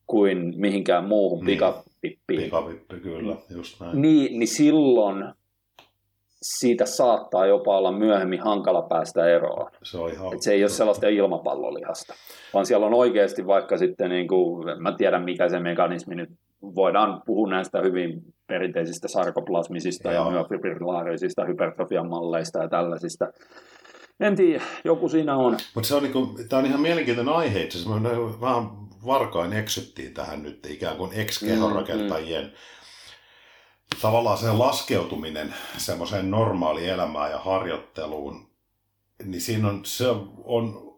kuin 0.08 0.54
mihinkään 0.58 1.08
muuhun 1.08 1.45
Niin. 1.45 1.45
pikapippiin. 1.45 2.41
Pikavippi, 2.43 2.99
kyllä, 2.99 3.36
just 3.56 3.80
näin. 3.82 4.01
Niin, 4.01 4.39
niin 4.39 4.47
silloin 4.47 5.26
siitä 6.43 6.86
saattaa 6.86 7.45
jopa 7.45 7.78
olla 7.78 7.91
myöhemmin 7.91 8.41
hankala 8.41 8.82
päästä 8.82 9.26
eroon. 9.26 9.72
Se 9.84 9.97
on 9.97 10.12
ihan... 10.12 10.34
Et 10.34 10.41
se 10.41 10.54
ei 10.54 10.64
ole 10.64 10.70
sellaista 10.70 11.08
ilmapallolihasta, 11.08 12.14
vaan 12.54 12.66
siellä 12.66 12.86
on 12.86 12.93
oikeasti 12.93 13.47
vaikka 13.47 13.78
sitten, 13.78 14.10
niin 14.10 14.28
kuin, 14.28 14.70
en 14.70 14.82
mä 14.82 14.95
tiedä 14.97 15.20
mikä 15.20 15.49
se 15.49 15.60
mekanismi 15.60 16.16
nyt, 16.16 16.30
voidaan 16.76 17.22
puhua 17.26 17.49
näistä 17.49 17.82
hyvin 17.82 18.22
perinteisistä 18.47 19.08
sarkoplasmisista 19.08 20.12
Joo. 20.12 20.26
ja 20.26 20.32
myofibrilaarisista 20.32 21.45
hypertrofian 21.45 22.10
malleista 22.10 22.62
ja 22.62 22.70
tällaisista. 22.70 23.26
En 24.20 24.36
tiedä, 24.36 24.64
joku 24.84 25.09
siinä 25.09 25.36
on. 25.36 25.57
Mutta 25.76 25.88
se 25.88 25.95
on, 25.95 26.03
niinku, 26.03 26.39
tää 26.49 26.59
on 26.59 26.66
ihan 26.66 26.82
mielenkiintoinen 26.82 27.34
aihe 27.34 27.64
itse 27.64 27.78
asiassa. 27.78 27.99
Me 27.99 28.09
vähän 28.41 28.70
varkain 29.05 29.53
eksyttiin 29.53 30.14
tähän 30.14 30.43
nyt 30.43 30.66
ikään 30.66 30.97
kuin 30.97 31.11
ex-kehonrakentajien 31.14 32.53
tavallaan 34.01 34.38
se 34.38 34.51
laskeutuminen 34.51 35.53
semmoiseen 35.78 36.32
normaaliin 36.32 36.89
elämään 36.89 37.32
ja 37.32 37.39
harjoitteluun, 37.39 38.49
niin 39.24 39.41
siinä 39.41 39.70
on, 39.70 39.86
se 39.86 40.05
on, 40.43 40.93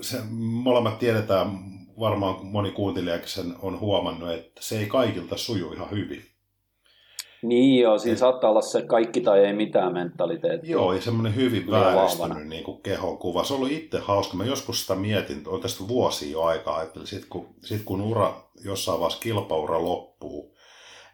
se, 0.00 0.18
molemmat 0.40 0.98
tiedetään, 0.98 1.58
varmaan 2.00 2.46
moni 2.46 2.70
kuuntelijakin 2.70 3.28
sen 3.28 3.54
on 3.62 3.80
huomannut, 3.80 4.30
että 4.30 4.60
se 4.62 4.78
ei 4.78 4.86
kaikilta 4.86 5.36
suju 5.36 5.72
ihan 5.72 5.90
hyvin. 5.90 6.26
Niin 7.42 7.82
joo, 7.82 7.98
siinä 7.98 8.18
saattaa 8.18 8.50
olla 8.50 8.62
se 8.62 8.82
kaikki 8.82 9.20
tai 9.20 9.44
ei 9.44 9.52
mitään 9.52 9.92
mentaliteetti. 9.92 10.70
Joo, 10.70 10.92
ja 10.92 11.00
semmoinen 11.00 11.34
hyvin 11.34 11.70
vahvana. 11.70 11.96
vääristynyt 11.96 12.48
niin 12.48 12.64
kuin 12.64 12.82
kehonkuva. 12.82 13.44
Se 13.44 13.52
on 13.54 13.58
ollut 13.60 13.72
itse 13.72 13.98
hauska. 13.98 14.36
Mä 14.36 14.44
joskus 14.44 14.80
sitä 14.80 14.94
mietin, 14.94 15.42
on 15.46 15.60
tästä 15.60 15.88
vuosia 15.88 16.30
jo 16.32 16.42
aikaa, 16.42 16.82
että 16.82 17.00
sit 17.04 17.24
kun, 17.24 17.54
sit 17.64 17.82
kun 17.84 18.00
ura 18.00 18.42
jossain 18.64 19.00
vaiheessa 19.00 19.22
kilpaura 19.22 19.82
loppuu, 19.84 20.56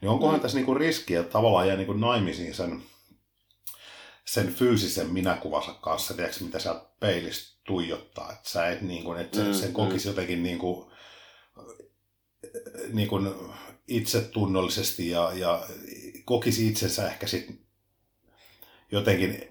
niin 0.01 0.09
onkohan 0.11 0.35
Mm. 0.37 0.41
tässä 0.41 0.57
niin 0.59 0.67
kuin 0.67 0.77
riski, 0.77 1.15
että 1.15 1.33
tavallaan 1.33 1.67
jää 1.67 1.77
niin 1.77 1.87
kuin 1.87 2.01
naimisiin 2.01 2.55
sen, 2.55 2.83
sen 4.25 4.47
fyysisen 4.53 5.11
minäkuvansa 5.11 5.73
kanssa, 5.81 6.15
tiedätkö, 6.15 6.45
mitä 6.45 6.59
sä 6.59 6.81
peilistä 7.01 7.59
tuijottaa, 7.67 8.33
että 8.33 8.51
sä 8.51 8.69
et 8.69 8.83
niin 8.83 9.05
kuin, 9.05 9.21
että 9.21 9.39
Mm, 9.41 9.47
mm, 9.47 9.53
sen 9.55 9.69
mm. 9.69 9.75
kokisi 9.75 10.09
jotenkin 10.09 10.43
niin 10.43 10.59
kuin, 10.59 10.91
niin 12.93 13.09
kuin 13.09 13.29
itsetunnollisesti 13.89 15.09
ja, 15.09 15.33
ja 15.35 15.63
kokisi 16.25 16.69
itsensä 16.69 17.07
ehkä 17.07 17.27
sit 17.27 17.61
jotenkin 18.93 19.49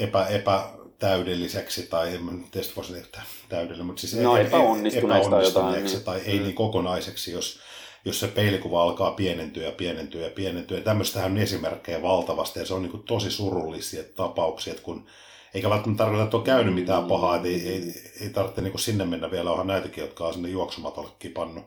epä, 0.00 0.26
epätäydelliseksi 0.26 1.82
tai 1.82 2.14
en 2.14 2.44
tietysti 2.50 2.76
voisi 2.76 2.92
sanoa 2.92 3.26
täydellinen, 3.48 3.86
mutta 3.86 4.00
siis 4.00 4.14
No, 4.14 4.36
e- 4.36 4.40
e- 4.40 4.46
epäonnistuneeksi 4.46 5.30
tai 5.30 5.44
jotain, 5.44 5.84
niin. 5.84 6.02
tai 6.04 6.20
ei 6.20 6.38
Mm. 6.38 6.42
niin 6.44 6.54
kokonaiseksi, 6.54 7.32
jos, 7.32 7.60
jos 8.04 8.20
se 8.20 8.28
peilikuva 8.28 8.82
alkaa 8.82 9.10
pienentyä 9.10 9.64
ja 9.66 9.72
pienentyä 9.72 10.24
ja 10.24 10.30
pienentyä. 10.30 10.80
Tämmöistähän 10.80 11.32
on 11.32 11.38
esimerkkejä 11.38 12.02
valtavasti 12.02 12.58
ja 12.58 12.66
se 12.66 12.74
on 12.74 12.82
niin 12.82 13.02
tosi 13.02 13.30
surullisia 13.30 14.02
tapauksia, 14.16 14.70
että 14.70 14.82
kun 14.82 15.06
eikä 15.54 15.70
välttämättä 15.70 16.04
tarkoita, 16.04 16.24
että 16.24 16.36
on 16.36 16.42
käynyt 16.44 16.74
mitään 16.74 17.02
Mm. 17.02 17.08
pahaa, 17.08 17.36
että 17.36 17.48
ei, 17.48 17.68
ei, 17.68 17.94
ei 18.20 18.30
tarvitse 18.30 18.60
niin 18.60 18.78
sinne 18.78 19.04
mennä 19.04 19.30
vielä, 19.30 19.50
onhan 19.50 19.66
näitäkin, 19.66 20.02
jotka 20.02 20.26
on 20.26 20.32
sinne 20.34 20.48
juoksumatolle 20.48 21.10
kipannut, 21.18 21.64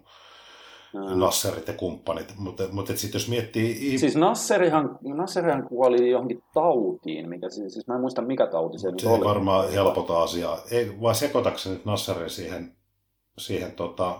Mm. 0.93 1.19
Nasserit 1.19 1.67
ja 1.67 1.73
kumppanit, 1.73 2.33
mutta, 2.37 2.63
mutta 2.71 2.95
sitten 2.95 3.19
jos 3.19 3.29
miettii... 3.29 3.97
Siis 3.99 4.15
Nasserihan, 4.15 4.99
Nasserihan 5.03 5.63
kuoli 5.67 6.09
johonkin 6.09 6.43
tautiin, 6.53 7.29
mikä 7.29 7.49
siis, 7.49 7.73
siis 7.73 7.87
mä 7.87 7.95
en 7.95 8.01
muista 8.01 8.21
mikä 8.21 8.47
tauti 8.47 8.79
se 8.79 8.91
nyt 8.91 8.99
Se 8.99 9.09
oli. 9.09 9.25
varmaan 9.25 9.71
helpota 9.71 10.21
asiaa. 10.23 10.57
Ei, 10.71 11.01
vai 11.01 11.15
sekoitatko 11.15 11.59
sä 11.59 11.69
nyt 11.69 11.85
Nasserin 11.85 12.29
siihen, 12.29 12.71
siihen 13.37 13.71
tota, 13.71 14.19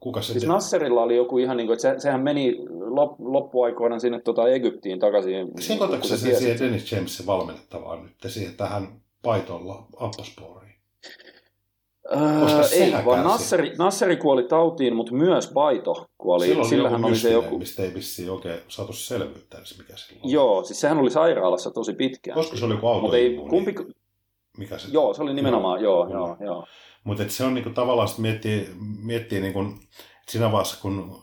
kuka 0.00 0.22
se... 0.22 0.32
Siis 0.32 0.46
Nasserilla 0.46 1.02
oli 1.02 1.16
joku 1.16 1.38
ihan 1.38 1.56
niin 1.56 1.66
kuin, 1.66 1.74
että 1.74 1.94
se, 1.94 2.00
sehän 2.00 2.20
meni 2.20 2.56
lop, 2.70 3.20
loppuaikoina 3.20 3.98
sinne 3.98 4.20
tota 4.20 4.48
Egyptiin 4.48 4.98
takaisin. 4.98 5.48
Sekoitatko 5.60 6.06
se 6.06 6.16
tiesi- 6.26 6.38
siihen 6.38 6.58
Dennis 6.58 6.92
Jamesin 6.92 7.26
valmennettavaan 7.26 8.02
nyt 8.02 8.32
siihen 8.32 8.54
tähän 8.54 8.88
paitolla 9.22 9.86
Apposporiin? 9.96 10.63
Öö, 12.12 12.68
ei, 12.72 12.92
vaan. 13.04 13.24
Nasseri, 13.24 13.74
Nasseri 13.78 14.16
kuoli 14.16 14.42
tautiin, 14.42 14.96
mutta 14.96 15.14
myös 15.14 15.50
Paito 15.54 16.06
kuoli. 16.18 16.46
Silloin 16.46 16.68
Sillähän 16.68 17.04
oli 17.04 17.12
oli 17.12 17.12
joku 17.12 17.22
se 17.22 17.32
joku... 17.32 17.58
mistä 17.58 17.82
ei 17.82 17.94
vissiin 17.94 18.30
oikein 18.30 18.58
saatu 18.68 18.92
selvyyttä 18.92 19.58
edes 19.58 19.78
mikä 19.78 19.96
silloin. 19.96 20.30
Joo, 20.32 20.64
siis 20.64 20.80
sehän 20.80 20.98
oli 20.98 21.10
sairaalassa 21.10 21.70
tosi 21.70 21.92
pitkään. 21.92 22.34
Koska 22.34 22.56
se 22.56 22.64
oli 22.64 22.74
joku 22.74 23.00
Mutta 23.00 23.16
ei, 23.16 23.38
autoimmuuni. 23.38 23.74
kumpi... 23.74 23.94
Mikä 24.58 24.78
se... 24.78 24.88
Joo, 24.92 25.14
se 25.14 25.22
oli 25.22 25.34
nimenomaan, 25.34 25.82
joo, 25.82 26.06
Kyllä. 26.06 26.18
joo, 26.18 26.36
joo. 26.40 26.66
Mutta 27.04 27.24
se 27.28 27.44
on 27.44 27.54
niinku 27.54 27.70
tavallaan, 27.70 28.08
sit 28.08 28.18
miettii, 28.18 28.68
miettii 29.02 29.40
niinku, 29.40 29.64
siinä 30.28 30.52
vaiheessa, 30.52 30.82
kun 30.82 31.22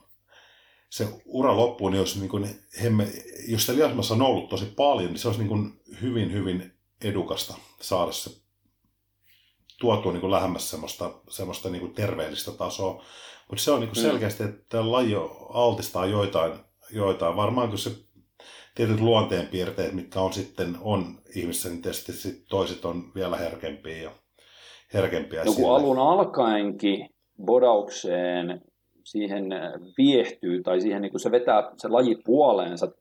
se 0.89 1.07
ura 1.25 1.57
loppuu, 1.57 1.89
niin 1.89 1.99
jos, 1.99 2.19
niinku, 2.19 2.39
hemme, 2.83 3.07
jos 3.47 3.65
se 3.65 3.75
liasmassa 3.75 4.13
on 4.13 4.21
ollut 4.21 4.49
tosi 4.49 4.65
paljon, 4.65 5.11
niin 5.11 5.19
se 5.19 5.27
olisi 5.27 5.43
niinku 5.43 5.57
hyvin, 6.01 6.31
hyvin 6.33 6.73
edukasta 7.03 7.53
saada 7.81 8.11
se 8.11 8.41
tuotua 9.81 10.11
niinku 10.11 10.31
lähemmäs 10.31 10.69
semmoista, 10.69 11.11
semmoista 11.29 11.69
niinku 11.69 11.87
terveellistä 11.87 12.51
tasoa. 12.51 13.03
Mutta 13.49 13.63
se 13.63 13.71
on 13.71 13.79
niinku 13.79 13.95
Mm. 13.95 14.01
selkeästi, 14.01 14.43
että 14.43 14.91
laji 14.91 15.15
altistaa 15.53 16.05
joitain, 16.05 16.53
joitain. 16.93 17.35
Varmaan 17.35 17.69
kun 17.69 17.77
se 17.77 17.91
tietyt 18.75 18.99
luonteenpiirteet, 18.99 19.93
mitkä 19.93 20.19
on 20.19 20.33
sitten 20.33 20.77
on 20.81 21.17
ihmissä, 21.35 21.69
niin 21.69 21.81
tietysti 21.81 22.13
sit 22.13 22.45
toiset 22.49 22.85
on 22.85 23.03
vielä 23.15 23.37
herkempiä 23.37 23.97
ja 23.97 24.11
herkempiä 24.93 25.41
Joku 25.43 25.53
sille. 25.53 25.69
alun 25.69 25.99
alkaenkin 25.99 27.09
bodaukseen 27.45 28.61
siihen 29.03 29.43
viehtyy, 29.97 30.63
tai 30.63 30.81
siihen 30.81 31.01
niin 31.01 31.11
kuin 31.11 31.21
se 31.21 31.31
vetää 31.31 31.71
se 31.77 31.87
laji 31.87 32.15
puoleensa 32.25 32.91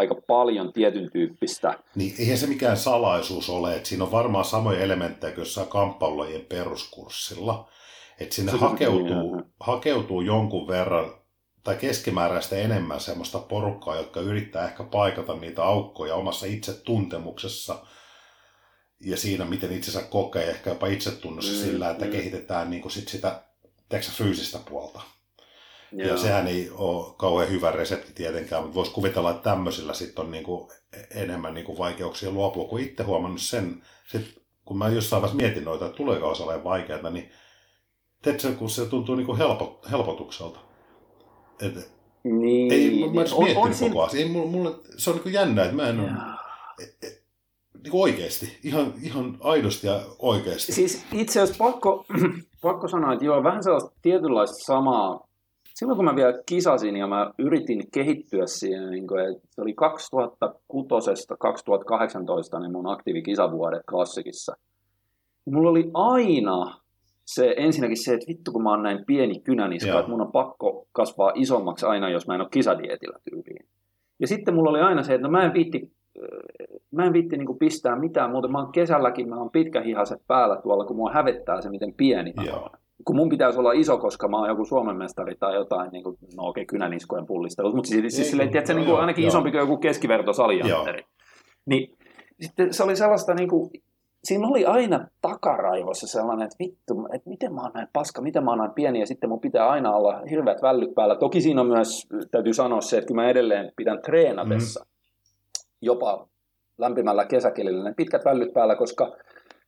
aika 0.00 0.14
paljon 0.26 0.72
tietyn 0.72 1.10
tyyppistä. 1.12 1.78
Niin 1.94 2.14
eihän 2.18 2.38
se 2.38 2.46
mikään 2.46 2.76
salaisuus 2.76 3.50
ole, 3.50 3.76
että 3.76 3.88
siinä 3.88 4.04
on 4.04 4.12
varmaan 4.12 4.44
samoja 4.44 4.80
elementtejä 4.80 5.32
kuin 5.32 5.42
jossain 5.42 5.68
kamppailulajien 5.68 6.46
peruskurssilla. 6.48 7.70
Että 8.20 8.34
sinne 8.34 8.52
hakeutuu, 8.52 9.34
niin, 9.34 9.44
hakeutuu 9.60 10.20
jonkun 10.20 10.68
verran 10.68 11.14
tai 11.64 11.76
keskimääräistä 11.76 12.56
enemmän 12.56 13.00
semmoista 13.00 13.38
porukkaa, 13.38 13.96
jotka 13.96 14.20
yrittää 14.20 14.64
ehkä 14.64 14.84
paikata 14.84 15.34
niitä 15.34 15.64
aukkoja 15.64 16.14
omassa 16.14 16.46
itsetuntemuksessa 16.46 17.86
ja 19.00 19.16
siinä, 19.16 19.44
miten 19.44 19.72
itsensä 19.72 20.02
kokee, 20.02 20.50
ehkä 20.50 20.70
jopa 20.70 20.86
itsetunnossa 20.86 21.52
Mm, 21.52 21.58
sillä, 21.58 21.90
että 21.90 22.04
mm. 22.04 22.10
kehitetään 22.10 22.70
niin 22.70 22.82
kuin 22.82 22.92
sit 22.92 23.08
sitä 23.08 23.42
tiedätkö, 23.88 24.12
sä, 24.12 24.16
fyysistä 24.16 24.58
puolta. 24.68 25.00
Joo. 25.92 26.08
ja 26.08 26.16
sehän 26.16 26.46
ei 26.46 26.70
ole 26.74 27.14
kauhean 27.16 27.50
hyvä 27.50 27.70
resepti 27.70 28.12
tietenkään, 28.12 28.62
mutta 28.62 28.74
voisi 28.74 28.92
kuvitella, 28.92 29.30
että 29.30 29.42
tämmöisillä 29.50 29.94
sitten 29.94 30.24
on 30.24 30.30
niinku 30.30 30.72
enemmän 31.14 31.54
niinku 31.54 31.78
vaikeuksia 31.78 32.30
luopua, 32.30 32.68
kun 32.68 32.80
itse 32.80 33.02
huomannut 33.02 33.40
sen, 33.40 33.82
sit, 34.08 34.42
kun 34.64 34.78
mä 34.78 34.88
jossain 34.88 35.22
vaiheessa 35.22 35.42
mietin 35.42 35.64
noita, 35.64 35.86
että 35.86 35.96
tuleeko 35.96 36.28
olemaan 36.28 36.64
vaikeaa, 36.64 37.10
niin 37.10 37.30
tiedätkö, 38.22 38.52
kun 38.52 38.70
se 38.70 38.86
tuntuu 38.86 39.14
niinku 39.14 39.36
helpo, 39.36 39.80
helpotukselta. 39.90 40.58
Et, 41.62 41.90
Niin, 42.24 42.72
ei, 42.72 43.00
mä, 43.06 43.12
mä 43.14 43.20
edes 43.20 43.32
on- 43.32 43.56
on 43.56 43.70
koko 43.80 44.02
ajan. 44.02 44.16
Ei, 44.16 44.28
mulle, 44.28 44.50
mulle, 44.50 44.74
se 44.96 45.10
on 45.10 45.16
niinku 45.16 45.28
jännä, 45.28 45.62
että 45.64 45.76
mä 45.76 45.88
en 45.88 46.00
ole 46.00 46.08
Joo. 46.08 46.16
niinku 47.84 48.02
oikeasti, 48.02 48.58
ihan, 48.64 48.94
ihan 49.02 49.36
aidosti 49.40 49.86
ja 49.86 50.00
oikeasti. 50.18 50.72
Siis 50.72 51.04
itse 51.12 51.40
asiassa 51.40 51.64
pakko, 51.64 52.04
pakko 52.62 52.88
sanoa, 52.88 53.12
että 53.12 53.24
joo, 53.24 53.42
vähän 53.42 53.62
sellaista 53.64 53.92
tietynlaista 54.02 54.64
samaa. 54.64 55.29
Silloin 55.80 55.96
kun 55.96 56.04
mä 56.04 56.16
vielä 56.16 56.42
kisasin 56.46 56.96
ja 56.96 57.06
mä 57.06 57.30
yritin 57.38 57.90
kehittyä 57.94 58.46
siinä, 58.46 58.90
niin 58.90 59.06
kuin, 59.06 59.20
että 59.20 59.48
se 59.50 59.62
oli 59.62 59.74
2006-2018 62.56 62.60
niin 62.60 62.72
mun 62.72 62.92
aktiivikisavuodet 62.92 63.82
klassikissa. 63.90 64.56
Mulla 65.44 65.70
oli 65.70 65.90
aina 65.94 66.80
se 67.24 67.54
ensinnäkin 67.56 68.04
se, 68.04 68.14
että 68.14 68.26
vittu 68.28 68.52
kun 68.52 68.62
mä 68.62 68.70
oon 68.70 68.82
näin 68.82 69.04
pieni 69.06 69.40
kynäniska, 69.40 69.98
että 69.98 70.10
mun 70.10 70.20
on 70.20 70.32
pakko 70.32 70.86
kasvaa 70.92 71.32
isommaksi 71.34 71.86
aina, 71.86 72.10
jos 72.10 72.26
mä 72.26 72.34
en 72.34 72.40
ole 72.40 72.48
kisadietillä 72.50 73.18
tyyliin. 73.30 73.66
Ja 74.18 74.26
sitten 74.26 74.54
mulla 74.54 74.70
oli 74.70 74.80
aina 74.80 75.02
se, 75.02 75.14
että 75.14 75.26
no 75.26 75.30
mä 75.30 75.44
en 75.44 75.52
viitti, 75.52 75.92
mä 76.90 77.04
en 77.04 77.12
viitti 77.12 77.36
niin 77.36 77.58
pistää 77.58 77.96
mitään 77.98 78.30
muuta. 78.30 78.48
Mä 78.48 78.58
oon 78.58 78.72
kesälläkin, 78.72 79.28
mä 79.28 79.36
oon 79.36 79.50
pitkähihaset 79.50 80.22
päällä 80.26 80.56
tuolla, 80.62 80.84
kun 80.84 80.96
mua 80.96 81.12
hävettää 81.12 81.60
se, 81.60 81.70
miten 81.70 81.94
pieni 81.94 82.32
mä 82.36 82.42
oon. 82.52 82.70
Kun 83.04 83.16
mun 83.16 83.28
pitäisi 83.28 83.58
olla 83.58 83.72
iso, 83.72 83.98
koska 83.98 84.28
mä 84.28 84.36
oon 84.38 84.48
joku 84.48 84.64
Suomen 84.64 84.96
mestari 84.96 85.34
tai 85.34 85.54
jotain, 85.54 85.90
niin 85.90 86.04
kuin, 86.04 86.16
no 86.36 86.42
okei, 86.48 86.66
kynäniskojen 86.66 87.26
pullistelut, 87.26 87.74
mutta 87.74 87.88
siis, 87.88 88.16
siis 88.16 88.30
silleen, 88.30 88.50
tiedätkö, 88.50 88.74
niin 88.74 88.86
kuin 88.86 89.00
ainakin 89.00 89.22
joo. 89.22 89.28
isompi 89.28 89.50
kuin 89.50 89.58
joku 89.58 89.76
keskiverto 89.76 90.32
salijantteri. 90.32 91.02
Niin 91.66 91.96
sitten 92.40 92.74
se 92.74 92.82
oli 92.82 92.96
sellaista 92.96 93.34
niin 93.34 93.48
kuin, 93.48 93.70
siinä 94.24 94.48
oli 94.48 94.64
aina 94.66 95.06
takaraivossa 95.22 96.06
sellainen, 96.06 96.44
että 96.44 96.56
vittu, 96.58 97.08
että 97.14 97.30
miten 97.30 97.54
mä 97.54 97.60
oon 97.60 97.70
näin 97.74 97.88
paska, 97.92 98.22
miten 98.22 98.44
mä 98.44 98.50
oon 98.50 98.58
näin 98.58 98.74
pieni, 98.74 99.00
ja 99.00 99.06
sitten 99.06 99.30
mun 99.30 99.40
pitää 99.40 99.68
aina 99.68 99.92
olla 99.92 100.22
hirveät 100.30 100.62
vällyt 100.62 100.94
päällä. 100.94 101.16
Toki 101.16 101.40
siinä 101.40 101.60
on 101.60 101.66
myös, 101.66 102.08
täytyy 102.30 102.52
sanoa 102.52 102.80
se, 102.80 102.98
että 102.98 103.08
kun 103.08 103.16
mä 103.16 103.30
edelleen 103.30 103.72
pidän 103.76 104.02
treenatessa, 104.02 104.86
jopa 105.82 106.28
lämpimällä 106.78 107.24
kesäkelillä, 107.24 107.84
ne 107.84 107.94
pitkät 107.96 108.24
vällyt 108.24 108.52
päällä, 108.52 108.76
koska 108.76 109.12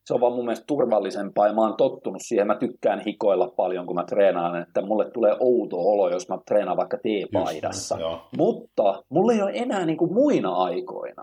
se 0.05 0.15
on 0.15 0.21
vaan 0.21 0.33
mun 0.33 0.45
mielestä 0.45 0.65
turvallisempaa, 0.67 1.47
ja 1.47 1.55
mä 1.55 1.61
oon 1.61 1.77
tottunut 1.77 2.23
siihen, 2.23 2.47
mä 2.47 2.59
tykkään 2.59 3.01
hikoilla 3.07 3.53
paljon, 3.57 3.87
kun 3.87 3.97
mä 3.97 4.05
treenaan, 4.05 4.63
että 4.63 4.83
mulle 4.83 5.11
tulee 5.11 5.37
outo 5.41 5.77
olo, 5.77 6.09
jos 6.09 6.29
mä 6.29 6.39
treenaan 6.47 6.77
vaikka 6.77 6.97
T-paidassa. 6.97 8.01
Just. 8.01 8.23
Mutta 8.37 9.03
mulla 9.09 9.33
ei 9.33 9.43
ole 9.43 9.53
enää 9.55 9.87
niin 9.87 9.99
kuin 9.99 10.15
muina 10.15 10.55
aikoina. 10.55 11.23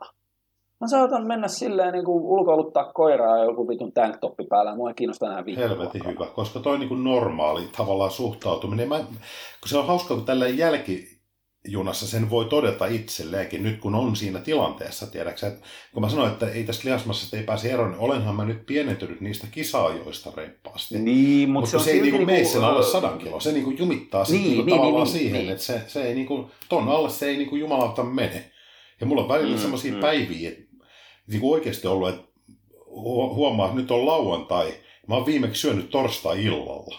Mä 0.81 0.87
saatan 0.87 1.27
mennä 1.27 1.47
silleen 1.47 1.93
niin 1.93 2.05
kuin 2.05 2.23
ulkoiluttaa 2.23 2.91
koiraa 2.93 3.37
ja 3.37 3.43
joku 3.43 3.67
vitun 3.67 3.93
tanktoppi 3.93 4.43
päällä. 4.49 4.75
Mua 4.75 4.89
ei 4.89 4.95
kiinnosta 4.95 5.25
enää 5.25 5.45
vittua. 5.45 5.67
Helvetin 5.67 6.05
hyvä, 6.05 6.25
koska 6.35 6.59
toi 6.59 6.73
on 6.73 6.79
niin 6.79 6.89
kuin 6.89 7.03
normaali 7.03 7.61
tavallaan 7.77 8.11
suhtautuminen. 8.11 8.89
Mä, 8.89 8.97
kun 8.99 9.69
se 9.69 9.77
on 9.77 9.87
hauska, 9.87 10.15
kun 10.15 10.25
tällä 10.25 10.47
jälkijunassa 11.65 12.07
sen 12.07 12.29
voi 12.29 12.45
todeta 12.45 12.85
itselleenkin, 12.85 13.63
nyt 13.63 13.79
kun 13.79 13.95
on 13.95 14.15
siinä 14.15 14.39
tilanteessa, 14.39 15.07
tiedäksä, 15.07 15.47
että 15.47 15.67
kun 15.93 16.01
mä 16.03 16.09
sanoin, 16.09 16.31
että 16.31 16.49
ei 16.49 16.63
tästä 16.63 16.85
lihasmassasta 16.85 17.37
ei 17.37 17.43
pääse 17.43 17.71
eroon, 17.71 17.91
niin 17.91 17.99
olenhan 17.99 18.35
mä 18.35 18.45
nyt 18.45 18.65
pienentynyt 18.65 19.21
niistä 19.21 19.47
kisaajoista 19.51 20.31
reippaasti. 20.37 20.99
Niin, 20.99 21.49
mutta 21.49 21.59
Mutta 21.59 21.69
se 21.71 21.77
on 21.77 21.83
se, 21.83 21.91
ei 21.91 21.95
silti 21.97 22.11
niinku 22.11 22.25
mene 22.25 22.45
sen 22.45 22.63
alle 22.63 22.85
ö, 22.85 22.91
sadan 22.91 23.17
kiloa, 23.17 23.39
se 23.39 23.51
niinku 23.51 23.71
jumittaa 23.71 24.25
Niin, 24.29 24.43
niinku 24.43 24.63
niin, 24.63 24.77
tavallaan 24.77 25.03
niin, 25.03 25.17
siihen, 25.17 25.39
niin. 25.41 25.51
että 25.51 25.63
se, 25.63 25.81
se 25.87 26.03
ei 26.03 26.15
niinku, 26.15 26.51
ton 26.69 26.89
alle 26.89 27.09
se 27.09 27.25
ei 27.25 27.37
niinku 27.37 27.55
jumalauta 27.55 28.03
mene. 28.03 28.51
Ja 29.01 29.05
mulla 29.05 29.21
on 29.21 29.29
välillä 29.29 29.49
Mm, 29.49 29.55
mm, 29.55 29.61
semmoisia 29.61 29.93
mm. 29.93 29.99
päiviä, 29.99 30.49
että 30.49 30.63
niinku 31.27 31.51
oikeasti 31.51 31.87
ollut, 31.87 32.09
että 32.09 32.21
hu- 32.75 33.33
huomaa, 33.35 33.65
että 33.65 33.81
nyt 33.81 33.91
on 33.91 34.05
lauantai, 34.05 34.73
mä 35.07 35.15
oon 35.15 35.25
viimeksi 35.25 35.61
syönyt 35.61 35.89
torstai-illalla. 35.89 36.97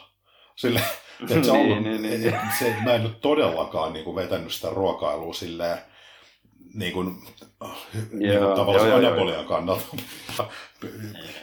Sille 0.56 0.80
Et 1.22 1.44
se, 1.44 1.50
on 1.50 1.56
Niin, 1.56 1.82
niin, 1.84 2.02
niin, 2.02 2.26
et 2.26 2.40
se, 2.58 2.74
mä 2.84 2.94
en 2.94 3.02
ole 3.02 3.10
todellakaan 3.20 3.92
niin 3.92 4.04
kuin 4.04 4.16
vetänyt 4.16 4.52
sitä 4.52 4.68
ruokailua 4.70 5.34
silleen, 5.34 5.78
niin 6.74 6.92
kuin, 6.92 7.14
niin 8.12 8.32
Joo, 8.32 8.44
kuin 8.44 8.56
tavallaan 8.56 8.88
joo, 8.88 9.00
joo, 9.00 9.08
anabolian 9.08 9.44
kannalta. 9.44 9.84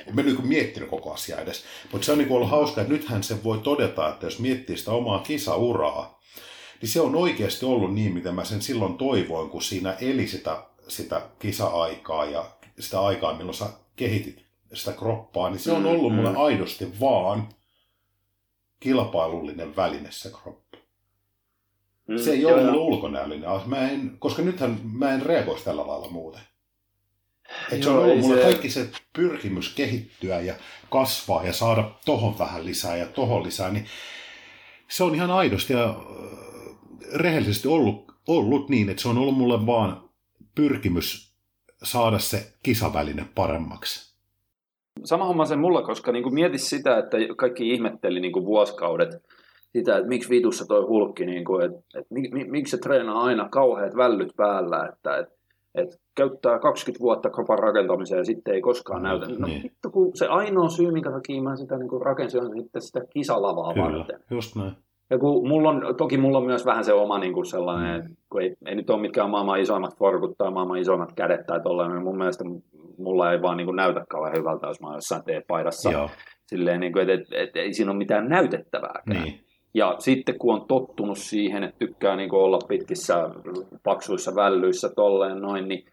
en 0.08 0.16
mä 0.16 0.22
niin 0.22 0.36
kuin 0.36 0.48
miettinyt 0.48 0.90
koko 0.90 1.14
asiaa 1.14 1.42
edes. 1.42 1.64
Mutta 1.92 2.06
se 2.06 2.12
on 2.12 2.18
niin 2.18 2.28
kuin 2.28 2.36
ollut 2.36 2.52
hauska, 2.52 2.82
että 2.82 2.94
nythän 2.94 3.24
se 3.24 3.44
voi 3.44 3.58
todeta, 3.58 4.10
että 4.10 4.26
jos 4.26 4.40
miettii 4.40 4.78
sitä 4.78 4.92
omaa 4.92 5.20
kisauraa, 5.20 6.20
niin 6.82 6.90
se 6.90 7.02
on 7.02 7.16
oikeasti 7.16 7.66
ollut 7.66 7.94
niin, 7.94 8.14
mitä 8.14 8.32
mä 8.32 8.46
sen 8.46 8.62
silloin 8.62 8.98
toivoin, 8.98 9.50
kun 9.50 9.62
siinä 9.62 9.96
eli 10.02 10.28
sitä, 10.28 10.64
sitä 10.88 11.22
kisa-aikaa 11.40 12.26
ja 12.26 12.46
sitä 12.80 13.02
aikaa, 13.02 13.34
milloin 13.34 13.58
sä 13.58 13.66
kehitit 13.96 14.46
sitä 14.74 14.92
kroppaa, 14.92 15.50
niin 15.50 15.60
se 15.60 15.72
on 15.72 15.82
Mm, 15.82 15.86
ollut 15.90 16.16
mulle 16.16 16.30
mm. 16.30 16.38
aidosti 16.38 17.00
vaan 17.00 17.50
kilpailullinen 18.80 19.76
väline 19.76 20.12
se 20.12 20.30
kroppa. 20.44 20.78
Mm, 22.08 22.18
Se 22.18 22.32
ei 22.32 22.42
joo, 22.42 22.54
ole 22.54 22.64
mulle 22.64 22.78
ulkonäöllinen. 22.78 23.50
Mä 23.66 23.90
en, 23.90 24.16
koska 24.20 24.42
nythän 24.42 24.80
mä 24.84 25.12
en 25.12 25.22
reagoisi 25.22 25.66
tällä 25.66 25.88
lailla 25.88 26.10
muuten. 26.10 26.42
Et 27.72 27.84
se 27.84 27.90
on 27.90 28.00
ollut 28.00 28.20
mulle 28.20 28.36
se- 28.36 28.42
kaikki 28.44 28.70
se 28.70 28.90
pyrkimys 29.14 29.74
kehittyä 29.74 30.40
ja 30.40 30.56
kasvaa 30.92 31.44
ja 31.46 31.54
saada 31.54 31.92
tohon 32.06 32.40
vähän 32.40 32.66
lisää 32.66 32.98
ja 32.98 33.06
tohon 33.06 33.44
lisää, 33.44 33.72
niin 33.72 33.86
se 34.88 35.04
on 35.04 35.16
ihan 35.16 35.32
aidosti 35.32 35.74
ja 35.74 35.90
äh, 35.90 35.96
rehellisesti 37.14 37.68
ollut, 37.68 38.16
ollut 38.28 38.70
niin, 38.70 38.90
että 38.90 39.02
se 39.02 39.10
on 39.10 39.18
ollut 39.18 39.38
mulle 39.38 39.66
vaan 39.66 40.10
pyrkimys 40.56 41.34
saada 41.84 42.20
se 42.20 42.54
kisaväline 42.64 43.26
paremmaksi. 43.36 44.17
Sama 45.04 45.26
homma 45.26 45.46
se 45.46 45.56
mulla, 45.56 45.82
koska 45.82 46.12
niin 46.12 46.34
mieti 46.34 46.58
sitä, 46.58 46.98
että 46.98 47.18
kaikki 47.38 47.70
ihmetteli 47.70 48.20
niin 48.20 48.46
vuosikaudet 48.46 49.10
sitä, 49.78 49.98
että 49.98 50.08
miksi 50.10 50.30
vitussa 50.30 50.66
toi 50.68 50.86
hulkki, 50.88 51.26
niin 51.26 51.46
kuin, 51.46 51.66
että, 51.66 51.80
että 52.00 52.14
mi, 52.14 52.30
mi, 52.32 52.44
miksi 52.44 52.72
se 52.72 52.78
treenaa 52.78 53.24
aina 53.24 53.50
kauheat 53.50 53.96
vällyt 53.96 54.36
päällä, 54.38 54.90
että, 54.94 55.18
että, 55.18 55.34
että 55.76 55.96
käyttää 56.16 56.60
20 56.60 57.04
vuotta 57.04 57.30
kropan 57.30 57.60
rakentamiseen 57.60 58.18
ja 58.18 58.26
sitten 58.26 58.54
ei 58.54 58.62
koskaan 58.62 59.04
näytä. 59.04 59.26
No 59.40 59.48
Niin. 59.48 59.64
vittu, 59.64 59.90
kun 59.90 60.12
se 60.14 60.28
ainoa 60.28 60.70
syy, 60.70 60.92
minkä 60.92 61.12
takia 61.12 61.42
mä 61.42 61.56
sitä 61.56 61.78
niin 61.78 62.02
rakensin, 62.02 62.42
on 62.42 62.60
sitten 62.60 62.82
sitä 62.82 63.02
kisalavaa 63.10 63.74
Kyllä, 63.74 63.98
varten. 63.98 64.20
just 64.32 64.56
näin. 64.56 64.72
Ja 65.10 65.18
kun 65.18 65.48
mulla 65.48 65.70
on, 65.70 65.96
toki 65.98 66.18
mulla 66.18 66.38
on 66.38 66.46
myös 66.46 66.66
vähän 66.66 66.84
se 66.84 66.94
oma 66.94 67.18
niin 67.20 67.34
kuin 67.34 67.46
sellainen, 67.46 68.18
kun 68.30 68.42
ei, 68.42 68.56
ei 68.66 68.76
nyt 68.76 68.90
ole 68.90 69.02
mitkään 69.02 69.30
maailman 69.30 69.60
isoimmat 69.60 69.98
forkut 69.98 70.38
tai 70.38 70.52
maailman 70.52 70.80
isoimmat 70.80 71.14
kädet 71.16 71.46
tai 71.46 71.62
tollainen, 71.62 72.04
mun 72.04 72.18
mielestä 72.18 72.44
mulla 72.98 73.32
ei 73.32 73.42
vaan 73.42 73.58
niin 73.58 73.68
kuin 73.68 73.76
näytä 73.76 74.06
kauhean 74.10 74.38
hyvältä, 74.38 74.68
jos 74.68 74.82
mä 74.82 74.88
oon 74.88 74.98
jossain 74.98 75.24
T-paidassa. 75.24 75.92
Joo, 75.92 76.10
Silleen, 76.46 76.80
niin 76.80 76.94
kuin, 76.94 77.10
että, 77.10 77.14
että, 77.14 77.44
että 77.44 77.60
ei 77.60 77.74
siinä 77.74 77.92
ole 77.92 77.98
mitään 77.98 78.30
näytettävääkään. 78.30 79.24
niin. 79.24 79.48
Ja 79.74 79.96
sitten 80.00 80.40
kun 80.40 80.56
on 80.56 80.68
tottunut 80.68 81.18
siihen, 81.18 81.64
että 81.64 81.80
tykkää 81.80 82.16
niin 82.16 82.30
kuin 82.30 82.42
olla 82.42 82.60
pitkissä, 82.68 83.16
paksuissa 83.84 84.36
vällyissä 84.36 84.90
tolleen 84.96 85.42
noin, 85.42 85.68
niin 85.68 85.86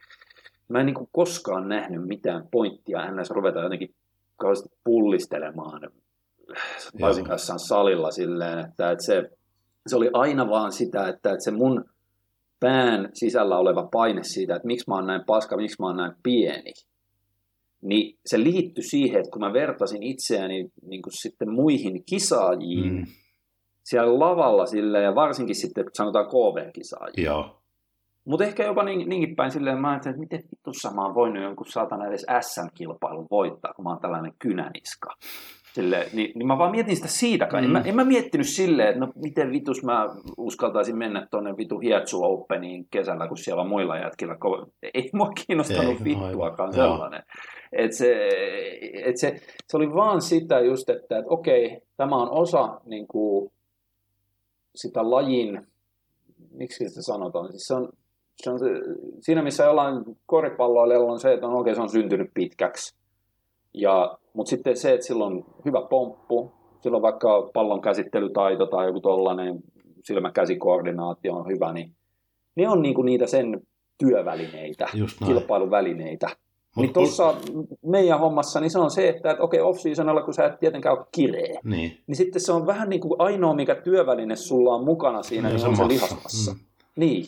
mä 0.69 0.81
en 0.81 0.87
niin 0.87 0.95
kuin 0.95 1.09
koskaan 1.13 1.69
nähnyt 1.69 2.07
mitään 2.07 2.49
pointtia 2.51 3.11
ns. 3.11 3.31
ruveta 3.31 3.61
jotenkin 3.61 3.95
kauheasti 4.37 4.69
pullistelemaan 4.85 5.81
varsinkaan 7.01 7.35
jossain 7.35 7.59
salilla 7.59 8.11
silleen, 8.11 8.59
että, 8.59 8.91
että 8.91 9.05
se, 9.05 9.31
se 9.87 9.97
oli 9.97 10.11
aina 10.13 10.49
vaan 10.49 10.73
sitä, 10.73 11.09
että, 11.09 11.31
että 11.31 11.45
se 11.45 11.51
mun 11.51 11.85
pään 12.61 13.09
sisällä 13.13 13.59
oleva 13.59 13.89
paine 13.93 14.21
siitä, 14.23 14.57
että 14.57 14.67
miksi 14.67 14.85
mä 14.89 14.95
oon 14.95 15.07
näin 15.07 15.25
paska, 15.27 15.57
miksi 15.57 15.77
mä 15.81 15.87
oon 15.87 15.97
näin 15.97 16.13
pieni, 16.23 16.73
niin 17.85 18.19
se 18.27 18.39
liittyi 18.45 18.85
siihen, 18.85 19.19
että 19.21 19.31
kun 19.31 19.41
mä 19.41 19.53
vertasin 19.53 20.03
itseäni 20.03 20.69
niin 20.87 21.03
kuin 21.03 21.13
sitten 21.13 21.51
muihin 21.53 22.05
kisaajiin 22.05 22.93
Mm, 22.95 23.07
siellä 23.83 24.19
lavalla 24.19 24.67
silleen, 24.67 25.05
ja 25.05 25.15
varsinkin 25.15 25.55
sitten 25.57 25.85
sanotaan 25.93 26.27
KV-kisaajiin. 26.27 27.25
joo, 27.25 27.61
Mutta 28.25 28.45
ehkä 28.45 28.65
jopa 28.65 28.83
niin, 28.85 29.09
niinkin 29.09 29.37
päin 29.37 29.51
silleen, 29.51 29.81
mä 29.81 29.91
ajattelin, 29.91 30.15
että 30.15 30.21
miten 30.21 30.51
vitussa 30.51 30.91
mä 30.91 31.05
oon 31.05 31.15
voinut 31.15 31.43
jonkun 31.43 31.67
saatana 31.67 32.07
edes 32.07 32.27
SM-kilpailun 32.41 33.27
voittaa, 33.31 33.73
kun 33.75 33.85
mä 33.85 33.91
oon 33.91 34.01
tällainen 34.01 34.33
kynäniska. 34.39 35.11
Silleen, 35.75 36.07
niin, 36.13 36.33
niin 36.35 36.47
mä 36.47 36.59
vaan 36.59 36.71
mietin 36.71 36.97
sitä 36.97 37.09
siitä 37.09 37.47
kai. 37.47 37.61
Mm. 37.61 37.65
En, 37.67 37.71
mä, 37.73 37.81
en 37.81 37.97
mä 37.97 38.05
miettinyt 38.05 38.47
silleen, 38.49 38.89
että 38.89 39.01
no 39.01 39.13
miten 39.15 39.51
vitus 39.51 39.83
mä 39.85 40.09
uskaltaisin 40.39 40.99
mennä 40.99 41.27
tuonne 41.31 41.57
vitu 41.57 41.79
Hietsu 41.79 42.25
Openiin 42.25 42.87
kesällä, 42.91 43.29
kun 43.29 43.37
siellä 43.39 43.63
on 43.63 43.69
muilla 43.69 43.99
jätkillä. 43.99 44.37
Ei 44.95 45.11
mua 45.13 45.31
kiinnostanut 45.47 45.99
Ei, 45.99 46.05
vittuakaan 46.05 46.81
aivan. 46.81 47.13
Joo. 47.13 47.23
Et 47.77 47.93
se, 47.93 48.29
et 49.05 49.17
se, 49.17 49.37
se 49.69 49.77
oli 49.77 49.95
vaan 49.95 50.23
sitä 50.23 50.61
just, 50.61 50.91
että, 50.91 51.19
että 51.19 51.31
okei, 51.31 51.81
tämä 51.97 52.17
on 52.17 52.31
osa 52.31 52.81
niin 52.85 53.07
kuin, 53.07 53.53
sitä 54.75 55.11
lajin, 55.11 55.67
miksi 56.51 56.89
sitä 56.89 57.03
sanotaan, 57.03 57.51
siis 57.51 57.67
se 57.67 57.75
on, 57.75 57.89
se 58.43 58.51
on 58.51 58.59
se, 58.59 58.67
siinä 59.21 59.43
missä 59.43 59.65
jollain 59.65 60.05
koripalloilijalla 60.27 61.13
on 61.13 61.21
se, 61.21 61.33
että 61.33 61.47
on 61.47 61.55
oikein 61.55 61.77
se 61.77 61.83
on 61.83 61.89
syntynyt 61.89 62.31
pitkäksi. 62.35 62.97
Ja, 63.75 64.19
mutta 64.33 64.51
sitten 64.51 64.77
se, 64.77 64.93
että 64.93 65.07
sillä 65.07 65.25
on 65.25 65.45
hyvä 65.65 65.83
pomppu, 65.91 66.53
sillä 66.81 66.97
on 66.97 67.03
vaikka 67.03 67.51
pallon 67.55 67.81
käsittelytaito 67.81 68.67
tai 68.67 68.87
joku 68.87 69.01
tollainen 69.01 69.63
silmäkäsikoordinaatio 70.05 71.35
on 71.35 71.47
hyvä, 71.49 71.73
niin 71.73 71.91
ne 72.57 72.69
on 72.69 72.83
niinku 72.83 73.03
niitä 73.03 73.27
sen 73.27 73.61
työvälineitä, 73.99 74.87
kilpailuvälineitä. 75.27 76.27
Mut 76.75 76.83
niin 76.87 76.93
tuossa 76.93 77.35
meidän 77.87 78.19
hommassa 78.21 78.61
niin 78.61 78.71
se 78.71 78.79
on 78.79 78.91
se, 78.91 79.09
että, 79.09 79.31
että 79.31 79.43
okei, 79.43 79.61
off-seasonilla, 79.61 80.23
kun 80.23 80.35
sä 80.35 80.47
et 80.47 80.61
tietenkään 80.61 80.99
ole 80.99 81.07
kireä, 81.13 81.61
Niin. 81.65 81.99
niin 82.07 82.17
sitten 82.17 82.43
se 82.43 82.53
on 82.53 82.67
vähän 82.67 82.89
niin 82.89 83.01
kuin 83.01 83.15
ainoa, 83.19 83.55
mikä 83.55 83.75
työväline 83.75 84.37
sulla 84.37 84.75
on 84.75 84.85
mukana 84.85 85.23
siinä, 85.23 85.49
niin, 85.49 85.53
Niin, 85.55 85.61
se 85.61 85.69
on 85.69 85.77
se 85.77 85.83
massa. 85.83 85.95
lihasmassa. 85.95 86.53
Mm. 86.53 86.59
Niin, 86.97 87.27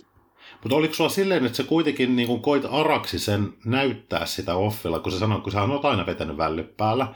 Mutta 0.62 0.76
oliko 0.76 0.94
sulla 0.94 1.10
silleen, 1.10 1.46
että 1.46 1.56
sä 1.56 1.64
kuitenkin 1.64 2.16
niin 2.16 2.28
kun 2.28 2.40
koit 2.42 2.64
araksi 2.70 3.18
sen 3.18 3.48
näyttää 3.64 4.26
sitä 4.26 4.54
offilla, 4.54 4.98
kun 4.98 5.12
sä 5.12 5.18
sanoit, 5.18 5.42
kun 5.42 5.52
sä 5.52 5.62
oot 5.62 5.84
aina 5.84 6.06
vetänyt 6.06 6.36
vällyt 6.36 6.76
päällä. 6.76 7.14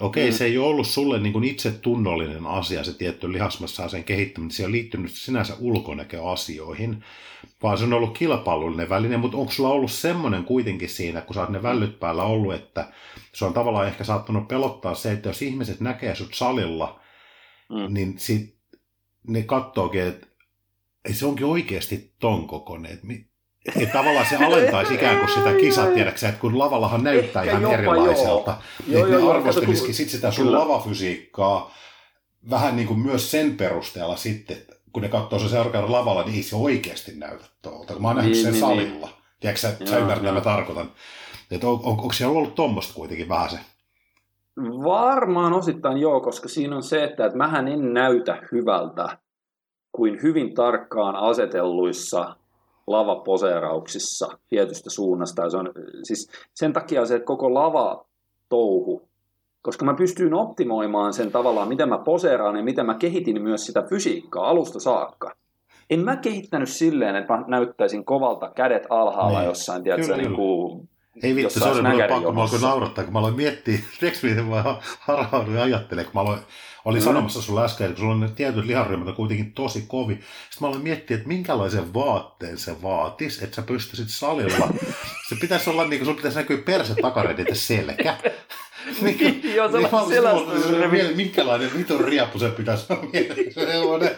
Okei, 0.00 0.26
Mm. 0.30 0.32
se 0.32 0.44
ei 0.44 0.58
ole 0.58 0.66
ollut 0.66 0.86
sulle 0.86 1.20
niin 1.20 1.32
kuin 1.32 1.44
itse 1.44 1.70
tunnollinen 1.70 2.46
asia, 2.46 2.84
se 2.84 2.98
tietty 2.98 3.32
lihasmassa 3.32 3.88
sen 3.88 4.04
kehittäminen, 4.04 4.50
se 4.50 4.62
ole 4.64 4.72
liittynyt 4.72 5.10
sinänsä 5.10 5.54
ulkonäköasioihin, 5.60 7.04
vaan 7.64 7.78
se 7.78 7.84
on 7.84 7.92
ollut 7.92 8.18
kilpailullinen 8.18 8.88
väline, 8.88 9.16
mutta 9.16 9.36
onko 9.36 9.52
sulla 9.52 9.68
ollut 9.70 9.90
semmoinen 9.92 10.44
kuitenkin 10.44 10.88
siinä, 10.88 11.20
kun 11.20 11.34
sä 11.34 11.40
oot 11.40 11.50
ne 11.50 11.62
vällyt 11.62 12.00
päällä 12.00 12.22
ollut, 12.22 12.54
että 12.54 12.88
se 13.34 13.44
on 13.44 13.52
tavallaan 13.54 13.86
ehkä 13.86 14.04
saattanut 14.04 14.48
pelottaa 14.48 14.94
se, 14.94 15.12
että 15.12 15.28
jos 15.28 15.42
ihmiset 15.42 15.80
näkee 15.80 16.14
sut 16.14 16.34
salilla, 16.34 17.00
Mm. 17.68 17.94
niin 17.94 18.14
sit 18.18 18.56
ne 19.28 19.42
kattookin, 19.42 20.02
että 20.02 20.26
ei 21.04 21.14
se 21.14 21.26
onkin 21.26 21.46
oikeasti 21.46 22.12
ton 22.20 22.46
kokoinen. 22.46 22.98
Että 23.76 23.92
tavallaan 23.92 24.26
se 24.26 24.36
alentaisi 24.46 24.94
ikään 24.94 25.18
kuin 25.18 25.28
sitä 25.28 25.52
kisat, 25.60 25.94
tiedäksä, 25.94 26.28
että 26.28 26.40
kun 26.40 26.58
lavallahan 26.58 27.04
näyttää 27.04 27.42
Ehkä 27.42 27.58
ihan 27.58 27.74
erilaiselta. 27.74 28.56
Joo, 28.88 29.06
Joo, 29.06 29.08
joo, 29.18 29.24
ne 29.26 29.30
arvostelisikin 29.38 29.74
kato, 29.76 29.86
kun- 29.86 29.94
sit 29.94 30.08
sitä 30.10 30.30
sun 30.30 30.44
Kyllä. 30.46 30.58
lavafysiikkaa 30.58 31.74
vähän 32.50 32.76
niin 32.76 32.88
kuin 32.88 33.00
myös 33.00 33.30
sen 33.30 33.56
perusteella 33.56 34.16
sitten, 34.16 34.56
että 34.56 34.73
kun 34.94 35.02
ne 35.02 35.08
katsoo 35.08 35.38
se 35.38 35.48
seuraavan 35.48 35.92
lavalla, 35.92 36.22
niin 36.22 36.36
ei 36.36 36.42
se 36.42 36.56
oikeasti 36.56 37.12
näytä 37.14 37.44
tuolta. 37.62 37.98
Mä 37.98 38.08
oon 38.08 38.16
nähnyt 38.16 38.32
Niin, 38.32 38.44
sen 38.44 38.52
niin, 38.52 38.60
salilla. 38.60 39.08
Tiedätkö 39.40 39.60
sä, 39.60 39.76
sä 39.84 39.84
Joo, 39.84 39.98
ymmärrät, 39.98 40.22
mitä 40.22 40.34
mä 40.34 40.40
tarkoitan. 40.40 40.90
Että 41.50 41.66
on, 41.66 41.72
on, 41.72 41.86
onko 41.86 42.12
siellä 42.12 42.38
ollut 42.38 42.54
tuommoista 42.54 42.94
kuitenkin 42.94 43.28
vähän 43.28 43.50
se? 43.50 43.58
Varmaan 44.84 45.52
osittain 45.52 45.98
joo, 45.98 46.20
koska 46.20 46.48
siinä 46.48 46.76
on 46.76 46.82
se, 46.82 47.04
että, 47.04 47.26
että 47.26 47.38
mähän 47.38 47.68
en 47.68 47.94
näytä 47.94 48.42
hyvältä 48.52 49.18
kuin 49.92 50.22
hyvin 50.22 50.54
tarkkaan 50.54 51.16
asetelluissa 51.16 52.36
lavaposeerauksissa 52.86 54.38
tietystä 54.48 54.90
suunnasta. 54.90 55.42
Ja 55.42 55.50
se 55.50 55.56
on, 55.56 55.72
siis 56.02 56.30
sen 56.54 56.72
takia 56.72 57.06
se 57.06 57.20
koko 57.20 57.54
lava-touhu, 57.54 59.08
koska 59.64 59.84
mä 59.84 59.94
pystyin 59.94 60.34
optimoimaan 60.34 61.12
sen 61.12 61.32
tavallaan, 61.32 61.68
miten 61.68 61.88
mä 61.88 61.98
poseeraan 61.98 62.56
ja 62.56 62.62
miten 62.62 62.86
mä 62.86 62.94
kehitin 62.94 63.42
myös 63.42 63.66
sitä 63.66 63.82
fysiikkaa 63.82 64.48
alusta 64.48 64.80
saakka. 64.80 65.34
En 65.90 66.00
mä 66.00 66.16
kehittänyt 66.16 66.68
silleen, 66.68 67.16
että 67.16 67.32
mä 67.36 67.44
näyttäisin 67.48 68.04
kovalta 68.04 68.50
kädet 68.50 68.86
alhaalla 68.90 69.38
Niin. 69.38 69.48
jossain, 69.48 69.82
tiedätkö, 69.82 70.06
Kyllä, 70.06 70.16
niin 70.22 70.34
kuin 70.34 70.88
Ei 71.22 71.34
vittu, 71.36 71.50
se 71.60 71.64
oli 71.64 71.82
mulle 71.82 72.08
pakko, 72.08 72.32
mä 72.32 72.42
alkoin 72.42 72.62
naurattaa, 72.62 73.04
kun 73.04 73.12
mä 73.12 73.18
aloin 73.18 73.36
miettiä, 73.36 73.78
tiedätkö 74.00 74.26
miten 74.28 74.44
mä 74.44 74.76
harhauduin 75.00 75.56
ja 75.56 75.62
ajattelin, 75.62 76.04
kun 76.04 76.14
mä 76.14 76.20
aloin, 76.20 76.38
olin 76.84 77.02
Mm. 77.02 77.04
sanomassa 77.04 77.42
sulle 77.42 77.64
äsken, 77.64 77.84
että 77.84 77.94
kun 77.94 78.02
sulla 78.02 78.14
on 78.14 78.20
ne 78.20 78.28
tietyt 78.36 78.64
liharyhmät 78.64 79.08
on 79.08 79.14
kuitenkin 79.14 79.52
tosi 79.52 79.84
kovi. 79.88 80.14
Sitten 80.14 80.26
mä 80.60 80.66
aloin 80.68 80.82
miettiä, 80.82 81.16
että 81.16 81.28
minkälaisen 81.28 81.94
vaatteen 81.94 82.58
se 82.58 82.82
vaatisi, 82.82 83.44
että 83.44 83.56
sä 83.56 83.62
pystyisit 83.62 84.08
salilla. 84.08 84.68
Se 85.28 85.36
pitäisi 85.40 85.70
olla 85.70 85.86
niin 85.86 85.98
kuin, 86.00 86.06
sun 86.06 86.16
pitäisi 86.16 86.38
näkyä 86.38 86.58
perse 86.58 86.94
takaredit 86.94 87.48
ja 87.48 87.54
selkä. 87.54 88.16
Niin, 89.02 89.54
Joo, 89.54 89.70
sellainen 90.08 90.62
silloin 90.62 90.90
mieli, 90.90 91.14
minkälainen 91.14 91.70
vitun 91.78 92.00
riappu 92.00 92.38
se 92.38 92.48
pitäisi 92.48 92.86
olla. 92.92 93.06
Sellainen. 93.54 94.10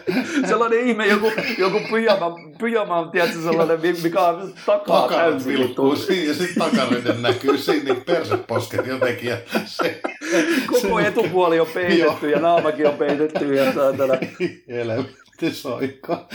sellainen 0.47 0.79
ihme, 0.87 1.07
joku, 1.07 1.31
joku 1.57 1.79
pyjama, 1.91 2.35
pyjama, 2.59 3.09
tiedätkö, 3.11 3.41
sellainen, 3.41 3.81
mi- 3.81 3.95
mikä 4.03 4.21
on 4.21 4.53
takaa 4.65 5.07
täysin. 5.07 5.53
vilkkuu 5.53 5.95
siinä 5.95 6.23
ja 6.27 6.33
sitten 6.33 6.71
takareden 6.71 7.21
näkyy 7.21 7.57
siinä 7.57 7.83
niin 7.83 8.03
perseposket 8.05 8.85
jotenkin. 8.87 9.29
Ja 9.29 9.37
se, 9.65 10.01
Koko 10.67 10.99
etupuoli 10.99 11.59
on 11.59 11.67
peitetty 11.73 12.29
ja 12.29 12.39
naamakin 12.39 12.87
on 12.87 12.93
peitetty 12.93 13.55
ja 13.55 13.73
saatana. 13.73 14.13
Helvetti 14.67 15.51
soika. 15.51 16.27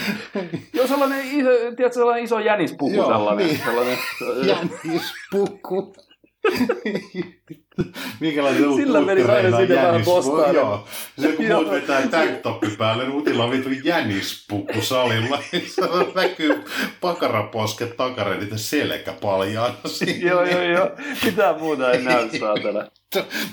Joo, 0.72 0.86
sellainen 0.86 1.24
iso, 1.26 1.48
tiedätkö, 1.76 1.92
sellainen 1.92 2.24
iso 2.24 2.38
jänispuku 2.40 2.94
Joo, 2.96 3.06
sellainen. 3.06 3.46
niin. 3.46 3.60
sellainen 3.64 3.98
Jänispuku. 4.46 5.94
Minkälainen 8.20 8.74
Sillä 8.74 9.00
menisi 9.00 9.30
aina 9.30 9.56
sinne 9.56 9.74
vähän 9.74 10.02
postaan. 10.04 10.54
Joo. 10.54 10.84
Se 11.20 11.32
kun 11.32 11.46
muut 11.46 11.70
vetää 11.70 12.06
tanktoppi 12.08 12.68
päälle, 12.78 13.04
niin 13.04 13.16
Utilla 13.16 13.44
on 13.44 13.50
vitu 13.50 13.68
jänispuku 13.84 14.80
salilla. 14.82 15.38
Se 15.74 15.82
näkyy 16.14 16.64
pakaraposket 17.00 17.96
takareen, 17.96 18.40
niitä 18.40 18.56
selkä 18.56 19.12
paljaana 19.12 19.74
joo, 20.30 20.44
joo, 20.44 20.62
joo. 20.62 20.90
Mitään 21.24 21.60
muuta 21.60 21.92
ei 21.92 22.02
näy, 22.02 22.28
saatana. 22.40 22.86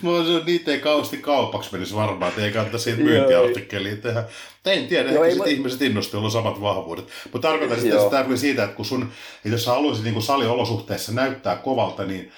Mä 0.01 0.09
oon 0.09 0.45
niitä 0.45 0.71
ei 0.71 0.79
kauheasti 0.79 1.17
kaupaksi 1.17 1.71
menisi 1.71 1.95
varmaan, 1.95 2.29
että 2.29 2.45
ei 2.45 2.51
kannata 2.51 2.77
siitä 2.77 3.01
Joo, 3.01 3.09
myyntiartikkeliin 3.09 4.01
tehdä. 4.01 4.23
En 4.65 4.87
tiedä, 4.87 5.11
Joo, 5.11 5.23
ehkä 5.23 5.25
ei 5.25 5.31
sit 5.31 5.39
mä- 5.39 5.45
ihmiset 5.45 5.81
innostuu, 5.81 6.17
joilla 6.17 6.27
on 6.27 6.31
samat 6.31 6.61
vahvuudet. 6.61 7.05
Mutta 7.33 7.47
tarkoitan 7.47 7.79
sitä, 7.81 7.95
siitä, 8.35 8.63
että 8.63 8.75
kun 8.75 8.85
sun, 8.85 9.01
että 9.35 9.49
jos 9.49 9.65
sä 9.65 9.71
haluaisit 9.71 10.03
niin 10.03 10.21
saliolosuhteissa 10.21 11.11
näyttää 11.11 11.55
kovalta, 11.55 12.05
niin 12.05 12.31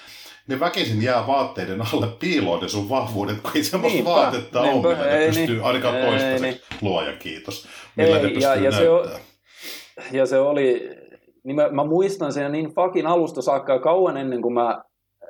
ne 0.48 0.60
väkisin 0.60 1.02
jää 1.02 1.26
vaatteiden 1.26 1.82
alle 1.94 2.06
piiloon 2.18 2.62
ne 2.62 2.68
sun 2.68 2.88
vahvuudet, 2.88 3.40
kun 3.42 3.50
ei 3.54 3.64
semmoista 3.64 3.96
Niinpä, 3.96 4.10
vaatetta 4.10 4.60
ole, 4.60 4.72
millä 4.72 4.96
ne 5.04 5.18
ei 5.18 5.26
pystyy 5.26 5.46
niin, 5.46 5.64
ainakaan 5.64 5.96
ei 5.96 6.06
toistaiseksi, 6.06 6.62
luoja 6.82 7.16
kiitos, 7.16 7.68
millä 7.96 8.16
Ei, 8.16 8.22
ne 8.22 8.28
ja- 8.28 8.34
pystyy 8.50 8.64
ja 8.64 8.72
se 8.72 8.88
on- 8.90 9.00
näyttää. 9.00 9.20
Ja 10.12 10.26
se 10.26 10.38
oli, 10.38 10.90
niin 11.44 11.56
mä, 11.56 11.68
mä 11.68 11.84
muistan 11.84 12.32
sen 12.32 12.52
niin 12.52 12.74
fucking 12.74 13.08
alusta 13.08 13.42
saakka 13.42 13.72
ja 13.72 13.78
kauan 13.78 14.16
ennen 14.16 14.42
kuin 14.42 14.54
mä 14.54 14.82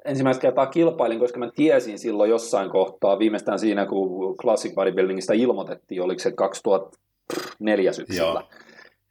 ensimmäistä 0.04 0.40
kertaa 0.42 0.66
kilpailin, 0.66 1.18
koska 1.18 1.38
mä 1.38 1.50
tiesin 1.56 1.98
silloin 1.98 2.30
jossain 2.30 2.70
kohtaa, 2.70 3.18
viimeistään 3.18 3.58
siinä 3.58 3.86
kun 3.86 4.36
Classic 4.36 4.74
Bodybuildingista 4.74 5.32
ilmoitettiin, 5.32 6.02
oliko 6.02 6.18
se 6.18 6.32
2004 6.32 7.92
syksyllä. 7.92 8.22
Joo. 8.40 8.42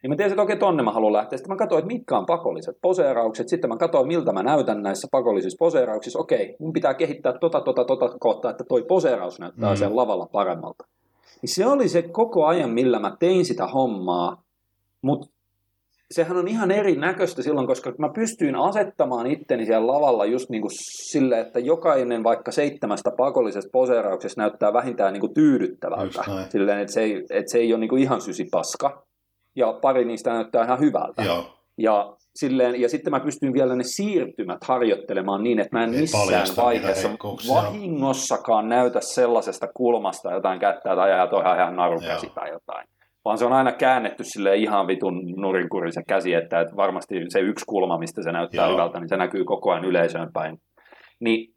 Niin 0.02 0.12
mä 0.12 0.16
tiesin, 0.16 0.34
että 0.34 0.42
okei, 0.42 0.58
tonne 0.58 0.84
mä 0.84 0.92
haluan 0.92 1.14
lähteä. 1.14 1.38
Sitten 1.38 1.52
mä 1.54 1.58
katsoin, 1.58 1.80
että 1.80 1.94
mitkä 1.94 2.18
on 2.18 2.26
pakolliset 2.26 2.78
poseeraukset. 2.82 3.48
Sitten 3.50 3.70
mä 3.70 3.78
katsoin, 3.78 4.08
miltä 4.08 4.32
mä 4.34 4.44
näytän 4.44 4.82
näissä 4.84 5.08
pakollisissa 5.12 5.58
poseerauksissa. 5.60 6.20
Okei, 6.20 6.56
mun 6.60 6.74
pitää 6.74 6.94
kehittää 6.94 7.34
tota, 7.38 7.62
tota, 7.62 7.86
tota 7.86 8.10
kohtaa, 8.20 8.52
että 8.52 8.64
toi 8.64 8.84
poseeraus 8.84 9.40
näyttää 9.40 9.70
Mm. 9.70 9.76
sen 9.78 9.96
lavalla 9.96 10.26
paremmalta. 10.32 10.86
Niin 11.42 11.56
se 11.56 11.66
oli 11.68 11.90
se 11.90 12.02
koko 12.02 12.46
ajan, 12.46 12.70
millä 12.70 13.00
mä 13.00 13.16
tein 13.20 13.46
sitä 13.46 13.68
hommaa. 13.68 14.44
Mutta 15.02 15.28
sehän 16.12 16.38
on 16.38 16.48
ihan 16.48 16.72
erinäköistä 16.72 17.42
silloin, 17.44 17.68
koska 17.68 17.94
mä 17.98 18.10
pystyin 18.10 18.56
asettamaan 18.56 19.28
itteni 19.28 19.66
siellä 19.66 19.88
lavalla 19.88 20.26
just 20.26 20.50
niin 20.50 20.62
kuin 20.62 20.72
sille, 21.12 21.40
että 21.40 21.60
jokainen 21.60 22.24
vaikka 22.24 22.52
seitsemästä 22.52 23.12
pakollisesta 23.18 23.70
poseerauksesta 23.74 24.42
näyttää 24.42 24.74
vähintään 24.74 25.14
niin 25.14 25.22
kuin 25.22 25.34
tyydyttävältä. 25.34 26.22
Silleen, 26.50 26.80
että 26.80 26.94
se 26.94 27.02
ei, 27.02 27.16
että 27.30 27.52
se 27.52 27.58
ei 27.58 27.74
ole 27.74 27.80
niin 27.80 27.90
kuin 27.90 28.02
ihan 28.02 28.22
sysipaska. 28.22 29.04
Ja 29.56 29.74
pari 29.82 30.06
niistä 30.06 30.34
näyttää 30.34 30.66
ihan 30.66 30.80
hyvältä. 30.80 31.24
Joo, 31.24 31.46
Ja, 31.78 32.16
silleen, 32.36 32.82
ja 32.82 32.90
sitten 32.90 33.12
mä 33.12 33.20
pystyin 33.20 33.54
vielä 33.54 33.76
ne 33.76 33.84
siirtymät 33.84 34.64
harjoittelemaan 34.64 35.44
niin, 35.44 35.60
että 35.60 35.78
mä 35.78 35.84
en 35.84 35.94
Ei 35.94 36.02
missään 36.02 36.48
vaiheessa 36.58 37.10
vahingossakaan 37.50 38.70
näytä 38.70 39.00
sellaisesta 39.02 39.68
kulmasta 39.76 40.32
jotain 40.32 40.60
kättä 40.60 40.96
tai 40.96 41.12
ajaa 41.12 41.28
toi 41.28 41.42
ihan 41.42 41.76
narukäsi 41.76 42.30
tai 42.36 42.50
jotain. 42.50 42.88
Vaan 43.26 43.38
se 43.38 43.46
on 43.46 43.54
aina 43.54 43.72
käännetty 43.72 44.24
sille 44.24 44.56
ihan 44.56 44.88
vitun 44.88 45.34
nurinkurin 45.38 45.94
se 45.94 46.02
käsi, 46.08 46.34
että, 46.34 46.62
että 46.62 46.76
varmasti 46.76 47.16
se 47.30 47.40
yksi 47.40 47.66
kulma, 47.66 47.98
mistä 47.98 48.24
se 48.24 48.32
näyttää 48.32 48.66
Joo. 48.66 48.74
hyvältä, 48.74 49.00
niin 49.00 49.10
se 49.10 49.18
näkyy 49.18 49.44
koko 49.44 49.72
ajan 49.72 49.86
yleisöön 49.86 50.30
päin. 50.34 50.58
Niin, 51.20 51.54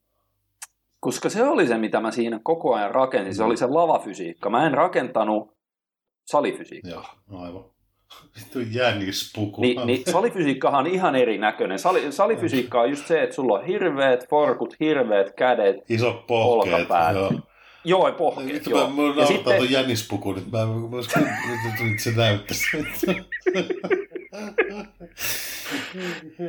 koska 1.00 1.28
se 1.28 1.42
oli 1.42 1.66
se, 1.66 1.78
mitä 1.78 2.00
mä 2.00 2.10
siinä 2.10 2.40
koko 2.42 2.74
ajan 2.74 2.94
rakensin, 2.94 3.34
se 3.34 3.44
oli 3.44 3.56
se 3.56 3.66
lavafysiikka. 3.66 4.50
Mä 4.50 4.66
en 4.66 4.74
rakentanut 4.74 5.52
salifysiikkaa. 6.26 6.92
joo, 6.92 7.04
no 7.30 7.44
aivan. 7.44 7.64
Vittu 8.38 8.58
jänispuku. 8.60 9.60
Niin, 9.60 9.86
niin 9.86 10.02
salifysiikkahan 10.12 10.80
on 10.80 10.86
ihan 10.86 11.16
erinäköinen. 11.16 11.78
Sali, 11.78 12.12
salifysiikka 12.12 12.80
on 12.80 12.90
just 12.90 13.06
se, 13.06 13.22
että 13.22 13.34
sulla 13.34 13.58
on 13.58 13.64
hirveät 13.64 14.28
forkut, 14.28 14.76
hirveät 14.80 15.32
kädet, 15.36 15.76
Isot 15.90 16.26
pohkeet. 16.26 16.74
olkapäät. 16.74 17.16
Joo. 17.16 17.32
joo, 17.84 18.12
pohkeet, 18.12 18.52
Vittu, 18.52 18.70
joo. 18.70 18.86
mä, 18.86 18.94
mulla 18.94 19.20
Ja 19.20 19.26
sitten, 19.26 19.56
tuon 19.56 19.70
jänispuku 19.70 20.32
nyt. 20.32 20.52
Mä, 20.52 20.58
mä, 20.58 20.66
mä, 20.66 21.90
nyt 21.90 22.00
se 22.00 22.10
näyttäisi. 22.16 22.64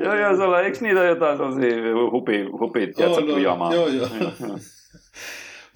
joo, 0.04 0.16
joo, 0.16 0.36
sulla, 0.36 0.62
eikö 0.62 0.78
niitä 0.82 1.04
jotain 1.04 1.38
sellaisia 1.38 1.76
hupi, 2.12 2.44
hupi 2.44 2.80
tiedätkö, 2.80 3.22
On, 3.22 3.30
on, 3.30 3.36
pyjamaa? 3.36 3.74
joo, 3.74 3.88
joo. 3.88 4.08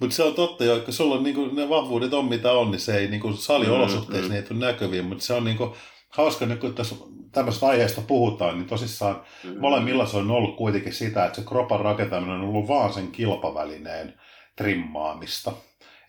Mutta 0.00 0.16
se 0.16 0.22
on 0.22 0.34
totta 0.34 0.64
jo, 0.64 0.76
että 0.76 0.92
sulla 0.92 1.14
on 1.14 1.22
niinku, 1.22 1.46
ne 1.46 1.68
vahvuudet 1.68 2.14
on 2.14 2.24
mitä 2.24 2.52
on, 2.52 2.70
niin 2.70 2.80
se 2.80 2.96
ei 2.98 3.08
niinku, 3.08 3.32
saliolosuhteissa 3.32 4.28
Mm, 4.28 4.32
mm, 4.32 4.36
ei 4.36 4.42
tule 4.42 4.58
näkyviin, 4.58 5.04
mutta 5.04 5.24
se 5.24 5.34
on 5.34 5.44
niinku, 5.44 5.76
hauska 6.08 6.46
nyt, 6.46 6.60
kun 6.60 6.74
tässä 6.74 6.94
tämmöistä 7.32 7.66
aiheesta 7.66 8.00
puhutaan, 8.00 8.58
niin 8.58 8.66
tosissaan 8.68 9.20
Mm. 9.44 9.60
molemmilla 9.60 10.06
se 10.06 10.16
on 10.16 10.30
ollut 10.30 10.56
kuitenkin 10.56 10.92
sitä, 10.92 11.24
että 11.24 11.40
se 11.40 11.48
kropan 11.48 11.80
rakentaminen 11.80 12.34
on 12.34 12.44
ollut 12.48 12.68
vaan 12.68 12.92
sen 12.92 13.08
kilpavälineen 13.12 14.14
trimmaamista. 14.56 15.52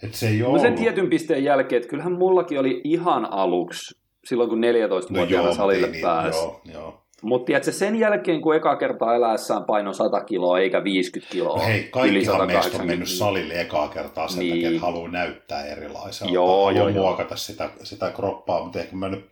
Että 0.04 0.18
se 0.18 0.28
ei 0.28 0.44
ole 0.44 0.54
No 0.54 0.60
sen 0.60 0.68
ollut... 0.68 0.80
tietyn 0.82 1.10
pisteen 1.10 1.44
jälkeen, 1.44 1.78
että 1.78 1.90
kyllähän 1.90 2.14
mullakin 2.14 2.60
oli 2.60 2.82
ihan 2.84 3.34
aluksi, 3.34 3.98
silloin 4.26 4.50
kun 4.50 4.62
14-vuotiaana 4.64 5.44
No 5.44 5.50
joo, 5.50 5.54
salille 5.56 5.88
niin, 5.88 6.02
pääsi. 6.02 6.38
joo, 6.40 6.62
joo. 6.74 7.01
Mutta 7.22 7.46
tiedätkö, 7.46 7.72
sen 7.72 7.96
jälkeen, 7.96 8.42
kun 8.42 8.56
eka 8.56 8.76
kertaa 8.76 9.16
eläessään 9.16 9.64
paino 9.64 9.94
100 9.94 10.22
kiloa 10.24 10.60
eikä 10.60 10.84
50 10.84 11.32
kiloa, 11.32 11.58
No 11.58 11.66
hei, 11.66 11.84
kaikkihan 11.84 12.14
meistä 12.14 12.32
on 12.34 12.38
180 12.40 12.86
mennyt 12.92 13.10
salille 13.10 13.62
ekaa 13.62 13.88
kertaa 13.88 14.28
sen 14.28 14.40
Niin. 14.40 14.54
takia, 14.54 14.70
että 14.70 14.82
haluaa 14.82 15.12
näyttää 15.12 15.66
erilaiselta. 15.66 16.34
Joo, 16.34 16.48
haluaa 16.48 16.72
joo, 16.72 16.88
joo. 16.90 17.04
muokata 17.04 17.36
sitä, 17.36 17.70
sitä 17.84 18.12
kroppaa, 18.12 18.64
mutta 18.64 18.80
ehkä 18.80 18.96
mä 18.96 19.10
nyt 19.10 19.26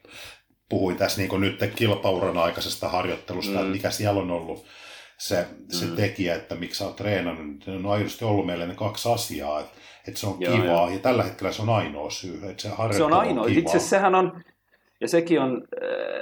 puhuin 0.69 0.95
tässä 0.97 1.21
niin 1.21 1.41
nyt 1.41 1.71
kilpauran 1.75 2.37
aikaisesta 2.37 2.89
harjoittelusta, 2.89 3.51
Mm. 3.51 3.57
että 3.59 3.71
mikä 3.71 3.89
siellä 3.89 4.19
on 4.21 4.31
ollut 4.31 4.65
se, 5.17 5.45
se 5.69 5.85
Mm. 5.85 5.95
tekijä, 5.95 6.35
että 6.35 6.55
miksi 6.55 6.77
sä 6.77 6.85
oot 6.85 6.95
treenannut. 6.95 7.67
Ne 7.67 7.73
on 7.75 7.85
aidosti 7.85 8.25
ollut 8.25 8.45
meille 8.45 8.67
ne 8.67 8.75
kaksi 8.75 9.09
asiaa, 9.09 9.59
että, 9.59 9.71
että 10.07 10.19
se 10.19 10.27
on 10.27 10.35
Joo, 10.39 10.53
kivaa, 10.55 10.67
joo. 10.67 10.89
ja 10.89 10.99
tällä 10.99 11.23
hetkellä 11.23 11.51
se 11.51 11.61
on 11.61 11.69
ainoa 11.69 12.09
syy, 12.09 12.39
että 12.49 12.61
se 12.61 12.69
harjoittelu 12.69 13.09
Se 13.09 13.15
on 13.15 13.19
ainoa. 13.21 13.45
kivaa. 13.45 13.59
Itse 13.59 13.79
sehän 13.79 14.15
on, 14.15 14.41
ja 15.01 15.07
sekin 15.07 15.41
on, 15.41 15.61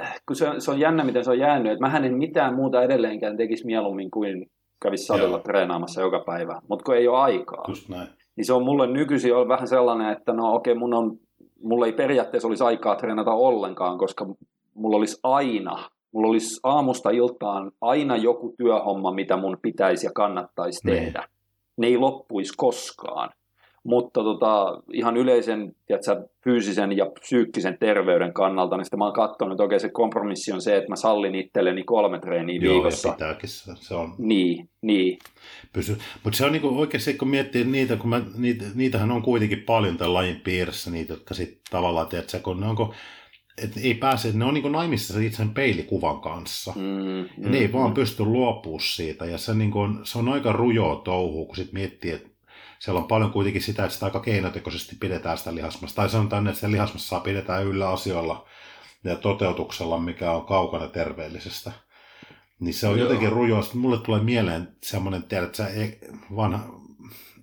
äh, 0.02 0.22
kun 0.26 0.36
se 0.36 0.50
on, 0.50 0.62
se 0.62 0.72
on 0.72 0.80
jännä, 0.80 1.04
miten 1.04 1.24
se 1.24 1.32
on 1.32 1.40
jäänyt, 1.40 1.72
että 1.72 1.82
mähän 1.86 2.06
en 2.06 2.18
mitään 2.18 2.56
muuta 2.56 2.84
edelleenkään 2.84 3.38
tekisi 3.38 3.66
mieluummin 3.66 4.12
kuin 4.12 4.50
kävisi 4.82 5.06
salilla 5.06 5.38
Joo. 5.38 5.44
treenaamassa 5.44 6.02
joka 6.02 6.24
päivä, 6.26 6.62
mutta 6.70 6.84
kun 6.86 6.96
ei 6.96 7.08
ole 7.08 7.18
aikaa, 7.18 7.66
Just 7.68 7.90
näin. 7.90 8.08
niin 8.36 8.46
se 8.46 8.54
on 8.54 8.64
mulle 8.64 8.88
nykyisin 8.88 9.36
on 9.36 9.48
vähän 9.48 9.68
sellainen, 9.68 10.10
että 10.12 10.34
no 10.34 10.54
okei, 10.56 10.76
mun 10.76 10.94
on, 10.94 11.18
mulla 11.64 11.86
ei 11.86 11.94
periaatteessa 11.94 12.48
olisi 12.48 12.64
aikaa 12.64 12.96
treenata 12.96 13.32
ollenkaan, 13.34 13.98
koska 13.98 14.26
mulla 14.74 14.98
olisi 14.98 15.20
aina, 15.24 15.90
mulla 16.12 16.28
olisi 16.28 16.60
aamusta 16.64 17.10
iltaan 17.10 17.72
aina 17.82 18.16
joku 18.16 18.54
työhomma, 18.58 19.12
mitä 19.14 19.38
mun 19.38 19.58
pitäisi 19.62 20.06
ja 20.08 20.12
kannattaisi 20.16 20.80
Niin. 20.88 21.04
tehdä. 21.04 21.24
Ne 21.78 21.88
ei 21.88 21.98
loppuisi 21.98 22.54
koskaan. 22.58 23.30
Mutta 23.88 24.24
tota, 24.24 24.82
ihan 24.94 25.18
yleisen 25.18 25.76
tiedätkö, 25.86 26.28
fyysisen 26.44 26.98
ja 26.98 27.06
psyykkisen 27.06 27.78
terveyden 27.80 28.34
kannalta, 28.34 28.78
niin 28.78 28.86
sitten 28.86 29.00
mä 29.00 29.06
oon 29.06 29.14
katsonut, 29.14 29.54
että 29.54 29.64
okei 29.64 29.80
se 29.80 29.90
kompromissi 29.90 30.52
on 30.52 30.62
se, 30.62 30.78
että 30.78 30.90
mä 30.90 30.96
sallin 30.96 31.36
itselleni 31.36 31.84
kolme 31.84 32.20
treeniä 32.20 32.60
Joo, 32.62 32.74
viikossa. 32.74 33.12
pitääkin 33.12 33.50
se, 33.50 33.96
on 33.96 34.16
Niin, 34.18 34.70
niin. 34.82 35.18
pysy. 35.74 35.98
Mutta 36.24 36.38
se 36.38 36.46
on 36.46 36.52
niinku 36.52 36.80
oikeasti, 36.80 37.14
kun 37.14 37.28
miettii 37.28 37.64
niitä, 37.64 37.96
kun 37.96 38.10
mä, 38.10 38.22
niitä, 38.38 38.66
niitähän 38.76 39.12
on 39.12 39.22
kuitenkin 39.22 39.64
paljon 39.66 39.98
tämän 39.98 40.14
lajin 40.14 40.42
piirissä, 40.44 40.92
niitä, 40.92 41.14
jotka 41.14 41.34
sitten 41.34 41.62
tavallaan, 41.72 42.08
tiedätkö, 42.08 42.40
kun 42.40 42.60
ne 42.60 42.68
onko, 42.68 42.94
et 43.64 43.72
ei 43.84 43.94
pääse, 43.94 44.32
ne 44.34 44.46
on 44.46 44.54
niinku 44.54 44.70
naimissa 44.70 45.14
sen 45.14 45.24
itse 45.24 45.44
peilikuvan 45.54 46.22
kanssa. 46.22 46.74
Mm, 46.76 47.20
Ja 47.20 47.50
ne 47.50 47.58
ei 47.58 47.74
vaan 47.74 47.94
pysty 47.94 48.24
luopumaan 48.24 48.82
siitä, 48.82 49.26
ja 49.26 49.38
se, 49.38 49.54
niin 49.54 49.72
kuin, 49.72 50.00
se 50.04 50.20
on 50.20 50.30
aika 50.30 50.52
rujoa 50.52 50.96
touhua, 50.96 51.46
kun 51.46 51.56
sit 51.56 51.74
miettii, 51.74 52.12
että 52.12 52.37
siellä 52.80 53.02
on 53.02 53.08
paljon 53.08 53.32
kuitenkin 53.32 53.62
sitä, 53.62 53.84
että 53.84 53.94
sitä 53.94 54.06
aika 54.06 54.20
keinotekoisesti 54.20 54.96
pidetään 55.00 55.38
sitä 55.38 55.56
lihasmassa. 55.56 55.96
Tai 55.96 56.10
sanotaan, 56.10 56.48
että 56.48 56.56
sitä 56.56 56.72
lihasmassa 56.72 57.20
pidetään 57.20 57.66
yllä 57.66 57.90
asioilla 57.90 58.46
ja 59.04 59.16
toteutuksella, 59.16 60.00
mikä 60.00 60.32
on 60.32 60.46
kaukana 60.46 60.88
terveellisestä. 60.88 61.72
Niin 62.60 62.74
se 62.74 62.88
on 62.88 62.94
Joo. 63.00 63.04
Jotenkin 63.04 63.32
rujoa. 63.32 63.62
Sitten 63.62 63.82
mulle 63.82 63.98
tulee 64.00 64.22
mieleen 64.22 64.68
semmoinen, 64.84 65.24
tiedät 65.24 65.56
sä, 65.56 65.68
e- 65.68 65.98
vanha, 66.36 66.60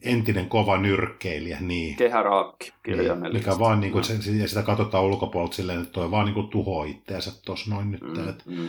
entinen 0.02 0.48
kova 0.48 0.76
nyrkkeilijä, 0.76 1.58
niin, 1.60 1.96
Kehäraakki 1.96 2.64
niin 2.66 2.74
kirjaimellisesti. 2.82 3.48
mikä 3.50 3.58
vaan, 3.58 3.80
niin 3.80 3.92
kuin, 3.92 4.04
No. 4.16 4.22
se, 4.22 4.30
ja 4.32 4.48
sitä 4.48 4.62
katsotaan 4.62 5.04
ulkopuolelta 5.04 5.56
silleen, 5.56 5.80
että 5.80 5.92
toi 5.92 6.10
vaan 6.10 6.24
niin 6.24 6.34
kuin 6.34 6.48
tuhoaa 6.48 6.86
itteensä 6.86 7.32
tuossa 7.44 7.70
noin 7.70 7.90
nyt. 7.90 8.00
Mm. 8.02 8.28
Että 8.28 8.44
Mm, 8.46 8.56
mm. 8.60 8.68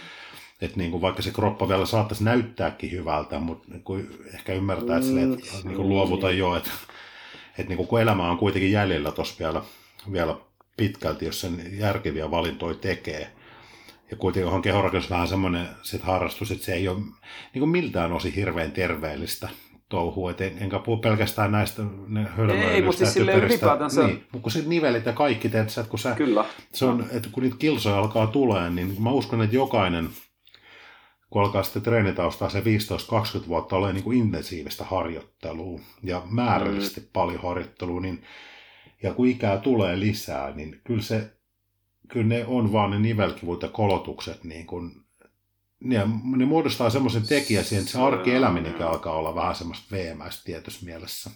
Että 0.61 0.77
niin 0.77 0.91
kuin 0.91 1.01
vaikka 1.01 1.21
se 1.21 1.31
kroppa 1.31 1.67
vielä 1.69 1.85
saattaisi 1.85 2.23
näyttääkin 2.23 2.91
hyvältä, 2.91 3.39
mutta 3.39 3.67
niin 3.71 3.83
kuin 3.83 4.07
ehkä 4.33 4.53
ymmärtää, 4.53 4.95
että, 4.97 5.07
silleen, 5.07 5.33
että 5.33 5.47
niin 5.63 5.75
kuin 5.75 5.89
luovuta 5.89 6.31
jo, 6.31 6.55
että, 6.55 6.71
että 7.49 7.69
niin 7.69 7.77
kuin 7.77 7.87
kun 7.87 8.01
elämä 8.01 8.31
on 8.31 8.37
kuitenkin 8.37 8.71
jäljellä 8.71 9.11
tuossa 9.11 9.35
vielä, 9.39 9.61
vielä 10.11 10.35
pitkälti, 10.77 11.25
jos 11.25 11.41
sen 11.41 11.61
järkeviä 11.79 12.31
valintoja 12.31 12.75
tekee. 12.75 13.31
Ja 14.11 14.17
kuitenkin 14.17 14.51
on 14.53 14.61
kehorakennus 14.61 15.09
vähän 15.09 15.27
semmoinen 15.27 15.67
sit 15.81 16.03
harrastus, 16.03 16.51
että 16.51 16.65
se 16.65 16.73
ei 16.73 16.87
ole 16.87 16.97
niin 17.53 17.59
kuin 17.59 17.69
miltään 17.69 18.13
osin 18.13 18.33
hirveän 18.33 18.71
terveellistä 18.71 19.49
touhua, 19.89 20.31
et 20.31 20.41
en, 20.41 20.57
enkä 20.59 20.79
puhu 20.79 20.97
pelkästään 20.97 21.51
näistä 21.51 21.81
ne 22.07 22.23
hölmöilyistä 22.23 22.71
Ei, 22.71 22.81
mutta 22.81 22.97
siis 22.97 23.13
silleen 23.13 23.43
ylipäätänsä- 23.43 24.07
Niin, 24.07 24.15
mutta 24.31 24.43
kun 24.43 24.51
se 24.51 24.63
nivelit 24.65 25.05
ja 25.05 25.13
kaikki, 25.13 25.49
teet 25.49 25.69
sä, 25.69 25.81
että 25.81 25.89
kun 25.89 25.99
sä, 25.99 26.15
Kyllä. 26.15 26.45
se 26.73 26.85
on, 26.85 27.05
että 27.11 27.29
kun 27.31 27.43
niitä 27.43 27.55
kilsoja 27.59 27.97
alkaa 27.97 28.27
tulee, 28.27 28.69
niin 28.69 28.95
mä 29.03 29.11
uskon, 29.11 29.41
että 29.41 29.55
jokainen, 29.55 30.09
kun 31.35 31.43
alkaa 31.43 31.63
sitten 31.63 31.81
treenitaustaa 31.81 32.49
se 32.49 32.59
15-20 32.59 32.63
vuotta 33.47 33.75
ole 33.75 33.93
niin 33.93 34.03
kuin 34.03 34.17
intensiivistä 34.17 34.83
harjoittelua 34.83 35.79
ja 36.03 36.21
määrällisesti 36.29 37.01
mm. 37.01 37.07
paljon 37.13 37.41
harjoittelua, 37.41 38.01
niin 38.01 38.23
ja 39.03 39.13
kun 39.13 39.27
ikää 39.27 39.57
tulee 39.57 39.99
lisää, 39.99 40.51
niin 40.51 40.81
kyllä, 40.83 41.01
se, 41.01 41.31
kyllä 42.07 42.27
ne 42.27 42.45
on 42.47 42.73
vaan 42.73 42.91
ne 42.91 42.99
nivelkivut 42.99 43.61
ja 43.61 43.69
kolotukset, 43.69 44.43
niin 44.43 44.65
kuin, 44.65 44.91
ne, 45.79 46.07
ne 46.35 46.45
muodostaa 46.45 46.89
semmoisen 46.89 47.27
tekijän 47.27 47.63
siihen, 47.63 47.81
että 47.81 47.91
se 47.91 48.01
arkieläminenkin 48.01 48.85
alkaa 48.85 49.15
olla 49.15 49.35
vähän 49.35 49.55
semmoista 49.55 49.95
veemäistä 49.95 50.43
tietyssä 50.45 50.85
mielessä. 50.85 51.29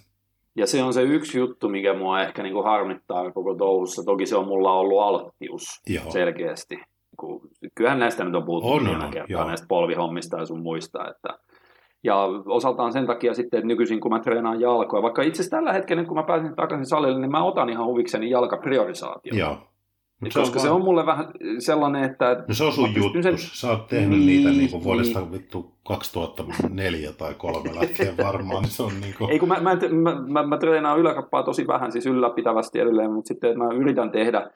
Ja 0.55 0.67
se 0.67 0.83
on 0.83 0.93
se 0.93 1.01
yksi 1.01 1.37
juttu, 1.37 1.69
mikä 1.69 1.93
mua 1.93 2.21
ehkä 2.21 2.43
niin 2.43 2.53
kuin 2.53 2.65
harmittaa 2.65 3.31
koko 3.31 3.55
touhussa. 3.55 4.03
Toki 4.03 4.25
se 4.25 4.35
on 4.35 4.47
mulla 4.47 4.73
ollut 4.73 5.01
alttius 5.01 5.81
Joo. 5.87 6.11
selkeästi. 6.11 6.79
Kun- 7.17 7.48
Kyllähän 7.75 7.99
näistä 7.99 8.23
nyt 8.23 8.35
on 8.35 8.43
puhuttu 8.43 8.69
On, 8.69 8.87
on, 8.87 9.03
on, 9.03 9.11
kertaa, 9.11 9.47
näistä 9.47 9.67
polvihommista 9.69 10.37
ja 10.37 10.45
sun 10.45 10.61
muista. 10.61 11.09
Että... 11.09 11.29
Ja 12.03 12.23
osaltaan 12.45 12.93
sen 12.93 13.05
takia 13.07 13.33
sitten, 13.33 13.57
että 13.57 13.67
nykyisin 13.67 13.99
kun 13.99 14.11
mä 14.11 14.19
treenaan 14.19 14.61
jalkoja, 14.61 15.03
vaikka 15.03 15.21
itse 15.21 15.41
asiassa 15.41 15.57
tällä 15.57 15.73
hetkellä, 15.73 16.03
kun 16.03 16.17
mä 16.17 16.23
pääsin 16.23 16.55
takaisin 16.55 16.85
salille, 16.85 17.19
niin 17.19 17.31
mä 17.31 17.43
otan 17.43 17.69
ihan 17.69 17.85
huvikseni 17.85 18.29
jalkapriorisaatiota. 18.29 19.39
Joo. 19.39 19.57
Mut 20.21 20.33
Koska 20.33 20.59
se 20.59 20.67
on, 20.69 20.73
vaan- 20.73 20.83
mulle 20.83 21.05
vähän 21.05 21.25
sellainen, 21.59 22.03
että... 22.03 22.43
No 22.47 22.53
se 22.53 22.63
on 22.63 22.71
sun 22.73 22.95
juttu. 22.95 23.23
sen- 23.23 23.37
Sä 23.37 23.69
oot 23.69 23.87
tehnyt 23.87 24.09
Niin, 24.19 24.25
niitä 24.27 24.49
niin 24.49 24.71
kuin 24.71 24.83
vuodesta 24.83 25.19
niin. 25.19 25.31
vittu 25.31 25.71
2004 25.87 27.11
tai 27.13 27.33
3 27.33 27.75
lähtien 27.75 28.17
varmaan, 28.17 28.61
niin 28.63 28.71
se 28.71 28.83
on 28.83 28.91
niin 29.01 29.15
kuin... 29.17 29.29
Ei 29.31 29.39
kun 29.39 29.47
mä, 29.49 29.59
mä, 29.59 29.77
mä, 29.91 30.21
mä, 30.27 30.43
mä 30.47 30.57
treenaan 30.57 30.99
yläkappaa 30.99 31.43
tosi 31.43 31.67
vähän, 31.67 31.91
siis 31.91 32.05
ylläpitävästi 32.05 32.79
edelleen, 32.79 33.11
mutta 33.11 33.27
sitten 33.27 33.49
että 33.51 33.63
mä 33.63 33.73
yritän 33.73 34.11
tehdä, 34.11 34.49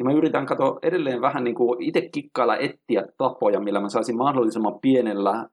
niin 0.00 0.06
mä 0.06 0.18
yritän 0.18 0.46
katsoa 0.46 0.78
edelleen 0.82 1.20
vähän 1.20 1.44
niin 1.44 1.54
kuin 1.54 1.82
itse 1.82 2.08
kikkailla 2.12 2.56
etsiä 2.56 3.04
tapoja, 3.18 3.60
millä 3.60 3.80
mä 3.80 3.88
saisin 3.88 4.16
mahdollisimman 4.16 4.80
pienellä 4.82 5.30
äh, 5.30 5.46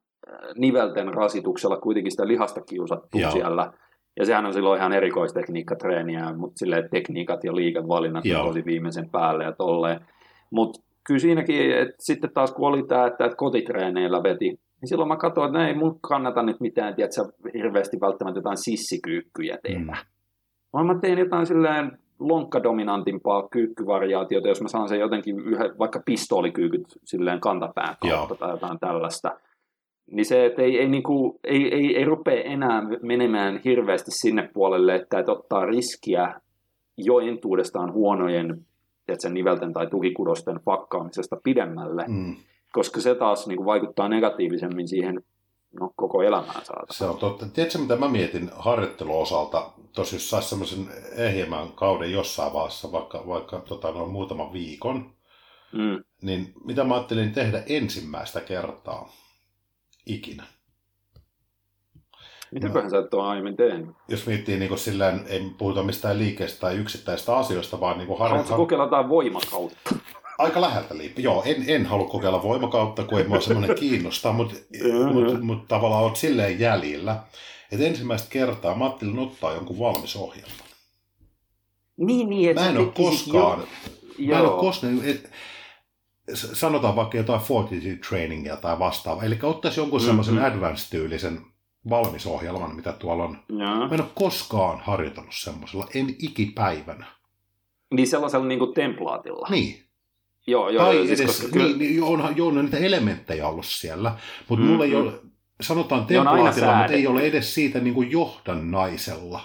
nivelten 0.57 1.13
rasituksella 1.13 1.77
kuitenkin 1.77 2.11
sitä 2.11 2.27
lihasta 2.27 2.61
kiusattua 2.61 3.21
Joo. 3.21 3.31
siellä. 3.31 3.71
Ja 4.19 4.25
sehän 4.25 4.45
on 4.45 4.53
silloin 4.53 4.79
ihan 4.79 4.93
erikoistekniikkatreeniä, 4.93 6.33
mutta 6.37 6.57
silleen 6.57 6.89
tekniikat 6.91 7.43
ja 7.43 7.55
liikevalinnat 7.55 8.25
Joo. 8.25 8.45
tosi 8.45 8.65
viimeisen 8.65 9.09
päälle 9.09 9.43
ja 9.43 9.51
tolleen. 9.51 9.99
Mutta 10.51 10.81
kyllä 11.07 11.19
siinäkin, 11.19 11.71
että 11.71 11.95
sitten 11.99 12.33
taas 12.33 12.51
kun 12.51 12.67
oli 12.67 12.83
tämä, 12.83 13.07
että, 13.07 13.29
kotitreeneillä 13.37 14.23
veti, 14.23 14.49
niin 14.49 14.89
silloin 14.89 15.07
mä 15.07 15.17
katsoin, 15.17 15.47
että 15.47 15.59
no 15.59 15.67
ei 15.67 15.75
mun 15.75 15.99
kannata 16.01 16.43
nyt 16.43 16.59
mitään, 16.59 16.95
tiedätkö, 16.95 17.21
hirveästi 17.53 17.97
välttämättä 18.01 18.37
jotain 18.37 18.57
sissikyykkyjä 18.57 19.57
tehdä. 19.63 19.91
Mm. 19.91 20.07
Vaan 20.73 20.85
mä 20.85 20.99
teen 20.99 21.19
jotain 21.19 21.45
silleen 21.45 21.99
lonkkadominantimpaa 22.19 23.47
kyykkyvariaatiota, 23.47 24.47
jos 24.47 24.61
mä 24.61 24.67
saan 24.67 24.89
sen 24.89 24.99
jotenkin 24.99 25.39
yhden, 25.39 25.77
vaikka 25.79 26.01
pistoolikyykyt 26.05 26.87
silleen 27.03 27.39
kantapään 27.39 27.95
kautta 28.01 28.07
Joo. 28.07 28.35
tai 28.39 28.49
jotain 28.49 28.79
tällaista. 28.79 29.31
Niin 30.11 30.25
se, 30.25 30.45
että 30.45 30.61
ei, 30.61 30.79
ei, 30.79 30.87
niinku, 30.87 31.39
ei, 31.43 31.73
ei, 31.73 31.97
ei 31.97 32.05
rupea 32.05 32.43
enää 32.43 32.83
menemään 33.01 33.61
hirveästi 33.65 34.11
sinne 34.11 34.49
puolelle, 34.53 34.95
että, 34.95 35.19
että 35.19 35.31
ottaa 35.31 35.65
riskiä 35.65 36.41
jo 36.97 37.19
entuudestaan 37.19 37.93
huonojen 37.93 38.65
tiedätkö, 39.05 39.29
nivelten 39.29 39.73
tai 39.73 39.87
tukikudosten 39.87 40.59
fakkaamisesta 40.65 41.37
pidemmälle, 41.43 42.05
Mm, 42.07 42.35
koska 42.73 43.01
se 43.01 43.15
taas 43.15 43.47
niin 43.47 43.57
kuin, 43.57 43.65
vaikuttaa 43.65 44.09
negatiivisemmin 44.09 44.87
siihen 44.87 45.21
no, 45.79 45.91
koko 45.95 46.21
elämään 46.21 46.65
saada. 46.65 46.85
se 46.93 47.05
on 47.05 47.17
totta. 47.17 47.45
Tiedätkö, 47.45 47.77
mitä 47.79 47.95
mä 47.95 48.07
mietin 48.07 48.51
harjoittelun 48.55 49.21
osalta? 49.21 49.71
Tosi 49.93 50.15
jos 50.15 50.29
saisi 50.29 50.49
semmoisen 50.49 50.87
ehjemmän 51.15 51.71
kauden 51.71 52.11
jossain 52.11 52.53
vaiheessa, 52.53 52.91
vaikka, 52.91 53.27
vaikka 53.27 53.59
tota, 53.59 53.91
noin 53.91 54.11
muutaman 54.11 54.53
viikon, 54.53 55.17
Mm. 55.71 56.03
niin 56.21 56.53
mitä 56.65 56.83
mä 56.83 56.93
ajattelin 56.95 57.31
tehdä 57.33 57.63
ensimmäistä 57.67 58.41
kertaa 58.41 59.09
ikinä? 60.05 60.43
Mitäköhän 62.51 62.89
sä 62.89 62.97
et 62.99 63.13
ole 63.13 63.27
aiemmin 63.27 63.55
tehnyt? 63.57 63.95
Jos 64.07 64.25
miettii 64.27 64.57
niin 64.59 64.69
kuin 64.69 64.79
silleen, 64.79 65.25
ei 65.27 65.51
puhuta 65.57 65.83
mistään 65.83 66.19
liikkeestä 66.19 66.59
tai 66.59 66.75
yksittäistä 66.75 67.37
asioista, 67.37 67.79
vaan 67.79 67.97
niin 67.97 68.07
kuin 68.07 68.19
Haluatko 68.19 68.33
harjoittaa. 68.35 68.57
kokeilla 68.57 68.83
jotain 68.83 69.09
voimakautta? 69.09 69.77
Aika 70.37 70.61
läheltä 70.61 70.97
liippi. 70.97 71.23
Joo, 71.23 71.43
en, 71.45 71.63
en 71.67 71.85
halua 71.85 72.07
kokeilla 72.09 72.43
voimakautta, 72.43 73.03
kun 73.03 73.17
ei 73.19 73.27
mua 73.27 73.41
semmoinen 73.41 73.75
kiinnostaa, 73.85 74.33
mutta 74.33 74.55
mut, 75.13 75.41
mut 75.41 75.67
tavallaan 75.67 76.03
oot 76.03 76.15
silleen 76.15 76.59
jäljillä. 76.59 77.23
Että 77.71 77.85
ensimmäistä 77.85 78.27
kertaa 78.29 78.75
mä 78.75 78.85
ajattelin 78.85 79.19
ottaa 79.19 79.53
jonkun 79.53 79.79
valmis 79.79 80.15
ohjelman. 80.15 80.57
Niin, 81.97 82.29
niin, 82.29 82.49
että 82.49 82.61
Mä 82.63 82.69
en 82.69 82.77
ole 82.77 82.85
tekisit 82.85 83.31
koskaan, 83.31 83.63
Jo, 84.17 84.33
mä 84.35 84.39
en 84.39 84.45
ole 84.49 84.59
koskaan, 84.59 85.01
et, 85.05 85.31
sanotaan 86.33 86.95
vaikka 86.95 87.17
jotain 87.17 87.41
fortitude 87.41 87.95
trainingia 88.09 88.57
tai 88.57 88.79
vastaavaa. 88.79 89.23
Eli 89.23 89.39
ottaisi 89.43 89.79
jonkun 89.79 89.99
Mhm. 89.99 90.05
semmoisen 90.05 90.39
advanced-tyylisen 90.39 91.41
valmisohjelman, 91.89 92.75
mitä 92.75 92.93
tuolla 92.93 93.23
on. 93.23 93.37
Joo. 93.49 93.59
Mä 93.87 93.95
en 93.95 94.01
ole 94.01 94.09
koskaan 94.15 94.79
harjoitellut 94.79 95.33
semmoisella, 95.35 95.87
en 95.95 96.15
ikipäivänä. 96.19 97.05
Niin 97.93 98.07
sellaisella 98.07 98.45
niin 98.45 98.59
kuin 98.59 98.73
templaatilla. 98.73 99.47
Niin, 99.51 99.86
Joo, 100.47 100.69
joo, 100.69 100.85
tai 100.85 101.07
siis 101.07 101.19
edes, 101.19 101.37
koska 101.37 101.51
kyllä, 101.51 101.67
niin, 101.67 101.79
niin, 101.79 102.03
onhan, 102.03 102.37
joo, 102.37 102.47
on 102.47 102.65
niitä 102.65 102.77
elementtejä 102.77 103.47
ollut 103.47 103.65
siellä, 103.65 104.15
mutta 104.49 104.65
Mm, 104.65 104.71
mulla 104.71 104.85
ei 104.85 104.95
ole, 104.95 105.13
sanotaan 105.61 106.05
templaatilla, 106.05 106.77
mutta 106.77 106.93
ei 106.93 107.07
ole 107.07 107.21
edes 107.21 107.53
siitä 107.53 107.79
niin 107.79 107.93
kuin 107.93 108.11
johdannaisella, 108.11 109.41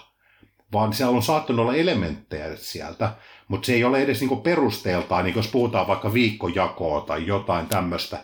vaan 0.73 0.93
siellä 0.93 1.15
on 1.15 1.23
saattanut 1.23 1.61
olla 1.63 1.75
elementtejä 1.75 2.55
sieltä, 2.55 3.11
mutta 3.47 3.65
se 3.65 3.73
ei 3.73 3.83
ole 3.83 4.01
edes 4.01 4.19
niin 4.19 4.29
kuin 4.29 4.41
perusteeltaan, 4.41 5.25
niin 5.25 5.35
jos 5.35 5.47
puhutaan 5.47 5.87
vaikka 5.87 6.13
viikkojakoa 6.13 7.01
tai 7.01 7.27
jotain 7.27 7.67
tämmöistä, 7.67 8.17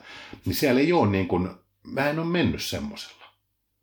niin 0.45 0.55
siellä 0.55 0.81
ei 0.81 0.93
ole 0.93 1.09
niin 1.09 1.27
kuin, 1.27 1.49
mä 1.83 2.09
en 2.09 2.19
ole 2.19 2.27
mennyt 2.27 2.61
semmoisella. 2.63 3.25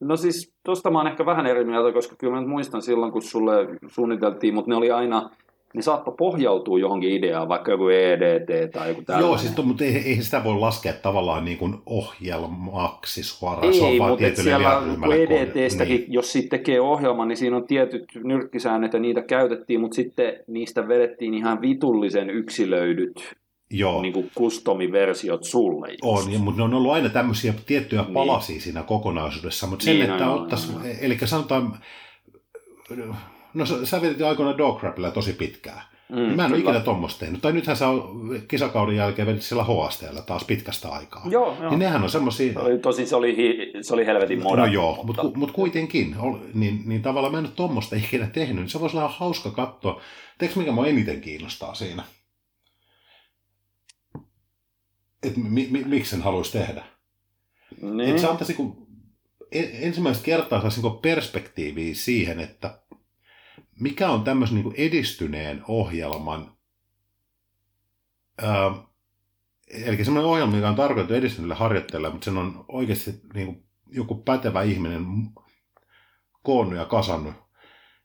No 0.00 0.16
siis 0.16 0.54
tosta 0.64 0.90
mä 0.90 0.98
oon 0.98 1.06
ehkä 1.06 1.26
vähän 1.26 1.46
eri 1.46 1.64
mieltä, 1.64 1.92
koska 1.92 2.16
kyllä 2.16 2.34
mä 2.34 2.40
nyt 2.40 2.48
muistan 2.48 2.82
silloin, 2.82 3.12
kun 3.12 3.22
sulle 3.22 3.52
suunniteltiin, 3.88 4.54
mutta 4.54 4.70
ne 4.70 4.76
oli 4.76 4.90
aina, 4.90 5.30
ne 5.76 5.82
saattoi 5.82 6.14
pohjautua 6.18 6.78
johonkin 6.78 7.10
ideaan, 7.12 7.48
vaikka 7.48 7.70
joku 7.70 7.88
EDT 7.88 8.70
tai 8.72 8.88
joku 8.88 9.02
tällainen. 9.02 9.28
Joo, 9.28 9.38
siis, 9.38 9.52
to- 9.52 9.62
mutta 9.62 9.84
ei, 9.84 9.96
ei 9.96 10.22
sitä 10.22 10.44
voi 10.44 10.58
laskea 10.58 10.92
tavallaan 10.92 11.44
niin 11.44 11.58
kuin 11.58 11.74
ohjelmaksi 11.86 13.22
suoraan, 13.22 13.74
se 13.74 13.82
on 13.84 13.90
Ei, 13.90 13.98
mutta 14.00 14.42
siellä 14.42 14.82
kun 15.00 15.12
EDTstäkin, 15.12 15.96
niin. 15.96 16.12
jos 16.12 16.32
siitä 16.32 16.48
tekee 16.48 16.80
ohjelman, 16.80 17.28
niin 17.28 17.36
siinä 17.36 17.56
on 17.56 17.66
tietyt 17.66 18.04
nyrkkisäännöt 18.24 18.92
ja 18.92 18.98
niitä 19.00 19.22
käytettiin, 19.22 19.80
mutta 19.80 19.94
sitten 19.94 20.32
niistä 20.46 20.88
vedettiin 20.88 21.34
ihan 21.34 21.60
vitullisen 21.60 22.30
yksilöidyt 22.30 23.34
Joo. 23.70 24.02
niin 24.02 24.12
kuin 24.12 24.30
customiversiot 24.38 25.44
sulle. 25.44 25.88
just. 25.88 26.26
On, 26.26 26.32
ja, 26.32 26.38
mutta 26.38 26.58
ne 26.60 26.64
on 26.64 26.74
ollut 26.74 26.92
aina 26.92 27.08
tämmöisiä 27.08 27.54
tiettyjä 27.66 28.02
Niin. 28.02 28.14
palasia 28.14 28.60
siinä 28.60 28.82
kokonaisuudessa, 28.82 29.66
mutta 29.66 29.84
sen, 29.84 29.98
Niin, 29.98 30.10
että 30.10 30.24
no, 30.24 30.34
ottaisi, 30.34 30.72
joo, 30.72 30.80
joo. 30.84 30.94
eli 31.00 31.18
sanotaan, 31.24 31.78
no 33.56 33.66
sä, 33.66 33.86
sä 33.86 34.02
vedit 34.02 34.18
jo 34.18 34.28
aikoinaan 34.28 34.58
dog 34.58 34.82
rapilla 34.82 35.10
tosi 35.10 35.32
pitkään. 35.32 35.82
Mm, 36.08 36.18
Mä 36.18 36.44
en 36.44 36.52
ole 36.52 36.58
ikinä 36.60 36.80
tuommoista 36.80 37.20
tehnyt. 37.20 37.40
Tai 37.42 37.52
nythän 37.52 37.76
sä 37.76 37.88
on 37.88 38.30
kisakauden 38.48 38.96
jälkeen 38.96 39.28
vedit 39.28 39.42
sillä 39.42 39.64
HSTllä 39.64 40.22
taas 40.22 40.44
pitkästä 40.44 40.88
aikaa. 40.88 41.26
Joo, 41.30 41.56
joo. 41.60 41.70
Niin 41.70 41.78
nehän 41.78 42.02
on 42.02 42.10
semmoisia, 42.10 42.52
Se 42.52 42.58
oli, 42.58 42.78
tosi 42.78 43.06
se 43.06 43.16
oli, 43.16 43.36
hi- 43.36 43.72
se 43.82 43.94
oli 43.94 44.06
helvetin 44.06 44.38
no 44.38 44.44
moda. 44.44 44.66
joo, 44.66 45.04
mutta 45.04 45.22
mut, 45.22 45.34
mut 45.36 45.50
kuitenkin, 45.52 46.16
niin, 46.54 46.82
niin 46.86 47.02
tavallaan 47.02 47.32
mä 47.32 47.38
en 47.38 47.44
ole 47.44 47.52
tuommoista 47.56 47.96
ikinä 47.96 48.26
tehnyt, 48.26 48.56
niin 48.56 48.68
se 48.68 48.80
voisi 48.80 48.96
olla 48.96 49.08
hauska 49.08 49.50
katsoa. 49.50 50.00
Tiedätkö 50.38 50.60
mikä 50.60 50.72
mua 50.72 50.86
eniten 50.86 51.20
kiinnostaa 51.20 51.74
siinä? 51.74 52.02
Että 55.22 55.40
mi, 55.40 55.68
mi, 55.70 55.84
miksi 55.84 56.10
sen 56.10 56.22
haluaisi 56.22 56.52
tehdä? 56.52 56.84
niin. 57.82 58.00
Että 58.10 58.20
se 58.22 58.28
antaisi 58.28 58.54
kun, 58.54 58.86
ensimmäistä 59.52 60.24
kertaa 60.24 60.60
saisi 60.60 60.82
niin 60.82 60.98
perspektiiviä 61.02 61.94
siihen, 61.94 62.40
että 62.40 62.78
mikä 63.80 64.10
on 64.10 64.24
tämmöisen 64.24 64.56
niin 64.56 64.74
edistyneen 64.76 65.62
ohjelman, 65.68 66.52
ää, 68.42 68.70
eli 69.70 70.04
semmoinen 70.04 70.30
ohjelma, 70.30 70.52
mikä 70.54 70.68
on 70.68 70.74
tarkoitettu 70.76 71.14
edistyneelle 71.14 71.54
harjoittelijalle, 71.54 72.10
mutta 72.10 72.24
sen 72.24 72.38
on 72.38 72.64
oikeasti 72.68 73.10
niin 73.34 73.46
kuin 73.46 73.64
joku 73.90 74.14
pätevä 74.14 74.62
ihminen 74.62 75.04
koonnut 76.42 76.76
ja 76.78 76.84
kasannut, 76.84 77.34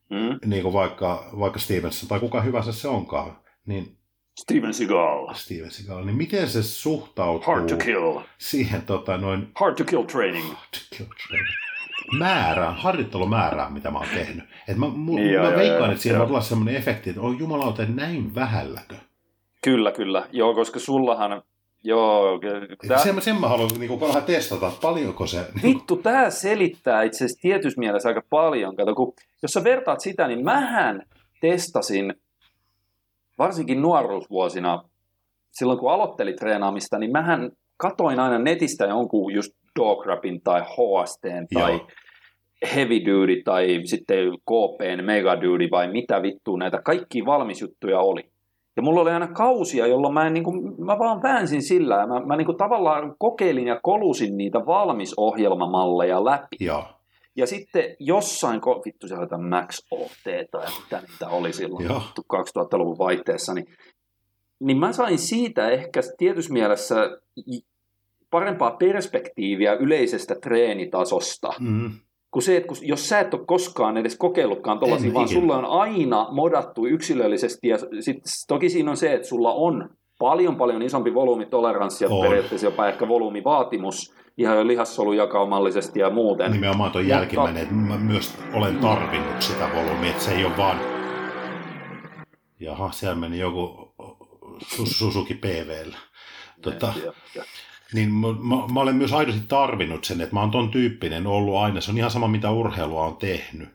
Mm. 0.10 0.50
niin 0.50 0.64
kuin 0.64 0.74
vaikka, 0.74 1.30
vaikka 1.40 1.60
Stevenson 1.60 2.10
tai 2.10 2.20
kuka 2.20 2.42
hyvänsä 2.42 2.72
se 2.72 2.88
onkaan, 2.88 3.38
niin 3.66 3.98
Steven 4.40 4.74
Seagal. 4.74 5.34
Steven 5.34 5.72
Seagal, 5.72 6.06
niin 6.06 6.16
miten 6.18 6.50
se 6.50 6.64
suhtautuu 6.64 7.54
Hard 7.54 7.70
to 7.70 7.78
kill. 7.78 8.20
siihen 8.38 8.82
tota, 8.82 9.18
noin 9.18 9.52
Hard 9.56 9.76
to 9.76 9.84
kill 9.84 10.04
training. 10.04 10.46
Määrään, 12.18 12.76
harjoittelumäärään, 12.76 13.74
mitä 13.74 13.92
mä 13.92 14.00
oon 14.00 14.08
tehnyt. 14.14 14.46
Et 14.68 14.78
mä, 14.78 14.88
mu, 14.88 15.16
Niin, 15.16 15.40
mä 15.40 15.48
joo, 15.48 15.56
veikkaan, 15.56 15.82
joo, 15.82 15.92
että 15.92 16.04
siinä 16.04 16.20
voi 16.20 16.28
tulla 16.28 16.42
semmoinen 16.42 16.76
efekti, 16.76 17.10
että 17.10 17.22
on 17.22 17.40
jumalauta 17.40 17.86
näin 17.86 18.36
vähälläkö. 18.36 18.96
Kyllä, 19.64 19.92
kyllä. 19.92 20.28
Joo, 20.32 20.56
koska 20.56 20.80
sullahan 20.80 21.44
Joo. 21.84 22.40
Tää, 22.88 22.98
Sen, 22.98 23.22
sen 23.22 23.36
mä 23.36 23.48
haluan 23.48 23.70
niin 23.80 24.00
vähän 24.00 24.24
testata, 24.24 24.72
paljonko 24.82 25.28
se... 25.28 25.38
Niin 25.38 25.78
vittu, 25.78 25.98
tämä 25.98 26.30
selittää 26.30 27.04
itse 27.04 27.26
asiassa 27.26 27.42
tietyssä 27.42 27.80
mielessä 27.80 28.10
aika 28.10 28.22
paljon. 28.30 28.76
Kato, 28.76 28.96
kun, 28.96 29.14
jos 29.42 29.52
sä 29.52 29.64
vertaat 29.64 30.00
sitä, 30.00 30.28
niin 30.28 30.44
mähän 30.44 31.04
testasin 31.42 32.14
varsinkin 33.38 33.82
nuoruusvuosina, 33.82 34.84
silloin 35.52 35.80
kun 35.80 35.92
aloittelin 35.92 36.36
treenaamista, 36.36 36.98
niin 36.98 37.12
mähän 37.12 37.52
katoin 37.78 38.20
aina 38.20 38.40
netistä 38.40 38.86
jonkun 38.86 39.34
just 39.34 39.54
dog 39.80 40.06
rapin 40.06 40.42
tai 40.42 40.62
HSTn 40.62 41.48
tai 41.54 41.72
Joo. 41.72 41.88
heavy 42.76 43.06
duty 43.06 43.42
tai 43.46 43.82
sitten 43.84 44.32
KPn 44.32 45.04
mega 45.04 45.42
duty 45.42 45.68
vai 45.72 45.92
mitä 45.92 46.22
vittua 46.22 46.58
näitä 46.58 46.82
kaikki 46.82 47.26
valmisjuttuja 47.26 48.00
oli. 48.00 48.32
Ja 48.76 48.82
mulla 48.82 49.02
oli 49.02 49.12
aina 49.12 49.28
kausia, 49.28 49.88
jolloin 49.88 50.14
mä, 50.14 50.28
en, 50.28 50.34
niin 50.34 50.44
kuin, 50.44 50.86
mä 50.86 51.00
vaan 51.00 51.22
väänsin 51.22 51.62
sillä 51.62 51.96
ja 51.96 52.08
mä, 52.08 52.20
mä 52.20 52.38
niin 52.38 52.46
kuin 52.46 52.58
tavallaan 52.58 53.16
kokeilin 53.20 53.68
ja 53.68 53.80
kolusin 53.84 54.38
niitä 54.38 54.60
valmisohjelmamalleja 54.66 56.26
läpi. 56.26 56.58
Joo, 56.60 56.84
Ja 57.36 57.48
sitten 57.48 57.84
jossain, 58.00 58.62
ko- 58.62 58.82
vittu 58.86 59.08
se 59.08 59.16
oli 59.16 59.50
Max 59.50 59.80
OT 59.92 60.50
tai 60.52 60.66
mitä 60.84 61.02
niitä 61.08 61.30
oli 61.30 61.54
silloin 61.54 61.86
Joo. 61.86 62.02
2000-luvun 62.34 62.98
vaihteessa, 62.98 63.54
niin, 63.54 63.66
niin 64.60 64.78
mä 64.78 64.92
sain 64.92 65.18
siitä 65.18 65.70
ehkä 65.70 66.02
tietyssä 66.18 66.54
mielessä 66.54 66.96
parempaa 68.32 68.72
perspektiiviä 68.72 69.74
yleisestä 69.74 70.36
treenitasosta. 70.36 71.54
mm. 71.60 71.92
Kun 72.32 72.42
se, 72.42 72.58
että 72.58 72.68
kun, 72.68 72.78
jos 72.82 73.10
sä 73.10 73.20
et 73.20 73.34
ole 73.34 73.46
koskaan 73.46 73.98
edes 73.98 74.18
kokeillutkaan 74.18 74.80
tuollaisia, 74.80 75.14
vaan 75.14 75.26
ikinä. 75.26 75.42
sulla 75.42 75.58
on 75.58 75.66
aina 75.66 76.28
modattu 76.32 76.86
yksilöllisesti, 76.86 77.68
ja 77.68 77.78
sit, 78.00 78.18
toki 78.48 78.70
siinä 78.70 78.92
on 78.92 78.98
se, 78.98 79.14
että 79.14 79.28
sulla 79.28 79.54
on 79.54 79.90
paljon 80.20 80.56
paljon 80.56 80.82
isompi 80.82 81.14
volymitoleranssi 81.14 82.04
ja 82.06 82.10
On. 82.10 82.22
periaatteessa 82.22 82.68
jopa 82.68 82.88
ehkä 82.88 83.08
volyymivaatimus 83.08 84.14
ihan 84.38 84.58
jo 84.58 84.68
lihassolujakaummallisesti 84.68 86.00
ja 86.00 86.10
muuten. 86.10 86.52
nimenomaan 86.52 86.92
tuon 86.92 87.04
Mutta- 87.04 87.16
jälkimmäinen, 87.18 87.62
että 87.64 87.74
mä 87.76 87.98
myös 87.98 88.38
olen 88.54 88.78
tarvinnut 88.78 89.42
sitä 89.42 89.70
volyymia, 89.76 90.10
että 90.12 90.24
se 90.24 90.32
ei 90.36 90.46
ole 90.46 90.58
vaan... 90.58 90.78
Jaha, 92.60 92.92
siellä 92.92 93.16
meni 93.16 93.40
joku 93.40 93.94
Su- 94.64 94.86
Suzuki 94.98 95.34
PVllä. 95.36 95.98
Tota, 96.62 96.94
Ja- 97.06 97.14
ja- 97.36 97.44
niin 97.94 98.14
mä, 98.14 98.28
mä, 98.28 98.74
mä, 98.74 98.80
olen 98.80 98.96
myös 98.96 99.14
aidosti 99.14 99.42
tarvinnut 99.48 100.04
sen, 100.04 100.22
että 100.22 100.34
mä 100.36 100.40
oon 100.40 100.52
ton 100.52 100.72
tyyppinen 100.72 101.28
ollut 101.28 101.56
aina. 101.56 101.82
Se 101.82 101.92
on 101.92 101.98
ihan 101.98 102.12
sama, 102.12 102.28
mitä 102.28 102.52
urheilua 102.52 103.06
on 103.06 103.18
tehnyt. 103.18 103.70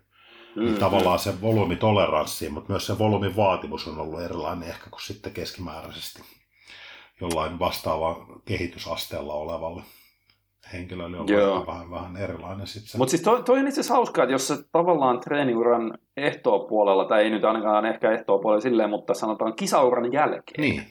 Mm, 0.57 0.69
Mm, 0.69 0.75
Tavallaan 0.75 1.19
se 1.19 1.41
volyymitoleranssi, 1.41 2.49
mutta 2.49 2.73
myös 2.73 2.87
se 2.87 2.99
volyymin 2.99 3.37
vaatimus 3.37 3.89
on 3.89 3.99
ollut 4.01 4.21
erilainen 4.21 4.69
ehkä 4.69 4.91
kuin 4.91 5.03
sitten 5.03 5.33
keskimääräisesti 5.33 6.23
jollain 7.21 7.59
vastaava 7.59 8.27
kehitysasteella 8.45 9.35
olevalle 9.35 9.83
henkilölle 10.73 11.19
on 11.19 11.29
Joo. 11.29 11.67
vähän, 11.67 11.91
vähän, 11.91 12.17
erilainen 12.17 12.67
sitten 12.67 12.91
se. 12.91 12.99
Mutta 12.99 13.11
siis 13.11 13.23
toi, 13.23 13.43
toi 13.43 13.59
on 13.59 13.69
itse 13.69 13.81
asiassa 13.81 13.95
hauskaa, 13.95 14.25
että 14.25 14.33
jos 14.33 14.49
sä 14.49 14.57
tavallaan 14.73 15.21
treeniuran 15.21 15.99
ehtoopuolella, 16.17 17.05
tai 17.05 17.23
ei 17.23 17.31
nyt 17.31 17.45
ainakaan 17.45 17.87
ehkä 17.87 18.11
ehtoopuolella 18.13 18.61
silleen, 18.61 18.91
mutta 18.91 19.15
sanotaan 19.15 19.55
kisauran 19.57 20.13
jälkeen. 20.13 20.61
Niin, 20.61 20.83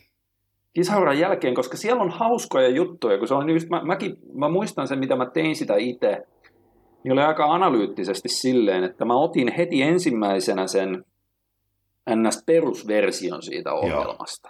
Kisauran 0.76 1.19
jälkeen, 1.19 1.55
koska 1.55 1.78
siellä 1.78 2.01
on 2.01 2.09
hauskoja 2.09 2.69
juttuja, 2.69 3.17
kun 3.17 3.28
se 3.28 3.34
on 3.34 3.49
just, 3.49 3.69
mä, 3.69 3.82
mäkin, 3.84 4.17
mä 4.34 4.49
muistan 4.49 4.88
sen, 4.88 4.99
mitä 4.99 5.15
mä 5.15 5.26
tein 5.26 5.55
sitä 5.55 5.76
itse, 5.76 6.28
niin 7.03 7.11
oli 7.13 7.21
aika 7.21 7.45
analyyttisesti 7.45 8.30
silleen, 8.30 8.84
että 8.84 9.05
mä 9.05 9.15
otin 9.15 9.53
heti 9.57 9.82
ensimmäisenä 9.82 10.67
sen 10.67 11.05
NS-perusversion 12.09 13.41
siitä 13.41 13.73
ohjelmasta. 13.73 14.49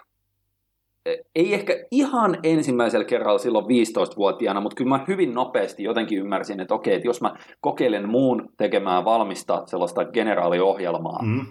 E- 1.06 1.16
Ei 1.34 1.54
ehkä 1.54 1.84
ihan 1.90 2.38
ensimmäisellä 2.42 3.04
kerralla 3.04 3.38
silloin 3.38 3.64
15-vuotiaana, 3.64 4.60
mutta 4.60 4.76
kyllä 4.76 4.98
mä 4.98 5.04
hyvin 5.08 5.34
nopeasti 5.34 5.82
jotenkin 5.82 6.18
ymmärsin, 6.18 6.60
että 6.60 6.74
okei, 6.74 6.94
että 6.94 7.08
jos 7.08 7.20
mä 7.20 7.34
kokeilen 7.60 8.08
muun 8.08 8.48
tekemään 8.56 9.04
valmista 9.04 9.62
sellaista 9.66 10.04
generaaliohjelmaa, 10.04 11.22
mm, 11.22 11.46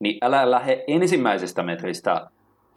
niin 0.00 0.18
älä 0.22 0.50
lähde 0.50 0.84
ensimmäisestä 0.86 1.62
metristä 1.62 2.26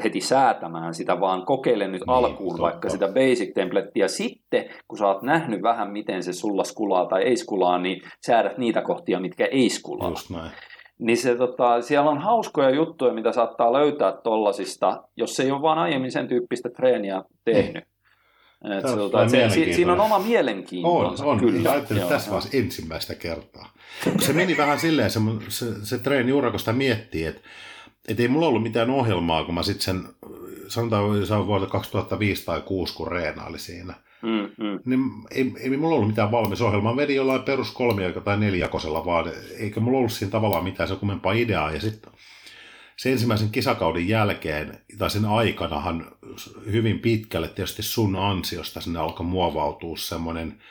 heti 0.04 0.22
säätämään 0.22 0.94
sitä, 0.94 1.20
vaan 1.20 1.46
kokeile 1.46 1.88
nyt 1.88 2.02
Niin, 2.02 2.10
alkuun 2.16 2.50
totta. 2.50 2.62
vaikka 2.64 2.89
sitä 2.89 3.08
basic 3.08 3.54
templettiä. 3.56 4.08
Sitten, 4.08 4.66
kun 4.88 4.98
sä 4.98 5.08
oot 5.08 5.22
nähnyt 5.22 5.62
vähän, 5.62 5.91
miten 5.91 6.24
se 6.24 6.34
sulla 6.34 6.64
skulaa 6.64 7.06
tai 7.06 7.24
ei 7.24 7.38
skulaa, 7.38 7.78
niin 7.78 8.02
säädät 8.26 8.58
niitä 8.58 8.82
kohtia, 8.82 9.20
mitkä 9.20 9.46
ei 9.46 9.70
skulaa. 9.70 10.10
just 10.10 10.30
näin. 10.30 10.52
Niin 11.00 11.18
se, 11.18 11.36
tota, 11.36 11.82
siellä 11.82 12.10
on 12.12 12.18
hauskoja 12.18 12.70
juttuja, 12.70 13.14
mitä 13.14 13.32
saattaa 13.32 13.74
löytää 13.74 14.12
tollasista, 14.24 15.04
jos 15.18 15.39
ei 15.39 15.52
ole 15.52 15.62
vaan 15.62 15.78
aiemmin 15.78 16.12
sen 16.12 16.28
tyyppistä 16.28 16.70
treeniä 16.70 17.24
tehnyt. 17.46 17.84
Et 17.84 18.82
Tämä 18.82 18.82
se, 18.82 18.88
on 19.02 19.12
tota, 19.12 19.28
se, 19.30 19.50
si, 19.50 19.74
siinä 19.74 19.94
on 19.94 20.00
oma 20.00 20.16
On, 20.16 20.26
mielenkiintonsa. 20.28 21.26
on. 21.26 21.39
Kyllä. 21.39 21.62
Ja 21.64 21.72
ajattelin, 21.72 22.02
että 22.02 22.14
tässä 22.16 22.32
vaiheessa 22.32 22.58
ensimmäistä 22.58 23.16
kertaa. 23.16 23.70
Se 24.20 24.34
meni 24.34 24.58
vähän 24.58 24.80
silleen, 24.80 25.10
se, 25.10 25.20
se, 25.48 25.66
se 25.84 25.98
treeni 25.98 26.34
ura, 26.34 26.50
kun 26.52 26.60
sitä 26.60 26.74
miettii, 26.74 27.26
että 27.26 27.41
et 28.08 28.20
ei 28.20 28.28
mulla 28.28 28.47
ollut 28.47 28.64
mitään 28.64 28.89
ohjelmaa, 28.89 29.43
kun 29.43 29.56
mä 29.56 29.64
sitten 29.64 29.84
sen, 29.84 30.04
sanotaan 30.68 31.28
se 31.28 31.34
on 31.34 31.47
vuodelta 31.47 31.72
2005 31.72 32.45
tai 32.45 32.56
2006, 32.56 32.93
kun 32.93 33.08
reenaili 33.08 33.60
siinä. 33.60 33.93
Mm, 34.22 34.66
mm. 34.66 34.80
Niin 34.86 34.99
ei, 35.32 35.54
ei 35.60 35.78
mulla 35.78 35.95
ollut 35.95 36.08
mitään 36.08 36.32
valmis 36.32 36.62
ohjelmaa. 36.62 36.93
Mä 36.93 37.01
vedin 37.01 37.16
jollain 37.16 37.43
perus 37.43 37.72
kolmiako 37.72 38.20
tai 38.20 38.38
neljäkosella 38.38 39.06
vaan, 39.06 39.32
eikä 39.60 39.80
mulla 39.80 39.97
ollut 39.97 40.12
siinä 40.12 40.32
tavallaan 40.32 40.64
mitään 40.64 40.89
sen 40.89 40.97
kummempaa 40.97 41.34
ideaa. 41.34 41.72
Ja 41.72 41.82
sitten 41.82 42.12
sen 42.97 43.12
ensimmäisen 43.12 43.49
kisakauden 43.49 44.08
jälkeen, 44.08 44.78
tai 44.97 45.10
sen 45.10 45.26
aikanahan 45.26 46.12
hyvin 46.72 46.99
pitkälle 46.99 47.47
tietysti 47.47 47.84
sun 47.84 48.16
ansiosta 48.16 48.82
sinne 48.82 48.99
alkoi 48.99 49.26
muovautua 49.26 49.97
semmoinen, 49.97 50.62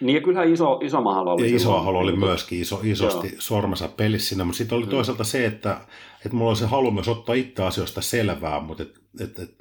Niin 0.00 0.14
ja 0.14 0.20
kyllähän 0.22 0.52
iso, 0.52 0.80
iso 0.82 1.00
mahalo 1.00 1.32
oli. 1.32 1.50
ja 1.50 1.56
iso 1.56 1.80
halu 1.80 1.98
oli 1.98 2.16
myöskin 2.16 2.60
iso, 2.60 2.80
isosti 2.84 3.26
Joo. 3.28 3.36
sormensa 3.40 3.88
pelissä 3.88 4.28
siinä, 4.28 4.44
mutta 4.44 4.58
sitten 4.58 4.76
oli 4.78 4.84
Mm. 4.84 4.90
toisaalta 4.90 5.24
se, 5.24 5.46
että, 5.46 5.80
että 6.26 6.36
mulla 6.36 6.50
oli 6.50 6.56
se 6.56 6.66
halu 6.66 6.90
myös 6.90 7.08
ottaa 7.08 7.34
itse 7.34 7.62
asioista 7.62 8.00
selvää, 8.00 8.60
mutta 8.60 8.82
et, 8.82 8.94
et, 9.20 9.38
et, 9.38 9.54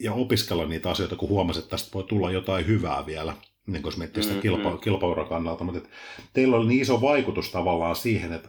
ja 0.00 0.12
opiskella 0.12 0.66
niitä 0.66 0.90
asioita, 0.90 1.16
kun 1.16 1.28
huomasin, 1.28 1.60
että 1.62 1.70
tästä 1.70 1.90
voi 1.94 2.04
tulla 2.04 2.30
jotain 2.30 2.66
hyvää 2.66 3.06
vielä, 3.06 3.36
niin 3.66 3.82
kuin 3.82 3.90
jos 3.90 3.98
miettii 3.98 4.22
sitä 4.22 4.34
Mm, 4.34 4.40
kilpa, 4.40 4.70
mm. 4.70 4.78
kilpauran 4.78 5.28
kannalta, 5.28 5.64
mutta 5.64 5.78
et, 5.78 5.88
teillä 6.32 6.56
oli 6.56 6.66
niin 6.68 6.82
iso 6.82 7.00
vaikutus 7.00 7.50
tavallaan 7.50 7.96
siihen, 7.96 8.32
että, 8.32 8.48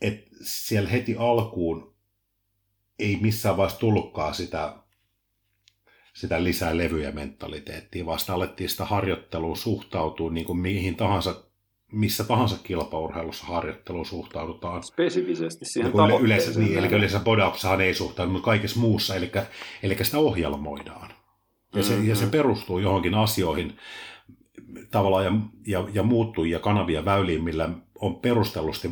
että 0.00 0.30
siellä 0.42 0.88
heti 0.90 1.16
alkuun 1.18 1.94
ei 2.98 3.18
missään 3.20 3.56
vaiheessa 3.56 3.80
tullutkaan 3.80 4.34
sitä, 4.34 4.74
sitä 6.16 6.44
lisää 6.44 6.76
levyjä 6.76 7.12
mentaliteettia, 7.12 8.06
vaan 8.06 8.18
sitä 8.18 8.34
alettiin 8.34 8.70
sitä 8.70 8.84
harjoittelua 8.84 9.56
suhtautua 9.56 10.30
niin 10.30 10.46
kuin 10.46 10.58
mihin 10.58 10.96
tahansa, 10.96 11.42
missä 11.92 12.24
tahansa 12.24 12.56
kilpaurheilussa 12.62 13.46
harjoitteluun 13.46 14.06
suhtaudutaan. 14.06 14.82
Spesifisesti 14.82 15.64
siihen 15.64 15.90
Niin 15.92 16.00
yle- 16.00 16.06
tavoitteeseen. 16.08 16.26
yleensä, 16.54 16.60
niin, 16.60 16.78
eli 16.78 16.96
yleensä 16.96 17.20
bodapsahan 17.20 17.80
ei 17.80 17.94
suhtaudu, 17.94 18.32
mutta 18.32 18.44
kaikessa 18.44 18.80
muussa, 18.80 19.14
eli, 19.14 19.30
eli 19.82 19.96
sitä 20.04 20.18
ohjelmoidaan. 20.18 21.10
Ja 21.74 21.82
se, 21.82 21.98
ja 22.04 22.16
se 22.16 22.22
Mhm. 22.24 22.30
perustuu 22.30 22.78
johonkin 22.78 23.14
asioihin 23.14 23.76
tavallaan 24.90 25.24
ja, 25.24 25.32
ja, 25.80 25.88
ja 25.92 26.02
muuttujia 26.02 26.58
kanavia 26.58 27.04
väyliin, 27.04 27.44
millä 27.44 27.68
on 28.00 28.16
perustellusti 28.16 28.90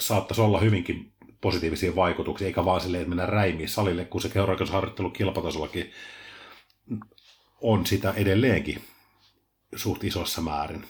saattaisi 0.00 0.40
olla 0.40 0.60
hyvinkin 0.60 1.12
positiivisia 1.40 1.96
vaikutuksia, 1.96 2.46
eikä 2.46 2.64
vaan 2.64 2.80
silleen, 2.80 3.00
että 3.02 3.08
mennään 3.08 3.28
räimiin 3.28 3.68
salille, 3.68 4.04
kun 4.04 4.20
se 4.20 4.28
kehorakennusharjoittelu 4.28 5.10
kilpatasollakin 5.10 5.90
on 7.60 7.86
sitä 7.86 8.12
edelleenkin 8.16 8.80
suht 9.76 10.04
isossa 10.04 10.40
määrin. 10.40 10.84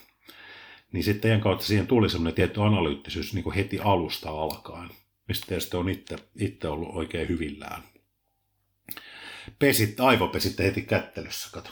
Niin 0.92 1.04
sitten 1.04 1.20
teidän 1.20 1.40
kautta 1.40 1.64
siihen 1.64 1.86
tuli 1.86 2.10
semmoinen 2.10 2.34
tietty 2.34 2.60
analyyttisyys 2.62 3.34
niin 3.34 3.44
kuin 3.44 3.54
heti 3.54 3.78
alusta 3.78 4.30
alkaen, 4.30 4.88
mistä 5.28 5.46
tietysti 5.46 5.76
on 5.76 5.88
itse, 5.88 6.16
itse 6.36 6.68
ollut 6.68 6.96
oikein 6.96 7.28
hyvillään. 7.28 7.82
Pesit, 9.58 10.00
aivopesitte 10.00 10.64
heti 10.64 10.82
kättelyssä, 10.82 11.48
kato. 11.52 11.70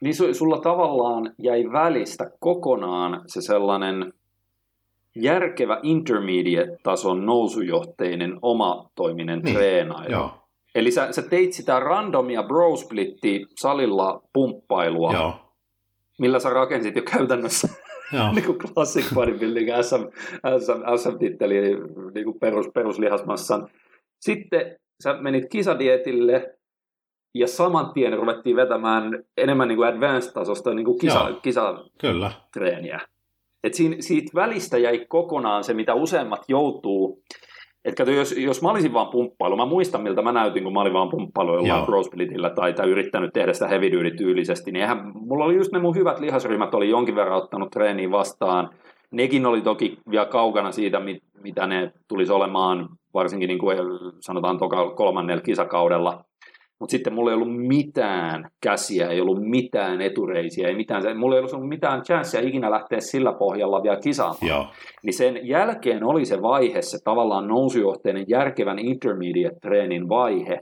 Niin 0.00 0.14
su, 0.14 0.34
sulla 0.34 0.60
tavallaan 0.60 1.34
jäi 1.38 1.64
välistä 1.72 2.30
kokonaan 2.40 3.22
se 3.26 3.40
sellainen 3.40 4.12
järkevä 5.16 5.80
intermediate-tason 5.82 7.26
nousujohteinen 7.26 8.38
omatoiminen 8.42 9.38
Niin, 9.38 9.56
treenailu. 9.56 10.12
Joo, 10.12 10.43
Eli 10.74 10.90
sä, 10.90 11.12
sä 11.12 11.22
teit 11.22 11.52
sitä 11.52 11.80
randomia 11.80 12.42
bro 12.42 12.76
splitti 12.76 13.46
salilla 13.60 14.22
pumppailua, 14.32 15.12
joo, 15.12 15.34
millä 16.18 16.38
sä 16.38 16.50
rakensit 16.50 16.96
jo 16.96 17.02
käytännössä 17.02 17.68
joo. 18.12 18.32
niin 18.34 18.44
kuin 18.44 18.58
classic 18.58 19.14
bodybuilding 19.14 19.68
SM, 19.82 20.02
SM, 20.58 20.96
SM-titteli 20.96 21.60
niin 22.14 22.24
kuin 22.24 22.40
perus, 22.40 22.68
peruslihasmassan. 22.74 23.68
Sitten 24.20 24.76
sä 25.02 25.14
menit 25.14 25.44
kisadietille 25.50 26.54
ja 27.34 27.48
saman 27.48 27.92
tien 27.92 28.12
ruvettiin 28.12 28.56
vetämään 28.56 29.24
enemmän 29.36 29.68
niin 29.68 29.76
kuin 29.76 29.88
advanced-tasosta 29.88 30.74
niin 30.74 30.84
kuin 30.84 30.98
kisa, 30.98 31.28
Joo. 31.28 31.40
kisatreeniä. 31.42 32.98
kyllä. 32.98 33.08
Et 33.64 33.74
siinä, 33.74 33.96
siitä 34.00 34.30
välistä 34.34 34.78
jäi 34.78 35.06
kokonaan 35.08 35.64
se, 35.64 35.74
mitä 35.74 35.94
useimmat 35.94 36.44
joutuu 36.48 37.22
Et 37.84 37.94
kato, 37.94 38.10
jos, 38.10 38.32
jos 38.32 38.62
mä 38.62 38.70
olisin 38.70 38.92
vaan 38.92 39.06
pumppailu, 39.06 39.56
mä 39.56 39.66
muistan 39.66 40.02
miltä 40.02 40.22
mä 40.22 40.32
näytin, 40.32 40.64
kun 40.64 40.72
mä 40.72 40.80
olin 40.80 40.92
vaan 40.92 41.08
pumppailu 41.08 41.66
jollain 41.66 42.04
splitillä 42.04 42.50
tai, 42.50 42.72
tai 42.72 42.90
yrittänyt 42.90 43.32
tehdä 43.32 43.52
sitä 43.52 43.68
heavy 43.68 43.92
duty 43.92 44.10
tyylisesti, 44.10 44.72
niin 44.72 44.80
eihän, 44.80 45.12
mulla 45.14 45.44
oli 45.44 45.56
just 45.56 45.72
ne 45.72 45.78
mun 45.78 45.94
hyvät 45.94 46.20
lihasryhmät, 46.20 46.74
oli 46.74 46.90
jonkin 46.90 47.14
verran 47.14 47.38
ottanut 47.38 47.70
treeniin 47.70 48.10
vastaan. 48.10 48.70
Nekin 49.10 49.46
oli 49.46 49.60
toki 49.60 49.98
vielä 50.10 50.26
kaukana 50.26 50.72
siitä, 50.72 51.00
mit, 51.00 51.22
mitä 51.42 51.66
ne 51.66 51.92
tulisi 52.08 52.32
olemaan, 52.32 52.88
varsinkin 53.14 53.48
niin 53.48 53.58
kuin 53.58 53.78
sanotaan 54.20 54.58
toka 54.58 54.90
kolmannella 54.90 55.42
kisakaudella. 55.42 56.24
Mutta 56.80 56.90
sitten 56.90 57.14
mulla 57.14 57.30
ei 57.30 57.34
ollut 57.34 57.66
mitään 57.66 58.50
käsiä, 58.62 59.08
ei 59.08 59.20
ollut 59.20 59.42
mitään 59.42 60.00
etureisiä, 60.00 60.68
ei 60.68 60.74
mitään, 60.74 61.18
mulla 61.18 61.36
ei 61.36 61.42
ollut 61.42 61.68
mitään 61.68 62.02
chanssia 62.02 62.40
ikinä 62.40 62.70
lähteä 62.70 63.00
sillä 63.00 63.32
pohjalla 63.32 63.82
vielä 63.82 64.00
kisaamaan 64.00 64.48
Joo, 64.48 64.66
niin 65.02 65.14
sen 65.14 65.46
jälkeen 65.48 66.04
oli 66.04 66.24
se 66.24 66.42
vaihe, 66.42 66.82
se 66.82 66.98
tavallaan 67.04 67.48
nousujohteinen 67.48 68.24
järkevän 68.28 68.78
intermediate-treenin 68.78 70.08
vaihe, 70.08 70.60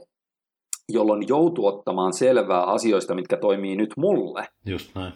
jolloin 0.89 1.27
joutui 1.27 1.67
ottamaan 1.67 2.13
selvää 2.13 2.63
asioista, 2.63 3.15
mitkä 3.15 3.37
toimii 3.37 3.75
nyt 3.75 3.93
mulle. 3.97 4.45
just 4.65 4.95
näin. 4.95 5.13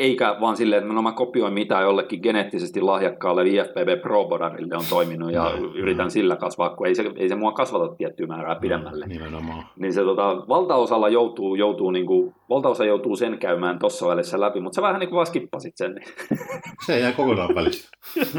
Eikä 0.00 0.36
vaan 0.40 0.56
silleen, 0.56 0.82
että 0.82 0.94
no 0.94 1.02
mä 1.02 1.12
kopioin 1.12 1.52
mitä 1.52 1.80
jollekin 1.80 2.20
geneettisesti 2.22 2.80
lahjakkaalle 2.80 3.48
IFBB 3.48 4.02
Pro 4.02 4.24
Bodarille 4.24 4.76
on 4.76 4.84
toiminut 4.90 5.32
ja 5.32 5.44
Näin, 5.44 5.64
yritän 5.64 6.10
sillä 6.10 6.36
kasvaa, 6.36 6.76
kun 6.76 6.86
ei 6.86 6.94
se, 6.94 7.12
ei 7.16 7.28
se 7.28 7.34
mua 7.34 7.52
kasvata 7.52 7.94
tiettyä 7.94 8.26
määrää 8.26 8.54
pidemmälle. 8.54 9.06
Nimenomaan. 9.06 9.66
Niin 9.78 9.92
se 9.92 10.02
tota, 10.02 10.48
valtaosalla 10.48 11.08
joutuu, 11.08 11.54
joutuu 11.54 11.90
niinku, 11.90 12.34
valtaosa 12.48 12.84
joutuu 12.84 13.16
sen 13.16 13.38
käymään 13.38 13.78
tuossa 13.78 14.08
välissä 14.08 14.40
läpi, 14.40 14.60
mutta 14.60 14.76
sä 14.76 14.82
vähän 14.82 15.00
niin 15.00 15.08
kuin 15.08 15.16
vaan 15.16 15.26
skippasit 15.26 15.76
sen. 15.76 15.94
Niin. 15.94 16.08
Se 16.86 16.98
jää 16.98 17.12
kokonaan 17.12 17.54
välistä. 17.54 17.88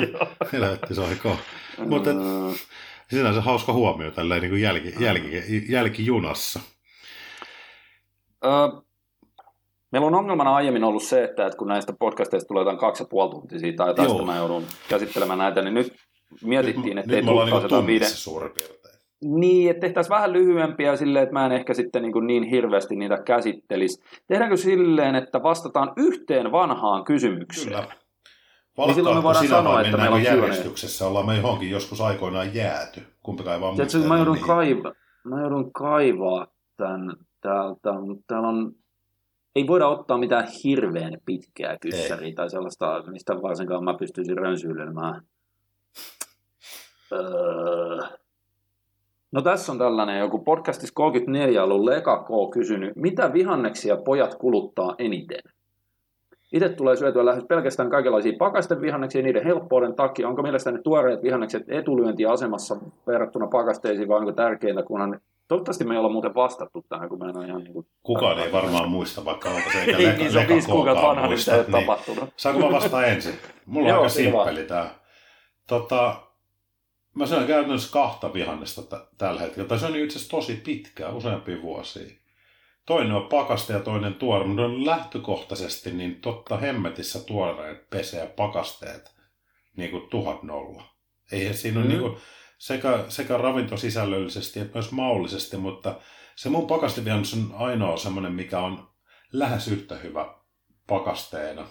Helvetti 0.53 0.95
se 0.95 1.05
aikaa. 1.05 1.37
Mutta 1.87 2.09
Öö, 2.09 2.51
sinänsä 3.09 3.41
hauska 3.41 3.73
huomio 3.73 4.11
tälleen 4.11 4.41
niin 4.41 4.51
kuin 4.51 4.61
jälki, 4.61 4.93
jälki, 4.99 5.65
jälkijunassa. 5.69 6.59
Öö, 8.45 8.51
meillä 9.91 10.07
on 10.07 10.15
ongelmana 10.15 10.55
aiemmin 10.55 10.83
ollut 10.83 11.03
se, 11.03 11.23
että, 11.23 11.45
että 11.45 11.57
kun 11.57 11.67
näistä 11.67 11.93
podcasteista 11.99 12.47
tulee 12.47 12.61
jotain 12.61 12.77
kaksi 12.77 13.03
ja 13.03 13.07
puoli 13.09 13.31
tuntia 13.31 13.59
siitä, 13.59 13.83
ja 13.83 13.93
tästä 13.93 14.23
mä 14.23 14.37
joudun 14.37 14.63
käsittelemään 14.89 15.39
näitä, 15.39 15.61
niin 15.61 15.73
nyt 15.73 15.93
mietittiin, 16.43 16.97
että 16.97 17.11
nyt 17.11 17.17
ei 17.17 17.21
me 17.21 17.31
ollaan 17.31 17.47
tullut 17.47 17.61
niin 17.61 17.71
jotain 17.71 17.87
viiden... 17.87 18.09
suurin 18.09 18.51
piirtein. 18.51 18.81
Niin, 19.23 19.71
että 19.71 19.81
tehtäisiin 19.81 20.09
vähän 20.09 20.33
lyhyempiä 20.33 20.95
silleen, 20.95 21.23
että 21.23 21.33
mä 21.33 21.45
en 21.45 21.51
ehkä 21.51 21.73
sitten 21.73 22.01
niin, 22.01 22.27
niin 22.27 22.43
hirveästi 22.43 22.95
niitä 22.95 23.17
käsittelisi. 23.17 24.03
Tehdäänkö 24.27 24.57
silleen, 24.57 25.15
että 25.15 25.43
vastataan 25.43 25.93
yhteen 25.97 26.51
vanhaan 26.51 27.03
kysymykseen? 27.03 27.67
Kyllä. 27.67 27.95
Niin 28.77 28.95
silloin 28.95 29.17
me 29.17 29.23
voidaan 29.23 29.47
sanoa, 29.47 29.81
että 29.81 29.97
meillä 29.97 30.15
on 30.15 30.23
järjestyksessä? 30.23 31.07
Ollaan 31.07 31.25
me 31.25 31.35
johonkin 31.35 31.69
joskus 31.69 32.01
aikoinaan 32.01 32.55
jääty. 32.55 33.01
Kumpikaan 33.23 33.55
ei 33.55 33.61
vaan 33.61 33.75
Tiedätkö, 33.75 33.97
mä 33.97 34.17
joudun, 34.17 34.35
enää 34.35 34.47
kaiva, 34.47 34.93
mä 35.23 35.41
joudun 35.41 35.73
kaivaa 35.73 36.47
tämän 36.77 37.15
täältä, 37.41 37.93
mutta 37.93 38.23
täällä 38.27 38.47
on, 38.47 38.71
ei 39.55 39.67
voida 39.67 39.87
ottaa 39.87 40.17
mitään 40.17 40.47
hirveän 40.63 41.17
pitkää 41.25 41.77
kyssäriä 41.81 42.33
tai 42.35 42.49
sellaista, 42.49 43.03
mistä 43.11 43.41
varsinkaan 43.41 43.83
mä 43.83 43.93
pystyisin 43.93 44.37
rönsyilemään. 44.37 45.21
Öö. 47.11 47.97
No 49.31 49.41
tässä 49.41 49.71
on 49.71 49.77
tällainen 49.77 50.19
joku 50.19 50.39
podcastissa 50.39 50.93
34 50.95 51.63
ollut 51.63 51.83
Leka 51.83 52.23
K 52.23 52.27
kysynyt, 52.53 52.95
mitä 52.95 53.33
vihanneksia 53.33 53.97
pojat 53.97 54.35
kuluttaa 54.35 54.95
eniten? 54.97 55.41
Itse 56.53 56.69
tulee 56.69 56.95
syötyä 56.95 57.25
lähes 57.25 57.43
pelkästään 57.43 57.89
kaikenlaisia 57.89 58.33
pakasten 58.39 58.81
vihanneksia 58.81 59.21
niiden 59.21 59.43
helppouden 59.43 59.95
takia. 59.95 60.27
Onko 60.27 60.41
mielestäni 60.41 60.81
tuoreet 60.83 61.23
vihannekset 61.23 61.63
etulyöntiasemassa 61.67 62.75
verrattuna 63.07 63.47
pakasteisiin 63.47 64.07
vai 64.07 64.19
onko 64.19 64.31
tärkeintä, 64.31 64.83
kunhan... 64.83 65.19
Toivottavasti 65.51 65.83
me 65.83 65.93
ei 65.93 65.97
olla 65.97 66.09
muuten 66.09 66.35
vastattu 66.35 66.85
tähän, 66.89 67.09
kun 67.09 67.19
mä 67.19 67.29
en 67.29 67.37
ole 67.37 67.45
ihan 67.45 67.63
niin 67.63 67.73
kuin... 67.73 67.87
Kukaan 68.03 68.39
ei 68.39 68.51
varmaan 68.51 68.89
muista, 68.89 69.25
vaikka 69.25 69.49
onko 69.49 69.71
se 69.71 69.79
eikä 69.79 69.97
Niin, 69.97 70.07
Leka, 70.09 70.17
niin 70.19 70.31
se 70.31 70.39
on 70.39 70.47
viisi 70.47 70.67
kuukautta 70.67 71.07
vanha, 71.07 71.21
niin 71.21 71.29
muista, 71.29 71.55
ole 71.55 71.63
tapahtunut. 71.63 72.29
Saanko 72.37 72.61
mä 72.65 72.71
vastaa 72.71 73.05
ensin? 73.05 73.33
Mulla 73.65 73.87
on 73.87 73.93
Joo, 73.93 74.01
aika 74.01 74.09
simppeli 74.09 74.63
tää. 74.63 74.95
Tota, 75.67 76.21
mä 77.15 77.25
syön 77.25 77.47
käytännössä 77.47 77.91
kahta 77.91 78.33
vihannesta 78.33 78.81
t- 78.81 79.17
tällä 79.17 79.41
hetkellä. 79.41 79.67
Tai 79.67 79.79
se 79.79 79.85
on 79.85 79.95
itse 79.95 80.17
asiassa 80.17 80.37
tosi 80.37 80.55
pitkää, 80.55 81.09
useampia 81.09 81.61
vuosia. 81.61 82.15
Toinen 82.85 83.11
on 83.11 83.27
pakaste 83.27 83.73
ja 83.73 83.79
toinen 83.79 84.13
tuore, 84.13 84.45
mutta 84.45 84.61
on 84.63 84.85
lähtökohtaisesti 84.85 85.91
niin 85.91 86.21
totta 86.21 86.57
hemmetissä 86.57 87.19
tuoreet 87.25 87.89
pesee 87.89 88.27
pakasteet 88.27 89.15
niin 89.77 89.91
kuin 89.91 90.09
tuhat 90.09 90.43
nolla. 90.43 90.83
Eihän 91.31 91.53
siinä 91.53 91.79
ole 91.79 91.85
Mm. 91.85 91.89
niin 91.91 92.01
kuin 92.01 92.17
sekä, 92.61 93.05
sekä 93.09 93.37
ravintosisällöllisesti 93.37 94.59
että 94.59 94.73
myös 94.73 94.91
maullisesti, 94.91 95.57
mutta 95.57 95.95
se 96.35 96.49
mun 96.49 96.67
pakastevihannes 96.67 97.33
on 97.33 97.55
ainoa 97.57 97.97
semmoinen, 97.97 98.33
mikä 98.33 98.59
on 98.59 98.87
lähes 99.33 99.67
yhtä 99.67 99.95
hyvä 99.95 100.33
pakasteena 100.87 101.67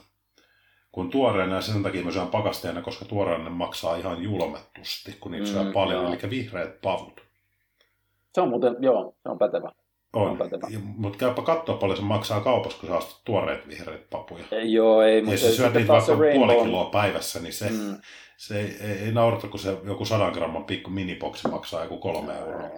kuin 0.93 1.11
tuoreena, 1.11 1.55
ja 1.55 1.61
sen 1.61 1.83
takia 1.83 2.05
mä 2.05 2.11
syön 2.11 2.27
pakasteena, 2.29 2.83
koska 2.83 3.05
tuoreena 3.05 3.51
maksaa 3.51 3.97
ihan 3.97 4.23
julmettusti, 4.23 5.17
kun 5.21 5.33
niitä 5.33 5.47
syö 5.47 5.63
Mm, 5.63 5.73
paljon, 5.73 6.03
joo. 6.03 6.13
eli 6.13 6.31
vihreät 6.31 6.81
pavut. 6.81 7.21
Se 8.35 8.41
on 8.41 8.49
muuten, 8.49 8.77
joo, 8.81 9.17
se 9.23 9.29
on 9.29 9.39
pätevä. 9.39 9.73
On, 10.13 10.39
mutta 10.97 11.19
käypä 11.19 11.43
katsoa 11.43 11.77
paljon 11.77 11.97
se 11.97 12.03
maksaa 12.03 12.41
kaupassa, 12.41 12.79
kun 12.81 12.89
sä 12.89 12.97
ostat 12.97 13.21
tuoreet 13.25 13.69
vihreät 13.69 14.11
papuja. 14.11 14.45
Ei, 14.53 14.73
joo, 14.73 15.03
ei, 15.03 15.17
Ja 15.17 15.25
mutta 15.25 15.35
jos 15.41 15.51
sä 15.57 15.57
syöt 15.63 15.75
niitä 15.75 15.89
vaikka 15.93 16.07
se 16.07 16.13
puoli 16.17 16.55
Rainbow- 16.55 16.65
kiloa 16.65 16.85
päivässä, 16.85 17.41
niin 17.41 17.53
se, 17.53 17.69
Mm. 17.71 17.97
se 18.37 18.61
ei, 18.61 18.77
ei, 18.81 18.99
ei 19.05 19.13
naurata, 19.13 19.49
kun 19.49 19.61
se 19.61 19.77
joku 19.85 20.05
sadan 20.05 20.33
gramman 20.33 20.65
pikku 20.65 20.91
miniboksi 20.91 21.49
maksaa 21.49 21.83
joku 21.83 21.97
kolme 21.99 22.39
euroa. 22.39 22.69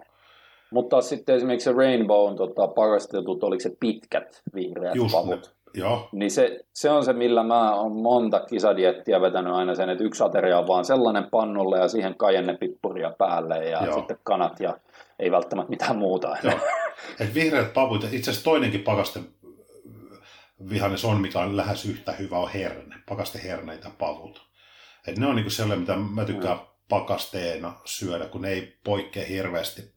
Mutta 0.70 0.90
taas 0.90 1.08
sitten 1.08 1.34
esimerkiksi 1.36 1.64
se 1.64 1.72
Rainbow 1.76 2.36
tota, 2.36 2.68
pakastetut, 2.68 3.44
oliko 3.44 3.60
se 3.60 3.72
pitkät 3.80 4.42
vihreät 4.54 4.94
Just 4.94 5.14
ne. 5.14 5.20
pavut? 5.20 5.52
Joo, 5.74 6.08
Niin 6.12 6.30
se, 6.30 6.60
se 6.72 6.90
on 6.90 7.04
se, 7.04 7.12
millä 7.12 7.42
mä 7.42 7.74
oon 7.74 7.92
monta 7.92 8.40
kisadiettiä 8.40 9.20
vetänyt 9.20 9.52
aina 9.52 9.74
sen, 9.74 9.90
että 9.90 10.04
yksi 10.04 10.24
ateria 10.24 10.58
on 10.58 10.66
vaan 10.66 10.84
sellainen 10.84 11.26
pannulle 11.30 11.78
ja 11.78 11.88
siihen 11.88 12.14
kajennepippuria 12.16 13.12
päälle 13.18 13.64
ja 13.68 13.84
Joo. 13.86 13.94
sitten 13.94 14.18
kanat 14.24 14.60
ja 14.60 14.76
ei 15.22 15.30
välttämättä 15.30 15.70
mitään 15.70 15.96
muuta. 15.96 16.36
Joo. 16.42 16.60
Et 17.20 17.34
vihreät 17.34 17.72
pavut, 17.72 18.04
itse 18.04 18.30
asiassa 18.30 18.44
toinenkin 18.44 18.82
pakaste 18.82 19.20
vihannes 20.70 21.04
on, 21.04 21.20
mikä 21.20 21.38
on 21.38 21.56
lähes 21.56 21.84
yhtä 21.84 22.12
hyvä, 22.12 22.38
on 22.38 22.50
herne. 22.50 22.96
Pakasteherneitä 23.08 23.90
pavut. 23.90 24.46
Et 25.06 25.18
ne 25.18 25.26
on 25.26 25.36
niinku 25.36 25.50
sellainen, 25.50 25.80
mitä 25.80 25.96
mä 25.96 26.24
tykkään 26.24 26.60
pakasteena 26.88 27.80
syödä, 27.84 28.26
kun 28.26 28.42
ne 28.42 28.48
ei 28.48 28.78
poikkea 28.84 29.26
hirveästi 29.26 29.92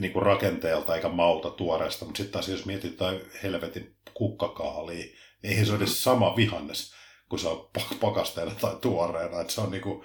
niinku 0.00 0.20
rakenteelta 0.20 0.96
eikä 0.96 1.08
mauta 1.08 1.50
tuoreesta. 1.50 2.04
Mutta 2.04 2.16
sitten 2.18 2.32
taas 2.32 2.48
jos 2.48 2.66
mietitään 2.66 3.20
helvetin 3.42 3.96
kukkakaalia, 4.14 4.96
niin 4.96 5.16
eihän 5.42 5.66
se 5.66 5.72
ole 5.72 5.78
edes 5.78 6.04
sama 6.04 6.36
vihannes, 6.36 6.92
kun 7.28 7.38
se 7.38 7.48
on 7.48 7.70
pak- 7.72 8.00
pakasteena 8.00 8.52
tai 8.60 8.76
tuoreena. 8.80 9.40
Et 9.40 9.50
se 9.50 9.60
on 9.60 9.70
niinku, 9.70 10.04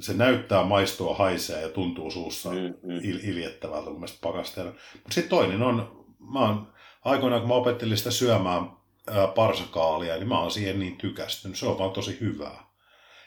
se 0.00 0.14
näyttää, 0.14 0.64
maistua, 0.64 1.14
haisee 1.14 1.62
ja 1.62 1.68
tuntuu 1.68 2.10
suussa 2.10 2.50
Mm, 2.50 2.56
mm. 2.82 2.98
il- 2.98 3.28
iljettävältä 3.28 3.90
mun 3.90 4.00
mielestä 4.00 4.18
pakasteena. 4.22 4.70
Mutta 4.70 5.14
sitten 5.14 5.30
toinen 5.30 5.62
on, 5.62 6.06
mä 6.32 6.40
oon, 6.40 6.72
aikoinaan 7.04 7.42
kun 7.42 7.48
mä 7.48 7.54
opettelin 7.54 7.96
sitä 7.96 8.10
syömään 8.10 8.70
ää, 9.06 9.26
parsakaalia, 9.26 10.14
niin 10.16 10.28
mä 10.28 10.40
oon 10.40 10.50
siihen 10.50 10.78
niin 10.80 10.96
tykästynyt. 10.96 11.56
Se 11.58 11.66
on 11.66 11.78
vaan 11.78 11.90
tosi 11.90 12.20
hyvää. 12.20 12.64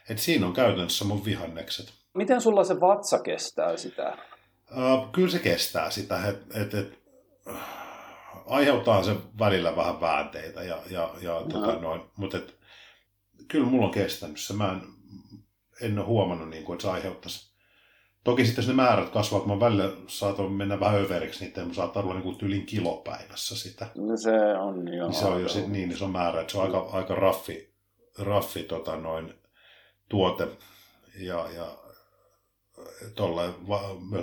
Et 0.09 0.17
siinä 0.19 0.45
on 0.45 0.53
käytännössä 0.53 1.05
mun 1.05 1.25
vihannekset. 1.25 1.93
Miten 2.13 2.41
sulla 2.41 2.63
se 2.63 2.79
vatsa 2.79 3.19
kestää 3.19 3.77
sitä? 3.77 4.03
Ää, 4.71 5.07
kyllä 5.11 5.29
se 5.29 5.39
kestää 5.39 5.89
sitä, 5.89 6.27
että 6.27 6.61
et, 6.61 6.73
et, 6.73 6.99
aiheuttaa 8.47 9.03
se 9.03 9.15
välillä 9.39 9.75
vähän 9.75 10.01
väänteitä, 10.01 10.63
ja, 10.63 10.77
ja, 10.89 11.09
ja 11.21 11.41
tota 11.51 11.79
noin, 11.79 12.01
mutta 12.17 12.37
et, 12.37 12.57
kyllä 13.47 13.65
mulla 13.65 13.85
on 13.85 13.91
kestänyt 13.91 14.39
se. 14.39 14.53
Mä 14.53 14.71
en, 14.71 14.81
en 15.81 15.99
ole 15.99 16.05
huomannut, 16.07 16.49
niin 16.49 16.63
kuin, 16.63 16.73
että 16.75 16.81
se 16.87 16.89
aiheuttaisi. 16.91 17.51
Toki 18.23 18.45
sitten 18.45 18.61
jos 18.61 18.67
ne 18.67 18.73
määrät 18.73 19.09
kasvaa, 19.09 19.39
kun 19.39 19.49
mä 19.49 19.59
välillä 19.59 19.89
saatan 20.07 20.51
mennä 20.51 20.79
vähän 20.79 21.01
överiksi, 21.01 21.53
niin 21.55 21.75
saattaa 21.75 22.03
olla 22.03 22.13
niin 22.13 22.23
kuin 22.23 22.35
tyylin 22.35 22.65
kilopäivässä 22.65 23.55
sitä. 23.57 23.87
No 23.97 24.17
se 24.17 24.57
on 24.57 24.93
jo. 24.93 25.05
Niin 25.07 25.13
se 25.13 25.25
on 25.25 25.41
jo 25.41 25.49
sit 25.49 25.67
niin 25.67 25.91
iso 25.91 26.07
määrä, 26.07 26.41
että 26.41 26.51
se 26.51 26.57
on 26.57 26.63
aika, 26.63 26.89
aika 26.91 27.15
raffi, 27.15 27.73
raffi 28.19 28.63
tota 28.63 28.95
noin, 28.95 29.33
tuote. 30.09 30.47
Ja, 31.19 31.45
ja 31.55 31.65
tolle 33.15 33.49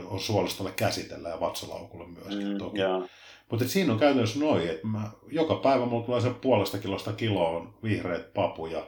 on 0.04 0.20
suolistolle 0.20 0.72
käsitellä 0.72 1.28
ja 1.28 1.40
vatsalaukulle 1.40 2.06
myöskin 2.08 2.48
Mm, 2.52 2.58
toki. 2.58 2.80
joo. 2.80 3.06
Mutta 3.50 3.68
siinä 3.68 3.92
on 3.92 3.98
käytännössä 3.98 4.38
noin, 4.40 4.68
että 4.70 4.86
mä, 4.86 5.10
joka 5.32 5.54
päivä 5.54 5.86
mulla 5.86 6.06
tulee 6.06 6.20
se 6.20 6.30
puolesta 6.30 6.78
kilosta 6.78 7.12
kiloon 7.12 7.74
vihreät 7.82 8.34
papuja 8.34 8.86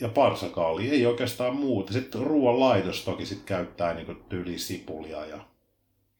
ja 0.00 0.08
parsakaali, 0.08 0.90
ei 0.90 1.06
oikeastaan 1.06 1.56
muuta. 1.56 1.92
Sitten 1.92 2.20
ruoan 2.20 2.60
laitos 2.60 3.04
toki 3.04 3.26
sit 3.26 3.42
käyttää 3.44 3.94
niin 3.94 4.24
tyyli 4.28 4.58
sipulia 4.58 5.26
ja, 5.26 5.38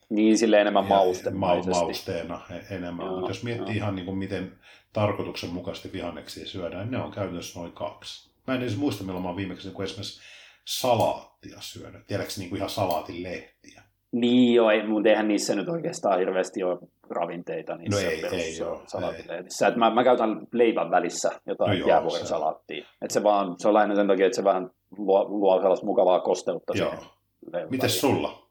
Niin 0.09 0.39
sille 0.39 0.61
enemmän 0.61 0.87
maustemaisesti. 0.87 1.71
ma- 1.71 1.81
mausteena 1.81 2.41
e- 2.51 2.75
enemmän. 2.75 3.07
Joo, 3.07 3.15
Mutta 3.15 3.31
jos 3.31 3.43
miettii 3.43 3.67
joo. 3.67 3.77
ihan 3.77 3.95
niin 3.97 4.05
kuin 4.07 4.19
miten 4.19 4.59
tarkoituksenmukaisesti 4.93 5.93
vihanneksia 5.93 6.47
syödään, 6.47 6.83
niin 6.83 6.91
ne 6.99 7.05
on 7.05 7.13
käytännössä 7.13 7.61
noin 7.61 7.73
kaksi. 7.73 8.31
Mä 8.47 8.55
en 8.55 8.63
edes 8.63 8.77
muista, 8.77 9.05
milloin 9.05 9.23
mä 9.23 9.29
oon 9.29 9.37
viimeksi 9.37 9.67
niin 9.69 9.75
kuin 9.75 9.85
esimerkiksi 9.85 10.21
salaattia 10.65 11.57
syönyt. 11.61 12.07
Tiedätkö 12.07 12.33
niin 12.39 12.49
kuin 12.49 12.57
ihan 12.57 12.71
salaatin 12.71 13.23
lehtiä? 13.23 13.82
Niin 14.13 14.55
joo, 14.55 14.71
ei, 14.71 14.87
mutta 14.87 15.09
eihän 15.09 15.29
niissä 15.29 15.55
nyt 15.55 15.69
oikeastaan 15.69 16.19
hirveästi 16.19 16.63
ole 16.63 16.79
ravinteita 17.11 17.77
niissä 17.77 18.05
No 18.07 18.11
ei- 18.11 18.21
perus- 18.21 18.43
ei 18.43 18.63
oo, 18.63 18.83
salaatilehdissä. 18.87 19.67
Et 19.69 19.77
mä, 19.77 19.91
mä 19.91 20.05
käytän 20.05 20.47
leivän 20.53 20.91
välissä 20.91 21.31
jotain 21.47 21.69
No 21.69 21.75
no 21.75 21.79
joo, 21.79 21.89
jäävuoren 21.89 22.27
salaattia. 22.27 22.87
Et 23.03 23.11
se, 23.11 23.23
vaan, 23.23 23.55
se 23.59 23.69
on 23.69 23.75
lähinnä 23.75 23.95
sen 23.95 24.07
takia, 24.07 24.27
että 24.27 24.37
se 24.37 24.45
vähän 24.45 24.71
luo, 24.99 25.25
luo 25.29 25.61
sellaista 25.61 25.87
mukavaa 25.87 26.21
kosteutta 26.21 26.73
Joo. 26.77 26.91
siihen 26.91 27.71
Mites 27.71 28.01
sulla? 28.01 28.49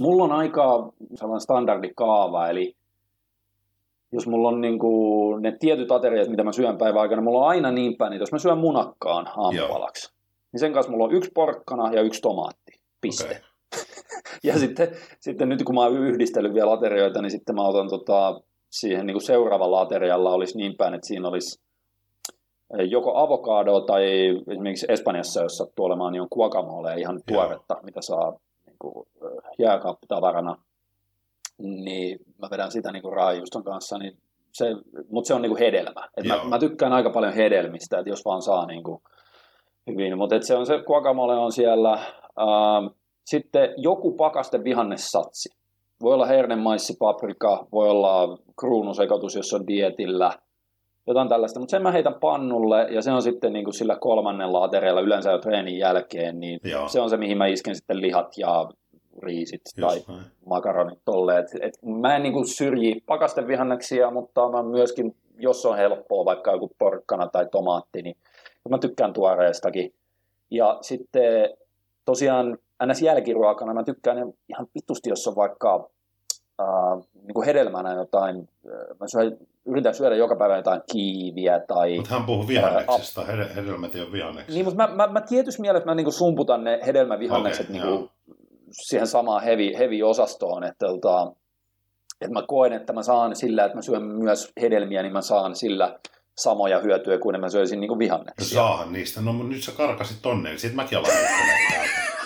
Mulla 0.00 0.24
on 0.24 0.32
aika 0.32 0.92
sellainen 1.14 1.40
standardikaava, 1.40 2.48
eli 2.48 2.76
jos 4.12 4.26
mulla 4.26 4.48
on 4.48 4.60
niin 4.60 4.78
kuin 4.78 5.42
ne 5.42 5.56
tietyt 5.60 5.92
ateriat, 5.92 6.28
mitä 6.28 6.44
mä 6.44 6.52
syön 6.52 6.78
päivän 6.78 7.02
aikana, 7.02 7.22
mulla 7.22 7.38
on 7.38 7.48
aina 7.48 7.70
niin 7.70 7.96
päin, 7.96 8.12
että 8.12 8.22
jos 8.22 8.32
mä 8.32 8.38
syön 8.38 8.58
munakkaan 8.58 9.28
aamupalaksi, 9.36 10.12
niin 10.52 10.60
sen 10.60 10.72
kanssa 10.72 10.92
mulla 10.92 11.04
on 11.04 11.12
yksi 11.12 11.30
porkkana 11.34 11.92
ja 11.92 12.02
yksi 12.02 12.20
tomaatti. 12.20 12.72
Piste. 13.00 13.24
Okay. 13.24 13.36
Ja 14.42 14.58
sitten, 14.58 14.88
sitten 15.20 15.48
nyt 15.48 15.62
kun 15.62 15.74
mä 15.74 15.80
oon 15.80 15.96
yhdistellyt 15.96 16.54
vielä 16.54 16.72
aterioita, 16.72 17.22
niin 17.22 17.30
sitten 17.30 17.54
mä 17.54 17.68
otan 17.68 17.88
tota, 17.88 18.40
siihen 18.70 19.06
niin 19.06 19.14
kuin 19.14 19.22
seuraavalla 19.22 19.80
aterialla 19.80 20.30
olisi 20.30 20.56
niin 20.56 20.76
päin, 20.76 20.94
että 20.94 21.06
siinä 21.06 21.28
olisi 21.28 21.60
eh, 22.78 22.90
joko 22.90 23.18
avokado 23.18 23.80
tai 23.80 24.04
esimerkiksi 24.50 24.86
Espanjassa, 24.88 25.42
jos 25.42 25.56
sattuu 25.56 25.84
olemaan, 25.84 26.12
niin 26.12 26.22
on 26.22 26.28
guacamole 26.32 26.94
ihan 26.94 27.20
Joo. 27.28 27.42
tuoretta, 27.42 27.76
mitä 27.82 28.02
saa 28.02 28.32
niin 28.66 28.76
kuin, 28.78 29.06
eh, 29.22 29.50
jääkaappitavarana. 29.58 30.56
Niin 31.58 32.18
mä 32.38 32.48
vedän 32.50 32.70
sitä 32.70 32.92
niin 32.92 33.02
kuin 33.02 33.12
raajuuston 33.12 33.64
kanssa, 33.64 33.98
niin 33.98 34.18
se, 34.52 34.66
mutta 35.08 35.28
se 35.28 35.34
on 35.34 35.42
niin 35.42 35.50
kuin 35.50 35.60
hedelmä. 35.60 36.08
Et 36.16 36.26
mä, 36.26 36.34
Joo. 36.34 36.44
mä, 36.44 36.58
tykkään 36.58 36.92
aika 36.92 37.10
paljon 37.10 37.32
hedelmistä, 37.32 37.98
että 37.98 38.10
jos 38.10 38.24
vaan 38.24 38.42
saa 38.42 38.66
niin 38.66 38.82
kuin 38.82 39.02
hyvin. 39.86 40.18
Mutta 40.18 40.40
se 40.40 40.56
on 40.56 40.66
se 40.66 40.82
guacamole 40.86 41.34
on 41.34 41.52
siellä. 41.52 41.92
Ähm, 41.92 42.86
sitten 43.26 43.74
joku 43.76 44.12
pakaste 44.12 44.64
vihannessatsi. 44.64 45.48
Voi 46.02 46.14
olla 46.14 46.26
herne, 46.26 46.56
maissi, 46.56 46.96
paprika, 46.98 47.66
voi 47.72 47.88
olla 47.88 48.38
kruunusekoitus, 48.60 49.34
jos 49.34 49.54
on 49.54 49.66
dietillä, 49.66 50.32
jotain 51.06 51.28
tällaista. 51.28 51.60
Mutta 51.60 51.70
sen 51.70 51.82
mä 51.82 51.92
heitän 51.92 52.20
pannulle 52.20 52.86
ja 52.90 53.02
se 53.02 53.12
on 53.12 53.22
sitten 53.22 53.52
niin 53.52 53.64
kuin 53.64 53.74
sillä 53.74 53.96
kolmannella 54.00 54.64
aterialla 54.64 55.00
yleensä 55.00 55.30
jo 55.30 55.38
treenin 55.38 55.78
jälkeen, 55.78 56.40
niin 56.40 56.60
Joo. 56.64 56.88
se 56.88 57.00
on 57.00 57.10
se, 57.10 57.16
mihin 57.16 57.38
mä 57.38 57.46
isken 57.46 57.76
sitten 57.76 58.00
lihat 58.00 58.38
ja 58.38 58.68
riisit 59.22 59.60
tai 59.80 59.96
Just 59.96 60.08
näin. 60.08 60.20
makaronit 60.46 60.98
tolleen. 61.04 61.38
Et, 61.38 61.50
et 61.60 61.78
mä 61.82 62.16
en 62.16 62.22
niinku 62.22 62.44
syrji 62.44 63.02
pakastevihanneksia, 63.06 64.10
mutta 64.10 64.48
mä 64.48 64.62
myöskin, 64.62 65.16
jos 65.38 65.66
on 65.66 65.76
helppoa, 65.76 66.24
vaikka 66.24 66.52
joku 66.52 66.70
porkkana 66.78 67.26
tai 67.26 67.46
tomaatti, 67.52 68.02
niin 68.02 68.16
mä 68.70 68.78
tykkään 68.78 69.12
tuoreestakin. 69.12 69.92
Ja 70.50 70.78
sitten 70.80 71.50
tosiaan 72.04 72.58
ns. 72.86 73.02
jälkiruokana 73.02 73.74
mä 73.74 73.84
tykkään 73.84 74.18
ihan 74.48 74.66
vitusti, 74.74 75.10
jos 75.10 75.28
on 75.28 75.36
vaikka 75.36 75.90
äh, 76.60 76.66
niinku 77.22 77.42
hedelmänä 77.42 77.92
jotain, 77.94 78.36
äh, 78.38 78.98
mä 79.00 79.06
syön, 79.08 79.36
yritän 79.66 79.94
syödä 79.94 80.16
joka 80.16 80.36
päivä 80.36 80.56
jotain 80.56 80.80
kiiviä 80.92 81.60
tai... 81.60 81.96
Mutta 81.96 82.14
hän 82.14 82.24
puhuu 82.24 82.48
vihanneksista, 82.48 83.22
Hed- 83.22 83.54
hedelmät 83.56 83.94
ei 83.94 84.00
ole 84.02 84.12
vihanneksia. 84.12 84.54
Niin, 84.54 84.64
mutta 84.64 84.88
mä, 84.88 84.94
mä, 84.94 85.12
mä 85.12 85.20
tietyssä 85.20 85.60
mielessä 85.60 85.86
mä 85.86 85.94
niinku 85.94 86.12
sumputan 86.12 86.64
ne 86.64 86.80
hedelmävihannekset 86.86 87.70
okay, 87.70 87.80
joo. 87.80 87.90
niinku 87.90 88.10
siihen 88.70 89.06
samaan 89.06 89.42
heavy, 89.42 89.72
heavy-osastoon, 89.78 90.64
että, 90.64 90.86
tota, 90.86 91.32
että 92.20 92.32
mä 92.32 92.42
koen, 92.48 92.72
että 92.72 92.92
mä 92.92 93.02
saan 93.02 93.36
sillä, 93.36 93.64
että 93.64 93.78
mä 93.78 93.82
syön 93.82 94.02
myös 94.02 94.52
hedelmiä, 94.60 95.02
niin 95.02 95.12
mä 95.12 95.22
saan 95.22 95.56
sillä 95.56 95.98
samoja 96.36 96.80
hyötyjä 96.80 97.18
kuin 97.18 97.40
mä 97.40 97.48
söisin 97.48 97.80
No 97.80 97.98
vihanneksia. 97.98 98.54
saahan 98.54 98.92
niistä. 98.92 99.20
No 99.20 99.32
nyt 99.32 99.62
sä 99.62 99.72
karkasit 99.72 100.18
tonne, 100.22 100.48
niin 100.48 100.60
sit 100.60 100.74
mäkin 100.74 100.98
alan. 100.98 101.10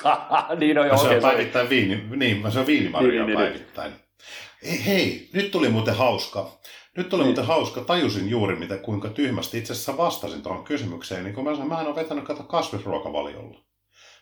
niin 0.60 0.78
on 0.78 0.86
jo 0.86 0.92
oikein. 0.92 0.98
sorry. 1.08 1.20
päivittäin 1.20 1.68
viini, 1.68 2.02
niin, 2.16 2.36
mä 2.42 2.50
syön 2.50 2.66
viinimarjaa 2.66 3.10
Niin, 3.12 3.26
niin, 3.26 3.38
niin. 3.38 3.38
päivittäin. 3.38 3.92
Hei, 4.86 5.28
nyt 5.32 5.50
tuli 5.50 5.68
muuten 5.68 5.96
hauska. 5.96 6.58
Nyt 6.96 7.08
tuli 7.08 7.22
Niin. 7.22 7.26
muuten 7.28 7.46
hauska. 7.46 7.80
Tajusin 7.80 8.28
juuri, 8.28 8.56
mitä, 8.56 8.76
kuinka 8.76 9.08
tyhmästi 9.08 9.58
itse 9.58 9.72
asiassa 9.72 9.96
vastasin 9.96 10.42
tuohon 10.42 10.64
kysymykseen. 10.64 11.24
Niin 11.24 11.34
kun 11.34 11.44
mä 11.44 11.50
sanoin, 11.50 11.68
mä 11.68 11.80
en 11.80 11.86
ole 11.86 11.94
vetänyt 11.96 12.24
kato 12.24 12.42
kasvisruokavaliolla. 12.42 13.60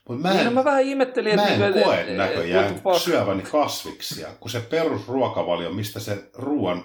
Mutta 0.09 0.23
mä 0.23 0.31
Niin, 0.31 0.41
en, 0.41 0.45
no 0.47 0.51
mä 0.53 0.65
vähän 0.65 0.83
ihmettelin, 0.83 1.37
mä 1.37 1.47
en 1.47 1.61
niinku, 1.61 1.81
koe 1.85 2.05
näköjään 2.17 2.81
syöväni 2.99 3.43
kasviksia, 3.43 4.29
kun 4.41 4.51
se 4.51 4.61
perusruokavalio, 4.61 5.71
mistä 5.73 6.01
se 6.01 6.31
ruoan, 6.35 6.85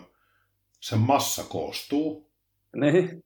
se 0.80 0.96
massa 0.96 1.44
koostuu, 1.44 2.32
Niin. 2.76 3.24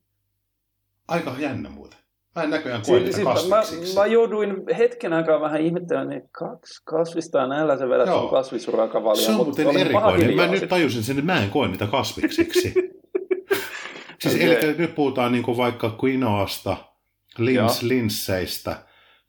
aika 1.08 1.34
jännä 1.38 1.68
muuten. 1.70 1.97
Mä 2.36 2.42
en 2.42 2.50
näköjään 2.50 2.82
koe 2.86 3.00
Siis, 3.00 3.16
niitä 3.16 3.64
siis 3.64 3.94
mä, 3.94 4.00
mä 4.00 4.06
jouduin 4.06 4.56
hetken 4.78 5.12
aikaa 5.12 5.40
vähän 5.40 5.60
ihmettelemään, 5.60 6.08
niin 6.08 6.28
kaksi 6.32 6.82
kasvista 6.84 7.38
ja 7.38 7.46
näillä 7.46 7.76
sä 7.76 7.88
vedät 7.88 8.08
sun 8.08 8.30
kasvisruokavalio. 8.30 9.22
Se 9.22 9.30
on 9.30 9.36
muuten 9.36 9.76
erikoinen. 9.76 10.36
Mä 10.36 10.46
nyt 10.46 10.68
tajusin 10.68 11.02
sen, 11.02 11.18
että 11.18 11.32
mä 11.32 11.42
en 11.42 11.50
koe 11.50 11.68
niitä 11.68 11.86
kasviksiksi. 11.86 12.74
siis 14.20 14.34
Okei. 14.34 14.64
eli 14.64 14.74
nyt 14.78 14.94
puhutaan 14.94 15.32
niinku 15.32 15.56
vaikka 15.56 15.96
quinoasta, 16.04 16.76
lins, 17.38 17.82
linsseistä, 17.82 18.76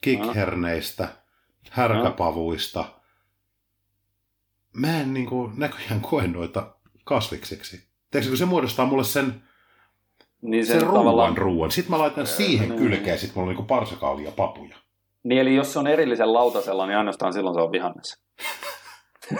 kikherneistä, 0.01 1.07
härkäpavuista. 1.69 2.85
Mä 4.73 5.01
en 5.01 5.13
niinku 5.13 5.51
näköjään 5.57 6.01
koe 6.01 6.27
noita 6.27 6.75
kasviksiksi. 7.03 7.89
Tiedätkö, 8.11 8.29
kun 8.31 8.37
se 8.37 8.45
muodostaa 8.45 8.85
mulle 8.85 9.03
sen, 9.03 9.43
Niin 10.41 10.65
sen, 10.65 10.79
se 10.79 10.85
ruuan 10.85 10.99
tavallaan, 10.99 11.37
ruuan. 11.37 11.71
Sitten 11.71 11.91
mä 11.91 11.99
laitan 11.99 12.27
siihen 12.27 12.69
niin. 12.69 12.79
kylkeen, 12.79 13.19
sit 13.19 13.35
mulla 13.35 13.45
on 13.45 13.49
niinku 13.49 13.63
parsakaalia 13.63 14.25
ja 14.25 14.31
papuja. 14.31 14.75
niin 15.23 15.41
eli 15.41 15.55
jos 15.55 15.73
se 15.73 15.79
on 15.79 15.87
erillisen 15.87 16.33
lautasella, 16.33 16.87
niin 16.87 16.97
ainoastaan 16.97 17.33
silloin 17.33 17.55
se 17.55 17.61
on 17.61 17.71
vihannes. 17.71 18.17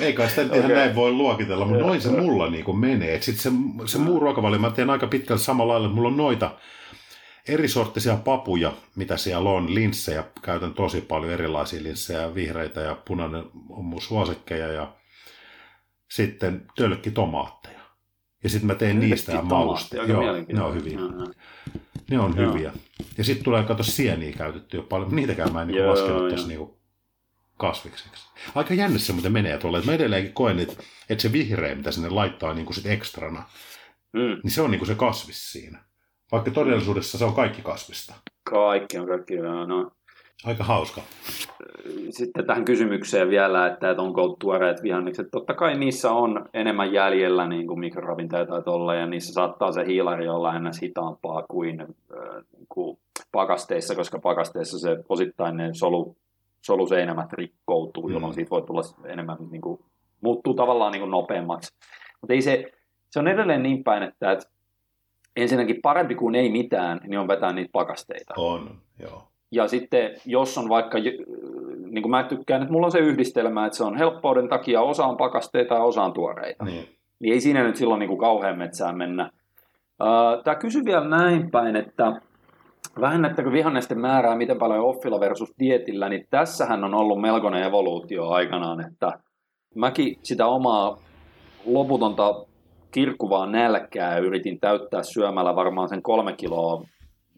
Ei 0.00 0.12
kai 0.12 0.28
sitä 0.28 0.42
nyt 0.42 0.54
ihan 0.54 0.70
näin 0.70 0.94
voi 0.94 1.12
luokitella, 1.12 1.64
mutta 1.64 1.86
noin 1.86 2.00
se 2.00 2.08
mulla 2.08 2.50
niin 2.50 2.64
kuin 2.64 2.78
menee. 2.78 3.14
Et 3.14 3.22
sit 3.22 3.36
se, 3.36 3.50
se 3.86 3.98
muu 3.98 4.20
ruokavalio 4.20 4.58
mä 4.58 4.70
teen 4.70 4.90
aika 4.90 5.06
pitkälle 5.06 5.40
samalla 5.40 5.72
lailla. 5.72 5.88
Mulla 5.88 6.08
on 6.08 6.16
noita 6.16 6.50
eri 7.48 7.68
sorttisia 7.68 8.16
papuja, 8.16 8.72
mitä 8.96 9.16
siellä 9.16 9.50
on. 9.50 9.74
Linssejä, 9.74 10.24
käytän 10.42 10.74
tosi 10.74 11.00
paljon 11.00 11.32
erilaisia 11.32 11.82
linssejä, 11.82 12.34
vihreitä 12.34 12.80
ja 12.80 12.96
punainen 13.04 13.44
on 13.70 13.84
mun 13.84 14.02
suosikkeja. 14.02 14.72
Ja 14.72 14.92
sitten 16.10 16.66
tölkkitomaatteja. 16.76 17.81
Ja 18.42 18.48
sitten 18.48 18.66
mä 18.66 18.74
teen 18.74 19.00
niistä 19.00 19.32
ja 19.32 19.42
mauste. 19.42 19.96
Joo, 19.96 20.22
ne 20.52 20.62
on 20.62 20.74
hyviä. 20.74 20.98
Mhm. 20.98 21.30
Ne 22.10 22.18
on 22.20 22.34
Joo. 22.36 22.52
hyviä. 22.52 22.72
Ja 23.18 23.24
sitten 23.24 23.44
tulee 23.44 23.62
kato 23.62 23.82
sieniä 23.82 24.32
käytetty 24.32 24.76
jo 24.76 24.82
paljon. 24.82 25.16
Niitäkään 25.16 25.52
mä 25.52 25.62
en 25.62 25.68
niin 25.68 25.78
Joo, 25.78 25.90
laskenut 25.90 26.18
joo. 26.20 26.28
tuossa 26.28 26.48
niin 26.48 26.70
kasvikseksi. 27.56 28.28
Aika 28.54 28.74
jännä 28.74 28.98
se 28.98 29.12
muuten 29.12 29.32
menee 29.32 29.58
tuolla. 29.58 29.82
Mä 29.82 29.92
edelleenkin 29.92 30.32
koen, 30.32 30.58
että, 30.58 30.82
että 31.08 31.22
se 31.22 31.32
vihreä, 31.32 31.74
mitä 31.74 31.92
sinne 31.92 32.08
laittaa 32.08 32.54
niin 32.54 32.66
kuin 32.66 32.74
sit 32.74 32.86
ekstrana, 32.86 33.42
Mm. 34.12 34.40
niin 34.42 34.50
se 34.50 34.62
on 34.62 34.70
niin 34.70 34.78
kuin 34.78 34.86
se 34.86 34.94
kasvis 34.94 35.52
siinä. 35.52 35.84
Vaikka 36.32 36.50
todellisuudessa 36.50 37.18
se 37.18 37.24
on 37.24 37.34
kaikki 37.34 37.62
kasvista. 37.62 38.14
Kaikki 38.44 38.98
on 38.98 39.06
kaikki. 39.08 39.36
No. 39.66 39.90
Aika 40.44 40.64
hauska. 40.64 41.00
Sitten 42.10 42.46
tähän 42.46 42.64
kysymykseen 42.64 43.28
vielä, 43.30 43.66
että, 43.66 43.90
että 43.90 44.02
onko 44.02 44.36
tuoreet 44.38 44.82
vihannekset. 44.82 45.28
Totta 45.30 45.54
kai 45.54 45.78
niissä 45.78 46.10
on 46.10 46.48
enemmän 46.54 46.92
jäljellä 46.92 47.48
niin 47.48 47.66
kuin 47.66 47.80
mikroravinteita 47.80 48.52
tai 48.52 48.62
tolla, 48.62 48.94
ja 48.94 49.06
niissä 49.06 49.32
saattaa 49.32 49.72
se 49.72 49.86
hiilari 49.86 50.28
olla 50.28 50.48
lähinnä 50.48 50.70
hitaampaa 50.82 51.44
kuin, 51.48 51.80
äh, 51.80 51.86
niin 52.56 52.66
kuin 52.68 52.98
pakasteissa, 53.32 53.94
koska 53.94 54.18
pakasteissa 54.18 54.78
se 54.78 55.04
osittain 55.08 55.56
ne 55.56 55.70
solu, 55.72 56.16
soluseinämät 56.62 57.32
rikkoutuu, 57.32 58.08
Mm. 58.08 58.14
jolloin 58.14 58.34
siitä 58.34 58.50
voi 58.50 58.62
tulla 58.62 58.82
enemmän, 59.04 59.36
niin 59.50 59.60
kuin, 59.62 59.80
muuttuu 60.20 60.54
tavallaan 60.54 60.92
niin 60.92 61.00
kuin 61.00 61.10
nopeammaksi. 61.10 61.72
Mutta 62.20 62.34
ei 62.34 62.42
se, 62.42 62.72
se 63.10 63.18
on 63.18 63.28
edelleen 63.28 63.62
niin 63.62 63.84
päin, 63.84 64.02
että, 64.02 64.32
että 64.32 64.46
ensinnäkin 65.36 65.78
parempi 65.82 66.14
kuin 66.14 66.34
ei 66.34 66.50
mitään, 66.50 67.00
niin 67.06 67.18
on 67.18 67.28
vetää 67.28 67.52
niitä 67.52 67.70
pakasteita. 67.72 68.34
On, 68.36 68.70
joo. 68.98 69.22
Ja 69.52 69.68
sitten 69.68 70.10
jos 70.26 70.58
on 70.58 70.68
vaikka, 70.68 70.98
niin 70.98 72.02
kuin 72.02 72.10
mä 72.10 72.22
tykkään, 72.22 72.62
että 72.62 72.72
mulla 72.72 72.86
on 72.86 72.92
se 72.92 72.98
yhdistelmä, 72.98 73.66
että 73.66 73.76
se 73.76 73.84
on 73.84 73.96
helppouden 73.96 74.48
takia 74.48 74.80
osa 74.80 75.06
on 75.06 75.16
pakasteita 75.16 75.74
ja 75.74 75.82
osa 75.82 76.02
on 76.02 76.12
tuoreita. 76.12 76.64
Niin. 76.64 76.88
Niin 77.20 77.34
ei 77.34 77.40
siinä 77.40 77.62
nyt 77.62 77.76
silloin 77.76 77.98
niin 77.98 78.08
kuin 78.08 78.20
kauhean 78.20 78.58
metsään 78.58 78.98
mennä. 78.98 79.30
Tämä 80.44 80.54
kysyy 80.54 80.84
vielä 80.84 81.08
näin 81.08 81.50
päin, 81.50 81.76
että 81.76 82.20
vähennättekö 83.00 83.52
vihannesten 83.52 84.00
määrää 84.00 84.36
miten 84.36 84.58
paljon 84.58 84.84
offilla 84.84 85.20
versus 85.20 85.52
dietillä, 85.58 86.08
niin 86.08 86.26
tässähän 86.30 86.84
on 86.84 86.94
ollut 86.94 87.20
melkoinen 87.20 87.62
evoluutio 87.62 88.28
aikanaan, 88.28 88.86
että 88.86 89.18
mäkin 89.74 90.18
sitä 90.22 90.46
omaa 90.46 90.98
loputonta 91.66 92.44
kirkkuvaa 92.90 93.46
nälkää 93.46 94.18
yritin 94.18 94.60
täyttää 94.60 95.02
syömällä 95.02 95.56
varmaan 95.56 95.88
sen 95.88 96.02
kolme 96.02 96.32
kiloa, 96.32 96.84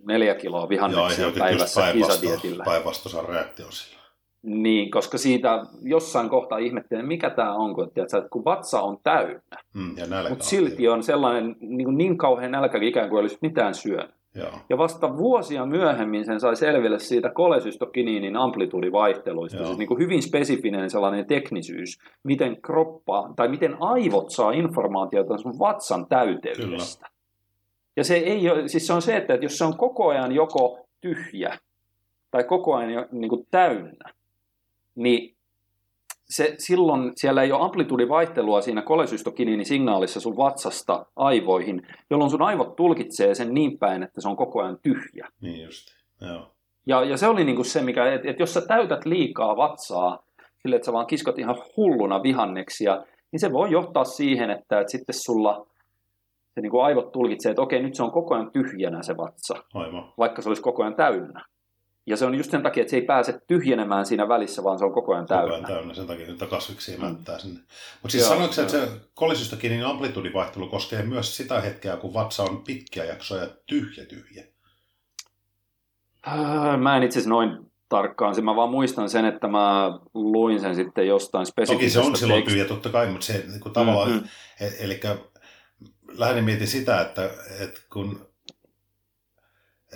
neljä 0.07 0.35
kiloa 0.35 0.69
vihanneksia 0.69 1.31
päivässä 1.39 1.93
kisadietillä. 1.93 2.65
päinvastoisen 2.65 3.25
reaktion 3.25 3.73
sillä. 3.73 4.05
Niin, 4.43 4.91
koska 4.91 5.19
siitä 5.19 5.67
jossain 5.83 6.29
kohtaa 6.29 6.59
ihmettelin, 6.59 7.07
mikä 7.07 7.31
tämä 7.31 7.55
on, 7.55 7.75
kun, 7.75 7.91
tiedätkö, 7.95 8.19
että 8.19 8.31
kun 8.31 8.45
vatsa 8.45 8.81
on 8.81 8.99
täynnä, 9.03 9.41
Mm, 9.75 9.97
mutta 10.29 10.45
silti 10.45 10.89
on 10.89 11.03
sellainen 11.03 11.57
niin, 11.61 11.85
kuin 11.85 11.99
niin 11.99 12.19
kauhean 12.19 12.51
nälkä, 12.53 12.79
ikään 12.83 13.09
kuin 13.09 13.21
olisi 13.21 13.39
mitään 13.41 13.75
syönyt. 13.75 14.15
Joo. 14.35 14.51
Ja 14.71 14.79
vasta 14.79 15.17
vuosia 15.17 15.67
myöhemmin 15.67 16.25
sen 16.25 16.41
sai 16.41 16.57
selville 16.57 16.99
siitä 16.99 17.31
kolesystokiniinin 17.31 18.37
amplitudivaihteluista, 18.37 19.57
Joo. 19.57 19.67
siis 19.67 19.79
niin 19.79 19.89
kuin 19.89 20.01
hyvin 20.01 20.23
spesifinen 20.23 20.91
sellainen 20.91 21.27
teknisyys, 21.27 21.99
miten 22.25 22.63
kroppa 22.63 23.33
tai 23.37 23.49
miten 23.49 23.77
aivot 23.81 24.31
saa 24.31 24.53
informaatiota 24.53 25.39
sun 25.39 25.59
vatsan 25.59 26.07
täyteydestä. 26.07 27.09
Ja 27.97 28.05
se, 28.05 28.15
ei 28.15 28.51
ole, 28.51 28.69
siis 28.69 28.87
se 28.87 28.93
on 28.93 29.03
se, 29.03 29.17
että 29.17 29.35
jos 29.35 29.59
se 29.59 29.65
on 29.65 29.77
koko 29.77 30.09
ajan 30.09 30.33
joko 30.33 30.87
tyhjä 31.01 31.59
tai 32.31 32.45
koko 32.45 32.75
ajan 32.75 33.07
niin 33.13 33.29
kuin 33.29 33.47
täynnä, 33.51 34.13
niin 34.95 35.35
se, 36.25 36.55
silloin 36.59 37.13
siellä 37.17 37.43
ei 37.43 37.53
ole 37.53 37.65
amplitudivaihtelua 37.65 38.61
siinä 38.61 38.83
kolesystokiniinisignaalissa 38.83 40.21
sun 40.21 40.37
vatsasta 40.37 41.07
aivoihin, 41.17 41.87
jolloin 42.11 42.31
sun 42.31 42.43
aivot 42.43 42.77
tulkitsee 42.77 43.35
sen 43.35 43.55
niin 43.55 43.79
päin, 43.79 44.03
että 44.03 44.21
se 44.21 44.29
on 44.29 44.37
koko 44.37 44.63
ajan 44.63 44.79
tyhjä. 44.83 45.29
Niin 45.41 45.65
just. 45.65 45.89
Joo. 46.21 46.51
Ja, 46.87 47.05
ja 47.05 47.17
se 47.17 47.27
oli 47.27 47.45
niinku 47.45 47.65
se, 47.65 47.83
mikä, 47.83 48.15
että 48.15 48.31
et 48.31 48.41
jos 48.41 48.55
sä 48.55 48.61
täytät 48.61 49.05
liikaa 49.05 49.57
vatsaa 49.57 50.25
sille, 50.63 50.77
että 50.77 50.87
sä 50.87 50.93
vaan 50.93 51.07
kiskot 51.07 51.39
ihan 51.39 51.57
hulluna 51.77 52.23
vihanneksia, 52.23 53.05
niin 53.33 53.41
se 53.41 53.53
voi 53.53 53.71
johtaa 53.71 54.05
siihen, 54.05 54.51
että, 54.51 54.81
että 54.81 54.91
sitten 54.91 55.15
sulla 55.15 55.67
se 56.55 56.61
niinku 56.61 56.81
aivot 56.81 57.13
tulkitsee, 57.13 57.51
että 57.51 57.63
okei, 57.63 57.83
nyt 57.83 57.95
se 57.95 58.03
on 58.03 58.11
koko 58.11 58.35
ajan 58.35 58.51
tyhjänä 58.51 59.03
se 59.03 59.17
vatsa, 59.17 59.55
Aivan. 59.75 60.13
vaikka 60.19 60.43
se 60.43 60.49
olisi 60.49 60.63
koko 60.63 60.83
ajan 60.83 60.95
täynnä. 60.95 61.45
Ja 62.07 62.17
se 62.17 62.25
on 62.27 62.35
just 62.35 62.51
sen 62.51 62.63
takia, 62.63 62.81
että 62.81 62.91
se 62.91 62.97
ei 62.97 63.03
pääse 63.03 63.41
tyhjenemään 63.47 64.07
siinä 64.07 64.29
välissä, 64.29 64.65
vaan 64.65 64.79
se 64.79 64.85
on 64.85 64.93
koko 64.93 65.13
ajan 65.13 65.27
Koko 65.27 65.35
ajan 65.41 65.51
täynnä. 65.51 65.69
täynnä 65.69 65.95
sen 65.95 66.07
takia, 66.07 66.29
että 66.31 66.47
kasviksi 66.47 66.97
Mm. 66.97 67.03
mättää 67.05 67.39
sinne. 67.39 67.61
Mutta 68.03 68.13
siis 68.13 68.29
sanoitko 68.29 68.61
että 68.61 68.71
se 68.73 68.89
kolisystokinin 69.15 69.77
niin 69.79 69.87
amplitudivaihtelu 69.87 70.69
koskee 70.69 71.03
myös 71.03 71.37
sitä 71.37 71.61
hetkeä, 71.61 71.97
kun 71.97 72.15
vatsa 72.15 72.43
on 72.43 72.63
pitkiä 72.65 73.05
jaksoja 73.05 73.47
tyhjä 73.67 74.05
tyhjä. 74.05 74.45
Äh, 76.29 76.79
Mä 76.81 76.97
en 76.97 77.03
itse 77.03 77.19
asiassa 77.19 77.31
noin 77.31 77.59
tarkkaan, 77.89 78.35
sen 78.35 78.45
mä 78.45 78.57
vaan 78.57 78.71
muistan 78.71 79.11
sen, 79.11 79.25
että 79.25 79.49
mä 79.49 79.99
luin 80.15 80.61
sen 80.61 80.75
sitten 80.75 81.07
jostain 81.07 81.47
Toki 81.47 81.51
spesifisestä 81.67 82.03
se 82.03 82.09
on 82.09 82.17
silloin 82.17 82.43
tekst- 82.43 82.49
tyhjä 82.49 82.65
totta 82.65 82.89
kai, 82.89 83.07
mutta 83.11 83.27
se 83.27 83.45
niin 83.49 83.61
kuin 83.61 83.73
tavallaan, 83.73 84.09
Mm, 84.11 84.15
mm, 84.17 84.23
mm. 84.61 84.69
eli 84.81 85.01
lähinnä 86.17 86.43
mietin 86.43 86.67
sitä, 86.67 87.01
että, 87.01 87.31
että 87.61 87.81
kun 87.93 88.35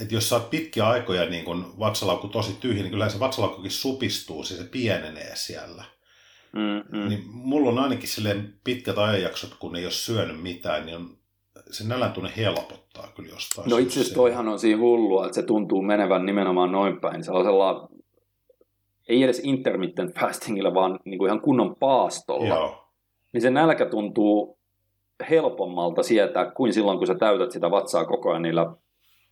että 0.02 0.14
jos 0.14 0.28
sä 0.28 0.36
oot 0.36 0.50
pitkiä 0.50 0.88
aikoja 0.88 1.30
niin 1.30 1.44
kun 1.44 1.74
vatsalaukku 1.78 2.28
tosi 2.28 2.56
tyhjä, 2.60 2.82
niin 2.82 2.90
kyllä 2.90 3.08
se 3.08 3.20
vatsalaukkukin 3.20 3.70
supistuu, 3.70 4.44
siis 4.44 4.60
se 4.60 4.66
pienenee 4.66 5.36
siellä. 5.36 5.84
Mm, 6.52 6.98
mm. 6.98 7.08
Niin 7.08 7.22
mulla 7.26 7.70
on 7.70 7.78
ainakin 7.78 8.08
silleen 8.08 8.54
pitkät 8.64 8.98
ajanjaksot, 8.98 9.54
kun 9.54 9.76
ei 9.76 9.84
ole 9.84 9.92
syönyt 9.92 10.42
mitään, 10.42 10.86
niin 10.86 10.96
on, 10.96 11.18
se 11.70 11.88
nälän 11.88 12.12
tunne 12.12 12.32
helpottaa 12.36 13.12
kyllä 13.16 13.28
jostain 13.28 13.70
No 13.70 13.78
itse 13.78 14.00
asiassa 14.00 14.14
toihan 14.14 14.48
on 14.48 14.58
siinä 14.58 14.80
hullua, 14.80 15.26
että 15.26 15.34
se 15.34 15.42
tuntuu 15.42 15.82
menevän 15.82 16.26
nimenomaan 16.26 16.72
noin 16.72 17.00
päin. 17.00 17.24
Sellaisella, 17.24 17.88
ei 19.08 19.22
edes 19.22 19.40
intermittent 19.44 20.20
fastingilla, 20.20 20.74
vaan 20.74 21.00
niin 21.04 21.18
kuin 21.18 21.28
ihan 21.28 21.40
kunnon 21.40 21.76
paastolla. 21.76 22.48
Joo, 22.48 22.84
Niin 23.32 23.42
se 23.42 23.50
nälkä 23.50 23.86
tuntuu 23.86 24.57
helpommalta 25.30 26.02
sietää 26.02 26.50
kuin 26.50 26.72
silloin, 26.72 26.98
kun 26.98 27.06
sä 27.06 27.14
täytät 27.14 27.52
sitä 27.52 27.70
vatsaa 27.70 28.04
koko 28.04 28.30
ajan 28.30 28.42
niillä 28.42 28.72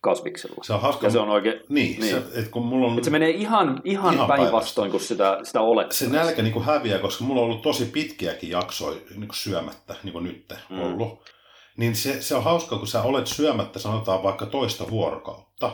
kasviksilla. 0.01 0.63
se 0.63 0.73
on 0.73 0.81
hauska. 0.81 1.07
Ja 1.07 1.11
se 1.11 1.19
on 1.19 1.29
oikein, 1.29 1.61
Niin, 1.69 1.99
niin. 1.99 2.15
Se, 2.15 2.49
kun 2.51 2.65
mulla 2.65 2.87
on... 2.87 2.93
että 2.93 3.05
se 3.05 3.11
menee 3.11 3.29
ihan, 3.29 3.81
ihan, 3.83 4.13
Ihan 4.13 4.27
päinvastoin 4.27 4.91
kuin 4.91 5.01
sitä, 5.01 5.39
sitä 5.43 5.61
olet. 5.61 5.91
se 5.91 6.09
nälkä 6.09 6.41
niin 6.41 6.53
kuin 6.53 6.65
häviää, 6.65 6.99
koska 6.99 7.23
mulla 7.23 7.41
on 7.41 7.45
ollut 7.47 7.61
tosi 7.61 7.85
pitkiäkin 7.85 8.49
jaksoja 8.49 8.97
niin 9.09 9.19
kuin 9.27 9.35
syömättä, 9.35 9.95
niin 10.03 10.13
kuin 10.13 10.23
nyt 10.23 10.53
Mm. 10.69 10.81
ollut. 10.81 11.19
Niin 11.77 11.95
se, 11.95 12.21
se 12.21 12.35
on 12.35 12.43
hauska, 12.43 12.77
kun 12.77 12.87
sä 12.87 13.01
olet 13.01 13.27
syömättä, 13.27 13.79
sanotaan 13.79 14.23
vaikka 14.23 14.45
toista 14.45 14.89
vuorokautta. 14.89 15.71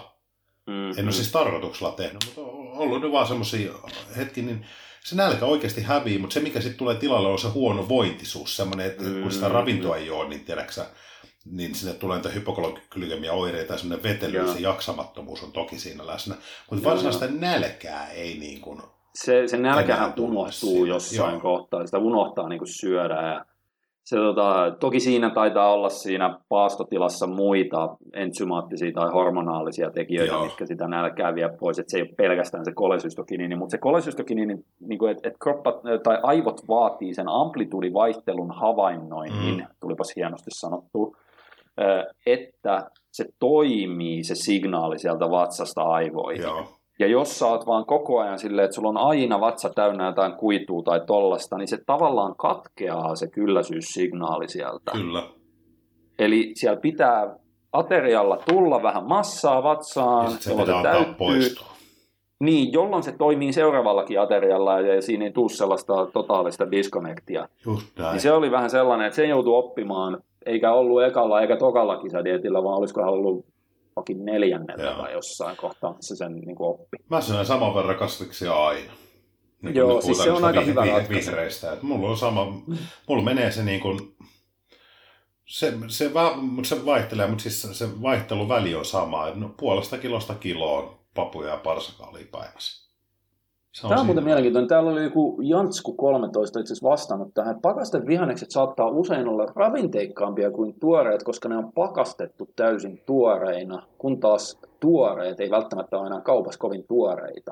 Mm, 0.68 0.90
En 1.00 1.06
ole 1.06 1.12
siis 1.12 1.32
tarkoituksella 1.32 1.92
tehnyt, 1.94 2.26
mutta 2.26 2.42
on 2.42 2.78
ollut 2.78 3.02
nyt 3.02 3.12
vaan 3.12 3.28
semmoisia 3.28 3.72
hetki, 4.18 4.42
niin 4.42 4.66
se 5.06 5.16
nälkä 5.16 5.46
oikeasti 5.46 5.82
hävii, 5.82 6.18
mutta 6.18 6.34
se 6.34 6.40
mikä 6.40 6.62
sitten 6.62 6.78
tulee 6.78 6.96
tilalle 6.96 7.28
on 7.30 7.40
se 7.40 7.48
huono 7.48 7.90
vointisuus, 7.90 8.56
semmoinen, 8.58 8.86
että 8.86 9.04
kun 9.24 9.32
sitä 9.32 9.48
Mm. 9.48 9.54
ravintoa 9.54 9.98
ei 9.98 10.10
ole, 10.10 10.30
niin 10.30 10.46
tiedäksä, 10.46 10.86
niin 11.46 11.76
sinne 11.76 11.94
tulee 11.94 12.18
niitä 12.18 12.30
hypoglykämia 12.30 13.34
oireita 13.34 13.74
ja 13.74 13.78
semmoinen 13.80 14.04
vetely, 14.04 14.38
Joo. 14.38 14.54
se 14.54 14.60
jaksamattomuus 14.60 15.44
on 15.44 15.52
toki 15.52 15.80
siinä 15.80 16.08
läsnä. 16.08 16.36
Mutta 16.72 16.90
varsinaista 16.90 17.26
nälkää 17.28 18.08
ei 18.10 18.38
niin 18.38 18.62
kuin, 18.62 18.82
se, 19.16 19.48
se 19.48 19.58
nälkähän 19.58 20.14
unohtuu 20.20 20.86
jossain 20.86 21.32
Joo. 21.32 21.40
kohtaa, 21.42 21.86
sitä 21.86 21.98
unohtaa 21.98 22.50
niin 22.50 22.60
kuin 22.60 22.74
syödä. 22.80 23.16
Ja 23.22 23.46
se, 24.04 24.16
tota, 24.16 24.76
toki 24.80 25.00
siinä 25.00 25.30
taitaa 25.30 25.74
olla 25.74 25.90
siinä 25.90 26.40
paastotilassa 26.50 27.28
muita 27.28 27.96
ensymaattisia 28.14 28.92
tai 28.92 29.12
hormonaalisia 29.12 29.92
tekijöitä, 29.92 30.34
Joo. 30.34 30.44
mitkä 30.44 30.66
sitä 30.66 30.88
nälkää 30.88 31.36
vie 31.36 31.50
pois. 31.60 31.80
Et 31.80 31.90
se 31.90 31.98
ei 31.98 32.02
ole 32.02 32.10
pelkästään 32.18 32.66
se 32.66 32.72
kolesystokiniini, 32.72 33.56
mutta 33.56 33.72
se 33.72 33.78
kolesystokiniini, 33.78 34.56
niin 34.80 35.00
kuin, 35.00 35.12
että 35.12 35.28
et 35.28 35.36
kroppa 35.44 35.74
tai 36.04 36.20
aivot 36.24 36.62
vaatii 36.68 37.14
sen 37.14 37.30
amplitudivaihtelun 37.30 38.52
havainnoinnin, 38.52 39.58
Mm. 39.58 39.66
tulipas 39.80 40.16
hienosti 40.16 40.52
sanottu, 40.54 41.16
että 42.26 42.90
se 43.12 43.26
toimii 43.40 44.24
se 44.24 44.36
signaali 44.36 45.00
sieltä 45.00 45.30
vatsasta 45.30 45.82
aivoihin. 45.82 46.42
joo, 46.44 46.66
Ja 47.00 47.08
jos 47.08 47.40
sä 47.40 47.48
oot 47.48 47.68
vaan 47.68 47.86
koko 47.86 48.20
ajan 48.20 48.40
silleen, 48.40 48.66
että 48.66 48.76
sulla 48.76 48.90
on 48.90 48.98
aina 48.98 49.40
vatsa 49.40 49.70
täynnä 49.70 50.06
jotain 50.06 50.34
kuitua 50.34 50.82
tai 50.84 51.02
tollasta, 51.08 51.58
niin 51.58 51.68
se 51.68 51.78
tavallaan 51.86 52.36
katkeaa 52.36 53.16
se 53.16 53.28
kylläisyyssignaali 53.28 54.48
sieltä. 54.48 54.92
kyllä. 54.92 55.24
Eli 56.20 56.52
siellä 56.56 56.80
pitää 56.82 57.36
aterialla 57.74 58.38
tulla 58.50 58.84
vähän 58.84 59.08
massaa 59.08 59.64
vatsaan, 59.64 60.26
Ja 60.26 60.38
se 60.40 60.50
jolloin 60.50 60.78
pitää 60.78 60.98
antaa 60.98 61.14
poistua. 61.14 61.68
Niin, 62.40 62.74
jolloin 62.74 63.04
se 63.04 63.12
toimii 63.18 63.54
seuraavallakin 63.54 64.22
aterialla 64.22 64.80
ja 64.80 65.02
siinä 65.02 65.26
ei 65.26 65.32
tule 65.32 65.50
sellaista 65.50 65.94
totaalista 66.14 66.72
disconnectia. 66.72 67.48
Just 67.66 67.88
näin. 67.98 68.12
Niin 68.12 68.22
se 68.22 68.32
oli 68.32 68.52
vähän 68.52 68.70
sellainen, 68.70 69.08
että 69.08 69.16
sen 69.16 69.30
joutui 69.30 69.58
oppimaan, 69.58 70.24
eikä 70.46 70.74
ollut 70.74 71.04
ekalla 71.04 71.42
eikä 71.42 71.58
tokalla 71.58 71.98
kisadietillä, 71.98 72.64
vaan 72.64 72.78
olisikohan 72.78 73.10
ollut 73.10 73.46
jokin 73.98 74.26
neljännellä 74.26 74.84
Joo. 74.84 75.02
tai 75.02 75.14
jossain 75.14 75.58
kohtaa, 75.58 75.94
missä 75.94 76.16
sen 76.16 76.36
niin 76.36 76.56
kuin 76.56 76.70
oppi. 76.70 76.98
Mä 77.10 77.22
syön 77.22 77.46
saman 77.46 77.76
verran 77.76 77.96
kasviksia 77.96 78.66
aina. 78.66 78.94
Niin 79.62 79.76
Joo, 79.76 80.02
siis 80.02 80.24
se 80.24 80.32
on 80.32 80.46
aika 80.46 80.62
hyvä 80.62 80.84
vi- 80.84 80.92
ratkaisu. 80.92 81.32
Vihreistä. 81.32 81.74
Et 81.74 81.82
mulla 81.82 82.10
on 82.10 82.18
sama, 82.18 82.46
mulla 83.08 83.24
menee 83.24 83.52
se 83.52 83.64
niin 83.64 83.80
kuin, 83.80 84.16
se, 85.46 85.74
se, 85.88 86.14
va, 86.14 86.38
se 86.64 86.86
vaihtelee, 86.86 87.28
mutta 87.28 87.42
siis 87.42 87.62
se 87.62 88.02
vaihteluväli 88.02 88.76
on 88.76 88.86
sama. 88.86 89.30
No, 89.30 89.50
puolesta 89.60 89.98
kilosta 89.98 90.36
kiloon 90.36 91.00
papuja 91.14 91.50
ja 91.50 91.58
parsakaalia 91.58 92.26
päivässä. 92.32 92.83
Se 93.74 93.88
Tämä 93.88 94.00
on 94.00 94.06
muuten 94.06 94.24
mielenkiintoinen. 94.24 94.68
Täällä 94.68 94.92
oli 94.92 95.04
joku 95.04 95.40
Jansku 95.42 95.94
13 95.94 96.60
itse 96.60 96.74
asiassa 96.74 96.90
vastannut 96.90 97.34
tähän. 97.34 97.62
Pakasten 97.62 98.08
vihannekset 98.08 98.52
saattaa 98.52 98.88
usein 98.88 99.28
olla 99.28 99.46
ravinteikkaampia 99.56 100.52
kuin 100.52 100.80
tuoreet, 100.80 101.24
koska 101.24 101.50
ne 101.50 101.58
on 101.58 101.72
pakastettu 101.74 102.50
täysin 102.56 103.02
tuoreina, 103.06 103.84
kun 103.98 104.20
taas 104.20 104.60
tuoreet 104.80 105.40
ei 105.40 105.50
välttämättä 105.50 105.98
ole 105.98 106.08
enää 106.08 106.22
kaupassa 106.22 106.60
kovin 106.60 106.84
tuoreita. 106.88 107.52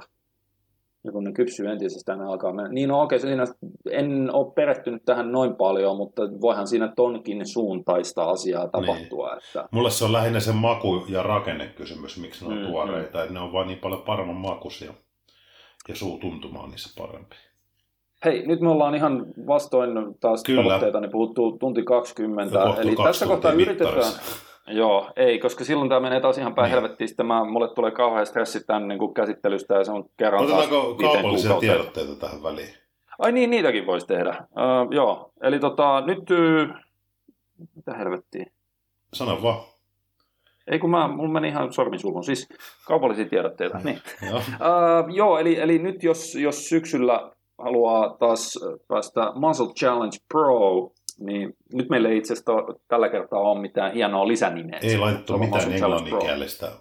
Ja 1.03 1.11
kun 1.11 1.23
ne 1.23 1.31
kypsyy 1.31 1.67
entisestään, 1.71 2.19
ne 2.19 2.25
alkaa 2.25 2.53
mennä. 2.53 2.69
Niin 2.69 2.89
no 2.89 3.01
okei, 3.01 3.19
siinä 3.19 3.45
en 3.91 4.29
ole 4.33 4.53
perehtynyt 4.53 5.05
tähän 5.05 5.31
noin 5.31 5.55
paljon, 5.55 5.97
mutta 5.97 6.21
voihan 6.41 6.67
siinä 6.67 6.93
tonkin 6.95 7.47
suuntaista 7.47 8.23
asiaa 8.23 8.67
tapahtua. 8.67 9.27
Niin. 9.27 9.37
Että, 9.37 9.67
Mulle 9.71 9.89
se 9.91 10.05
on 10.05 10.13
lähinnä 10.13 10.39
se 10.39 10.51
maku- 10.51 11.05
ja 11.09 11.23
rakennekysymys, 11.23 12.17
miksi 12.21 12.47
ne 12.47 12.53
on 12.53 12.61
Mm, 12.61 12.67
tuoreita. 12.67 13.23
Et 13.23 13.29
ne 13.29 13.39
on 13.39 13.53
vaan 13.53 13.67
niin 13.67 13.79
paljon 13.79 14.01
paremman 14.01 14.35
makuisia. 14.35 14.93
Ja 15.87 15.95
suu 15.95 16.17
tuntuma 16.17 16.59
on 16.59 16.69
niissä 16.69 17.01
parempi. 17.03 17.35
Hei, 18.25 18.47
nyt 18.47 18.61
me 18.61 18.69
ollaan 18.69 18.95
ihan 18.95 19.25
vastoin 19.47 19.89
taas 20.19 20.43
Kyllä. 20.43 20.63
tavoitteita, 20.63 20.99
niin 20.99 21.11
puhuttu 21.11 21.57
tunti 21.57 21.83
20. 21.83 22.59
Ja 22.59 22.65
kohta 22.65 22.81
Eli 22.81 22.95
tässä 23.03 23.25
kohtaa 23.25 23.51
yritetään... 23.51 23.93
mittarissa. 23.95 24.21
Joo, 24.67 25.11
ei, 25.15 25.39
koska 25.39 25.63
silloin 25.63 25.89
tämä 25.89 25.99
menee 25.99 26.19
taas 26.21 26.37
ihan 26.37 26.55
päin 26.55 26.65
Niin. 26.65 26.73
helvettiin. 26.75 27.07
Sitten 27.07 27.25
mä, 27.25 27.43
mulle 27.43 27.73
tulee 27.75 27.91
kauhean 27.91 28.25
stressi 28.25 28.65
tämän 28.65 28.87
niin 28.87 28.99
kuin 28.99 29.13
käsittelystä 29.13 29.73
ja 29.75 29.83
se 29.83 29.91
on 29.91 30.05
kerran 30.17 30.47
taas 30.47 30.59
Otetaanko 30.59 30.97
viiteen 30.97 31.11
kaupallisia 31.11 31.59
tiedotteita 31.59 32.15
tähän 32.15 32.43
väliin? 32.43 32.73
Ai 33.19 33.31
niin, 33.31 33.49
niitäkin 33.49 33.85
voisi 33.85 34.07
tehdä. 34.07 34.29
Uh, 34.29 34.91
joo, 34.91 35.31
eli 35.41 35.59
tota, 35.59 36.01
nyt... 36.01 36.19
Uh, 36.19 36.75
mitä 37.75 37.93
helvettiä? 37.93 38.45
Sano 39.13 39.43
vaan. 39.43 39.70
Ei 40.67 40.79
kun 40.79 40.89
mä, 40.89 41.07
mulla 41.07 41.29
meni 41.29 41.47
ihan 41.47 41.73
sormi 41.73 41.99
suuhun. 41.99 42.23
Siis 42.23 42.47
kaupallisia 42.87 43.25
tiedotteita. 43.25 43.77
Niin. 43.83 44.01
Joo. 44.29 44.37
Uh, 44.37 45.15
joo, 45.19 45.37
eli, 45.39 45.59
eli 45.59 45.79
nyt 45.79 46.03
jos, 46.03 46.35
jos 46.35 46.69
syksyllä 46.69 47.31
haluaa 47.57 48.17
taas 48.19 48.59
päästä 48.87 49.31
Muscle 49.35 49.73
Challenge 49.73 50.17
Pro, 50.27 50.91
niin 51.19 51.53
nyt 51.73 51.89
meillä 51.89 52.09
ei 52.09 52.17
itse 52.17 52.33
asiassa 52.33 52.51
tällä 52.87 53.09
kertaa 53.09 53.39
ole 53.39 53.61
mitään 53.61 53.93
hienoa 53.93 54.27
lisänimeä. 54.27 54.79
Ei 54.81 54.97
laitettu 54.97 55.37
mitään 55.37 55.73
englanninkielistä 55.73 56.71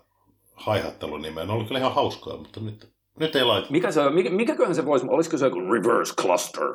haihattelunimeä. 0.54 1.44
Ne 1.44 1.52
oli 1.52 1.64
kyllä 1.64 1.78
ihan 1.78 1.94
hauskoja, 1.94 2.36
mutta 2.36 2.60
nyt, 2.60 2.92
nyt 3.20 3.36
ei 3.36 3.44
laitettu. 3.44 3.72
Mikä 3.72 3.92
se, 3.92 4.10
mikä, 4.10 4.30
mikäköhän 4.30 4.74
se 4.74 4.86
voisi, 4.86 5.06
olisiko 5.08 5.38
se 5.38 5.46
joku 5.46 5.60
reverse 5.60 6.14
cluster? 6.14 6.68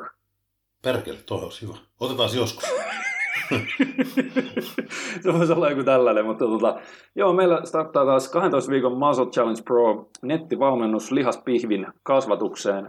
Perkele, 0.82 1.18
toi 1.26 1.42
olisi 1.44 1.62
hyvä. 1.62 1.74
Otetaan 2.00 2.28
se 2.28 2.38
joskus. 2.38 2.64
se 5.22 5.32
voisi 5.32 5.52
olla 5.52 5.70
joku 5.70 5.84
tällainen, 5.84 6.26
mutta 6.26 6.44
tota, 6.44 6.80
joo, 7.14 7.32
meillä 7.32 7.60
starttaa 7.64 8.04
taas 8.04 8.28
12 8.28 8.70
viikon 8.70 8.98
Muscle 8.98 9.26
Challenge 9.26 9.62
Pro 9.64 10.08
nettivalmennus 10.22 11.12
lihaspihvin 11.12 11.86
kasvatukseen, 12.02 12.88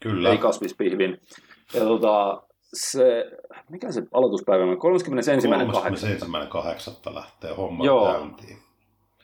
Kyllä. 0.00 0.30
ei 0.30 0.38
kasvispihvin. 0.38 1.20
Ja 1.74 1.80
tota, 1.80 2.42
se, 2.74 3.24
mikä 3.70 3.92
se 3.92 4.02
aloituspäivä 4.12 4.64
on? 4.64 4.76
31.8. 4.76 4.76
31.8. 7.08 7.14
lähtee 7.14 7.54
homma 7.54 7.84
Joo. 7.84 8.12
käyntiin. 8.12 8.64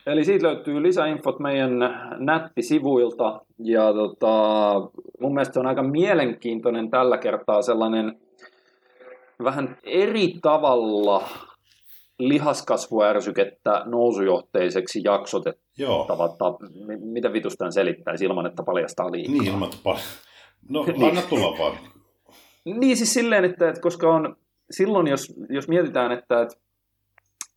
Eli 0.07 0.24
siitä 0.24 0.47
löytyy 0.47 0.82
lisäinfot 0.82 1.39
meidän 1.39 1.73
nättisivuilta. 2.19 3.40
Ja 3.59 3.93
tota, 3.93 4.74
mun 5.20 5.35
mielestä 5.35 5.55
se 5.55 5.61
on 5.61 5.66
aika 5.66 5.82
mielenkiintoinen 5.82 6.90
tällä 6.90 7.19
kertaa 7.19 7.62
sellainen 7.62 8.20
vähän 9.44 9.78
eri 9.84 10.34
tavalla 10.42 11.28
lihaskasvuärsykettä 12.18 13.82
nousujohteiseksi 13.84 15.00
jaksotettava. 15.04 16.28
M- 16.70 17.12
Mitä 17.12 17.32
vitustaan 17.32 17.72
selittäisi 17.72 18.24
ilman, 18.24 18.46
että 18.46 18.62
paljastaa 18.62 19.12
liikaa? 19.12 19.32
niin 19.32 19.46
ilman, 19.46 19.70
että. 19.74 20.02
No, 20.68 20.84
Niin. 20.86 21.04
anna 21.04 21.22
tulla 21.22 21.58
vaan. 21.58 21.78
Niin 22.64 22.96
siis 22.96 23.14
silleen, 23.14 23.44
että, 23.44 23.68
että 23.68 23.80
koska 23.80 24.14
on 24.14 24.36
silloin, 24.70 25.06
jos, 25.06 25.34
jos 25.48 25.68
mietitään, 25.68 26.12
että, 26.12 26.42
että, 26.42 26.56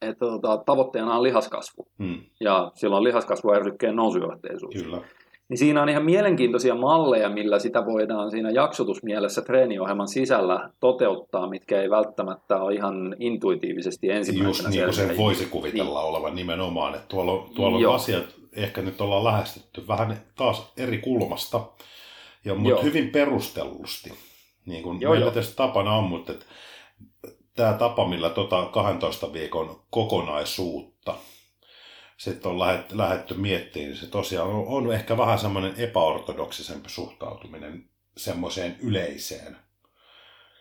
että 0.02 0.20
tota, 0.26 0.58
tavoitteena 0.66 1.16
on 1.16 1.24
lihaskasvu 1.24 1.88
Hmm, 2.00 2.22
ja 2.40 2.72
silloin 2.76 3.04
lihaskasvuärsykkeen 3.04 3.96
nousujohteisuus, 3.96 4.76
kyllä. 4.84 5.02
Niin 5.50 5.58
siinä 5.58 5.82
on 5.82 5.90
ihan 5.90 6.06
mielenkiintoisia 6.06 6.76
malleja, 6.76 7.30
millä 7.30 7.60
sitä 7.60 7.86
voidaan 7.86 8.32
siinä 8.32 8.50
jaksotusmielessä 8.50 9.42
treeniohjelman 9.42 10.08
sisällä 10.08 10.70
toteuttaa, 10.80 11.50
mitkä 11.50 11.82
ei 11.82 11.90
välttämättä 11.90 12.58
ole 12.58 12.74
ihan 12.74 13.16
intuitiivisesti 13.20 14.08
Just 14.08 14.18
ensimmäisenä 14.18 14.70
niin 14.70 14.84
kuin 14.84 14.94
sen 14.94 15.18
voisi 15.18 15.46
kuvitella 15.46 16.00
Niin. 16.00 16.10
olevan 16.10 16.36
nimenomaan. 16.36 16.96
Että 16.96 17.08
tuolla 17.08 17.32
on, 17.32 17.50
tuolla 17.56 17.90
on 17.90 17.96
asiat, 17.96 18.26
ehkä 18.54 18.82
nyt 18.82 19.02
ollaan 19.02 19.24
lähestytty 19.24 19.88
vähän 19.88 20.22
taas 20.36 20.74
eri 20.78 20.98
kulmasta, 20.98 21.62
ja, 22.46 22.56
mutta 22.56 22.70
Joo. 22.70 22.84
hyvin 22.84 23.10
perustellusti. 23.10 24.14
Niin 24.66 24.84
kuin 24.84 25.02
Joo, 25.02 25.12
meillä 25.12 25.26
joo. 25.26 25.34
tässä 25.34 25.56
tapana 25.56 25.96
on, 25.96 26.04
mutta 26.04 26.32
että 26.32 26.46
tämä 27.56 27.74
tapa, 27.74 28.08
millä 28.08 28.30
tota 28.30 28.70
12 28.72 29.34
viikon 29.34 29.80
kokonaisuutta 29.90 31.16
sitten 32.24 32.52
on 32.52 32.60
lähetty, 32.60 32.98
lähetty 32.98 33.34
miettimään, 33.34 33.90
niin 33.90 33.98
se 33.98 34.10
tosiaan 34.10 34.50
on, 34.50 34.68
on 34.68 34.94
ehkä 34.94 35.18
vähän 35.18 35.40
semmoinen 35.40 35.74
epäortodoksisempi 35.78 36.90
suhtautuminen 36.90 37.84
semmoiseen 38.18 38.76
yleiseen. 38.84 39.58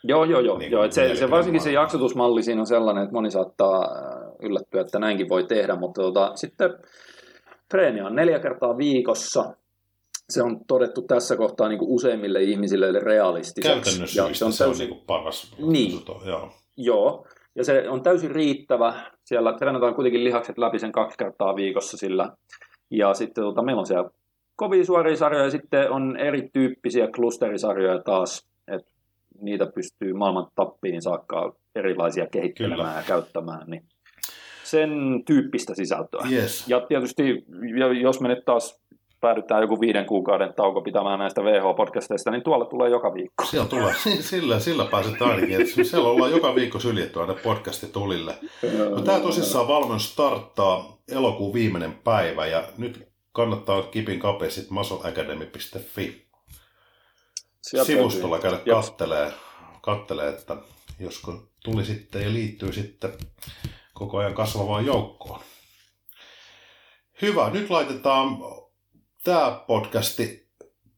Joo, 0.04 0.24
joo, 0.24 0.40
joo. 0.40 0.58
Niin 0.58 0.70
joo 0.70 0.84
että 0.84 0.94
se, 0.94 1.16
se, 1.16 1.30
varsinkin 1.30 1.62
se 1.62 1.72
jaksotusmalli 1.72 2.42
siinä 2.42 2.60
on 2.60 2.66
sellainen, 2.66 3.02
että 3.02 3.14
moni 3.14 3.30
saattaa 3.30 3.80
äh, 3.80 4.32
yllättyä, 4.42 4.80
että 4.80 4.98
näinkin 4.98 5.28
voi 5.28 5.44
tehdä, 5.44 5.76
mutta 5.76 6.02
tota, 6.02 6.32
sitten 6.34 6.70
treeni 7.68 8.00
on 8.00 8.14
neljä 8.14 8.40
kertaa 8.40 8.76
viikossa. 8.78 9.44
Se 10.30 10.42
on 10.42 10.64
todettu 10.64 11.02
tässä 11.02 11.36
kohtaa 11.36 11.68
niin 11.68 11.78
kuin 11.78 11.90
useimmille 11.90 12.42
ihmisille 12.42 13.00
realistiseksi. 13.00 13.68
Käytännössä 13.68 14.22
Ja 14.22 14.26
syistä 14.26 14.50
se 14.50 14.64
on 14.64 14.78
niin 14.78 14.88
kuin 14.88 15.04
paras. 15.06 15.54
Niin. 15.58 15.92
Joo. 16.26 16.50
Joo, 16.76 17.26
ja 17.54 17.64
se 17.64 17.88
on 17.88 18.02
täysin 18.02 18.30
riittävä. 18.30 18.94
Siellä 19.24 19.52
treenataan 19.52 19.94
kuitenkin 19.94 20.24
lihakset 20.24 20.58
läpi 20.58 20.78
sen 20.78 20.92
kaksi 20.92 21.18
kertaa 21.18 21.56
viikossa 21.56 21.96
sillä. 21.96 22.30
Ja 22.90 23.14
sitten 23.14 23.44
tota, 23.44 23.62
meillä 23.62 23.80
on 23.80 23.86
siellä 23.86 24.10
kovia 24.56 24.84
suoria 24.84 25.16
sarjoja 25.16 25.44
ja 25.44 25.50
sitten 25.50 25.90
on 25.90 26.16
erityyppisiä 26.16 27.08
klusterisarjoja 27.16 28.02
taas. 28.02 28.46
Et 28.68 28.86
niitä 29.40 29.66
pystyy 29.66 30.12
maailman 30.12 30.46
tappiin 30.54 31.02
saakka 31.02 31.54
erilaisia 31.74 32.26
kehittelemään 32.26 32.88
Kyllä. 32.88 33.00
ja 33.00 33.06
käyttämään. 33.06 33.70
Niin 33.70 33.82
sen 34.64 34.90
tyyppistä 35.26 35.74
sisältöä. 35.74 36.26
Yes. 36.32 36.68
Ja 36.68 36.80
tietysti, 36.80 37.44
jo- 37.78 37.92
jos 37.92 38.20
me 38.20 38.28
nyt 38.28 38.44
taas 38.44 38.81
päädytään 39.22 39.62
joku 39.62 39.80
viiden 39.80 40.06
kuukauden 40.06 40.54
tauko 40.54 40.82
pitämään 40.82 41.18
näistä 41.18 41.40
VH-podcasteista, 41.40 42.30
niin 42.30 42.42
tuolla 42.42 42.64
tulee 42.64 42.90
joka 42.90 43.14
viikko. 43.14 43.44
Siellä 43.44 43.68
tulee, 43.68 43.94
sillä, 44.30 44.60
sillä 44.60 44.84
pääset 44.84 45.22
ainakin. 45.22 45.60
että 45.60 45.84
Siellä 45.84 46.08
ollaan 46.08 46.30
joka 46.30 46.54
viikko 46.54 46.78
syljetty 46.80 47.20
aina 47.20 47.34
podcasti 47.34 47.86
tulille. 47.86 48.34
No, 48.90 49.00
tämä 49.00 49.20
tosissaan 49.20 49.68
valmennus 49.68 50.12
starttaa 50.12 50.98
elokuun 51.08 51.54
viimeinen 51.54 51.92
päivä 52.04 52.46
ja 52.46 52.64
nyt 52.78 53.08
kannattaa 53.32 53.82
kipin 53.82 54.20
kapeasti 54.20 54.66
muscleacademy.fi 54.70 56.26
sivustolla 57.62 58.38
käydä 58.38 58.58
kattelee, 58.70 59.32
kattelee, 59.82 60.28
että 60.28 60.56
josko 61.00 61.34
tuli 61.64 61.84
sitten 61.84 62.22
ja 62.22 62.32
liittyy 62.32 62.72
sitten 62.72 63.12
koko 63.94 64.18
ajan 64.18 64.34
kasvavaan 64.34 64.86
joukkoon. 64.86 65.40
Hyvä, 67.22 67.50
nyt 67.50 67.70
laitetaan 67.70 68.38
tämä 69.24 69.60
podcasti 69.66 70.46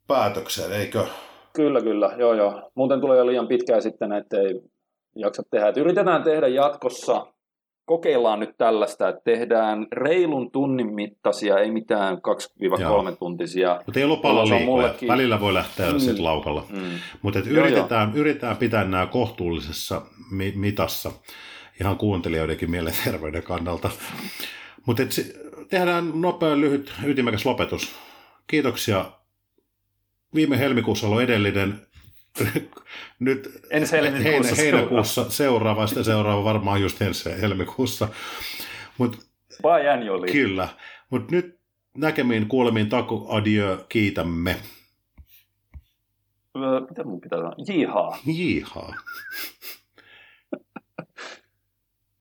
päätökseen, 0.07 0.73
eikö? 0.73 1.05
Kyllä, 1.53 1.81
kyllä. 1.81 2.11
Joo, 2.19 2.35
joo. 2.35 2.71
Muuten 2.75 3.01
tulee 3.01 3.19
jo 3.19 3.27
liian 3.27 3.49
pitkään 3.49 3.83
sitten, 3.83 4.13
että 4.13 4.37
ei 4.41 4.61
jaksa 5.17 5.43
tehdä. 5.51 5.69
Et 5.69 5.77
yritetään 5.77 6.23
tehdä 6.23 6.49
jatkossa, 6.49 7.27
kokeillaan 7.85 8.41
nyt 8.41 8.57
tällaista, 8.59 9.09
että 9.09 9.21
tehdään 9.25 9.87
reilun 9.93 10.51
tunnin 10.51 10.95
mittaisia, 10.95 11.59
ei 11.59 11.71
mitään 11.71 12.17
2-3 13.13 13.17
tuntisia. 13.19 13.81
Mutta 13.87 14.01
ei 14.01 14.05
on 14.05 14.49
liikoja. 14.59 14.67
mullekin- 14.67 15.09
Välillä 15.09 15.41
voi 15.41 15.55
lähteä 15.55 15.93
Mm. 15.93 15.99
sitten 15.99 16.25
laukalla. 16.25 16.65
Mm. 16.71 16.79
Mutta 17.23 17.39
Joo, 17.39 17.49
yritetään, 17.49 18.13
yritetään 18.15 18.57
pitää 18.57 18.85
nämä 18.85 19.07
kohtuullisessa 19.07 20.03
mi- 20.31 20.53
mitassa 20.57 21.11
ihan 21.81 21.97
kuuntelijoidenkin 21.97 22.71
mielenterveyden 22.71 23.43
kannalta. 23.43 23.91
Mutta 24.87 25.03
tehdään 25.71 26.11
nopea, 26.21 26.57
lyhyt, 26.61 26.93
ytimekäs 27.05 27.47
lopetus. 27.47 27.95
Kiitoksia. 28.47 29.13
Viime 30.35 30.59
helmikuussa 30.59 31.07
ollut 31.07 31.23
edellinen. 31.23 31.87
Nyt 33.19 33.49
Ensi 33.71 33.93
helmikuussa 33.97 34.55
heinä- 34.55 34.77
heinäkuussa 34.77 35.31
seuraava, 35.31 35.81
ja 35.81 35.87
sitten 35.87 36.05
seuraava 36.05 36.45
varmaan 36.45 36.81
just 36.83 37.03
ensi 37.03 37.31
helmikuussa. 37.41 38.09
Bye 39.63 39.91
annually. 39.93 40.33
kyllä. 40.33 40.69
Mutta 41.11 41.35
nyt 41.35 41.59
näkemiin, 41.97 42.47
kuulemiin, 42.49 42.89
taku, 42.89 43.27
adieu, 43.29 43.77
kiitämme. 43.89 44.57
Mitä 46.89 47.05
mun 47.05 47.21
pitää 47.21 47.39
sanoa? 47.39 47.55
Jihaa. 47.69 48.19
Jihaa. 48.27 48.95